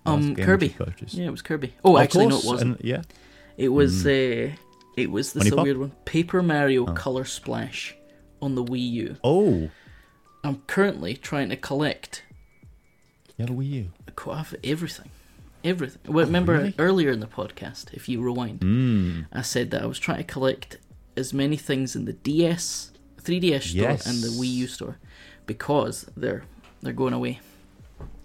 Last 0.06 0.14
Um, 0.24 0.30
you 0.30 0.36
Kirby. 0.36 0.76
Yeah, 1.08 1.26
it 1.26 1.32
was 1.32 1.42
Kirby. 1.42 1.74
Oh, 1.84 1.96
Of 1.98 2.04
actually, 2.04 2.28
no, 2.28 2.38
it 2.38 2.46
wasn't. 2.46 2.78
and- 2.80 2.84
yeah. 2.88 3.02
It 3.58 3.70
was 3.70 4.06
uh, 4.06 4.52
it 4.98 5.10
was 5.10 5.34
this 5.34 5.52
a 5.52 5.56
weird 5.56 5.78
one. 5.78 5.92
Paper 6.06 6.44
Mario 6.44 6.86
Oh. 6.86 6.94
Color 6.94 7.24
Splash 7.26 7.96
on 8.46 8.56
the 8.56 8.64
Wii 8.64 8.92
U. 8.92 9.18
Oh, 9.24 9.70
I'm 10.44 10.62
currently 10.68 11.16
trying 11.16 11.50
to 11.50 11.58
collect 11.58 12.24
you 13.38 13.46
have 13.46 13.50
a 13.50 13.54
Wii 13.60 13.70
U. 13.72 13.92
quite 14.16 14.38
have 14.38 14.56
everything, 14.64 15.10
everything. 15.64 16.02
Well, 16.14 16.26
remember 16.26 16.54
Oh, 16.54 16.58
really? 16.60 16.76
earlier 16.80 17.12
in 17.12 17.20
the 17.20 17.28
podcast, 17.28 17.94
if 17.94 18.08
you 18.08 18.22
rewind, 18.22 18.60
Mm. 18.62 19.26
I 19.34 19.42
said 19.42 19.72
that 19.72 19.82
I 19.82 19.86
was 19.88 20.00
trying 20.00 20.20
to 20.20 20.24
collect 20.24 20.78
as 21.18 21.34
many 21.34 21.58
things 21.58 21.96
in 21.96 22.06
the 22.06 22.14
DS, 22.14 22.92
3DS 23.22 23.64
store, 23.72 23.82
Yes. 23.82 24.06
and 24.06 24.22
the 24.24 24.28
Wii 24.40 24.54
U 24.64 24.68
store 24.68 24.98
because 25.46 26.06
they're 26.16 26.44
they're 26.82 26.94
going 26.94 27.14
away. 27.14 27.40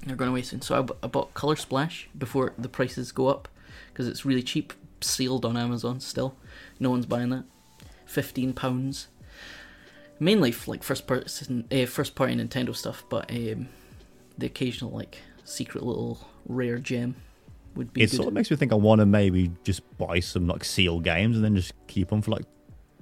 They're 0.06 0.16
going 0.16 0.30
away 0.30 0.42
soon. 0.42 0.60
So 0.60 0.78
I, 0.78 0.82
bu- 0.82 0.97
I 1.02 1.06
bought 1.06 1.32
Color 1.34 1.56
Splash 1.56 2.09
before 2.16 2.52
the 2.59 2.68
prices 2.68 3.10
go 3.10 3.28
up 3.28 3.48
because 3.88 4.06
it's 4.06 4.24
really 4.26 4.42
cheap, 4.42 4.72
sealed 5.01 5.44
on 5.47 5.56
Amazon 5.56 5.98
still. 6.01 6.36
No 6.78 6.90
one's 6.90 7.06
buying 7.06 7.30
that. 7.30 7.44
Fifteen 8.06 8.52
pounds. 8.52 9.09
Mainly 10.20 10.51
f- 10.51 10.68
like 10.68 10.82
first 10.82 11.06
person, 11.06 11.66
uh, 11.72 11.86
first 11.86 12.14
party 12.14 12.34
Nintendo 12.34 12.76
stuff, 12.76 13.05
but 13.09 13.30
um, 13.30 13.68
the 14.38 14.47
occasional 14.47 14.90
like 14.90 15.18
secret 15.44 15.82
little 15.84 16.28
rare 16.47 16.78
gem 16.78 17.16
would 17.74 17.92
be 17.92 18.02
It 18.02 18.10
good. 18.10 18.16
sort 18.16 18.28
of 18.28 18.34
makes 18.34 18.51
me 18.51 18.56
think 18.56 18.70
I 18.72 18.76
want 18.76 19.01
to 19.01 19.06
maybe 19.06 19.51
just 19.64 19.80
buy 19.98 20.20
some 20.20 20.47
like 20.47 20.62
seal 20.64 21.01
games 21.01 21.36
and 21.36 21.44
then 21.44 21.56
just 21.56 21.72
keep 21.86 22.10
them 22.10 22.20
for 22.20 22.32
like 22.32 22.44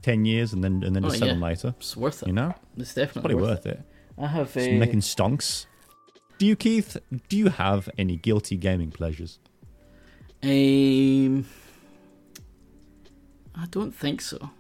ten 0.01 0.25
years 0.25 0.53
and 0.53 0.63
then 0.63 0.83
and 0.85 0.95
then 0.95 1.05
Oh, 1.05 1.09
just 1.09 1.19
sell 1.19 1.29
yeah. 1.29 1.35
them 1.35 1.43
later. 1.43 1.75
It's 1.79 1.97
worth 1.97 2.23
it. 2.23 2.29
You 2.29 2.35
know, 2.35 2.55
It's 2.77 2.83
it's 2.91 2.95
definitely 2.95 3.35
probably 3.35 3.49
worth, 3.49 3.65
worth 3.65 3.67
it. 3.67 3.79
it. 3.81 4.23
I 4.23 4.27
have 4.29 4.53
Just 4.55 4.67
a 4.69 4.79
making 4.79 5.01
stonks. 5.01 5.67
Do 6.39 6.47
you, 6.47 6.55
Keith? 6.55 6.97
Do 7.29 7.37
you 7.37 7.49
have 7.49 7.89
any 7.99 8.17
guilty 8.17 8.57
gaming 8.57 8.93
pleasures? 8.93 9.41
Um, 10.41 11.47
I 13.57 13.67
don't 13.71 13.93
think 13.93 14.21
so. 14.21 14.51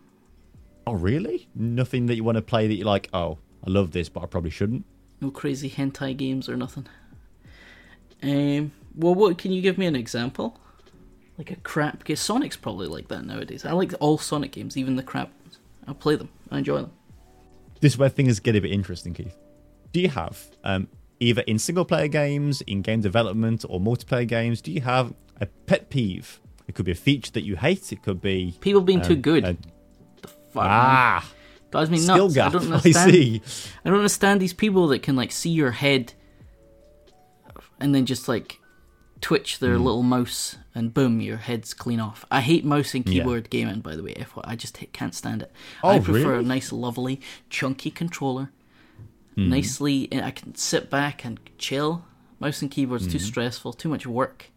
Oh, 0.89 0.94
really? 0.94 1.48
Nothing 1.55 2.06
that 2.06 2.15
you 2.16 2.24
want 2.24 2.36
to 2.36 2.43
play 2.43 2.66
that 2.66 2.74
you're 2.74 2.86
like, 2.86 3.10
oh, 3.12 3.36
I 3.66 3.69
love 3.69 3.90
this, 3.90 4.09
but 4.09 4.23
I 4.23 4.27
probably 4.27 4.48
shouldn't. 4.48 4.86
No 5.20 5.31
crazy 5.31 5.69
hentai 5.69 6.16
games 6.16 6.48
or 6.48 6.56
nothing. 6.56 6.86
Um, 8.23 8.73
well, 8.97 9.15
what 9.15 9.36
can 9.36 9.52
you 9.52 9.60
give 9.60 9.77
me 9.77 9.85
an 9.85 9.94
example? 9.94 10.59
Like 11.36 11.51
a 11.51 11.56
crap 11.56 12.05
game. 12.05 12.16
Sonic's 12.16 12.56
probably 12.56 12.86
like 12.86 13.09
that 13.09 13.27
nowadays. 13.27 13.66
I 13.66 13.73
like 13.73 13.93
all 14.01 14.16
Sonic 14.16 14.52
games, 14.52 14.78
even 14.78 14.97
the 14.97 15.02
crap 15.02 15.31
ones. 15.43 15.59
I 15.86 15.93
play 15.93 16.16
them. 16.16 16.31
I 16.51 16.59
enjoy 16.59 16.78
them. 16.78 16.93
This 17.81 17.93
is 17.93 17.98
where 17.98 18.09
things 18.09 18.40
get 18.40 18.56
a 18.56 18.60
bit 18.60 18.73
interesting, 18.73 19.12
Keith. 19.12 19.36
Do 19.93 20.01
you 20.01 20.09
have, 20.09 20.43
um, 20.65 20.89
either 21.20 21.43
in 21.43 21.59
single 21.59 21.85
player 21.85 22.09
games, 22.09 22.62
in 22.62 22.81
game 22.81 23.02
development, 23.02 23.62
or 23.69 23.78
multiplayer 23.78 24.27
games, 24.27 24.62
do 24.62 24.73
you 24.73 24.81
have 24.81 25.12
a 25.39 25.44
pet 25.66 25.90
peeve? 25.90 26.40
It 26.66 26.74
could 26.74 26.86
be 26.86 26.93
a 26.93 26.97
feature 26.97 27.32
that 27.32 27.44
you 27.44 27.56
hate. 27.56 27.93
It 27.93 28.02
could 28.02 28.23
be 28.23 28.56
People 28.62 28.81
being 28.81 29.02
too 29.02 29.12
um, 29.15 29.20
good. 29.20 29.44
a- 29.44 29.56
the 30.64 30.68
fuck, 30.68 30.78
man. 30.78 31.22
ah, 31.22 31.28
drives 31.70 31.90
me 31.90 31.98
skill 31.98 32.24
nuts. 32.28 32.35
gap. 32.35 32.48
I 32.48 32.59
don't 32.59 32.62
I, 32.72 32.76
understand. 32.76 33.12
see. 33.12 33.43
I 33.85 33.89
don't 33.89 33.98
understand 33.98 34.40
these 34.40 34.52
people 34.52 34.89
that 34.89 35.02
can 35.02 35.16
like 35.16 35.32
see 35.32 35.51
your 35.51 35.70
head 35.72 36.12
and 37.80 37.94
then 37.94 38.06
just 38.06 38.28
like 38.28 38.59
twitch 39.20 39.59
their 39.59 39.76
Hmm. 39.76 39.85
little 39.85 40.02
mouse, 40.02 40.56
and 40.74 40.94
boom, 40.94 41.20
your 41.20 41.39
head's 41.39 41.74
clean 41.74 41.98
off. 42.01 42.24
I 42.30 42.40
hate 42.40 42.64
mouse 42.64 42.94
and 42.94 43.05
Yeah. 43.09 43.14
keyboard 43.22 43.51
gaming, 43.51 43.80
by 43.80 43.97
the 43.97 44.02
way. 44.02 44.12
If 44.16 44.32
I 44.44 44.55
just 44.55 44.76
hate- 44.76 44.93
can't 44.93 45.14
stand 45.14 45.43
it. 45.43 45.52
Oh, 45.82 45.89
I 45.89 45.98
prefer 45.98 46.30
really? 46.32 46.44
a 46.44 46.48
nice, 46.48 46.70
lovely, 46.72 47.20
chunky 47.51 47.90
controller. 47.90 48.51
Hmm. 49.35 49.48
Nicely, 49.48 50.09
I 50.12 50.30
can 50.30 50.55
sit 50.55 50.89
back 50.90 51.24
and 51.24 51.40
chill. 51.59 52.05
Mouse 52.40 52.62
and 52.62 52.70
keyboard's 52.70 53.09
too 53.09 53.18
stressful, 53.18 53.72
too 53.72 53.89
much 53.89 54.06
work. 54.06 54.51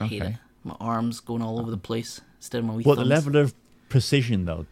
I 0.00 0.06
hate 0.06 0.22
Hmm. 0.22 0.28
It. 0.28 0.34
My 0.64 0.76
arms 0.80 1.20
going 1.20 1.42
all 1.42 1.58
over 1.60 1.70
the 1.70 1.76
place 1.76 2.20
instead 2.38 2.58
of 2.58 2.64
my 2.64 2.74
wee 2.74 2.82
the 2.82 2.94
thumbs. 2.96 3.08
level 3.08 3.36
of 3.36 3.54
precision 3.88 4.46
though 4.46 4.66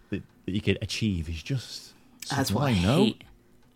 that, 0.44 0.52
you 0.52 0.60
could 0.60 0.78
achieve 0.82 1.28
is 1.28 1.42
just 1.42 1.92
That's 2.30 2.50
what 2.52 2.64
I 2.64 2.72
no? 2.80 3.04
hate. 3.04 3.24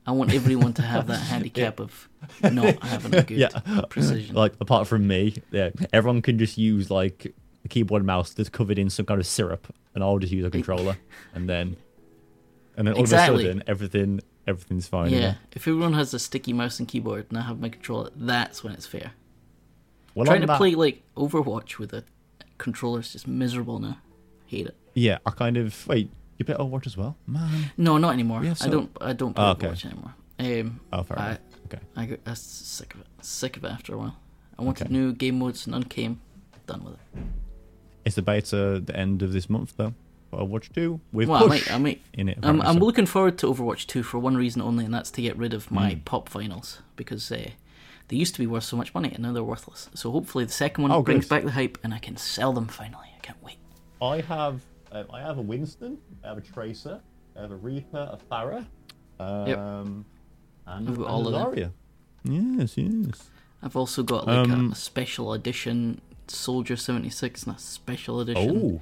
I 0.07 0.13
want 0.13 0.33
everyone 0.33 0.73
to 0.75 0.83
have 0.83 1.07
that 1.09 1.19
handicap 1.33 1.81
of 1.81 2.09
not 2.43 2.83
having 2.83 3.15
a 3.15 3.23
good 3.23 3.39
Yeah. 3.39 3.83
precision. 3.91 4.35
Like 4.35 4.55
apart 4.61 4.87
from 4.89 5.07
me, 5.07 5.43
yeah, 5.51 5.71
everyone 5.93 6.23
can 6.23 6.39
just 6.39 6.57
use 6.57 6.91
like 6.91 7.35
a 7.65 7.69
keyboard 7.69 8.01
and 8.01 8.07
mouse 8.07 8.33
that's 8.33 8.49
covered 8.49 8.79
in 8.79 8.89
some 8.89 9.05
kind 9.05 9.21
of 9.21 9.27
syrup, 9.27 9.67
and 9.95 10.03
I'll 10.03 10.19
just 10.19 10.33
use 10.33 10.45
a 10.47 10.51
controller, 10.51 10.97
and 11.35 11.49
then 11.49 11.77
and 12.77 12.87
then 12.87 12.95
all 12.95 13.01
Exactly. 13.01 13.45
of 13.45 13.51
a 13.51 13.53
sudden 13.53 13.63
everything 13.67 14.21
everything's 14.47 14.89
fine. 14.89 15.11
yeah, 15.11 15.19
again. 15.19 15.37
if 15.53 15.69
everyone 15.69 15.93
has 15.93 16.15
a 16.15 16.19
sticky 16.19 16.55
mouse 16.55 16.79
and 16.79 16.89
keyboard 16.89 17.27
and 17.29 17.37
I 17.39 17.43
have 17.43 17.61
my 17.61 17.69
controller, 17.69 18.09
that's 18.17 18.65
when 18.65 18.73
it's 18.73 18.87
fair. 18.87 19.13
Well, 20.15 20.25
Trying 20.25 20.41
to 20.41 20.47
that- 20.47 20.57
play 20.57 20.75
like 20.75 21.03
Overwatch 21.19 21.77
with 21.79 21.93
a 21.93 22.03
controller 22.57 23.01
is 23.01 23.13
just 23.13 23.29
miserable 23.29 23.79
now. 23.79 23.99
Hate 24.47 24.67
it. 24.69 24.77
Yeah, 24.95 25.19
I 25.27 25.31
kind 25.33 25.59
of 25.59 25.87
wait. 25.87 26.11
You 26.39 26.45
play 26.45 26.55
Overwatch 26.55 26.87
as 26.87 26.97
well, 26.97 27.17
man. 27.27 27.73
No, 27.77 27.99
not 27.99 28.13
anymore. 28.15 28.45
Yeah, 28.45 28.55
I 28.61 28.69
don't. 28.69 28.91
I 29.01 29.13
don't 29.13 29.35
play 29.35 29.45
Oh, 29.45 29.51
okay. 29.51 29.67
Overwatch 29.69 29.85
anymore. 29.85 30.15
Um, 30.39 30.81
Oh, 30.93 31.03
fair 31.03 31.19
I, 31.19 31.27
enough. 31.31 31.39
Okay. 31.67 31.79
I 31.97 32.07
got 32.07 32.19
I 32.27 32.35
sick 32.35 32.95
of 32.95 33.01
it. 33.01 33.07
Sick 33.23 33.57
of 33.57 33.65
it 33.65 33.71
after 33.71 33.95
a 33.95 33.99
while. 33.99 34.17
I 34.59 34.63
wanted 34.63 34.85
Okay. 34.87 34.93
new 34.93 35.13
game 35.13 35.39
modes. 35.41 35.67
None 35.67 35.83
came. 35.85 36.21
Done 36.67 36.85
with 36.85 36.95
it. 36.95 37.01
It's 38.05 38.15
the 38.17 38.23
beta 38.23 38.81
the 38.85 38.97
end 38.97 39.23
of 39.23 39.33
this 39.33 39.51
month 39.51 39.75
though. 39.77 39.95
Overwatch 40.33 40.73
two 40.73 41.01
with 41.13 41.29
well, 41.29 41.45
I 41.45 41.47
might. 41.49 41.73
I 41.73 41.79
might. 41.79 42.03
in 42.13 42.29
it. 42.29 42.39
I'm, 42.43 42.61
I'm 42.63 42.75
so- 42.79 42.85
looking 42.85 43.07
forward 43.07 43.39
to 43.39 43.47
Overwatch 43.47 43.87
2 43.87 44.03
for 44.03 44.19
one 44.19 44.37
reason 44.37 44.61
only, 44.63 44.85
and 44.85 44.93
that's 44.95 45.11
to 45.13 45.23
get 45.23 45.37
rid 45.39 45.55
of 45.55 45.71
my 45.71 45.95
Hmm. 45.95 46.01
pop 46.01 46.29
vinyls 46.29 46.79
because 46.97 47.33
uh, 47.33 47.49
they 48.09 48.17
used 48.17 48.35
to 48.35 48.39
be 48.41 48.47
worth 48.47 48.65
so 48.65 48.77
much 48.77 48.95
money 48.95 49.11
and 49.13 49.21
now 49.21 49.33
they're 49.33 49.43
worthless. 49.43 49.89
So 49.95 50.11
hopefully 50.13 50.45
the 50.45 50.53
second 50.53 50.83
one 50.83 50.93
Oh, 50.93 51.03
brings 51.03 51.25
good. 51.25 51.31
back 51.31 51.45
the 51.45 51.53
hype 51.53 51.79
and 51.83 51.93
I 51.95 51.99
can 51.99 52.17
sell 52.19 52.53
them 52.53 52.69
finally. 52.69 53.09
I 53.17 53.21
can't 53.23 53.43
wait. 53.43 53.57
I 54.03 54.21
have 54.21 54.61
um, 54.93 55.07
I 55.13 55.21
have 55.21 55.39
a 55.39 55.43
Winston, 55.43 55.99
I 56.25 56.29
have 56.29 56.39
a 56.39 56.41
Tracer, 56.41 57.01
I 57.37 57.41
have 57.43 57.51
a 57.53 57.57
Reaper, 57.57 58.11
a 58.13 58.19
Pharah, 58.33 58.67
um, 59.21 59.47
Yep. 59.49 59.59
and, 59.59 60.05
I've 60.67 60.85
got 60.87 60.89
and 60.89 61.05
all 61.07 61.29
a 61.35 61.37
of 61.47 61.55
them. 61.55 61.73
Zarya. 62.25 62.59
Yes, 62.61 62.77
yes. 62.77 63.31
I've 63.63 63.77
also 63.77 64.03
got 64.03 64.27
like 64.27 64.49
Um, 64.49 64.69
a, 64.71 64.73
a 64.73 64.75
special 64.77 65.33
edition 65.33 66.01
Soldier 66.29 66.77
76 66.77 67.45
and 67.45 67.57
a 67.57 67.59
special 67.59 68.21
edition. 68.21 68.61
Oh, 68.63 68.81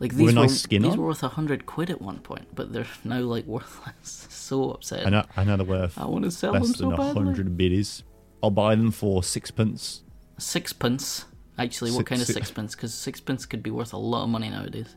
like 0.00 0.14
these 0.14 0.30
a 0.30 0.32
nice 0.32 0.50
were 0.50 0.54
skin 0.56 0.82
these 0.82 0.92
on? 0.92 0.98
were 0.98 1.06
worth 1.08 1.22
a 1.22 1.28
hundred 1.28 1.64
quid 1.66 1.88
at 1.90 2.02
one 2.02 2.18
point, 2.18 2.48
but 2.54 2.72
they're 2.72 2.86
now 3.04 3.20
like 3.20 3.46
worthless. 3.46 4.26
so 4.30 4.70
upset. 4.72 5.06
I 5.06 5.10
know, 5.10 5.24
I 5.36 5.44
know 5.44 5.56
they're 5.56 5.66
worth 5.66 5.96
I 5.98 6.06
want 6.06 6.24
to 6.24 6.30
sell 6.30 6.52
them 6.52 6.62
less 6.62 6.76
so 6.78 6.90
than 6.90 6.98
a 6.98 7.12
hundred 7.12 7.56
biddies. 7.56 8.02
I'll 8.42 8.50
buy 8.50 8.74
them 8.74 8.90
for 8.90 9.22
sixpence. 9.22 10.02
Sixpence. 10.38 11.26
Actually, 11.58 11.90
what 11.90 11.98
Six- 11.98 12.08
kind 12.08 12.22
of 12.22 12.26
sixpence? 12.28 12.74
Because 12.74 12.94
sixpence 12.94 13.44
could 13.46 13.62
be 13.62 13.70
worth 13.70 13.92
a 13.92 13.98
lot 13.98 14.24
of 14.24 14.30
money 14.30 14.48
nowadays. 14.50 14.96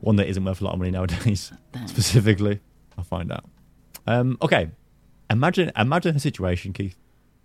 One 0.00 0.16
that 0.16 0.28
isn't 0.28 0.44
worth 0.44 0.60
a 0.60 0.64
lot 0.64 0.72
of 0.72 0.78
money 0.78 0.90
nowadays, 0.90 1.52
specifically. 1.86 2.60
I'll 2.96 3.04
find 3.04 3.30
out. 3.32 3.44
Um, 4.06 4.38
okay, 4.42 4.70
imagine 5.28 5.70
imagine 5.76 6.16
a 6.16 6.20
situation, 6.20 6.72
Keith. 6.72 6.96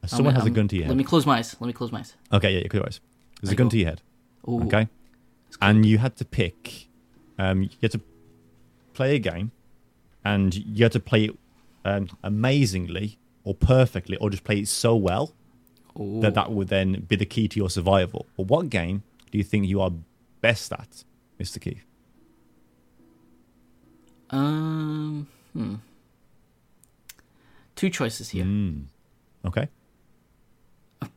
Someone 0.06 0.34
I'm- 0.34 0.42
has 0.42 0.44
a 0.44 0.48
I'm- 0.48 0.54
gun 0.54 0.68
to 0.70 0.76
your 0.76 0.86
head. 0.86 0.90
Let 0.92 0.98
me 0.98 1.04
close 1.04 1.26
my 1.26 1.38
eyes. 1.38 1.56
Let 1.60 1.68
me 1.68 1.74
close 1.74 1.92
my 1.92 2.00
eyes. 2.00 2.16
Okay, 2.32 2.58
yeah, 2.60 2.68
clear 2.68 2.84
eyes. 2.84 3.00
There's 3.42 3.52
a 3.52 3.56
gun 3.56 3.68
go. 3.68 3.72
to 3.72 3.78
your 3.78 3.90
head. 3.90 4.02
Ooh, 4.48 4.62
Okay, 4.64 4.88
and 5.62 5.86
you 5.86 5.98
had 5.98 6.16
to 6.18 6.26
pick. 6.26 6.88
Um, 7.38 7.64
you 7.64 7.70
had 7.82 7.92
to 7.92 8.02
play 8.94 9.16
a 9.16 9.20
game, 9.20 9.52
and 10.24 10.56
you 10.56 10.86
had 10.86 10.92
to 10.94 11.00
play 11.00 11.26
it 11.26 11.32
um, 11.84 12.08
amazingly 12.24 13.18
or 13.44 13.54
perfectly, 13.54 14.18
or 14.18 14.30
just 14.30 14.44
play 14.44 14.60
it 14.60 14.68
so 14.68 14.96
well 14.96 15.34
ooh. 16.00 16.22
that 16.22 16.34
that 16.36 16.52
would 16.52 16.68
then 16.70 17.02
be 17.08 17.16
the 17.16 17.26
key 17.26 17.48
to 17.50 17.58
your 17.60 17.70
survival. 17.70 18.26
But 18.38 18.48
what 18.48 18.70
game 18.70 19.04
do 19.32 19.38
you 19.38 19.44
think 19.44 19.68
you 19.68 19.82
are 19.82 19.92
best 20.42 20.72
at, 20.72 21.04
Mister 21.40 21.60
Keith? 21.60 21.85
Um, 24.36 25.28
hmm. 25.54 25.76
Two 27.76 27.90
choices 27.90 28.30
here, 28.30 28.46
Mm. 28.46 28.86
Okay. 29.46 29.68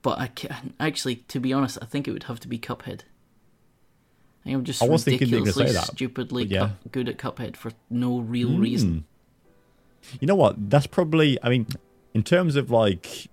but 0.02 0.18
I 0.18 0.26
can 0.28 0.74
actually, 0.80 1.16
to 1.28 1.40
be 1.40 1.52
honest, 1.52 1.78
I 1.80 1.84
think 1.86 2.06
it 2.08 2.12
would 2.12 2.24
have 2.24 2.40
to 2.40 2.48
be 2.48 2.58
Cuphead. 2.58 3.02
I 4.44 4.50
I'm 4.50 4.64
just 4.64 4.82
I 4.82 4.86
was 4.88 5.04
thinking 5.04 5.28
you 5.28 5.36
were 5.36 5.38
gonna 5.40 5.50
ridiculously 5.50 5.74
say 5.74 5.86
that, 5.86 5.92
stupidly 5.96 6.44
yeah. 6.44 6.58
cup- 6.60 6.92
good 6.92 7.08
at 7.08 7.18
Cuphead 7.18 7.56
for 7.56 7.72
no 7.90 8.18
real 8.20 8.56
reason. 8.58 9.04
Mm. 10.12 10.16
You 10.20 10.26
know 10.26 10.34
what? 10.36 10.70
That's 10.70 10.86
probably. 10.86 11.38
I 11.42 11.48
mean, 11.48 11.66
in 12.14 12.22
terms 12.22 12.56
of 12.56 12.70
like 12.70 13.28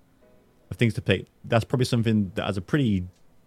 of 0.71 0.77
things 0.77 0.93
to 0.95 1.01
pick, 1.01 1.27
that's 1.43 1.63
probably 1.63 1.85
something 1.85 2.31
that 2.35 2.45
has 2.45 2.57
a 2.57 2.61
pretty, 2.61 3.05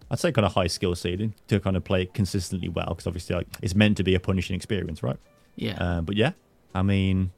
I'd 0.09 0.19
say, 0.19 0.31
kind 0.31 0.45
of 0.45 0.53
high 0.53 0.67
skill 0.67 0.95
ceiling 0.95 1.35
to 1.47 1.59
kind 1.59 1.75
of 1.77 1.83
play 1.83 2.03
it 2.03 2.13
consistently 2.13 2.69
well. 2.69 2.87
Because 2.89 3.07
obviously, 3.07 3.35
like 3.35 3.47
it's 3.61 3.75
meant 3.75 3.97
to 3.97 4.03
be 4.03 4.15
a 4.15 4.19
punishing 4.19 4.55
experience, 4.55 5.03
right? 5.03 5.17
Yeah, 5.61 5.77
Uh, 5.83 6.01
but 6.01 6.15
yeah, 6.15 6.31
I 6.73 6.81
mean, 6.81 7.31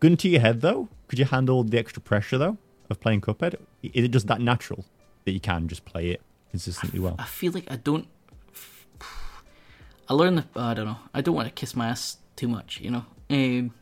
gun 0.00 0.16
to 0.16 0.28
your 0.28 0.40
head 0.40 0.60
though. 0.62 0.88
Could 1.08 1.18
you 1.18 1.26
handle 1.26 1.62
the 1.64 1.78
extra 1.78 2.00
pressure 2.00 2.38
though 2.38 2.56
of 2.88 3.00
playing 3.00 3.20
Cuphead? 3.20 3.56
Is 3.82 4.04
it 4.04 4.10
just 4.12 4.26
that 4.28 4.40
natural 4.40 4.84
that 5.24 5.32
you 5.32 5.40
can 5.40 5.68
just 5.68 5.84
play 5.84 6.08
it 6.10 6.22
consistently 6.50 7.00
well? 7.00 7.16
I 7.18 7.24
feel 7.24 7.52
like 7.52 7.70
I 7.70 7.76
don't. 7.76 8.06
I 10.08 10.14
learned. 10.14 10.38
The, 10.38 10.44
I 10.60 10.74
don't 10.74 10.86
know. 10.86 10.96
I 11.14 11.20
don't 11.20 11.34
want 11.34 11.48
to 11.48 11.52
kiss 11.54 11.76
my 11.76 11.88
ass 11.88 12.16
too 12.36 12.48
much. 12.48 12.80
You 12.80 12.90
know. 12.90 13.04
Um, 13.28 13.72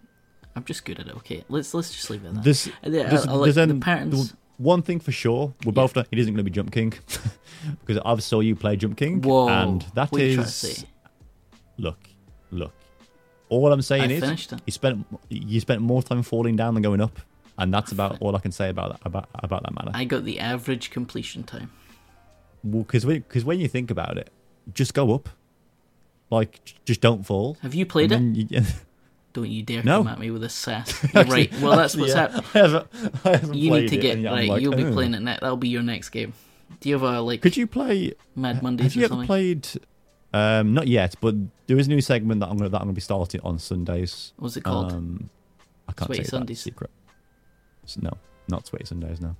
I'm 0.57 0.65
just 0.65 0.85
good 0.85 0.99
at 0.99 1.07
it. 1.07 1.17
Okay, 1.19 1.45
let's 1.49 1.73
let's 1.73 1.93
just 1.93 2.11
leave 2.11 2.25
it 2.25 2.29
at 2.29 2.35
that. 2.35 2.45
This, 2.45 2.69
I- 2.69 2.87
I- 2.87 2.91
this, 2.91 3.27
I 3.27 3.33
like 3.33 3.45
there's 3.45 3.55
the 3.55 3.67
then 3.67 3.81
patterns. 3.81 4.31
the 4.33 4.37
one 4.59 4.83
thing 4.83 4.99
for 4.99 5.13
sure, 5.13 5.55
we're 5.65 5.71
both 5.73 5.95
not, 5.95 6.09
it 6.11 6.19
isn't 6.19 6.33
going 6.35 6.45
to 6.45 6.51
be 6.51 6.51
Jump 6.51 6.73
King 6.73 6.91
because 7.87 8.03
I've 8.05 8.23
saw 8.25 8.41
you 8.41 8.57
play 8.57 8.75
Jump 8.77 8.97
King, 8.97 9.23
Whoa, 9.23 9.49
and 9.49 9.83
that 9.95 10.11
what 10.11 10.21
are 10.21 10.25
you 10.25 10.37
to 10.39 10.47
say? 10.49 10.85
look, 11.79 11.99
look. 12.51 12.73
All 13.49 13.73
I'm 13.73 13.83
saying 13.83 14.11
I 14.11 14.15
is 14.15 14.49
you 14.67 14.73
spent 14.73 15.07
you 15.29 15.61
spent 15.61 15.81
more 15.81 16.03
time 16.03 16.23
falling 16.23 16.57
down 16.57 16.75
than 16.75 16.83
going 16.83 17.01
up, 17.01 17.19
and 17.57 17.73
that's 17.73 17.93
about 17.93 18.19
all 18.21 18.37
I 18.37 18.41
can 18.41 18.53
say 18.53 18.69
about 18.69 18.93
that 18.93 19.07
about 19.07 19.29
about 19.35 19.63
that 19.65 19.75
matter. 19.75 19.91
I 19.95 20.05
got 20.05 20.25
the 20.25 20.39
average 20.41 20.91
completion 20.91 21.43
time. 21.45 21.71
Well, 22.65 22.83
Because 22.83 23.05
because 23.05 23.45
when 23.45 23.61
you 23.61 23.69
think 23.69 23.91
about 23.91 24.19
it, 24.19 24.31
just 24.75 24.93
go 24.95 25.15
up, 25.15 25.29
like 26.31 26.75
just 26.85 27.01
don't 27.01 27.25
fall. 27.25 27.57
Have 27.63 27.75
you 27.75 27.87
played 27.87 28.13
it? 28.13 28.21
you- 28.21 28.63
Don't 29.35 29.51
you 29.51 29.63
dare 29.63 29.83
No. 29.85 29.99
come 29.99 30.09
at 30.09 30.19
me 30.19 30.31
with 30.31 30.43
a 30.43 30.49
sass. 30.49 31.05
You're 31.15 31.25
right. 31.25 31.53
Well, 31.61 31.77
that's 31.77 31.95
what's 31.95 32.15
Yeah, 32.15 32.29
happening. 32.31 32.45
I 32.55 32.59
haven't, 32.59 32.87
I 33.25 33.29
haven't 33.37 33.55
You 33.55 33.71
need 33.73 33.89
to 33.91 33.97
get 33.99 34.25
right. 34.25 34.49
like, 34.49 34.63
You'll 34.63 34.75
be 34.75 34.85
"Oh." 34.85 34.93
playing 34.93 35.13
it 35.15 35.21
next. 35.21 35.43
That'll 35.43 35.59
be 35.59 35.69
your 35.69 35.83
next 35.83 36.09
game. 36.09 36.33
Do 36.81 36.89
you 36.89 36.95
have 36.99 37.03
a 37.03 37.21
like 37.21 37.43
Could 37.43 37.57
you 37.57 37.67
play 37.67 38.15
Mad 38.35 38.63
Mondays 38.63 38.95
Have 38.95 38.97
you 38.97 39.03
or 39.03 39.05
ever 39.05 39.13
something? 39.13 39.27
played? 39.27 39.69
Um, 40.33 40.75
not 40.75 40.87
yet, 40.89 41.15
but 41.21 41.35
there 41.67 41.79
is 41.79 41.87
a 41.87 41.91
new 41.91 42.01
segment 42.03 42.41
that 42.41 42.49
I'm 42.51 42.57
gonna 42.59 42.69
that 42.71 42.77
I'm 42.79 42.85
gonna 42.89 42.93
be 42.93 43.01
starting 43.01 43.41
on 43.43 43.59
Sundays. 43.59 44.33
What's 44.37 44.57
it 44.57 44.65
called? 44.65 44.93
Um, 44.93 45.31
I 45.89 45.93
can't 45.93 46.09
Sweaty 46.09 46.25
Sundays? 46.25 46.61
secret. 46.61 46.91
S- 47.85 47.97
No, 48.01 48.11
not 48.49 48.67
Sweaty 48.67 48.85
Sundays. 48.85 49.21
No. 49.21 49.35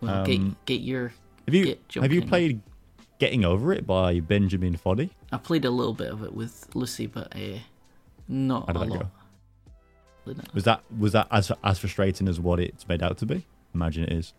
well, 0.00 0.14
um, 0.20 0.24
get 0.24 0.66
get 0.66 0.80
your. 0.80 1.12
Have 1.46 1.54
you 1.54 1.76
have 1.94 2.12
you 2.12 2.22
played 2.22 2.60
Getting 3.20 3.44
Over 3.44 3.72
It 3.72 3.86
by 3.86 4.18
Benjamin 4.18 4.76
Foddy? 4.76 5.10
I 5.30 5.36
played 5.38 5.64
a 5.64 5.70
little 5.70 5.94
bit 5.94 6.10
of 6.10 6.24
it 6.24 6.34
with 6.34 6.68
Lucy, 6.74 7.06
but 7.06 7.32
uh, 7.36 7.58
not 8.26 8.68
a 8.68 8.72
lot. 8.78 8.88
go? 8.88 9.08
Was 10.54 10.64
that 10.64 10.82
was 10.98 11.12
that 11.12 11.28
as 11.30 11.52
as 11.62 11.78
frustrating 11.78 12.26
as 12.26 12.40
what 12.40 12.58
it's 12.58 12.88
made 12.88 13.00
out 13.00 13.16
to 13.18 13.26
be? 13.26 13.46
Imagine 13.74 14.04
it 14.04 14.12
is. 14.12 14.32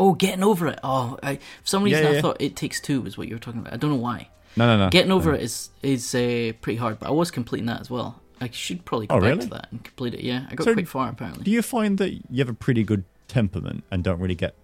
Oh, 0.00 0.14
getting 0.14 0.42
over 0.42 0.66
it. 0.66 0.80
Oh, 0.82 1.16
I, 1.22 1.36
for 1.36 1.42
some 1.62 1.82
reason 1.84 2.02
Yeah, 2.02 2.08
I 2.10 2.12
yeah. 2.14 2.20
thought 2.22 2.38
it 2.40 2.56
takes 2.56 2.80
two 2.80 3.00
was 3.02 3.16
what 3.16 3.28
you 3.28 3.34
were 3.36 3.38
talking 3.40 3.60
about. 3.60 3.72
I 3.72 3.76
don't 3.76 3.90
know 3.90 3.96
why. 3.96 4.28
No, 4.56 4.66
no, 4.66 4.76
no. 4.84 4.90
Getting 4.90 5.12
over 5.12 5.30
no. 5.32 5.36
it 5.38 5.42
is 5.42 5.70
is 5.82 6.14
uh, 6.14 6.52
pretty 6.60 6.76
hard, 6.76 6.98
but 6.98 7.08
I 7.08 7.12
was 7.12 7.30
completing 7.30 7.66
that 7.66 7.80
as 7.80 7.90
well. 7.90 8.20
I 8.40 8.48
should 8.50 8.84
probably 8.84 9.06
go 9.06 9.16
Oh, 9.16 9.20
back 9.20 9.28
really? 9.28 9.42
to 9.42 9.48
that 9.50 9.68
and 9.70 9.84
complete 9.84 10.14
it. 10.14 10.20
Yeah, 10.20 10.46
I 10.50 10.54
got 10.54 10.64
So- 10.64 10.72
quite 10.74 10.88
far 10.88 11.08
apparently. 11.08 11.44
Do 11.44 11.50
you 11.50 11.62
find 11.62 11.98
that 11.98 12.10
you 12.12 12.38
have 12.38 12.48
a 12.48 12.54
pretty 12.54 12.82
good 12.82 13.04
temperament 13.28 13.84
and 13.90 14.02
don't 14.02 14.18
really 14.18 14.34
get 14.34 14.54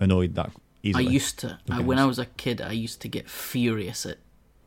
annoyed 0.00 0.34
that 0.34 0.50
easily? 0.82 1.06
I 1.06 1.10
used 1.10 1.38
to. 1.40 1.58
I, 1.70 1.80
when 1.82 1.98
I 1.98 2.04
was 2.06 2.18
a 2.18 2.26
kid, 2.26 2.60
I 2.60 2.72
used 2.72 3.00
to 3.02 3.08
get 3.08 3.28
furious 3.28 4.06
at 4.06 4.18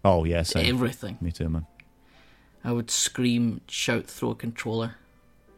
Oh 0.04 0.24
yeah, 0.26 0.44
same. 0.44 0.74
everything. 0.76 1.18
Me 1.20 1.32
too, 1.32 1.50
man. 1.50 1.66
I 2.64 2.72
would 2.72 2.90
scream, 2.92 3.62
shout, 3.68 4.06
throw 4.06 4.32
a 4.32 4.36
controller. 4.36 4.96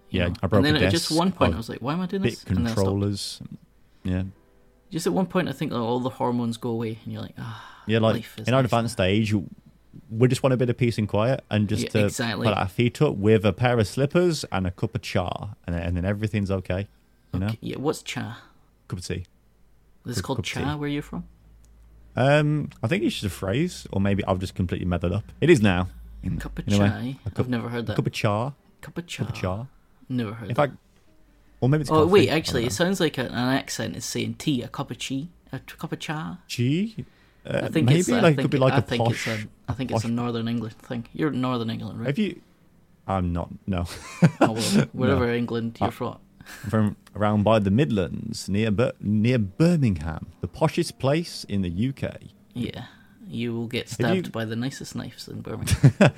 Yeah, 0.09 0.27
know. 0.29 0.33
I 0.41 0.47
broke 0.47 0.65
And 0.65 0.75
then 0.75 0.83
at 0.83 0.91
just 0.91 1.11
one 1.11 1.31
point, 1.33 1.51
I 1.53 1.55
I 1.55 1.57
was 1.57 1.67
like, 1.69 1.79
"Why 1.81 1.93
am 1.93 1.99
I 2.01 2.05
doing 2.05 2.21
this?" 2.23 2.43
And 2.45 2.57
then 2.57 2.67
I 2.67 2.73
controllers. 2.73 3.41
Yeah, 4.03 4.23
Just 4.89 5.05
at 5.05 5.11
one 5.13 5.25
point, 5.25 5.49
I 5.49 5.51
think 5.51 5.73
like, 5.73 5.81
all 5.81 5.99
the 5.99 6.09
hormones 6.09 6.55
go 6.55 6.69
away, 6.69 6.97
and 7.03 7.11
you're 7.11 7.21
like, 7.21 7.35
"Ah, 7.37 7.76
Yeah, 7.87 7.99
like 7.99 8.25
in 8.45 8.53
our 8.53 8.61
nice 8.61 8.65
advanced 8.65 8.93
stage, 8.93 9.33
we 10.09 10.27
just 10.27 10.43
want 10.43 10.53
a 10.53 10.57
bit 10.57 10.69
of 10.69 10.77
peace 10.77 10.97
and 10.97 11.07
quiet, 11.07 11.43
and 11.49 11.67
just 11.67 11.83
Yeah, 11.85 11.89
to 11.89 12.05
exactly. 12.05 12.45
put 12.47 12.55
our 12.57 12.67
feet 12.67 13.01
up 13.01 13.15
with 13.15 13.45
a 13.45 13.53
pair 13.53 13.79
of 13.79 13.87
slippers 13.87 14.45
and 14.51 14.67
a 14.67 14.71
cup 14.71 14.93
of 14.95 15.01
cha, 15.01 15.55
and 15.65 15.75
then, 15.75 15.81
and 15.83 15.97
then 15.97 16.05
everything's 16.05 16.51
okay. 16.51 16.87
You 17.33 17.39
know, 17.39 17.47
okay, 17.47 17.57
yeah." 17.61 17.77
What's 17.77 18.01
cha? 18.03 18.41
cup 18.87 18.99
of 18.99 19.05
tea. 19.05 19.25
This 20.05 20.17
is 20.17 20.21
called 20.21 20.37
cup 20.37 20.45
of 20.45 20.49
cha. 20.63 20.75
Where 20.77 20.87
you're 20.89 21.01
from? 21.01 21.25
Um, 22.15 22.69
I 22.81 22.87
think 22.87 23.03
it's 23.03 23.15
just 23.15 23.25
a 23.25 23.29
phrase, 23.29 23.85
or 23.91 24.01
maybe 24.01 24.23
I've 24.25 24.39
just 24.39 24.55
completely 24.55 24.87
that 24.89 25.11
up. 25.11 25.23
It 25.41 25.49
is 25.49 25.61
now. 25.61 25.89
In, 26.23 26.37
Cup 26.39 26.57
of 26.57 26.67
chai. 26.67 27.17
Cup- 27.25 27.39
I've 27.39 27.49
never 27.49 27.69
heard 27.69 27.83
a 27.83 27.87
that. 27.87 27.95
cup 27.95 28.07
of 28.07 28.11
char. 28.13 28.53
Cup 28.81 28.97
of 28.97 29.05
chai. 29.05 29.23
Cup 29.23 29.33
of 29.35 29.39
char. 29.39 29.67
Never 30.09 30.33
heard 30.33 30.49
In 30.49 30.55
fact, 30.55 30.73
or 31.61 31.69
maybe 31.69 31.81
it's 31.81 31.91
oh 31.91 32.01
coffee. 32.01 32.11
wait, 32.11 32.29
actually, 32.29 32.65
it 32.65 32.71
sounds 32.73 32.99
like 32.99 33.17
an 33.17 33.27
accent 33.31 33.95
is 33.95 34.03
saying 34.05 34.35
tea. 34.35 34.61
A 34.63 34.67
cup 34.67 34.89
of 34.89 34.97
tea. 34.97 35.29
a 35.51 35.59
cup 35.59 35.91
of 35.91 35.99
chai. 35.99 36.37
know. 36.47 37.05
Uh, 37.47 37.61
I 37.63 37.67
think 37.69 37.85
maybe 37.87 37.99
it's. 37.99 38.09
I 38.09 38.19
like 38.19 38.33
it 38.33 38.35
think, 38.35 38.41
could 38.41 38.51
be 38.51 38.57
like 38.57 38.73
I 38.73 38.77
a 38.77 38.81
think 38.81 39.03
posh. 39.03 39.27
It's 39.27 39.43
a, 39.43 39.47
I 39.69 39.73
think 39.73 39.91
it's 39.91 40.03
a 40.03 40.07
Northern 40.09 40.47
England 40.47 40.75
thing. 40.79 41.07
You're 41.13 41.31
Northern 41.31 41.69
England, 41.69 41.99
right? 41.99 42.07
Have 42.07 42.17
you? 42.19 42.41
I'm 43.07 43.31
not. 43.31 43.49
No, 43.65 43.85
oh, 44.41 44.53
well, 44.53 44.85
wherever 44.93 45.33
England 45.33 45.77
you're 45.79 45.91
from. 45.91 46.17
I'm 46.63 46.69
from 46.69 46.95
around 47.15 47.43
by 47.43 47.59
the 47.59 47.71
Midlands, 47.71 48.49
near 48.49 48.71
Bir- 48.71 48.93
near 48.99 49.37
Birmingham, 49.39 50.27
the 50.41 50.47
poshest 50.47 50.97
place 50.99 51.45
in 51.45 51.61
the 51.61 51.89
UK. 51.89 52.17
Yeah, 52.53 52.85
you 53.27 53.53
will 53.53 53.67
get 53.67 53.85
you- 53.87 53.93
stabbed 53.93 54.31
by 54.31 54.43
the 54.45 54.55
nicest 54.55 54.95
knives 54.95 55.27
in 55.27 55.41
Birmingham. 55.41 55.93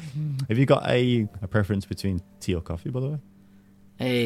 Have 0.49 0.57
you 0.57 0.65
got 0.65 0.87
a, 0.89 1.27
a 1.41 1.47
preference 1.47 1.85
between 1.85 2.21
tea 2.39 2.55
or 2.55 2.61
coffee, 2.61 2.89
by 2.89 2.99
the 3.01 3.07
way? 3.09 3.19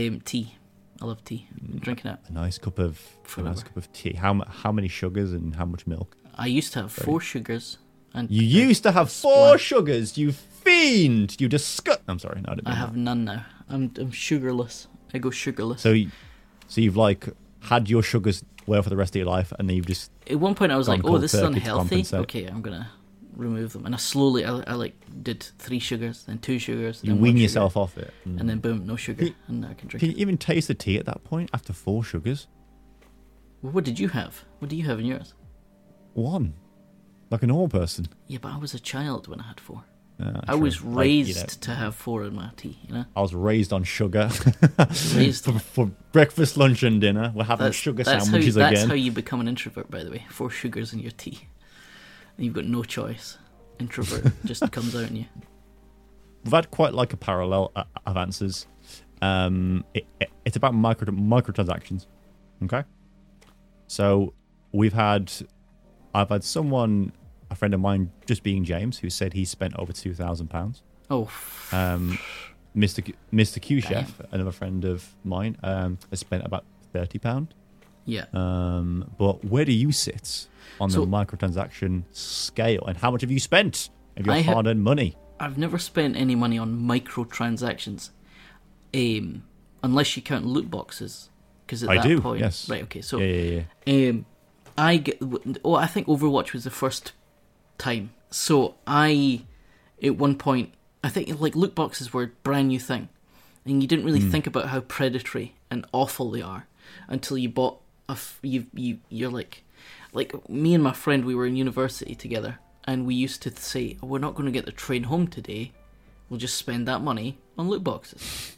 um, 0.07 0.21
tea. 0.21 0.55
I 1.01 1.05
love 1.05 1.23
tea. 1.25 1.47
I'm 1.69 1.79
drinking 1.79 2.11
it. 2.11 2.19
A 2.29 2.31
nice 2.31 2.57
cup 2.57 2.79
of 2.79 3.01
a 3.37 3.41
nice 3.41 3.63
cup 3.63 3.75
of 3.75 3.91
tea. 3.91 4.13
How 4.13 4.41
how 4.47 4.71
many 4.71 4.87
sugars 4.87 5.33
and 5.33 5.55
how 5.55 5.65
much 5.65 5.85
milk? 5.87 6.15
I 6.35 6.47
used 6.47 6.73
to 6.73 6.81
have 6.81 6.91
four 6.91 7.19
sugars, 7.21 7.77
and 8.13 8.29
You 8.31 8.43
used 8.43 8.83
to 8.83 8.91
have 8.91 9.11
four 9.11 9.57
sugars. 9.57 10.17
You 10.17 10.31
fiend. 10.31 11.39
You 11.39 11.47
disgust. 11.47 12.01
I'm 12.07 12.19
sorry. 12.19 12.41
No, 12.41 12.51
I 12.51 12.55
didn't. 12.55 12.67
I 12.67 12.71
mean 12.71 12.79
have 12.79 12.95
none 12.95 13.25
now. 13.25 13.45
I'm 13.69 13.91
I'm 13.97 14.11
sugarless. 14.11 14.87
I 15.13 15.19
go 15.19 15.29
sugarless. 15.29 15.81
So, 15.81 15.91
y- 15.91 16.07
so 16.67 16.81
you've 16.81 16.97
like 16.97 17.27
had 17.61 17.89
your 17.89 18.01
sugars 18.03 18.43
well 18.65 18.81
for 18.81 18.89
the 18.89 18.97
rest 18.97 19.15
of 19.15 19.19
your 19.19 19.27
life, 19.27 19.53
and 19.59 19.69
then 19.69 19.75
you've 19.77 19.85
just 19.87 20.11
At 20.29 20.39
one 20.39 20.55
point, 20.55 20.71
I 20.71 20.77
was 20.77 20.87
like, 20.87 21.01
"Oh, 21.03 21.17
this 21.17 21.33
is 21.33 21.41
unhealthy. 21.41 22.05
Okay, 22.13 22.45
I'm 22.45 22.61
gonna 22.61 22.89
remove 23.35 23.73
them." 23.73 23.85
And 23.85 23.93
I 23.93 23.97
slowly, 23.97 24.43
I, 24.45 24.59
I 24.67 24.73
like 24.73 24.95
did 25.21 25.43
three 25.59 25.79
sugars, 25.79 26.23
then 26.23 26.39
two 26.39 26.59
sugars, 26.59 27.01
you 27.03 27.09
then 27.09 27.17
one 27.17 27.23
wean 27.23 27.33
sugar, 27.35 27.43
yourself 27.43 27.77
off 27.77 27.97
it. 27.97 28.11
Mm. 28.27 28.39
and 28.39 28.49
then 28.49 28.59
boom, 28.59 28.85
no 28.87 28.95
sugar, 28.95 29.25
Can- 29.25 29.35
and 29.47 29.65
I 29.65 29.73
can 29.75 29.87
drink 29.87 29.99
Can 30.01 30.09
it. 30.11 30.17
you 30.17 30.21
even 30.21 30.37
taste 30.37 30.67
the 30.67 30.73
tea 30.75 30.97
at 30.97 31.05
that 31.05 31.23
point 31.23 31.49
after 31.53 31.73
four 31.73 32.03
sugars? 32.03 32.47
Well, 33.61 33.71
what 33.73 33.83
did 33.85 33.99
you 33.99 34.09
have? 34.09 34.43
What 34.59 34.69
do 34.69 34.75
you 34.75 34.83
have 34.85 34.99
in 34.99 35.05
yours? 35.05 35.33
One, 36.13 36.53
like 37.29 37.43
a 37.43 37.47
normal 37.47 37.69
person. 37.69 38.07
Yeah, 38.27 38.39
but 38.41 38.51
I 38.53 38.57
was 38.57 38.73
a 38.73 38.79
child 38.79 39.27
when 39.27 39.39
I 39.41 39.47
had 39.47 39.59
four. 39.59 39.83
Uh, 40.21 40.41
I 40.47 40.53
was 40.55 40.83
Like, 40.83 40.97
raised 40.97 41.29
you 41.29 41.41
know, 41.41 41.47
to 41.61 41.71
have 41.75 41.95
four 41.95 42.23
in 42.23 42.35
my 42.35 42.51
tea. 42.55 42.77
You 42.87 42.93
know, 42.93 43.05
I 43.15 43.21
was 43.21 43.33
raised 43.33 43.73
on 43.73 43.83
sugar 43.83 44.29
raised. 45.15 45.45
for, 45.45 45.57
for 45.57 45.85
breakfast, 46.11 46.55
lunch, 46.55 46.83
and 46.83 47.01
dinner. 47.01 47.31
We're 47.35 47.45
having 47.45 47.65
That's, 47.65 47.75
sugar 47.75 48.03
that's 48.03 48.09
how 48.25 48.31
sandwiches 48.31 48.55
you, 48.55 48.61
that's 48.61 48.79
again. 48.81 48.89
how 48.89 48.93
you 48.95 49.11
become 49.11 49.41
an 49.41 49.47
introvert, 49.47 49.89
by 49.89 50.03
the 50.03 50.11
way. 50.11 50.25
Four 50.29 50.51
sugars 50.51 50.93
in 50.93 50.99
your 50.99 51.11
tea, 51.11 51.47
and 52.37 52.45
you've 52.45 52.53
got 52.53 52.65
no 52.65 52.83
choice. 52.83 53.39
Introvert 53.79 54.31
just 54.45 54.71
comes 54.71 54.95
out 54.95 55.09
in 55.09 55.15
you. 55.15 55.25
We've 56.43 56.53
had 56.53 56.69
quite 56.69 56.93
like 56.93 57.11
a 57.13 57.17
parallel 57.17 57.71
uh, 57.75 57.85
of 58.05 58.15
answers. 58.15 58.67
Um, 59.21 59.83
it, 59.93 60.05
it- 60.19 60.29
it's 60.45 60.57
about 60.57 60.73
micro 60.75 61.07
microtransactions. 61.07 62.05
Okay, 62.65 62.83
so 63.87 64.33
we've 64.73 64.93
had, 64.93 65.31
I've 66.13 66.29
had 66.29 66.43
someone, 66.43 67.11
a 67.49 67.55
friend 67.55 67.73
of 67.73 67.79
mine, 67.79 68.11
just 68.25 68.43
being 68.43 68.63
James, 68.63 68.99
who 68.99 69.09
said 69.09 69.33
he 69.33 69.45
spent 69.45 69.75
over 69.77 69.91
two 69.93 70.13
thousand 70.13 70.47
pounds. 70.49 70.81
Oh, 71.09 71.29
Um, 71.71 72.17
Mr. 72.75 73.03
Q, 73.03 73.13
Mr. 73.31 73.61
Q 73.61 73.81
Chef, 73.81 74.19
another 74.31 74.51
friend 74.51 74.83
of 74.85 75.13
mine, 75.23 75.57
um, 75.63 75.97
has 76.09 76.19
spent 76.19 76.45
about 76.45 76.65
thirty 76.91 77.19
pound. 77.19 77.53
yeah. 78.05 78.25
Um, 78.33 79.11
but 79.17 79.43
where 79.45 79.65
do 79.65 79.71
you 79.71 79.91
sit 79.91 80.47
on 80.79 80.89
the 80.89 80.99
microtransaction 81.05 82.03
scale, 82.11 82.83
and 82.87 82.97
how 82.97 83.11
much 83.11 83.21
have 83.21 83.31
you 83.31 83.39
spent 83.39 83.89
of 84.17 84.25
your 84.25 84.35
I 84.35 84.41
hard-earned 84.41 84.83
money? 84.83 85.15
I've 85.39 85.57
never 85.57 85.77
spent 85.77 86.15
any 86.15 86.35
money 86.35 86.57
on 86.57 86.79
microtransactions, 86.81 88.11
um, 88.93 89.43
unless 89.81 90.15
you 90.15 90.21
count 90.23 90.45
loot 90.45 90.69
boxes. 90.69 91.29
Because 91.65 91.83
at 91.83 91.89
I 91.89 91.95
that 91.95 92.03
do, 92.07 92.21
point, 92.21 92.39
yes. 92.41 92.69
right? 92.69 92.83
Okay, 92.83 93.01
so 93.01 93.19
yeah, 93.19 93.25
yeah, 93.25 93.61
yeah. 93.85 94.09
um, 94.09 94.25
I 94.77 94.97
get. 94.97 95.19
Oh, 95.63 95.75
I 95.75 95.87
think 95.87 96.07
Overwatch 96.07 96.53
was 96.53 96.63
the 96.63 96.69
first 96.71 97.13
time. 97.77 98.11
So 98.29 98.75
I, 98.87 99.43
at 100.01 100.17
one 100.17 100.35
point, 100.35 100.73
I 101.03 101.09
think 101.09 101.39
like 101.39 101.55
loot 101.55 101.75
boxes 101.75 102.13
were 102.13 102.23
a 102.23 102.27
brand 102.43 102.69
new 102.69 102.79
thing, 102.79 103.09
and 103.65 103.81
you 103.81 103.87
didn't 103.87 104.05
really 104.05 104.19
Hmm. 104.21 104.31
think 104.31 104.47
about 104.47 104.69
how 104.69 104.79
predatory 104.81 105.53
and 105.69 105.85
awful 105.91 106.31
they 106.31 106.41
are 106.41 106.67
until 107.07 107.37
you 107.37 107.49
bought 107.49 107.79
a. 108.09 108.13
F- 108.13 108.39
you 108.41 108.65
you 108.73 108.99
you're 109.09 109.29
like, 109.31 109.63
like 110.13 110.49
me 110.49 110.73
and 110.73 110.83
my 110.83 110.93
friend, 110.93 111.23
we 111.25 111.35
were 111.35 111.45
in 111.45 111.55
university 111.55 112.15
together, 112.15 112.57
and 112.85 113.05
we 113.05 113.13
used 113.13 113.41
to 113.43 113.55
say, 113.55 113.97
"We're 114.01 114.19
not 114.19 114.33
going 114.35 114.45
to 114.47 114.51
get 114.51 114.65
the 114.65 114.71
train 114.71 115.03
home 115.03 115.27
today. 115.27 115.71
We'll 116.29 116.39
just 116.39 116.55
spend 116.57 116.87
that 116.87 117.01
money 117.01 117.37
on 117.57 117.69
loot 117.69 117.83
boxes," 117.83 118.55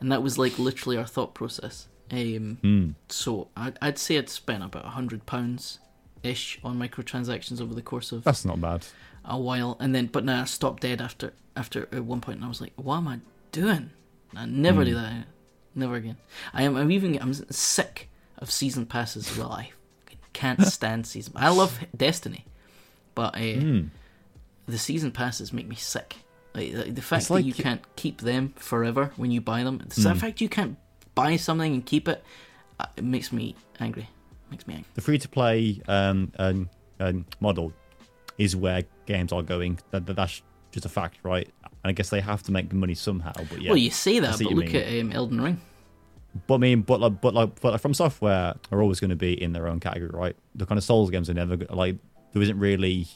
and 0.00 0.12
that 0.12 0.22
was 0.22 0.38
like 0.38 0.58
literally 0.58 0.96
our 0.96 1.06
thought 1.06 1.34
process. 1.34 1.88
Um, 2.10 2.58
Hmm. 2.62 2.90
so 3.08 3.48
I'd, 3.56 3.78
I'd 3.82 3.98
say 3.98 4.16
I'd 4.18 4.28
spent 4.30 4.62
about 4.64 4.84
a 4.86 4.90
hundred 4.90 5.26
pounds 5.26 5.78
ish 6.22 6.58
on 6.64 6.78
microtransactions 6.78 7.60
over 7.60 7.74
the 7.74 7.82
course 7.82 8.12
of 8.12 8.24
That's 8.24 8.44
not 8.44 8.60
bad. 8.60 8.86
a 9.24 9.38
while, 9.38 9.76
and 9.80 9.94
then 9.94 10.06
but 10.06 10.24
now 10.24 10.42
I 10.42 10.44
stopped 10.44 10.82
dead 10.82 11.00
after 11.00 11.32
after 11.56 11.82
at 11.92 12.04
one 12.04 12.20
point, 12.20 12.36
and 12.36 12.44
I 12.44 12.48
was 12.48 12.60
like, 12.60 12.72
what 12.76 12.96
am 12.98 13.08
I 13.08 13.20
doing? 13.52 13.90
I 14.36 14.46
never 14.46 14.84
do 14.84 14.94
that, 14.94 15.26
never 15.74 15.96
again. 15.96 16.16
I 16.54 16.62
am. 16.62 16.76
I'm 16.76 16.90
even. 16.90 17.18
I'm 17.20 17.32
sick 17.34 18.08
of 18.38 18.50
season 18.50 18.86
passes 18.86 19.30
as 19.30 19.36
well. 19.38 19.52
I 19.52 19.70
can't 20.32 20.62
stand 20.76 21.06
season. 21.06 21.32
I 21.36 21.48
love 21.50 21.78
Destiny, 21.96 22.44
but 23.14 23.34
uh, 23.34 23.38
Hmm. 23.60 23.80
the 24.66 24.78
season 24.78 25.12
passes 25.12 25.52
make 25.52 25.66
me 25.68 25.76
sick. 25.76 26.16
Like 26.54 26.94
the, 26.94 27.02
fact 27.02 27.28
that 27.28 27.42
you 27.44 27.52
you- 27.54 27.62
can't 27.62 27.82
keep 27.96 28.20
them 28.22 28.52
forever 28.56 29.12
when 29.16 29.30
you 29.30 29.40
buy 29.40 29.62
them, 29.62 29.78
the 29.94 30.14
fact 30.14 30.40
you 30.40 30.48
can't 30.48 30.76
buy 31.22 31.36
something 31.36 31.74
and 31.74 31.84
keep 31.86 32.08
it, 32.08 32.22
uh, 32.80 32.86
it 32.96 33.04
makes 33.04 33.32
me 33.32 33.54
angry. 33.80 34.08
Makes 34.50 34.66
me 34.66 34.74
angry. 34.74 34.90
The 34.94 35.00
free-to-play 35.00 35.82
um, 35.88 36.32
um, 36.38 36.70
um, 37.00 37.24
model 37.40 37.72
is 38.38 38.54
where 38.56 38.82
games 39.06 39.32
are 39.32 39.42
going. 39.42 39.78
That, 39.90 40.06
that- 40.06 40.16
that's 40.16 40.42
just 40.72 40.86
a 40.86 40.88
fact, 40.88 41.18
right? 41.22 41.48
And 41.64 41.90
I 41.90 41.92
guess 41.92 42.10
they 42.10 42.20
have 42.20 42.42
to 42.44 42.52
make 42.52 42.72
money 42.72 42.94
somehow. 42.94 43.32
But 43.34 43.62
yeah, 43.62 43.70
Well, 43.70 43.78
you 43.78 43.90
say 43.90 44.18
that, 44.20 44.38
but 44.38 44.52
look 44.52 44.72
you 44.72 44.80
at 44.80 45.00
um, 45.00 45.12
Elden 45.12 45.40
Ring. 45.40 45.60
But 46.46 46.54
I 46.54 46.58
mean, 46.58 46.82
but 46.82 47.00
like, 47.00 47.20
but 47.20 47.34
like, 47.34 47.60
but 47.60 47.72
like 47.72 47.82
FromSoftware 47.82 48.56
are 48.70 48.82
always 48.82 49.00
going 49.00 49.10
to 49.10 49.16
be 49.16 49.40
in 49.40 49.52
their 49.52 49.66
own 49.66 49.80
category, 49.80 50.10
right? 50.12 50.36
The 50.54 50.66
kind 50.66 50.78
of 50.78 50.84
Souls 50.84 51.10
games 51.10 51.30
are 51.30 51.34
never 51.34 51.56
like 51.70 51.96
there 52.32 52.42
isn't 52.42 52.58
really. 52.58 53.08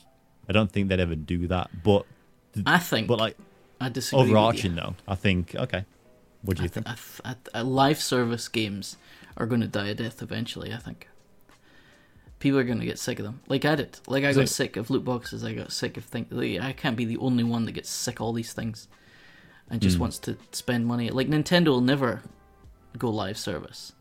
I 0.49 0.53
don't 0.53 0.71
think 0.73 0.89
they'd 0.89 0.99
ever 1.01 1.15
do 1.15 1.47
that. 1.49 1.71
But 1.85 2.07
I 2.67 2.79
think. 2.79 3.07
but 3.09 3.19
like 3.19 3.37
I 3.81 3.91
disagree. 3.91 4.23
overarching 4.25 4.75
though, 4.75 4.95
I 5.07 5.15
think 5.15 5.55
okay. 5.55 5.85
What 6.43 6.57
do 6.57 6.63
you. 6.65 6.69
you 6.75 6.81
I 6.81 6.83
th- 6.83 6.97
think? 6.97 7.25
I 7.25 7.37
I 7.55 7.61
uh, 7.61 7.65
live 7.65 7.99
service 8.01 8.49
games 8.49 8.97
are 9.37 9.47
going 9.47 9.61
to 9.61 9.69
die 9.69 9.89
a 9.89 9.95
death 9.95 10.23
eventually. 10.23 10.73
I 10.73 10.79
think. 10.79 11.09
People 12.39 12.59
are 12.59 12.65
going 12.65 12.81
to 12.81 12.85
get 12.87 12.99
sick 12.99 13.21
of 13.21 13.25
them, 13.25 13.41
like 13.47 13.65
I 13.65 13.77
did. 13.77 13.99
Like 14.09 14.25
I 14.25 14.31
Is 14.31 14.37
got 14.37 14.45
it- 14.45 14.49
sick 14.49 14.77
of 14.77 14.91
loot 14.91 15.05
boxes. 15.05 15.45
I 15.45 15.55
got 15.55 15.71
sick 15.71 15.97
of 15.97 16.05
think. 16.05 16.27
Like, 16.31 16.61
I 16.61 16.73
can't 16.73 16.97
be 16.97 17.05
the 17.05 17.19
only 17.19 17.45
one 17.45 17.67
that 17.67 17.73
gets 17.73 17.89
sick 17.89 18.17
of 18.19 18.23
all 18.23 18.33
these 18.33 18.53
things, 18.53 18.89
and 19.71 19.81
just 19.81 19.97
Mm. 19.97 20.01
wants 20.01 20.19
to 20.21 20.37
spend 20.51 20.87
money. 20.87 21.09
Like 21.11 21.29
Nintendo 21.29 21.69
will 21.69 21.81
never 21.81 22.23
go 22.99 23.11
live 23.11 23.39
service. 23.39 23.93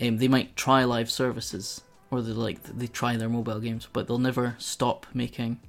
Um, 0.00 0.16
they 0.16 0.28
might 0.28 0.56
try 0.56 0.84
live 0.84 1.10
services, 1.10 1.82
or 2.10 2.22
they 2.22 2.32
like 2.32 2.62
they 2.62 2.86
try 2.86 3.18
their 3.18 3.28
mobile 3.28 3.60
games, 3.60 3.86
but 3.92 4.06
they'll 4.06 4.18
never 4.18 4.54
stop 4.58 5.06
making. 5.12 5.60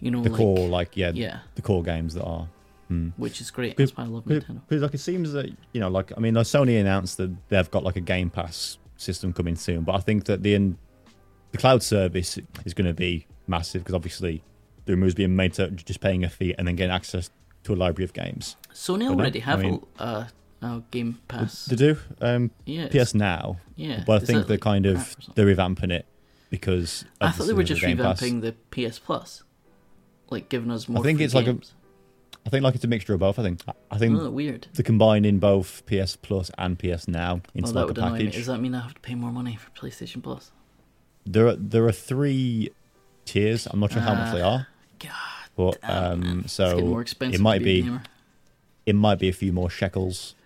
You 0.00 0.12
know, 0.12 0.22
The 0.22 0.30
like 0.30 0.38
core, 0.38 0.68
like 0.68 0.96
yeah, 0.96 1.10
yeah, 1.14 1.38
the 1.56 1.62
core 1.62 1.82
games 1.82 2.14
that 2.14 2.22
are. 2.22 2.46
Hmm. 2.88 3.08
which 3.16 3.40
is 3.40 3.50
great. 3.50 3.76
That's 3.76 3.96
why 3.96 4.04
I 4.04 4.06
love 4.06 4.24
Because 4.26 4.82
like 4.82 4.94
it 4.94 4.98
seems 4.98 5.32
that 5.32 5.46
you 5.72 5.80
know, 5.80 5.88
like 5.88 6.12
I 6.16 6.20
mean, 6.20 6.34
like 6.34 6.46
Sony 6.46 6.80
announced 6.80 7.16
that 7.16 7.34
they've 7.48 7.70
got 7.70 7.82
like 7.82 7.96
a 7.96 8.00
Game 8.00 8.30
Pass 8.30 8.78
system 8.96 9.32
coming 9.32 9.56
soon, 9.56 9.82
but 9.82 9.94
I 9.94 9.98
think 9.98 10.24
that 10.26 10.42
the 10.42 10.74
the 11.52 11.58
cloud 11.58 11.82
service 11.82 12.38
is 12.64 12.74
going 12.74 12.86
to 12.86 12.94
be 12.94 13.26
massive 13.46 13.82
because 13.82 13.94
obviously 13.94 14.42
the 14.84 14.96
moves 14.96 15.14
being 15.14 15.34
made 15.34 15.54
to 15.54 15.70
just 15.70 16.00
paying 16.00 16.22
a 16.24 16.28
fee 16.28 16.54
and 16.56 16.68
then 16.68 16.76
getting 16.76 16.92
access 16.94 17.30
to 17.64 17.74
a 17.74 17.76
library 17.76 18.04
of 18.04 18.12
games. 18.12 18.56
Sony 18.72 19.08
already 19.08 19.42
I 19.42 19.44
have 19.46 19.60
mean- 19.60 19.82
a, 19.98 20.28
uh, 20.62 20.80
Game 20.90 21.18
Pass. 21.28 21.66
They 21.66 21.76
do 21.76 21.96
um, 22.20 22.50
yeah, 22.64 22.88
PS 22.88 23.14
Now, 23.14 23.56
yeah. 23.76 24.02
but 24.06 24.12
I 24.12 24.16
Is 24.16 24.22
think 24.28 24.46
they're 24.46 24.54
like 24.56 24.60
kind 24.60 24.86
of 24.86 25.16
they're 25.34 25.46
revamping 25.46 25.90
it 25.92 26.06
because 26.50 27.04
I 27.20 27.30
thought 27.30 27.46
they 27.46 27.52
were 27.52 27.62
just 27.64 27.80
Game 27.80 27.98
Pass. 27.98 28.20
revamping 28.20 28.40
the 28.42 28.52
PS 28.70 28.98
Plus, 28.98 29.42
like 30.30 30.48
giving 30.48 30.70
us 30.70 30.88
more. 30.88 31.00
I 31.00 31.04
think 31.04 31.20
it's 31.20 31.34
like 31.34 31.46
a- 31.46 31.52
games. 31.54 31.74
I 32.46 32.48
think 32.48 32.62
like 32.62 32.76
it's 32.76 32.84
a 32.84 32.88
mixture 32.88 33.12
of 33.12 33.20
both. 33.20 33.38
I 33.38 33.42
think 33.42 33.60
I 33.90 33.98
think 33.98 34.16
Oh, 34.18 34.30
weird. 34.30 34.68
they're 34.74 34.84
combining 34.84 35.38
both 35.40 35.82
PS 35.86 36.14
Plus 36.16 36.50
and 36.56 36.78
PS 36.78 37.08
Now 37.08 37.40
into 37.54 37.70
Oh, 37.70 37.72
that 37.72 37.88
like 37.88 37.98
a 37.98 38.00
annoy 38.00 38.12
me. 38.12 38.18
package. 38.24 38.34
Does 38.36 38.46
that 38.46 38.60
mean 38.60 38.74
I 38.74 38.80
have 38.82 38.94
to 38.94 39.00
pay 39.00 39.14
more 39.16 39.32
money 39.32 39.56
for 39.56 39.70
PlayStation 39.70 40.22
Plus? 40.22 40.52
There 41.24 41.48
are 41.48 41.56
there 41.56 41.84
are 41.86 41.92
three 41.92 42.70
tiers. 43.24 43.66
I'm 43.66 43.80
not 43.80 43.90
sure 43.92 44.00
how 44.02 44.14
much 44.14 44.32
they 44.32 44.40
are, 44.42 44.68
God, 45.00 45.10
but 45.56 45.78
um, 45.82 46.42
it's 46.44 46.52
so 46.52 46.78
more 46.78 47.00
expensive. 47.02 47.40
it 47.40 47.42
might 47.42 47.58
to 47.58 47.64
be 47.64 47.80
a 47.88 48.02
it 48.86 48.94
might 48.94 49.18
be 49.18 49.28
a 49.28 49.32
few 49.32 49.52
more 49.52 49.68
shekels, 49.68 50.36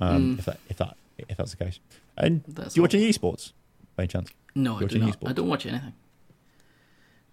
um, 0.00 0.34
Mm. 0.34 0.38
if 0.40 0.44
that 0.46 0.58
if 0.68 0.76
that 0.78 0.96
if 1.18 1.36
that's 1.36 1.52
the 1.54 1.64
case. 1.64 1.78
And 2.16 2.42
That's 2.48 2.74
do 2.74 2.78
you 2.78 2.82
watch 2.82 2.94
all. 2.96 3.00
any 3.00 3.12
esports 3.12 3.52
by 3.94 4.02
any 4.04 4.08
chance? 4.08 4.30
No, 4.56 4.76
I 4.78 4.84
do 4.86 4.98
not. 4.98 5.18
I 5.24 5.32
don't 5.32 5.48
watch 5.48 5.66
anything. 5.66 5.92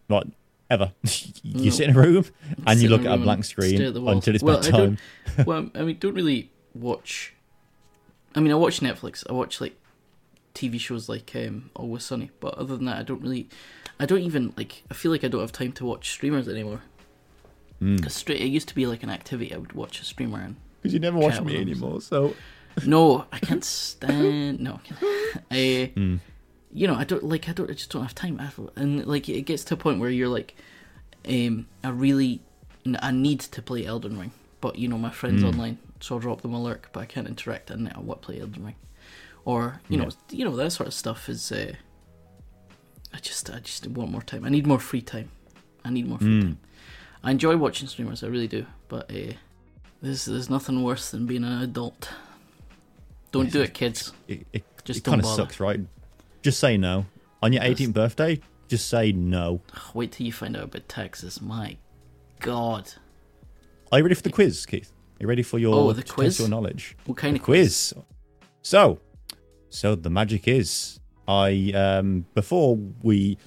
Not 0.10 0.28
ever. 0.72 0.92
you 1.44 1.66
No. 1.66 1.70
sit 1.70 1.90
in 1.90 1.96
a 1.96 2.00
room 2.00 2.26
and 2.66 2.80
Sit 2.80 2.84
you 2.84 2.90
look 2.90 3.06
at 3.06 3.12
a 3.12 3.18
blank 3.18 3.46
screen 3.46 3.82
at 3.82 3.94
the 3.94 4.02
wall. 4.02 4.14
until 4.14 4.34
it's 4.36 4.44
Well, 4.44 4.58
I 4.58 4.62
bedtime. 4.62 4.98
well, 5.46 5.70
I 5.76 5.82
mean, 5.84 5.98
don't 6.00 6.16
really 6.16 6.50
watch. 6.74 7.34
I 8.36 8.40
mean, 8.40 8.52
I 8.52 8.56
watch 8.56 8.80
Netflix. 8.80 9.24
I 9.30 9.34
watch 9.34 9.60
like 9.62 9.76
TV 10.56 10.80
shows 10.80 11.08
like 11.10 11.32
um, 11.36 11.70
Always 11.76 12.04
Sunny, 12.04 12.32
but 12.40 12.56
other 12.56 12.76
than 12.78 12.86
that, 12.86 12.98
I 12.98 13.04
don't 13.04 13.22
really. 13.22 13.48
I 14.00 14.06
don't 14.06 14.22
even 14.22 14.54
like. 14.58 14.84
I 14.90 14.94
feel 14.94 15.12
like 15.12 15.24
I 15.24 15.28
don't 15.28 15.42
have 15.42 15.52
time 15.52 15.74
to 15.74 15.86
watch 15.86 16.10
streamers 16.12 16.48
anymore. 16.48 16.82
Mm. 17.82 18.10
Straight, 18.12 18.42
it 18.42 18.46
used 18.48 18.68
to 18.70 18.76
be 18.76 18.86
like 18.86 19.04
an 19.04 19.10
activity. 19.10 19.54
I 19.54 19.58
would 19.58 19.74
watch 19.74 20.00
a 20.02 20.06
streamer 20.06 20.40
and 20.40 20.56
Because 20.82 20.94
you 20.94 21.00
never 21.00 21.18
watch 21.18 21.42
me 21.42 21.58
anymore, 21.58 22.00
so 22.02 22.36
no, 22.86 23.26
I 23.32 23.40
can't 23.40 23.64
stand. 23.64 24.60
No, 24.60 24.80
I, 25.50 25.92
Mm. 25.96 26.20
You 26.74 26.88
know, 26.88 26.96
I 26.96 27.04
don't 27.04 27.24
like. 27.24 27.50
I 27.50 27.54
don't. 27.54 27.70
I 27.70 27.74
just 27.74 27.90
don't 27.92 28.02
have 28.04 28.16
time. 28.16 28.40
And 28.76 29.06
like, 29.06 29.28
it 29.30 29.42
gets 29.44 29.64
to 29.66 29.74
a 29.74 29.78
point 29.78 30.00
where 30.00 30.10
you're 30.10 30.30
like, 30.30 30.56
um, 31.28 31.68
I 31.84 31.90
really, 31.90 32.42
I 33.00 33.12
need 33.12 33.40
to 33.42 33.62
play 33.62 33.86
Elden 33.86 34.18
Ring, 34.20 34.32
but 34.62 34.78
you 34.78 34.88
know, 34.88 34.98
my 34.98 35.12
friends 35.12 35.44
Mm. 35.44 35.50
online, 35.50 35.78
so 36.00 36.16
I'll 36.16 36.20
drop 36.22 36.42
them 36.42 36.54
a 36.54 36.62
lurk, 36.62 36.90
but 36.94 37.02
I 37.02 37.06
can't 37.06 37.28
interact, 37.28 37.70
and 37.72 37.90
I 37.94 38.00
want 38.00 38.22
to 38.22 38.26
play 38.26 38.40
Elden 38.40 38.64
Ring, 38.66 38.76
or 39.46 39.82
you 39.90 39.98
know, 39.98 40.10
you 40.30 40.46
know 40.46 40.56
that 40.56 40.72
sort 40.72 40.88
of 40.88 40.94
stuff 40.94 41.28
is. 41.30 41.52
Uh, 41.52 41.74
I 43.14 43.18
just, 43.18 43.50
I 43.50 43.60
just 43.60 43.86
want 43.88 44.10
more 44.10 44.22
time. 44.22 44.46
I 44.46 44.50
need 44.50 44.66
more 44.66 44.80
free 44.80 45.02
time. 45.02 45.30
I 45.84 45.90
need 45.90 46.08
more 46.08 46.18
free 46.20 46.40
Mm. 46.40 46.42
time. 46.42 46.58
I 47.24 47.32
enjoy 47.32 47.58
watching 47.58 47.88
streamers, 47.90 48.24
I 48.24 48.28
really 48.28 48.48
do, 48.48 48.66
but 48.88 49.12
uh, 49.12 49.34
there's 50.02 50.26
there's 50.26 50.50
nothing 50.50 50.82
worse 50.84 51.12
than 51.12 51.26
being 51.28 51.44
an 51.44 51.62
adult. 51.62 52.10
Don't 53.32 53.52
do 53.52 53.62
it, 53.62 53.74
kids. 53.74 54.12
it, 54.28 54.48
it, 54.54 54.64
Just 54.84 55.00
it 55.00 55.04
kind 55.04 55.20
of 55.22 55.28
sucks, 55.28 55.60
right? 55.60 55.82
Just 56.42 56.60
say 56.60 56.78
no. 56.78 57.06
On 57.44 57.52
your 57.54 57.62
18th 57.64 57.94
birthday, 57.94 58.40
just 58.68 58.88
say 58.90 59.12
no. 59.12 59.62
Wait 59.94 60.12
till 60.12 60.26
you 60.26 60.34
find 60.34 60.56
out 60.56 60.64
about 60.66 60.88
taxes. 60.88 61.42
My 61.42 61.78
God, 62.40 62.92
Are 63.92 64.00
you 64.00 64.04
ready 64.04 64.16
for 64.16 64.22
the 64.24 64.32
quiz, 64.32 64.66
Keith? 64.66 64.92
Are 65.20 65.24
you 65.24 65.28
ready 65.28 65.44
for 65.44 65.60
your 65.60 65.76
Oh, 65.76 65.94
the 65.94 66.04
quiz? 66.04 66.40
your 66.40 66.48
knowledge? 66.50 66.96
what 67.06 67.18
kind 67.18 67.36
The 67.36 67.40
of 67.40 67.46
quiz. 67.46 67.94
So, 68.64 69.00
so 69.70 69.96
the 69.96 70.10
magic 70.10 70.48
is, 70.48 71.00
I 71.28 71.72
um 71.76 72.26
before 72.34 72.76
we 73.04 73.38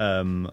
um 0.00 0.50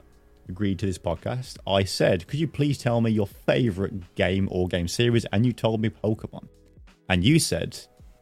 agreed 0.49 0.79
to 0.79 0.85
this 0.85 0.97
podcast, 0.97 1.57
I 1.67 1.83
said, 1.83 2.27
could 2.27 2.39
you 2.39 2.47
please 2.47 2.77
tell 2.77 3.01
me 3.01 3.11
your 3.11 3.27
favorite 3.27 4.15
game 4.15 4.47
or 4.51 4.67
game 4.67 4.87
series? 4.87 5.25
And 5.31 5.45
you 5.45 5.53
told 5.53 5.81
me 5.81 5.89
Pokemon, 5.89 6.47
and 7.09 7.23
you 7.23 7.39
said 7.39 7.79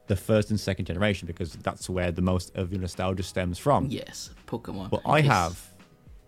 the 0.10 0.15
first 0.15 0.49
and 0.49 0.60
second 0.60 0.86
generation 0.86 1.26
because 1.27 1.53
that's 1.53 1.90
where 1.90 2.11
the 2.11 2.22
most 2.22 2.53
of 2.56 2.72
your 2.73 2.81
nostalgia 2.81 3.23
stems 3.23 3.57
from. 3.57 3.86
Yes, 3.90 4.31
Pokemon. 4.48 4.90
But 4.90 5.02
I 5.06 5.19
Yes. 5.19 5.27
have, 5.27 5.69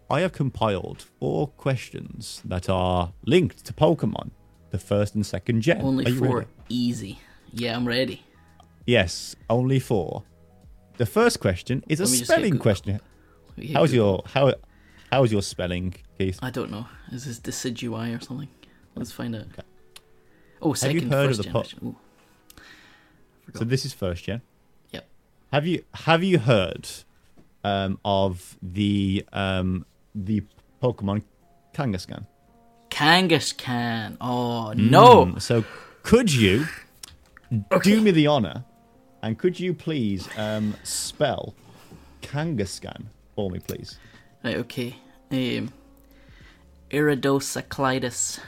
I 0.10 0.22
have 0.22 0.32
compiled 0.32 1.02
four 1.20 1.48
questions 1.48 2.42
that 2.46 2.70
are 2.70 3.12
linked 3.26 3.66
to 3.66 3.74
Pokemon, 3.74 4.32
the 4.70 4.78
first 4.78 5.16
and 5.16 5.26
second 5.26 5.62
gen. 5.62 5.82
only 5.82 6.06
Are 6.06 6.16
four 6.16 6.46
easy. 6.70 7.20
Yeah, 7.52 7.76
I'm 7.76 7.88
ready. 7.88 8.22
Yes, 8.86 9.36
only 9.50 9.80
four. 9.80 10.24
The 10.98 11.06
first 11.06 11.40
question 11.40 11.84
is 11.90 12.00
a 12.00 12.04
Let 12.06 12.12
get 12.18 12.26
spelling 12.26 12.58
question. 12.60 13.00
How's 13.74 13.92
Google. 13.92 13.96
your 13.96 14.24
how 14.28 14.54
how's 15.12 15.32
your 15.32 15.42
spelling, 15.42 15.96
Keith? 16.18 16.40
I 16.42 16.52
don't 16.52 16.72
know. 16.72 16.86
Is 17.12 17.26
this 17.26 17.40
Decidueye 17.40 18.16
or 18.18 18.22
something? 18.24 18.48
Let's 18.96 19.12
find 19.12 19.36
out. 19.36 19.48
Oh, 20.62 20.70
you 20.70 20.76
second, 20.76 21.10
first 21.10 21.50
po- 21.50 21.96
Ooh. 23.56 23.60
So 23.60 23.66
this 23.66 23.86
is 23.86 23.94
first 23.94 24.24
gen. 24.24 24.42
Yep. 24.92 25.08
Have 25.52 25.68
you 25.68 25.84
have 25.94 26.24
you 26.24 26.40
heard 26.40 26.88
um, 27.64 28.00
of 28.06 28.58
the 28.62 29.26
um, 29.34 29.86
the 30.16 30.44
Pokemon 30.82 31.24
Kangaskhan? 31.74 32.26
Kangaskhan. 32.90 34.18
Oh 34.22 34.74
no! 34.76 35.26
Mm, 35.28 35.42
So 35.42 35.64
could 36.04 36.32
you 36.34 36.66
do 37.82 38.02
me 38.02 38.12
the 38.12 38.28
honor 38.28 38.64
and 39.22 39.38
could 39.38 39.60
you 39.60 39.74
please 39.74 40.28
um, 40.38 40.76
spell 40.84 41.54
Kangaskhan 42.22 43.06
for 43.36 43.50
me, 43.50 43.60
please? 43.60 43.98
Right, 44.44 44.58
okay. 44.58 44.96
Um, 45.32 45.72
Iridosaclitus. 46.90 48.40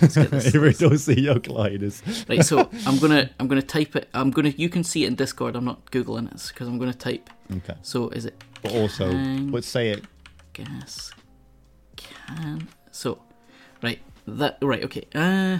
Let's 0.00 0.14
get 0.14 0.30
this. 0.30 0.46
Iridocyoclitis. 0.52 2.28
Right, 2.28 2.44
so 2.44 2.70
I'm 2.86 2.98
gonna 2.98 3.30
I'm 3.40 3.48
gonna 3.48 3.62
type 3.62 3.96
it. 3.96 4.08
I'm 4.14 4.30
gonna 4.30 4.50
you 4.50 4.68
can 4.68 4.84
see 4.84 5.04
it 5.04 5.08
in 5.08 5.14
Discord. 5.14 5.56
I'm 5.56 5.64
not 5.64 5.90
googling 5.90 6.26
it 6.32 6.48
because 6.48 6.68
I'm 6.68 6.78
gonna 6.78 6.94
type. 6.94 7.28
Okay. 7.50 7.74
So 7.82 8.08
is 8.10 8.24
it 8.24 8.42
But 8.62 8.72
also, 8.72 9.10
let's 9.10 9.66
say 9.68 9.90
it. 9.90 10.04
gas 10.52 11.10
can? 11.96 12.68
So 12.90 13.18
right 13.82 13.98
that 14.26 14.58
right 14.62 14.84
okay. 14.84 15.06
Uh, 15.14 15.58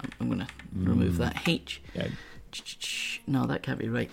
I'm, 0.00 0.10
I'm 0.20 0.28
gonna 0.28 0.48
remove 0.74 1.16
that 1.18 1.48
H. 1.48 1.82
Yeah, 1.94 2.08
No, 3.26 3.46
that 3.46 3.62
can't 3.62 3.78
be 3.78 3.88
right. 3.88 4.10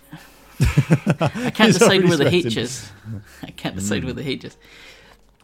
I 0.60 1.52
can't 1.54 1.74
decide 1.74 2.04
where 2.06 2.18
the 2.18 2.28
H 2.34 2.58
is. 2.58 2.90
I 3.44 3.52
can't 3.52 3.76
decide 3.76 4.04
where 4.04 4.14
the 4.14 4.28
H 4.28 4.44
is. 4.46 4.58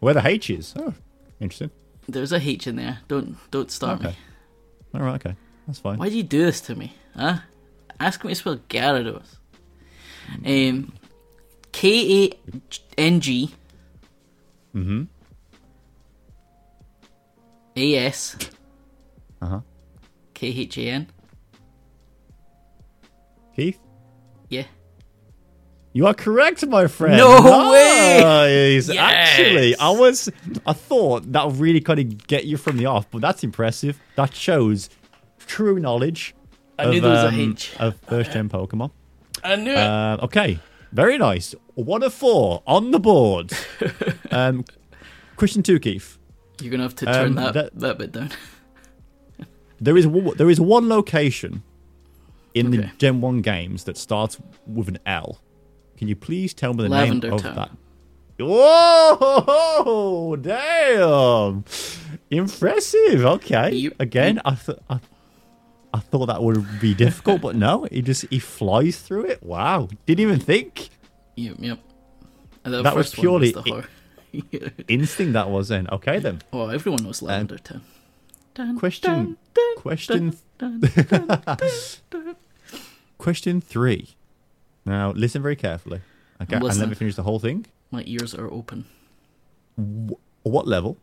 where 0.00 0.14
the 0.14 0.26
H 0.26 0.50
is. 0.50 0.74
Oh, 0.76 0.94
interesting. 1.40 1.70
There's 2.08 2.32
a 2.32 2.40
H 2.40 2.66
in 2.66 2.76
there. 2.76 2.98
Don't 3.08 3.36
don't 3.50 3.70
start 3.70 4.00
me. 4.00 4.08
Okay. 4.08 4.16
All 4.94 5.00
right. 5.02 5.14
Okay, 5.24 5.36
that's 5.66 5.78
fine. 5.78 5.98
Why 5.98 6.08
do 6.08 6.16
you 6.16 6.22
do 6.22 6.44
this 6.44 6.60
to 6.62 6.74
me? 6.74 6.94
Huh? 7.16 7.38
Ask 8.00 8.24
me 8.24 8.30
to 8.30 8.34
spell 8.34 8.56
Gyarados. 8.68 9.36
Um, 10.46 10.92
K 11.72 12.24
A 12.24 12.32
N 12.98 13.20
G 13.20 13.52
Mm-hmm. 14.74 15.02
A 17.76 17.94
S 17.96 18.36
Uh 19.42 19.46
huh. 19.46 19.60
K 20.34 20.46
H 20.48 20.78
A 20.78 20.82
N. 20.82 21.06
Keith. 23.56 23.78
You 25.92 26.06
are 26.06 26.14
correct, 26.14 26.66
my 26.66 26.86
friend. 26.86 27.16
No 27.16 27.70
way! 27.70 28.74
Yes! 28.74 28.88
Actually, 28.90 29.76
I 29.76 29.90
was. 29.90 30.28
I 30.66 30.72
thought 30.72 31.32
that 31.32 31.46
would 31.46 31.56
really 31.56 31.80
kind 31.80 31.98
of 32.00 32.26
get 32.26 32.44
you 32.44 32.56
from 32.56 32.76
the 32.76 32.86
off, 32.86 33.10
but 33.10 33.20
that's 33.20 33.42
impressive. 33.44 33.98
That 34.16 34.34
shows 34.34 34.88
true 35.38 35.78
knowledge. 35.78 36.34
I 36.78 36.86
knew 36.86 37.00
there 37.00 37.10
was 37.10 37.24
a 37.24 37.28
um, 37.28 37.52
H. 37.52 37.74
of 37.78 37.96
first 38.08 38.32
gen 38.32 38.48
Pokemon. 38.48 38.90
I 39.44 39.56
knew 39.56 39.72
it. 39.72 39.76
Uh, 39.76 40.18
okay, 40.22 40.58
very 40.92 41.18
nice. 41.18 41.54
One 41.74 42.02
of 42.02 42.14
four 42.14 42.62
on 42.66 42.90
the 42.90 43.00
board. 43.00 43.52
um, 44.30 44.64
question 45.36 45.62
two, 45.62 45.78
Keith. 45.80 46.18
You're 46.60 46.70
gonna 46.70 46.82
have 46.84 46.94
to 46.96 47.06
turn 47.06 47.26
um, 47.28 47.34
that, 47.36 47.54
that- 47.54 47.78
that 47.80 47.98
bit 47.98 48.12
down. 48.12 48.30
There 49.82 49.96
is 49.96 50.06
one- 50.06 50.36
there 50.36 50.50
is 50.50 50.60
one 50.60 50.88
location 50.90 51.62
in 52.52 52.70
the 52.70 52.90
Gen 52.98 53.22
One 53.22 53.40
games 53.40 53.84
that 53.84 53.96
starts 53.96 54.36
with 54.66 54.88
an 54.88 54.98
L. 55.06 55.40
Can 56.00 56.08
you 56.08 56.16
please 56.16 56.54
tell 56.54 56.72
me 56.72 56.84
the 56.84 56.88
Lavender 56.88 57.28
name 57.28 57.34
of 57.36 57.42
that? 57.42 57.70
Whoa! 58.38 60.34
Damn! 60.36 61.62
Impressive. 62.30 63.22
Okay. 63.24 63.74
You- 63.74 63.92
Again, 64.00 64.40
I 64.46 64.54
thought 64.54 64.78
I, 64.88 64.98
I 65.92 65.98
thought 66.00 66.24
that 66.26 66.42
would 66.42 66.80
be 66.80 66.94
difficult, 67.04 67.42
but 67.42 67.54
no, 67.54 67.86
he 67.92 68.00
just 68.00 68.24
he 68.30 68.38
flies 68.38 68.98
through 68.98 69.26
it. 69.26 69.42
Wow! 69.42 69.90
Didn't 70.06 70.20
even 70.20 70.40
think. 70.40 70.88
Yep, 71.36 71.56
yep. 71.58 71.80
And 72.64 72.72
That 72.72 72.96
was 72.96 73.12
purely 73.14 73.54
i- 73.54 73.84
Instinct 74.88 75.34
that 75.34 75.50
was 75.50 75.68
then. 75.68 75.86
Okay 75.92 76.18
then. 76.18 76.40
oh, 76.54 76.68
everyone 76.68 77.04
knows 77.04 77.20
um, 77.20 77.28
Lavender 77.28 77.58
Town. 77.58 77.82
Dun, 78.54 78.78
Question. 78.78 79.12
dun, 79.12 79.36
dun, 79.52 79.76
Question. 79.76 80.36
Question 83.18 83.60
three. 83.60 84.14
Now 84.84 85.12
listen 85.12 85.42
very 85.42 85.56
carefully. 85.56 86.00
Okay, 86.42 86.56
and 86.56 86.64
let 86.64 86.88
me 86.88 86.94
finish 86.94 87.16
the 87.16 87.22
whole 87.22 87.38
thing. 87.38 87.66
My 87.90 88.02
ears 88.06 88.34
are 88.34 88.50
open. 88.50 88.86
At 89.78 90.16
what 90.52 90.66
level 90.66 90.96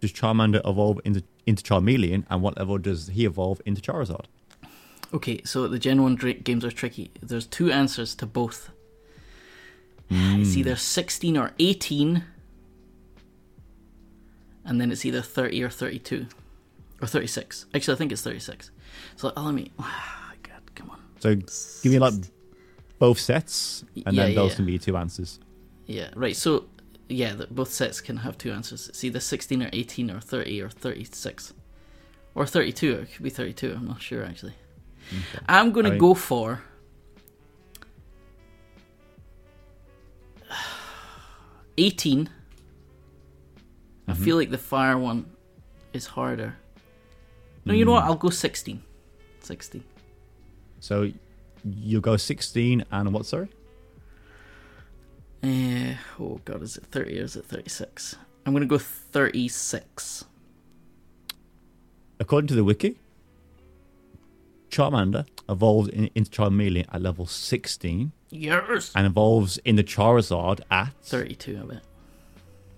does 0.00 0.12
Charmander 0.12 0.60
evolve 0.64 1.00
into 1.04 1.22
into 1.46 1.62
Charmeleon, 1.64 2.24
and 2.30 2.42
what 2.42 2.56
level 2.58 2.78
does 2.78 3.08
he 3.08 3.24
evolve 3.24 3.60
into 3.66 3.80
Charizard? 3.80 4.26
Okay, 5.12 5.40
so 5.44 5.66
the 5.66 5.78
Gen 5.78 6.02
1 6.02 6.16
dra- 6.16 6.34
games 6.34 6.64
are 6.64 6.70
tricky. 6.70 7.10
There's 7.22 7.46
two 7.46 7.72
answers 7.72 8.14
to 8.16 8.26
both. 8.26 8.70
It's 10.10 10.52
Hmm. 10.54 10.58
either 10.60 10.76
16 10.76 11.36
or 11.36 11.52
18, 11.58 12.24
and 14.64 14.80
then 14.80 14.92
it's 14.92 15.04
either 15.04 15.22
30 15.22 15.62
or 15.62 15.70
32. 15.70 16.26
Or 17.00 17.06
36. 17.08 17.66
Actually, 17.74 17.94
I 17.94 17.96
think 17.98 18.12
it's 18.12 18.22
36. 18.22 18.70
So 19.16 19.32
oh, 19.36 19.42
let 19.44 19.54
me. 19.54 19.70
God, 19.78 20.62
come 20.74 20.90
on. 20.90 21.00
So 21.20 21.34
give 21.82 21.92
me 21.92 21.98
like 21.98 22.14
both 22.98 23.18
sets, 23.18 23.84
and 24.06 24.16
Yeah, 24.16 24.26
then 24.26 24.34
those 24.34 24.52
yeah. 24.52 24.56
can 24.56 24.66
be 24.66 24.78
two 24.78 24.96
answers. 24.96 25.40
Yeah, 25.86 26.10
right. 26.14 26.36
So, 26.36 26.64
yeah, 27.08 27.34
both 27.50 27.70
sets 27.72 28.00
can 28.00 28.18
have 28.18 28.36
two 28.36 28.52
answers. 28.52 28.88
It's 28.88 29.02
either 29.04 29.20
16 29.20 29.62
or 29.62 29.70
18 29.72 30.10
or 30.10 30.20
30 30.20 30.62
or 30.62 30.68
36. 30.68 31.54
Or 32.34 32.46
32. 32.46 32.92
It 32.92 33.12
could 33.12 33.22
be 33.22 33.30
32. 33.30 33.72
I'm 33.72 33.86
not 33.86 34.02
sure, 34.02 34.24
actually. 34.24 34.54
I'm 35.48 35.72
going 35.72 35.86
I 35.86 35.90
to 35.90 35.96
go 35.96 36.14
for. 36.14 36.62
Eighteen, 41.78 42.28
I 44.08 44.12
mm-hmm. 44.12 44.24
feel 44.24 44.36
like 44.36 44.50
the 44.50 44.58
fire 44.58 44.98
one 44.98 45.30
is 45.92 46.06
harder. 46.06 46.56
No, 47.64 47.72
you 47.74 47.84
know 47.84 47.92
mm. 47.92 47.94
what? 47.94 48.04
I'll 48.04 48.16
go 48.16 48.30
16. 48.30 48.82
16. 49.40 49.84
So 50.80 51.12
you 51.64 52.00
go 52.00 52.16
16 52.16 52.84
and 52.90 53.12
what, 53.12 53.26
sorry? 53.26 53.48
Uh, 55.42 55.94
oh 56.18 56.40
god, 56.44 56.62
is 56.62 56.76
it 56.76 56.84
30 56.86 57.20
or 57.20 57.24
is 57.24 57.36
it 57.36 57.44
36? 57.44 58.16
I'm 58.44 58.52
gonna 58.52 58.66
go 58.66 58.78
36. 58.78 60.24
According 62.20 62.48
to 62.48 62.54
the 62.54 62.64
wiki, 62.64 62.98
Charmander 64.70 65.26
evolves 65.48 65.88
in, 65.88 66.10
into 66.14 66.30
Charmeleon 66.30 66.86
at 66.92 67.00
level 67.02 67.26
16 67.26 68.12
Yes! 68.30 68.92
and 68.94 69.06
evolves 69.06 69.58
into 69.58 69.82
Charizard 69.82 70.60
at 70.70 70.92
32, 71.02 71.60
I 71.62 71.66
bet. 71.74 71.82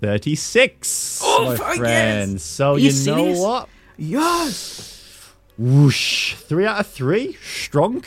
36. 0.03 1.21
Oh, 1.23 1.45
my 1.47 1.57
fuck 1.57 1.77
friend. 1.77 2.33
yes! 2.33 2.43
So 2.43 2.75
Are 2.75 2.79
you, 2.79 2.91
you 2.91 3.15
know 3.15 3.41
what? 3.41 3.69
Yes! 3.97 5.33
Whoosh. 5.59 6.35
Three 6.35 6.65
out 6.67 6.81
of 6.81 6.87
three. 6.87 7.37
Strong. 7.43 8.05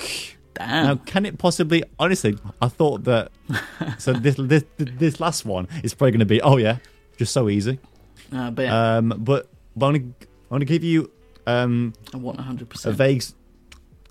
Damn. 0.56 0.86
Now, 0.86 0.96
can 0.96 1.26
it 1.26 1.38
possibly? 1.38 1.84
Honestly, 2.00 2.38
I 2.62 2.68
thought 2.68 3.04
that. 3.06 3.32
so 3.98 4.14
this 4.26 4.36
this 4.38 4.64
this 4.78 5.20
last 5.20 5.46
one 5.46 5.68
is 5.84 5.94
probably 5.94 6.12
going 6.12 6.20
to 6.20 6.26
be. 6.26 6.42
Oh 6.42 6.58
yeah, 6.58 6.78
just 7.18 7.34
so 7.34 7.50
easy. 7.50 7.80
I 8.32 8.50
bet. 8.50 8.72
Um, 8.72 9.14
but 9.18 9.50
but 9.76 9.88
I'm 9.88 10.14
to 10.60 10.66
give 10.66 10.84
you 10.84 11.12
um 11.48 11.94
I 12.14 12.18
want 12.18 12.38
100%. 12.40 12.86
a 12.86 12.92
vague 12.92 13.24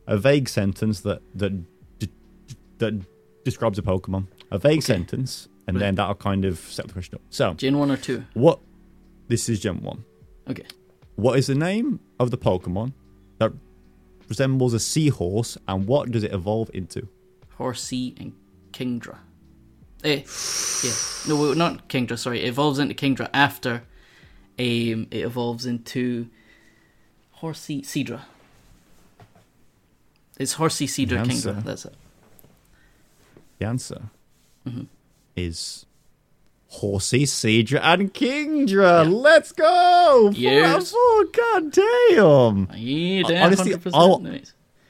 a 0.06 0.18
vague 0.18 0.48
sentence 0.48 1.00
that 1.02 1.22
that 1.34 1.52
that 2.78 3.00
describes 3.44 3.78
a 3.78 3.82
Pokemon. 3.82 4.26
A 4.50 4.58
vague 4.58 4.78
Okay. 4.78 4.80
sentence, 4.80 5.48
and 5.66 5.80
then 5.80 5.94
that'll 5.94 6.14
kind 6.14 6.44
of 6.44 6.58
set 6.58 6.86
the 6.88 6.92
question 6.92 7.14
up. 7.14 7.22
So 7.30 7.54
Gen 7.54 7.78
1 7.78 7.90
or 7.90 7.96
2? 7.96 8.24
what? 8.34 8.58
This 9.28 9.48
is 9.48 9.60
Gen 9.60 9.80
One. 9.82 10.04
Okay. 10.50 10.66
What 11.16 11.38
is 11.38 11.46
the 11.46 11.54
name 11.54 12.00
of 12.18 12.30
the 12.30 12.36
Pokemon 12.38 12.92
that 13.38 13.52
resembles 14.36 14.72
a 14.72 14.80
seahorse, 14.80 15.58
and 15.68 15.86
what 15.86 16.10
does 16.10 16.22
it 16.24 16.32
evolve 16.32 16.70
into? 16.72 17.06
Horsea 17.58 18.14
and 18.18 18.32
Kingdra. 18.72 19.18
Eh, 20.02 20.22
yeah. 20.82 20.92
No, 21.28 21.52
not 21.52 21.88
Kingdra, 21.90 22.18
sorry. 22.18 22.40
It 22.42 22.48
evolves 22.48 22.78
into 22.78 22.94
Kingdra 22.94 23.28
after 23.34 23.82
um, 24.58 25.06
it 25.10 25.22
evolves 25.30 25.66
into 25.66 26.28
Horsea 27.40 27.82
Seadra. 27.82 28.22
It's 30.38 30.54
Horsea 30.54 30.86
Seadra. 30.86 31.24
Kingdra, 31.26 31.62
that's 31.62 31.84
it. 31.84 31.94
The 33.58 33.66
answer 33.66 34.02
Mhm. 34.66 34.86
is 35.36 35.84
Horsea, 36.76 37.24
Seadra, 37.26 37.80
and 37.82 38.12
Kingdra. 38.14 39.10
Let's 39.12 39.52
go! 39.52 39.64
Four 39.66 40.24
out 40.24 40.28
of 40.28 40.38
Yes. 40.38 40.90
four. 40.92 41.24
God 41.26 41.70
damn! 41.72 42.68
Yeah, 42.74 43.22
damn, 43.28 43.46
honestly, 43.46 43.72
100% 43.72 43.90
I'll- 43.94 44.22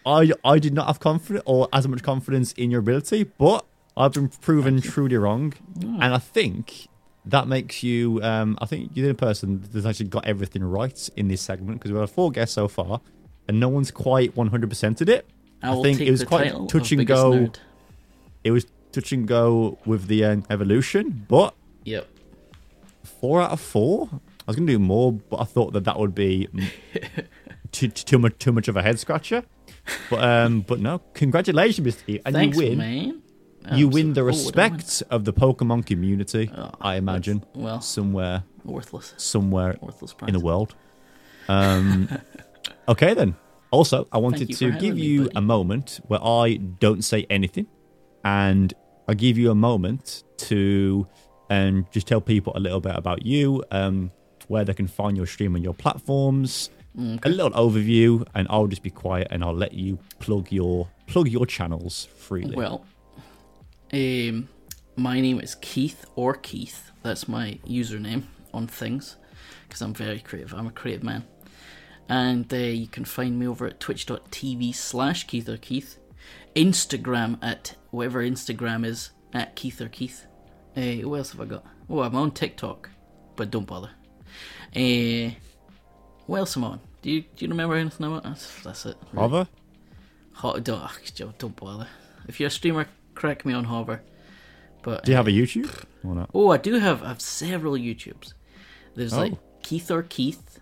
I 0.04 0.32
I 0.44 0.58
did 0.58 0.74
not 0.74 0.86
have 0.86 1.00
confidence 1.00 1.42
or 1.46 1.68
as 1.72 1.86
much 1.86 2.02
confidence 2.02 2.52
in 2.52 2.70
your 2.70 2.80
ability, 2.80 3.24
but 3.38 3.64
I've 3.96 4.12
been 4.12 4.28
proven 4.28 4.80
truly 4.80 5.16
wrong, 5.16 5.52
and 5.80 6.02
I 6.14 6.18
think 6.18 6.88
that 7.26 7.46
makes 7.46 7.82
you. 7.82 8.20
Um, 8.22 8.58
I 8.60 8.66
think 8.66 8.90
you're 8.94 9.06
the 9.08 9.14
person 9.14 9.62
that's 9.72 9.86
actually 9.86 10.06
got 10.08 10.24
everything 10.26 10.64
right 10.64 11.08
in 11.16 11.28
this 11.28 11.40
segment 11.42 11.78
because 11.78 11.92
we've 11.92 12.00
had 12.00 12.10
four 12.10 12.30
guests 12.32 12.54
so 12.54 12.66
far, 12.68 13.00
and 13.46 13.60
no 13.60 13.68
one's 13.68 13.90
quite 13.90 14.36
100 14.36 14.70
percented 14.70 15.08
it. 15.08 15.26
I 15.62 15.70
will 15.74 15.82
think 15.84 16.00
it 16.00 16.10
was 16.10 16.24
quite 16.24 16.52
touch 16.68 16.90
and 16.92 17.06
go. 17.06 17.30
nerd. 17.32 17.56
It 18.44 18.50
was 18.50 18.66
touch 18.90 19.12
and 19.12 19.26
go 19.28 19.78
with 19.86 20.06
the 20.08 20.24
um, 20.24 20.44
evolution, 20.50 21.24
but 21.28 21.54
Yep. 21.84 22.06
four 23.20 23.40
out 23.42 23.50
of 23.52 23.60
four. 23.60 24.08
I 24.12 24.18
was 24.46 24.56
gonna 24.56 24.66
do 24.70 24.78
more, 24.78 25.12
but 25.12 25.40
I 25.40 25.44
thought 25.44 25.72
that 25.74 25.84
that 25.84 25.98
would 25.98 26.14
be 26.14 26.48
too, 27.72 27.88
too 27.88 28.18
much 28.18 28.38
too 28.38 28.52
much 28.52 28.68
of 28.68 28.76
a 28.76 28.82
head 28.82 28.98
scratcher. 28.98 29.44
But 30.10 30.24
um, 30.24 30.60
but 30.62 30.80
no, 30.80 30.98
congratulations, 31.14 31.86
Mr. 31.86 31.98
Steve, 32.00 32.22
and 32.26 32.34
Thanks, 32.34 32.56
you 32.56 32.62
win. 32.68 32.78
man. 32.78 33.22
You 33.74 33.86
win 33.88 34.12
the 34.12 34.24
what 34.24 34.34
did 34.34 34.58
I 34.58 34.62
win? 34.68 34.72
respect 34.76 35.02
of 35.10 35.24
the 35.24 35.32
Pokemon 35.32 35.86
community. 35.86 36.50
Oh, 36.56 36.70
I 36.80 36.96
imagine 36.96 37.44
Well, 37.54 37.80
somewhere 37.80 38.42
worthless. 38.64 39.14
somewhere 39.16 39.76
Worthless 39.80 40.12
prize. 40.14 40.28
in 40.28 40.34
the 40.34 40.40
world. 40.44 40.74
Um, 41.48 42.08
okay 42.88 43.14
then. 43.14 43.36
Also, 43.70 44.06
I 44.12 44.18
wanted 44.18 44.52
to 44.56 44.72
give 44.72 44.96
me, 44.96 45.02
you 45.02 45.30
a 45.36 45.40
moment 45.40 46.00
where 46.08 46.22
I 46.22 46.56
don't 46.56 47.02
say 47.02 47.24
anything, 47.30 47.66
and 48.24 48.74
I 49.08 49.14
give 49.14 49.38
you 49.38 49.50
a 49.50 49.54
moment 49.54 50.24
to 50.38 51.06
um, 51.52 51.86
just 51.90 52.06
tell 52.06 52.20
people 52.20 52.52
a 52.56 52.60
little 52.60 52.80
bit 52.80 52.96
about 52.96 53.26
you, 53.26 53.62
um, 53.70 54.10
where 54.48 54.64
they 54.64 54.74
can 54.74 54.86
find 54.86 55.16
your 55.16 55.26
stream 55.26 55.54
on 55.54 55.62
your 55.62 55.74
platforms, 55.74 56.70
a 57.22 57.28
little 57.28 57.50
overview, 57.52 58.26
and 58.34 58.46
I'll 58.50 58.66
just 58.66 58.82
be 58.82 58.90
quiet 58.90 59.28
and 59.30 59.42
I'll 59.42 59.54
let 59.54 59.72
you 59.72 59.98
plug 60.18 60.52
your 60.52 60.88
plug 61.06 61.28
your 61.28 61.46
channels 61.46 62.08
freely. 62.16 62.54
Well, 62.54 62.84
um, 63.92 64.48
my 64.96 65.20
name 65.20 65.40
is 65.40 65.54
Keith 65.56 66.04
or 66.16 66.34
Keith. 66.34 66.90
That's 67.02 67.28
my 67.28 67.58
username 67.66 68.24
on 68.52 68.66
things 68.66 69.16
because 69.66 69.80
I'm 69.80 69.94
very 69.94 70.20
creative. 70.20 70.54
I'm 70.54 70.66
a 70.66 70.70
creative 70.70 71.02
man. 71.02 71.24
And 72.08 72.52
uh, 72.52 72.56
you 72.56 72.88
can 72.88 73.04
find 73.04 73.38
me 73.38 73.46
over 73.46 73.66
at 73.66 73.80
twitch.tv 73.80 74.74
slash 74.74 75.26
Keith 75.26 75.48
or 75.48 75.56
Keith. 75.56 75.98
Instagram 76.54 77.38
at 77.42 77.76
whatever 77.90 78.22
Instagram 78.22 78.84
is 78.84 79.10
at 79.32 79.56
Keith 79.56 79.80
or 79.80 79.88
Keith. 79.88 80.26
Uh, 80.76 81.06
what 81.08 81.18
else 81.18 81.32
have 81.32 81.40
I 81.40 81.44
got? 81.44 81.64
Oh, 81.88 82.00
I'm 82.00 82.14
on 82.14 82.30
TikTok, 82.30 82.88
but 83.36 83.50
don't 83.50 83.66
bother. 83.66 83.90
Uh, 84.74 85.30
what 86.26 86.38
else 86.38 86.56
am 86.56 86.64
I 86.64 86.68
on? 86.68 86.80
Do 87.02 87.10
you, 87.10 87.22
do 87.22 87.44
you 87.44 87.48
remember 87.48 87.74
anything 87.74 88.06
about 88.06 88.22
That's, 88.22 88.62
that's 88.62 88.86
it. 88.86 88.96
really. 89.12 89.18
Hover? 89.28 89.48
Hot, 90.34 90.64
don't, 90.64 90.80
ugh, 90.80 91.00
don't 91.38 91.56
bother. 91.56 91.88
If 92.28 92.40
you're 92.40 92.46
a 92.46 92.50
streamer, 92.50 92.86
correct 93.14 93.44
me 93.44 93.52
on 93.52 93.64
Hover. 93.64 94.02
But 94.82 95.04
Do 95.04 95.12
you 95.12 95.16
have 95.16 95.28
a 95.28 95.32
YouTube 95.32 95.84
or 96.04 96.14
not? 96.14 96.30
oh, 96.34 96.48
I 96.50 96.56
do 96.56 96.74
have 96.78 97.02
I 97.04 97.08
have 97.08 97.20
several 97.20 97.74
YouTubes. 97.74 98.32
There's 98.94 99.12
like 99.14 99.32
Oh. 99.34 99.38
Keith 99.62 99.90
or 99.90 100.02
Keith 100.02 100.58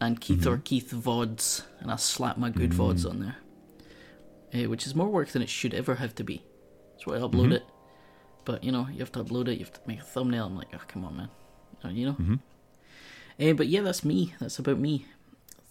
and 0.00 0.20
Keith 0.20 0.46
or 0.46 0.58
Keith 0.58 0.92
vods, 0.92 1.62
and 1.80 1.90
I 1.90 1.96
slap 1.96 2.36
my 2.36 2.50
good 2.50 2.70
vods 2.70 3.08
on 3.08 3.20
there, 3.20 3.36
uh, 4.54 4.68
which 4.68 4.86
is 4.86 4.94
more 4.94 5.08
work 5.08 5.30
than 5.30 5.42
it 5.42 5.48
should 5.48 5.74
ever 5.74 5.96
have 5.96 6.14
to 6.16 6.24
be. 6.24 6.44
That's 6.92 7.06
why 7.06 7.16
I 7.16 7.18
upload 7.20 7.52
it. 7.52 7.64
But 8.46 8.64
you 8.64 8.72
know, 8.72 8.88
you 8.90 9.00
have 9.00 9.12
to 9.12 9.22
upload 9.22 9.48
it. 9.48 9.58
You 9.58 9.64
have 9.66 9.72
to 9.74 9.80
make 9.86 10.00
a 10.00 10.04
thumbnail. 10.04 10.46
I'm 10.46 10.56
like, 10.56 10.68
oh 10.74 10.80
come 10.88 11.04
on, 11.04 11.16
man. 11.18 11.28
Uh, 11.84 11.88
you 11.88 12.06
know. 12.06 12.38
Uh, 13.38 13.52
but 13.52 13.66
yeah, 13.68 13.82
that's 13.82 14.02
me. 14.04 14.34
That's 14.40 14.58
about 14.58 14.78
me. 14.78 15.04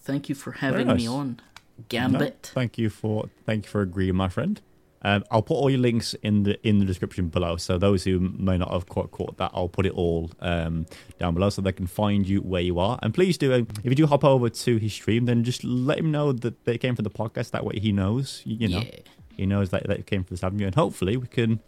Thank 0.04 0.30
you 0.30 0.36
for 0.36 0.52
having 0.52 0.86
me 0.88 0.94
nice. 0.94 1.08
on, 1.08 1.42
No, 1.80 1.84
Gambit. 1.90 2.52
thank 2.54 2.78
you 2.78 2.92
for 2.92 3.30
thank 3.48 3.66
you 3.66 3.70
for 3.72 3.82
agreeing, 3.82 4.16
my 4.16 4.30
friend. 4.30 4.62
Um, 5.02 5.24
I'll 5.30 5.44
put 5.44 5.54
all 5.56 5.70
your 5.70 5.80
links 5.80 6.16
in 6.24 6.44
the 6.44 6.68
in 6.68 6.80
the 6.80 6.86
description 6.86 7.30
below. 7.30 7.58
So 7.58 7.78
those 7.78 8.04
who 8.04 8.20
may 8.20 8.58
not 8.58 8.72
have 8.72 8.88
quite 8.88 9.12
caught 9.12 9.38
that, 9.38 9.52
I'll 9.54 9.70
put 9.70 9.86
it 9.86 9.94
all 9.94 10.32
um, 10.42 10.86
down 11.20 11.34
below 11.36 11.50
so 11.50 11.62
they 11.62 11.72
can 11.72 11.86
find 11.88 12.28
you 12.28 12.40
where 12.42 12.62
you 12.62 12.78
are. 12.80 12.98
And 13.04 13.14
please 13.14 13.38
do, 13.38 13.54
um, 13.54 13.68
if 13.84 13.86
you 13.86 13.96
do 13.96 14.08
hop 14.08 14.24
over 14.24 14.50
to 14.50 14.78
his 14.78 14.94
stream, 14.94 15.26
then 15.26 15.44
just 15.44 15.64
let 15.64 16.00
him 16.00 16.12
know 16.12 16.32
that 16.34 16.66
they 16.66 16.78
came 16.80 16.96
from 16.96 17.04
the 17.04 17.12
podcast. 17.12 17.52
That 17.52 17.64
way 17.66 17.80
he 17.80 17.92
knows, 17.92 18.42
you, 18.46 18.68
know, 18.68 18.80
Yeah. 18.80 19.00
he 19.38 19.46
knows 19.46 19.70
that 19.70 19.88
that 19.88 20.08
came 20.08 20.24
from 20.24 20.38
the 20.38 20.46
avenue, 20.46 20.66
and 20.68 20.76
hopefully 20.76 21.18
we 21.18 21.28
can. 21.28 21.60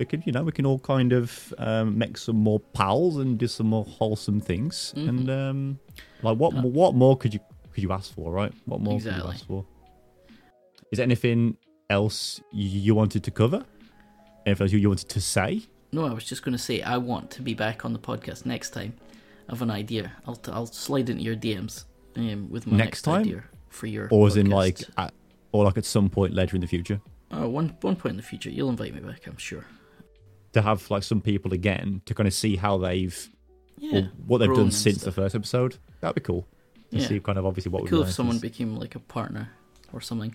We 0.00 0.06
can, 0.06 0.22
you 0.24 0.32
know, 0.32 0.42
we 0.42 0.52
can 0.52 0.64
all 0.64 0.78
kind 0.78 1.12
of 1.12 1.52
um, 1.58 1.98
make 1.98 2.16
some 2.16 2.36
more 2.36 2.58
pals 2.58 3.18
and 3.18 3.38
do 3.38 3.46
some 3.46 3.66
more 3.66 3.84
wholesome 3.84 4.40
things. 4.40 4.94
Mm-hmm. 4.96 5.08
And 5.10 5.30
um, 5.30 5.78
like, 6.22 6.38
what, 6.38 6.54
more, 6.54 6.70
what 6.70 6.94
more 6.94 7.18
could 7.18 7.34
you 7.34 7.40
could 7.70 7.82
you 7.82 7.92
ask 7.92 8.14
for, 8.14 8.32
right? 8.32 8.52
What 8.64 8.80
more 8.80 8.98
could 8.98 9.14
you 9.14 9.28
ask 9.28 9.46
for? 9.46 9.66
Is 10.90 10.96
there 10.96 11.04
anything 11.04 11.58
else 11.90 12.40
you, 12.50 12.80
you 12.80 12.94
wanted 12.94 13.22
to 13.24 13.30
cover? 13.30 13.62
Anything 14.46 14.64
else 14.64 14.72
you, 14.72 14.78
you 14.78 14.88
wanted 14.88 15.10
to 15.10 15.20
say? 15.20 15.62
No, 15.92 16.06
I 16.06 16.14
was 16.14 16.24
just 16.24 16.42
going 16.42 16.52
to 16.52 16.58
say 16.58 16.80
I 16.80 16.96
want 16.96 17.30
to 17.32 17.42
be 17.42 17.52
back 17.52 17.84
on 17.84 17.92
the 17.92 17.98
podcast 17.98 18.46
next 18.46 18.70
time. 18.70 18.94
I 19.48 19.52
have 19.52 19.60
an 19.60 19.70
idea. 19.70 20.12
I'll 20.26 20.36
t- 20.36 20.50
I'll 20.50 20.64
slide 20.64 21.10
into 21.10 21.22
your 21.22 21.36
DMs 21.36 21.84
um, 22.16 22.48
with 22.48 22.66
my 22.66 22.78
Next 22.78 22.88
next, 22.88 23.02
time? 23.02 23.20
idea 23.20 23.44
for 23.68 23.86
your. 23.86 24.08
Or 24.10 24.26
as 24.26 24.36
in 24.36 24.48
like, 24.48 24.80
at, 24.96 25.12
or 25.52 25.64
like 25.64 25.76
at 25.76 25.84
some 25.84 26.08
point 26.08 26.32
later 26.32 26.54
in 26.56 26.62
the 26.62 26.68
future, 26.68 27.02
oh, 27.32 27.48
one 27.48 27.76
one 27.82 27.96
point 27.96 28.12
in 28.12 28.16
the 28.16 28.22
future, 28.22 28.48
you'll 28.48 28.70
invite 28.70 28.94
me 28.94 29.00
back. 29.00 29.26
I'm 29.26 29.36
sure. 29.36 29.66
To 30.52 30.62
have 30.62 30.90
like 30.90 31.02
some 31.02 31.20
people 31.20 31.52
again 31.52 32.02
to 32.06 32.14
kind 32.14 32.26
of 32.26 32.34
see 32.34 32.56
how 32.56 32.76
they've 32.78 33.28
Yeah. 33.78 34.08
what 34.26 34.38
they've 34.38 34.54
done 34.54 34.70
since 34.70 35.02
the 35.02 35.12
first 35.12 35.34
episode. 35.34 35.76
That'd 36.00 36.16
be 36.16 36.20
cool. 36.20 36.46
To 36.90 36.98
Yeah. 36.98 37.06
see 37.06 37.20
kind 37.20 37.38
of 37.38 37.46
obviously 37.46 37.70
what 37.70 37.82
we've 37.82 37.90
Cool 37.90 38.02
if 38.02 38.12
someone 38.12 38.34
since- 38.34 38.42
became 38.42 38.76
like 38.76 38.94
a 38.94 39.00
partner 39.00 39.50
or 39.92 40.00
something. 40.00 40.34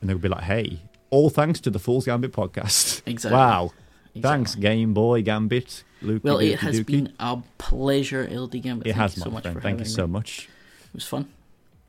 and 0.00 0.08
they 0.08 0.14
would 0.14 0.22
be 0.22 0.28
like, 0.28 0.44
"Hey, 0.44 0.82
all 1.10 1.28
thanks 1.28 1.58
to 1.60 1.70
the 1.70 1.78
Fool's 1.80 2.04
Gambit 2.04 2.32
podcast." 2.32 3.02
Exactly. 3.06 3.36
Wow. 3.36 3.72
Exactly. 4.14 4.22
Thanks, 4.22 4.54
Game 4.54 4.94
Boy 4.94 5.22
Gambit. 5.22 5.82
Luke. 6.02 6.22
Well, 6.24 6.38
it 6.38 6.60
has 6.60 6.80
been 6.82 7.12
a 7.18 7.38
pleasure, 7.58 8.26
LD 8.30 8.60
Gambit. 8.60 8.86
It 8.86 8.90
Thank 8.92 8.96
has, 9.02 9.16
you 9.16 9.22
so 9.22 9.30
much 9.30 9.42
friend. 9.42 9.60
Thank 9.60 9.80
you 9.80 9.84
so 9.84 10.06
me. 10.06 10.12
much. 10.12 10.48
It 10.88 10.94
was 10.94 11.04
fun. 11.04 11.28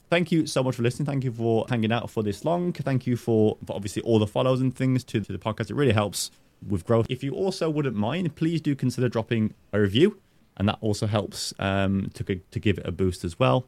Thank 0.10 0.32
you 0.32 0.48
so 0.48 0.64
much 0.64 0.76
for 0.76 0.82
listening. 0.82 1.06
Thank 1.06 1.24
you 1.24 1.32
for 1.32 1.66
hanging 1.70 1.92
out 1.92 2.10
for 2.10 2.24
this 2.24 2.44
long. 2.44 2.74
Thank 2.74 3.06
you 3.06 3.16
for, 3.16 3.58
for 3.66 3.76
obviously 3.76 4.02
all 4.02 4.18
the 4.18 4.26
follows 4.28 4.60
and 4.60 4.76
things 4.76 5.04
to, 5.06 5.22
to 5.22 5.32
the 5.32 5.38
podcast. 5.38 5.70
It 5.70 5.76
really 5.76 5.92
helps 5.94 6.32
with 6.68 6.86
growth. 6.86 7.08
If 7.10 7.24
you 7.24 7.34
also 7.34 7.70
wouldn't 7.70 7.96
mind, 7.96 8.36
please 8.36 8.62
do 8.62 8.76
consider 8.76 9.10
dropping 9.10 9.54
a 9.74 9.80
review 9.80 10.20
and 10.60 10.68
that 10.68 10.78
also 10.82 11.08
helps 11.08 11.54
um, 11.58 12.12
to 12.14 12.24
to 12.24 12.60
give 12.60 12.78
it 12.78 12.86
a 12.86 12.92
boost 12.92 13.24
as 13.24 13.40
well. 13.40 13.66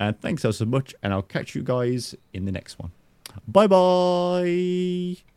And 0.00 0.18
thanks 0.20 0.42
so 0.42 0.50
so 0.50 0.64
much, 0.64 0.94
and 1.02 1.12
I'll 1.12 1.22
catch 1.22 1.54
you 1.54 1.62
guys 1.62 2.16
in 2.32 2.46
the 2.46 2.52
next 2.52 2.78
one. 2.78 2.90
Bye 3.46 3.66
bye. 3.68 5.29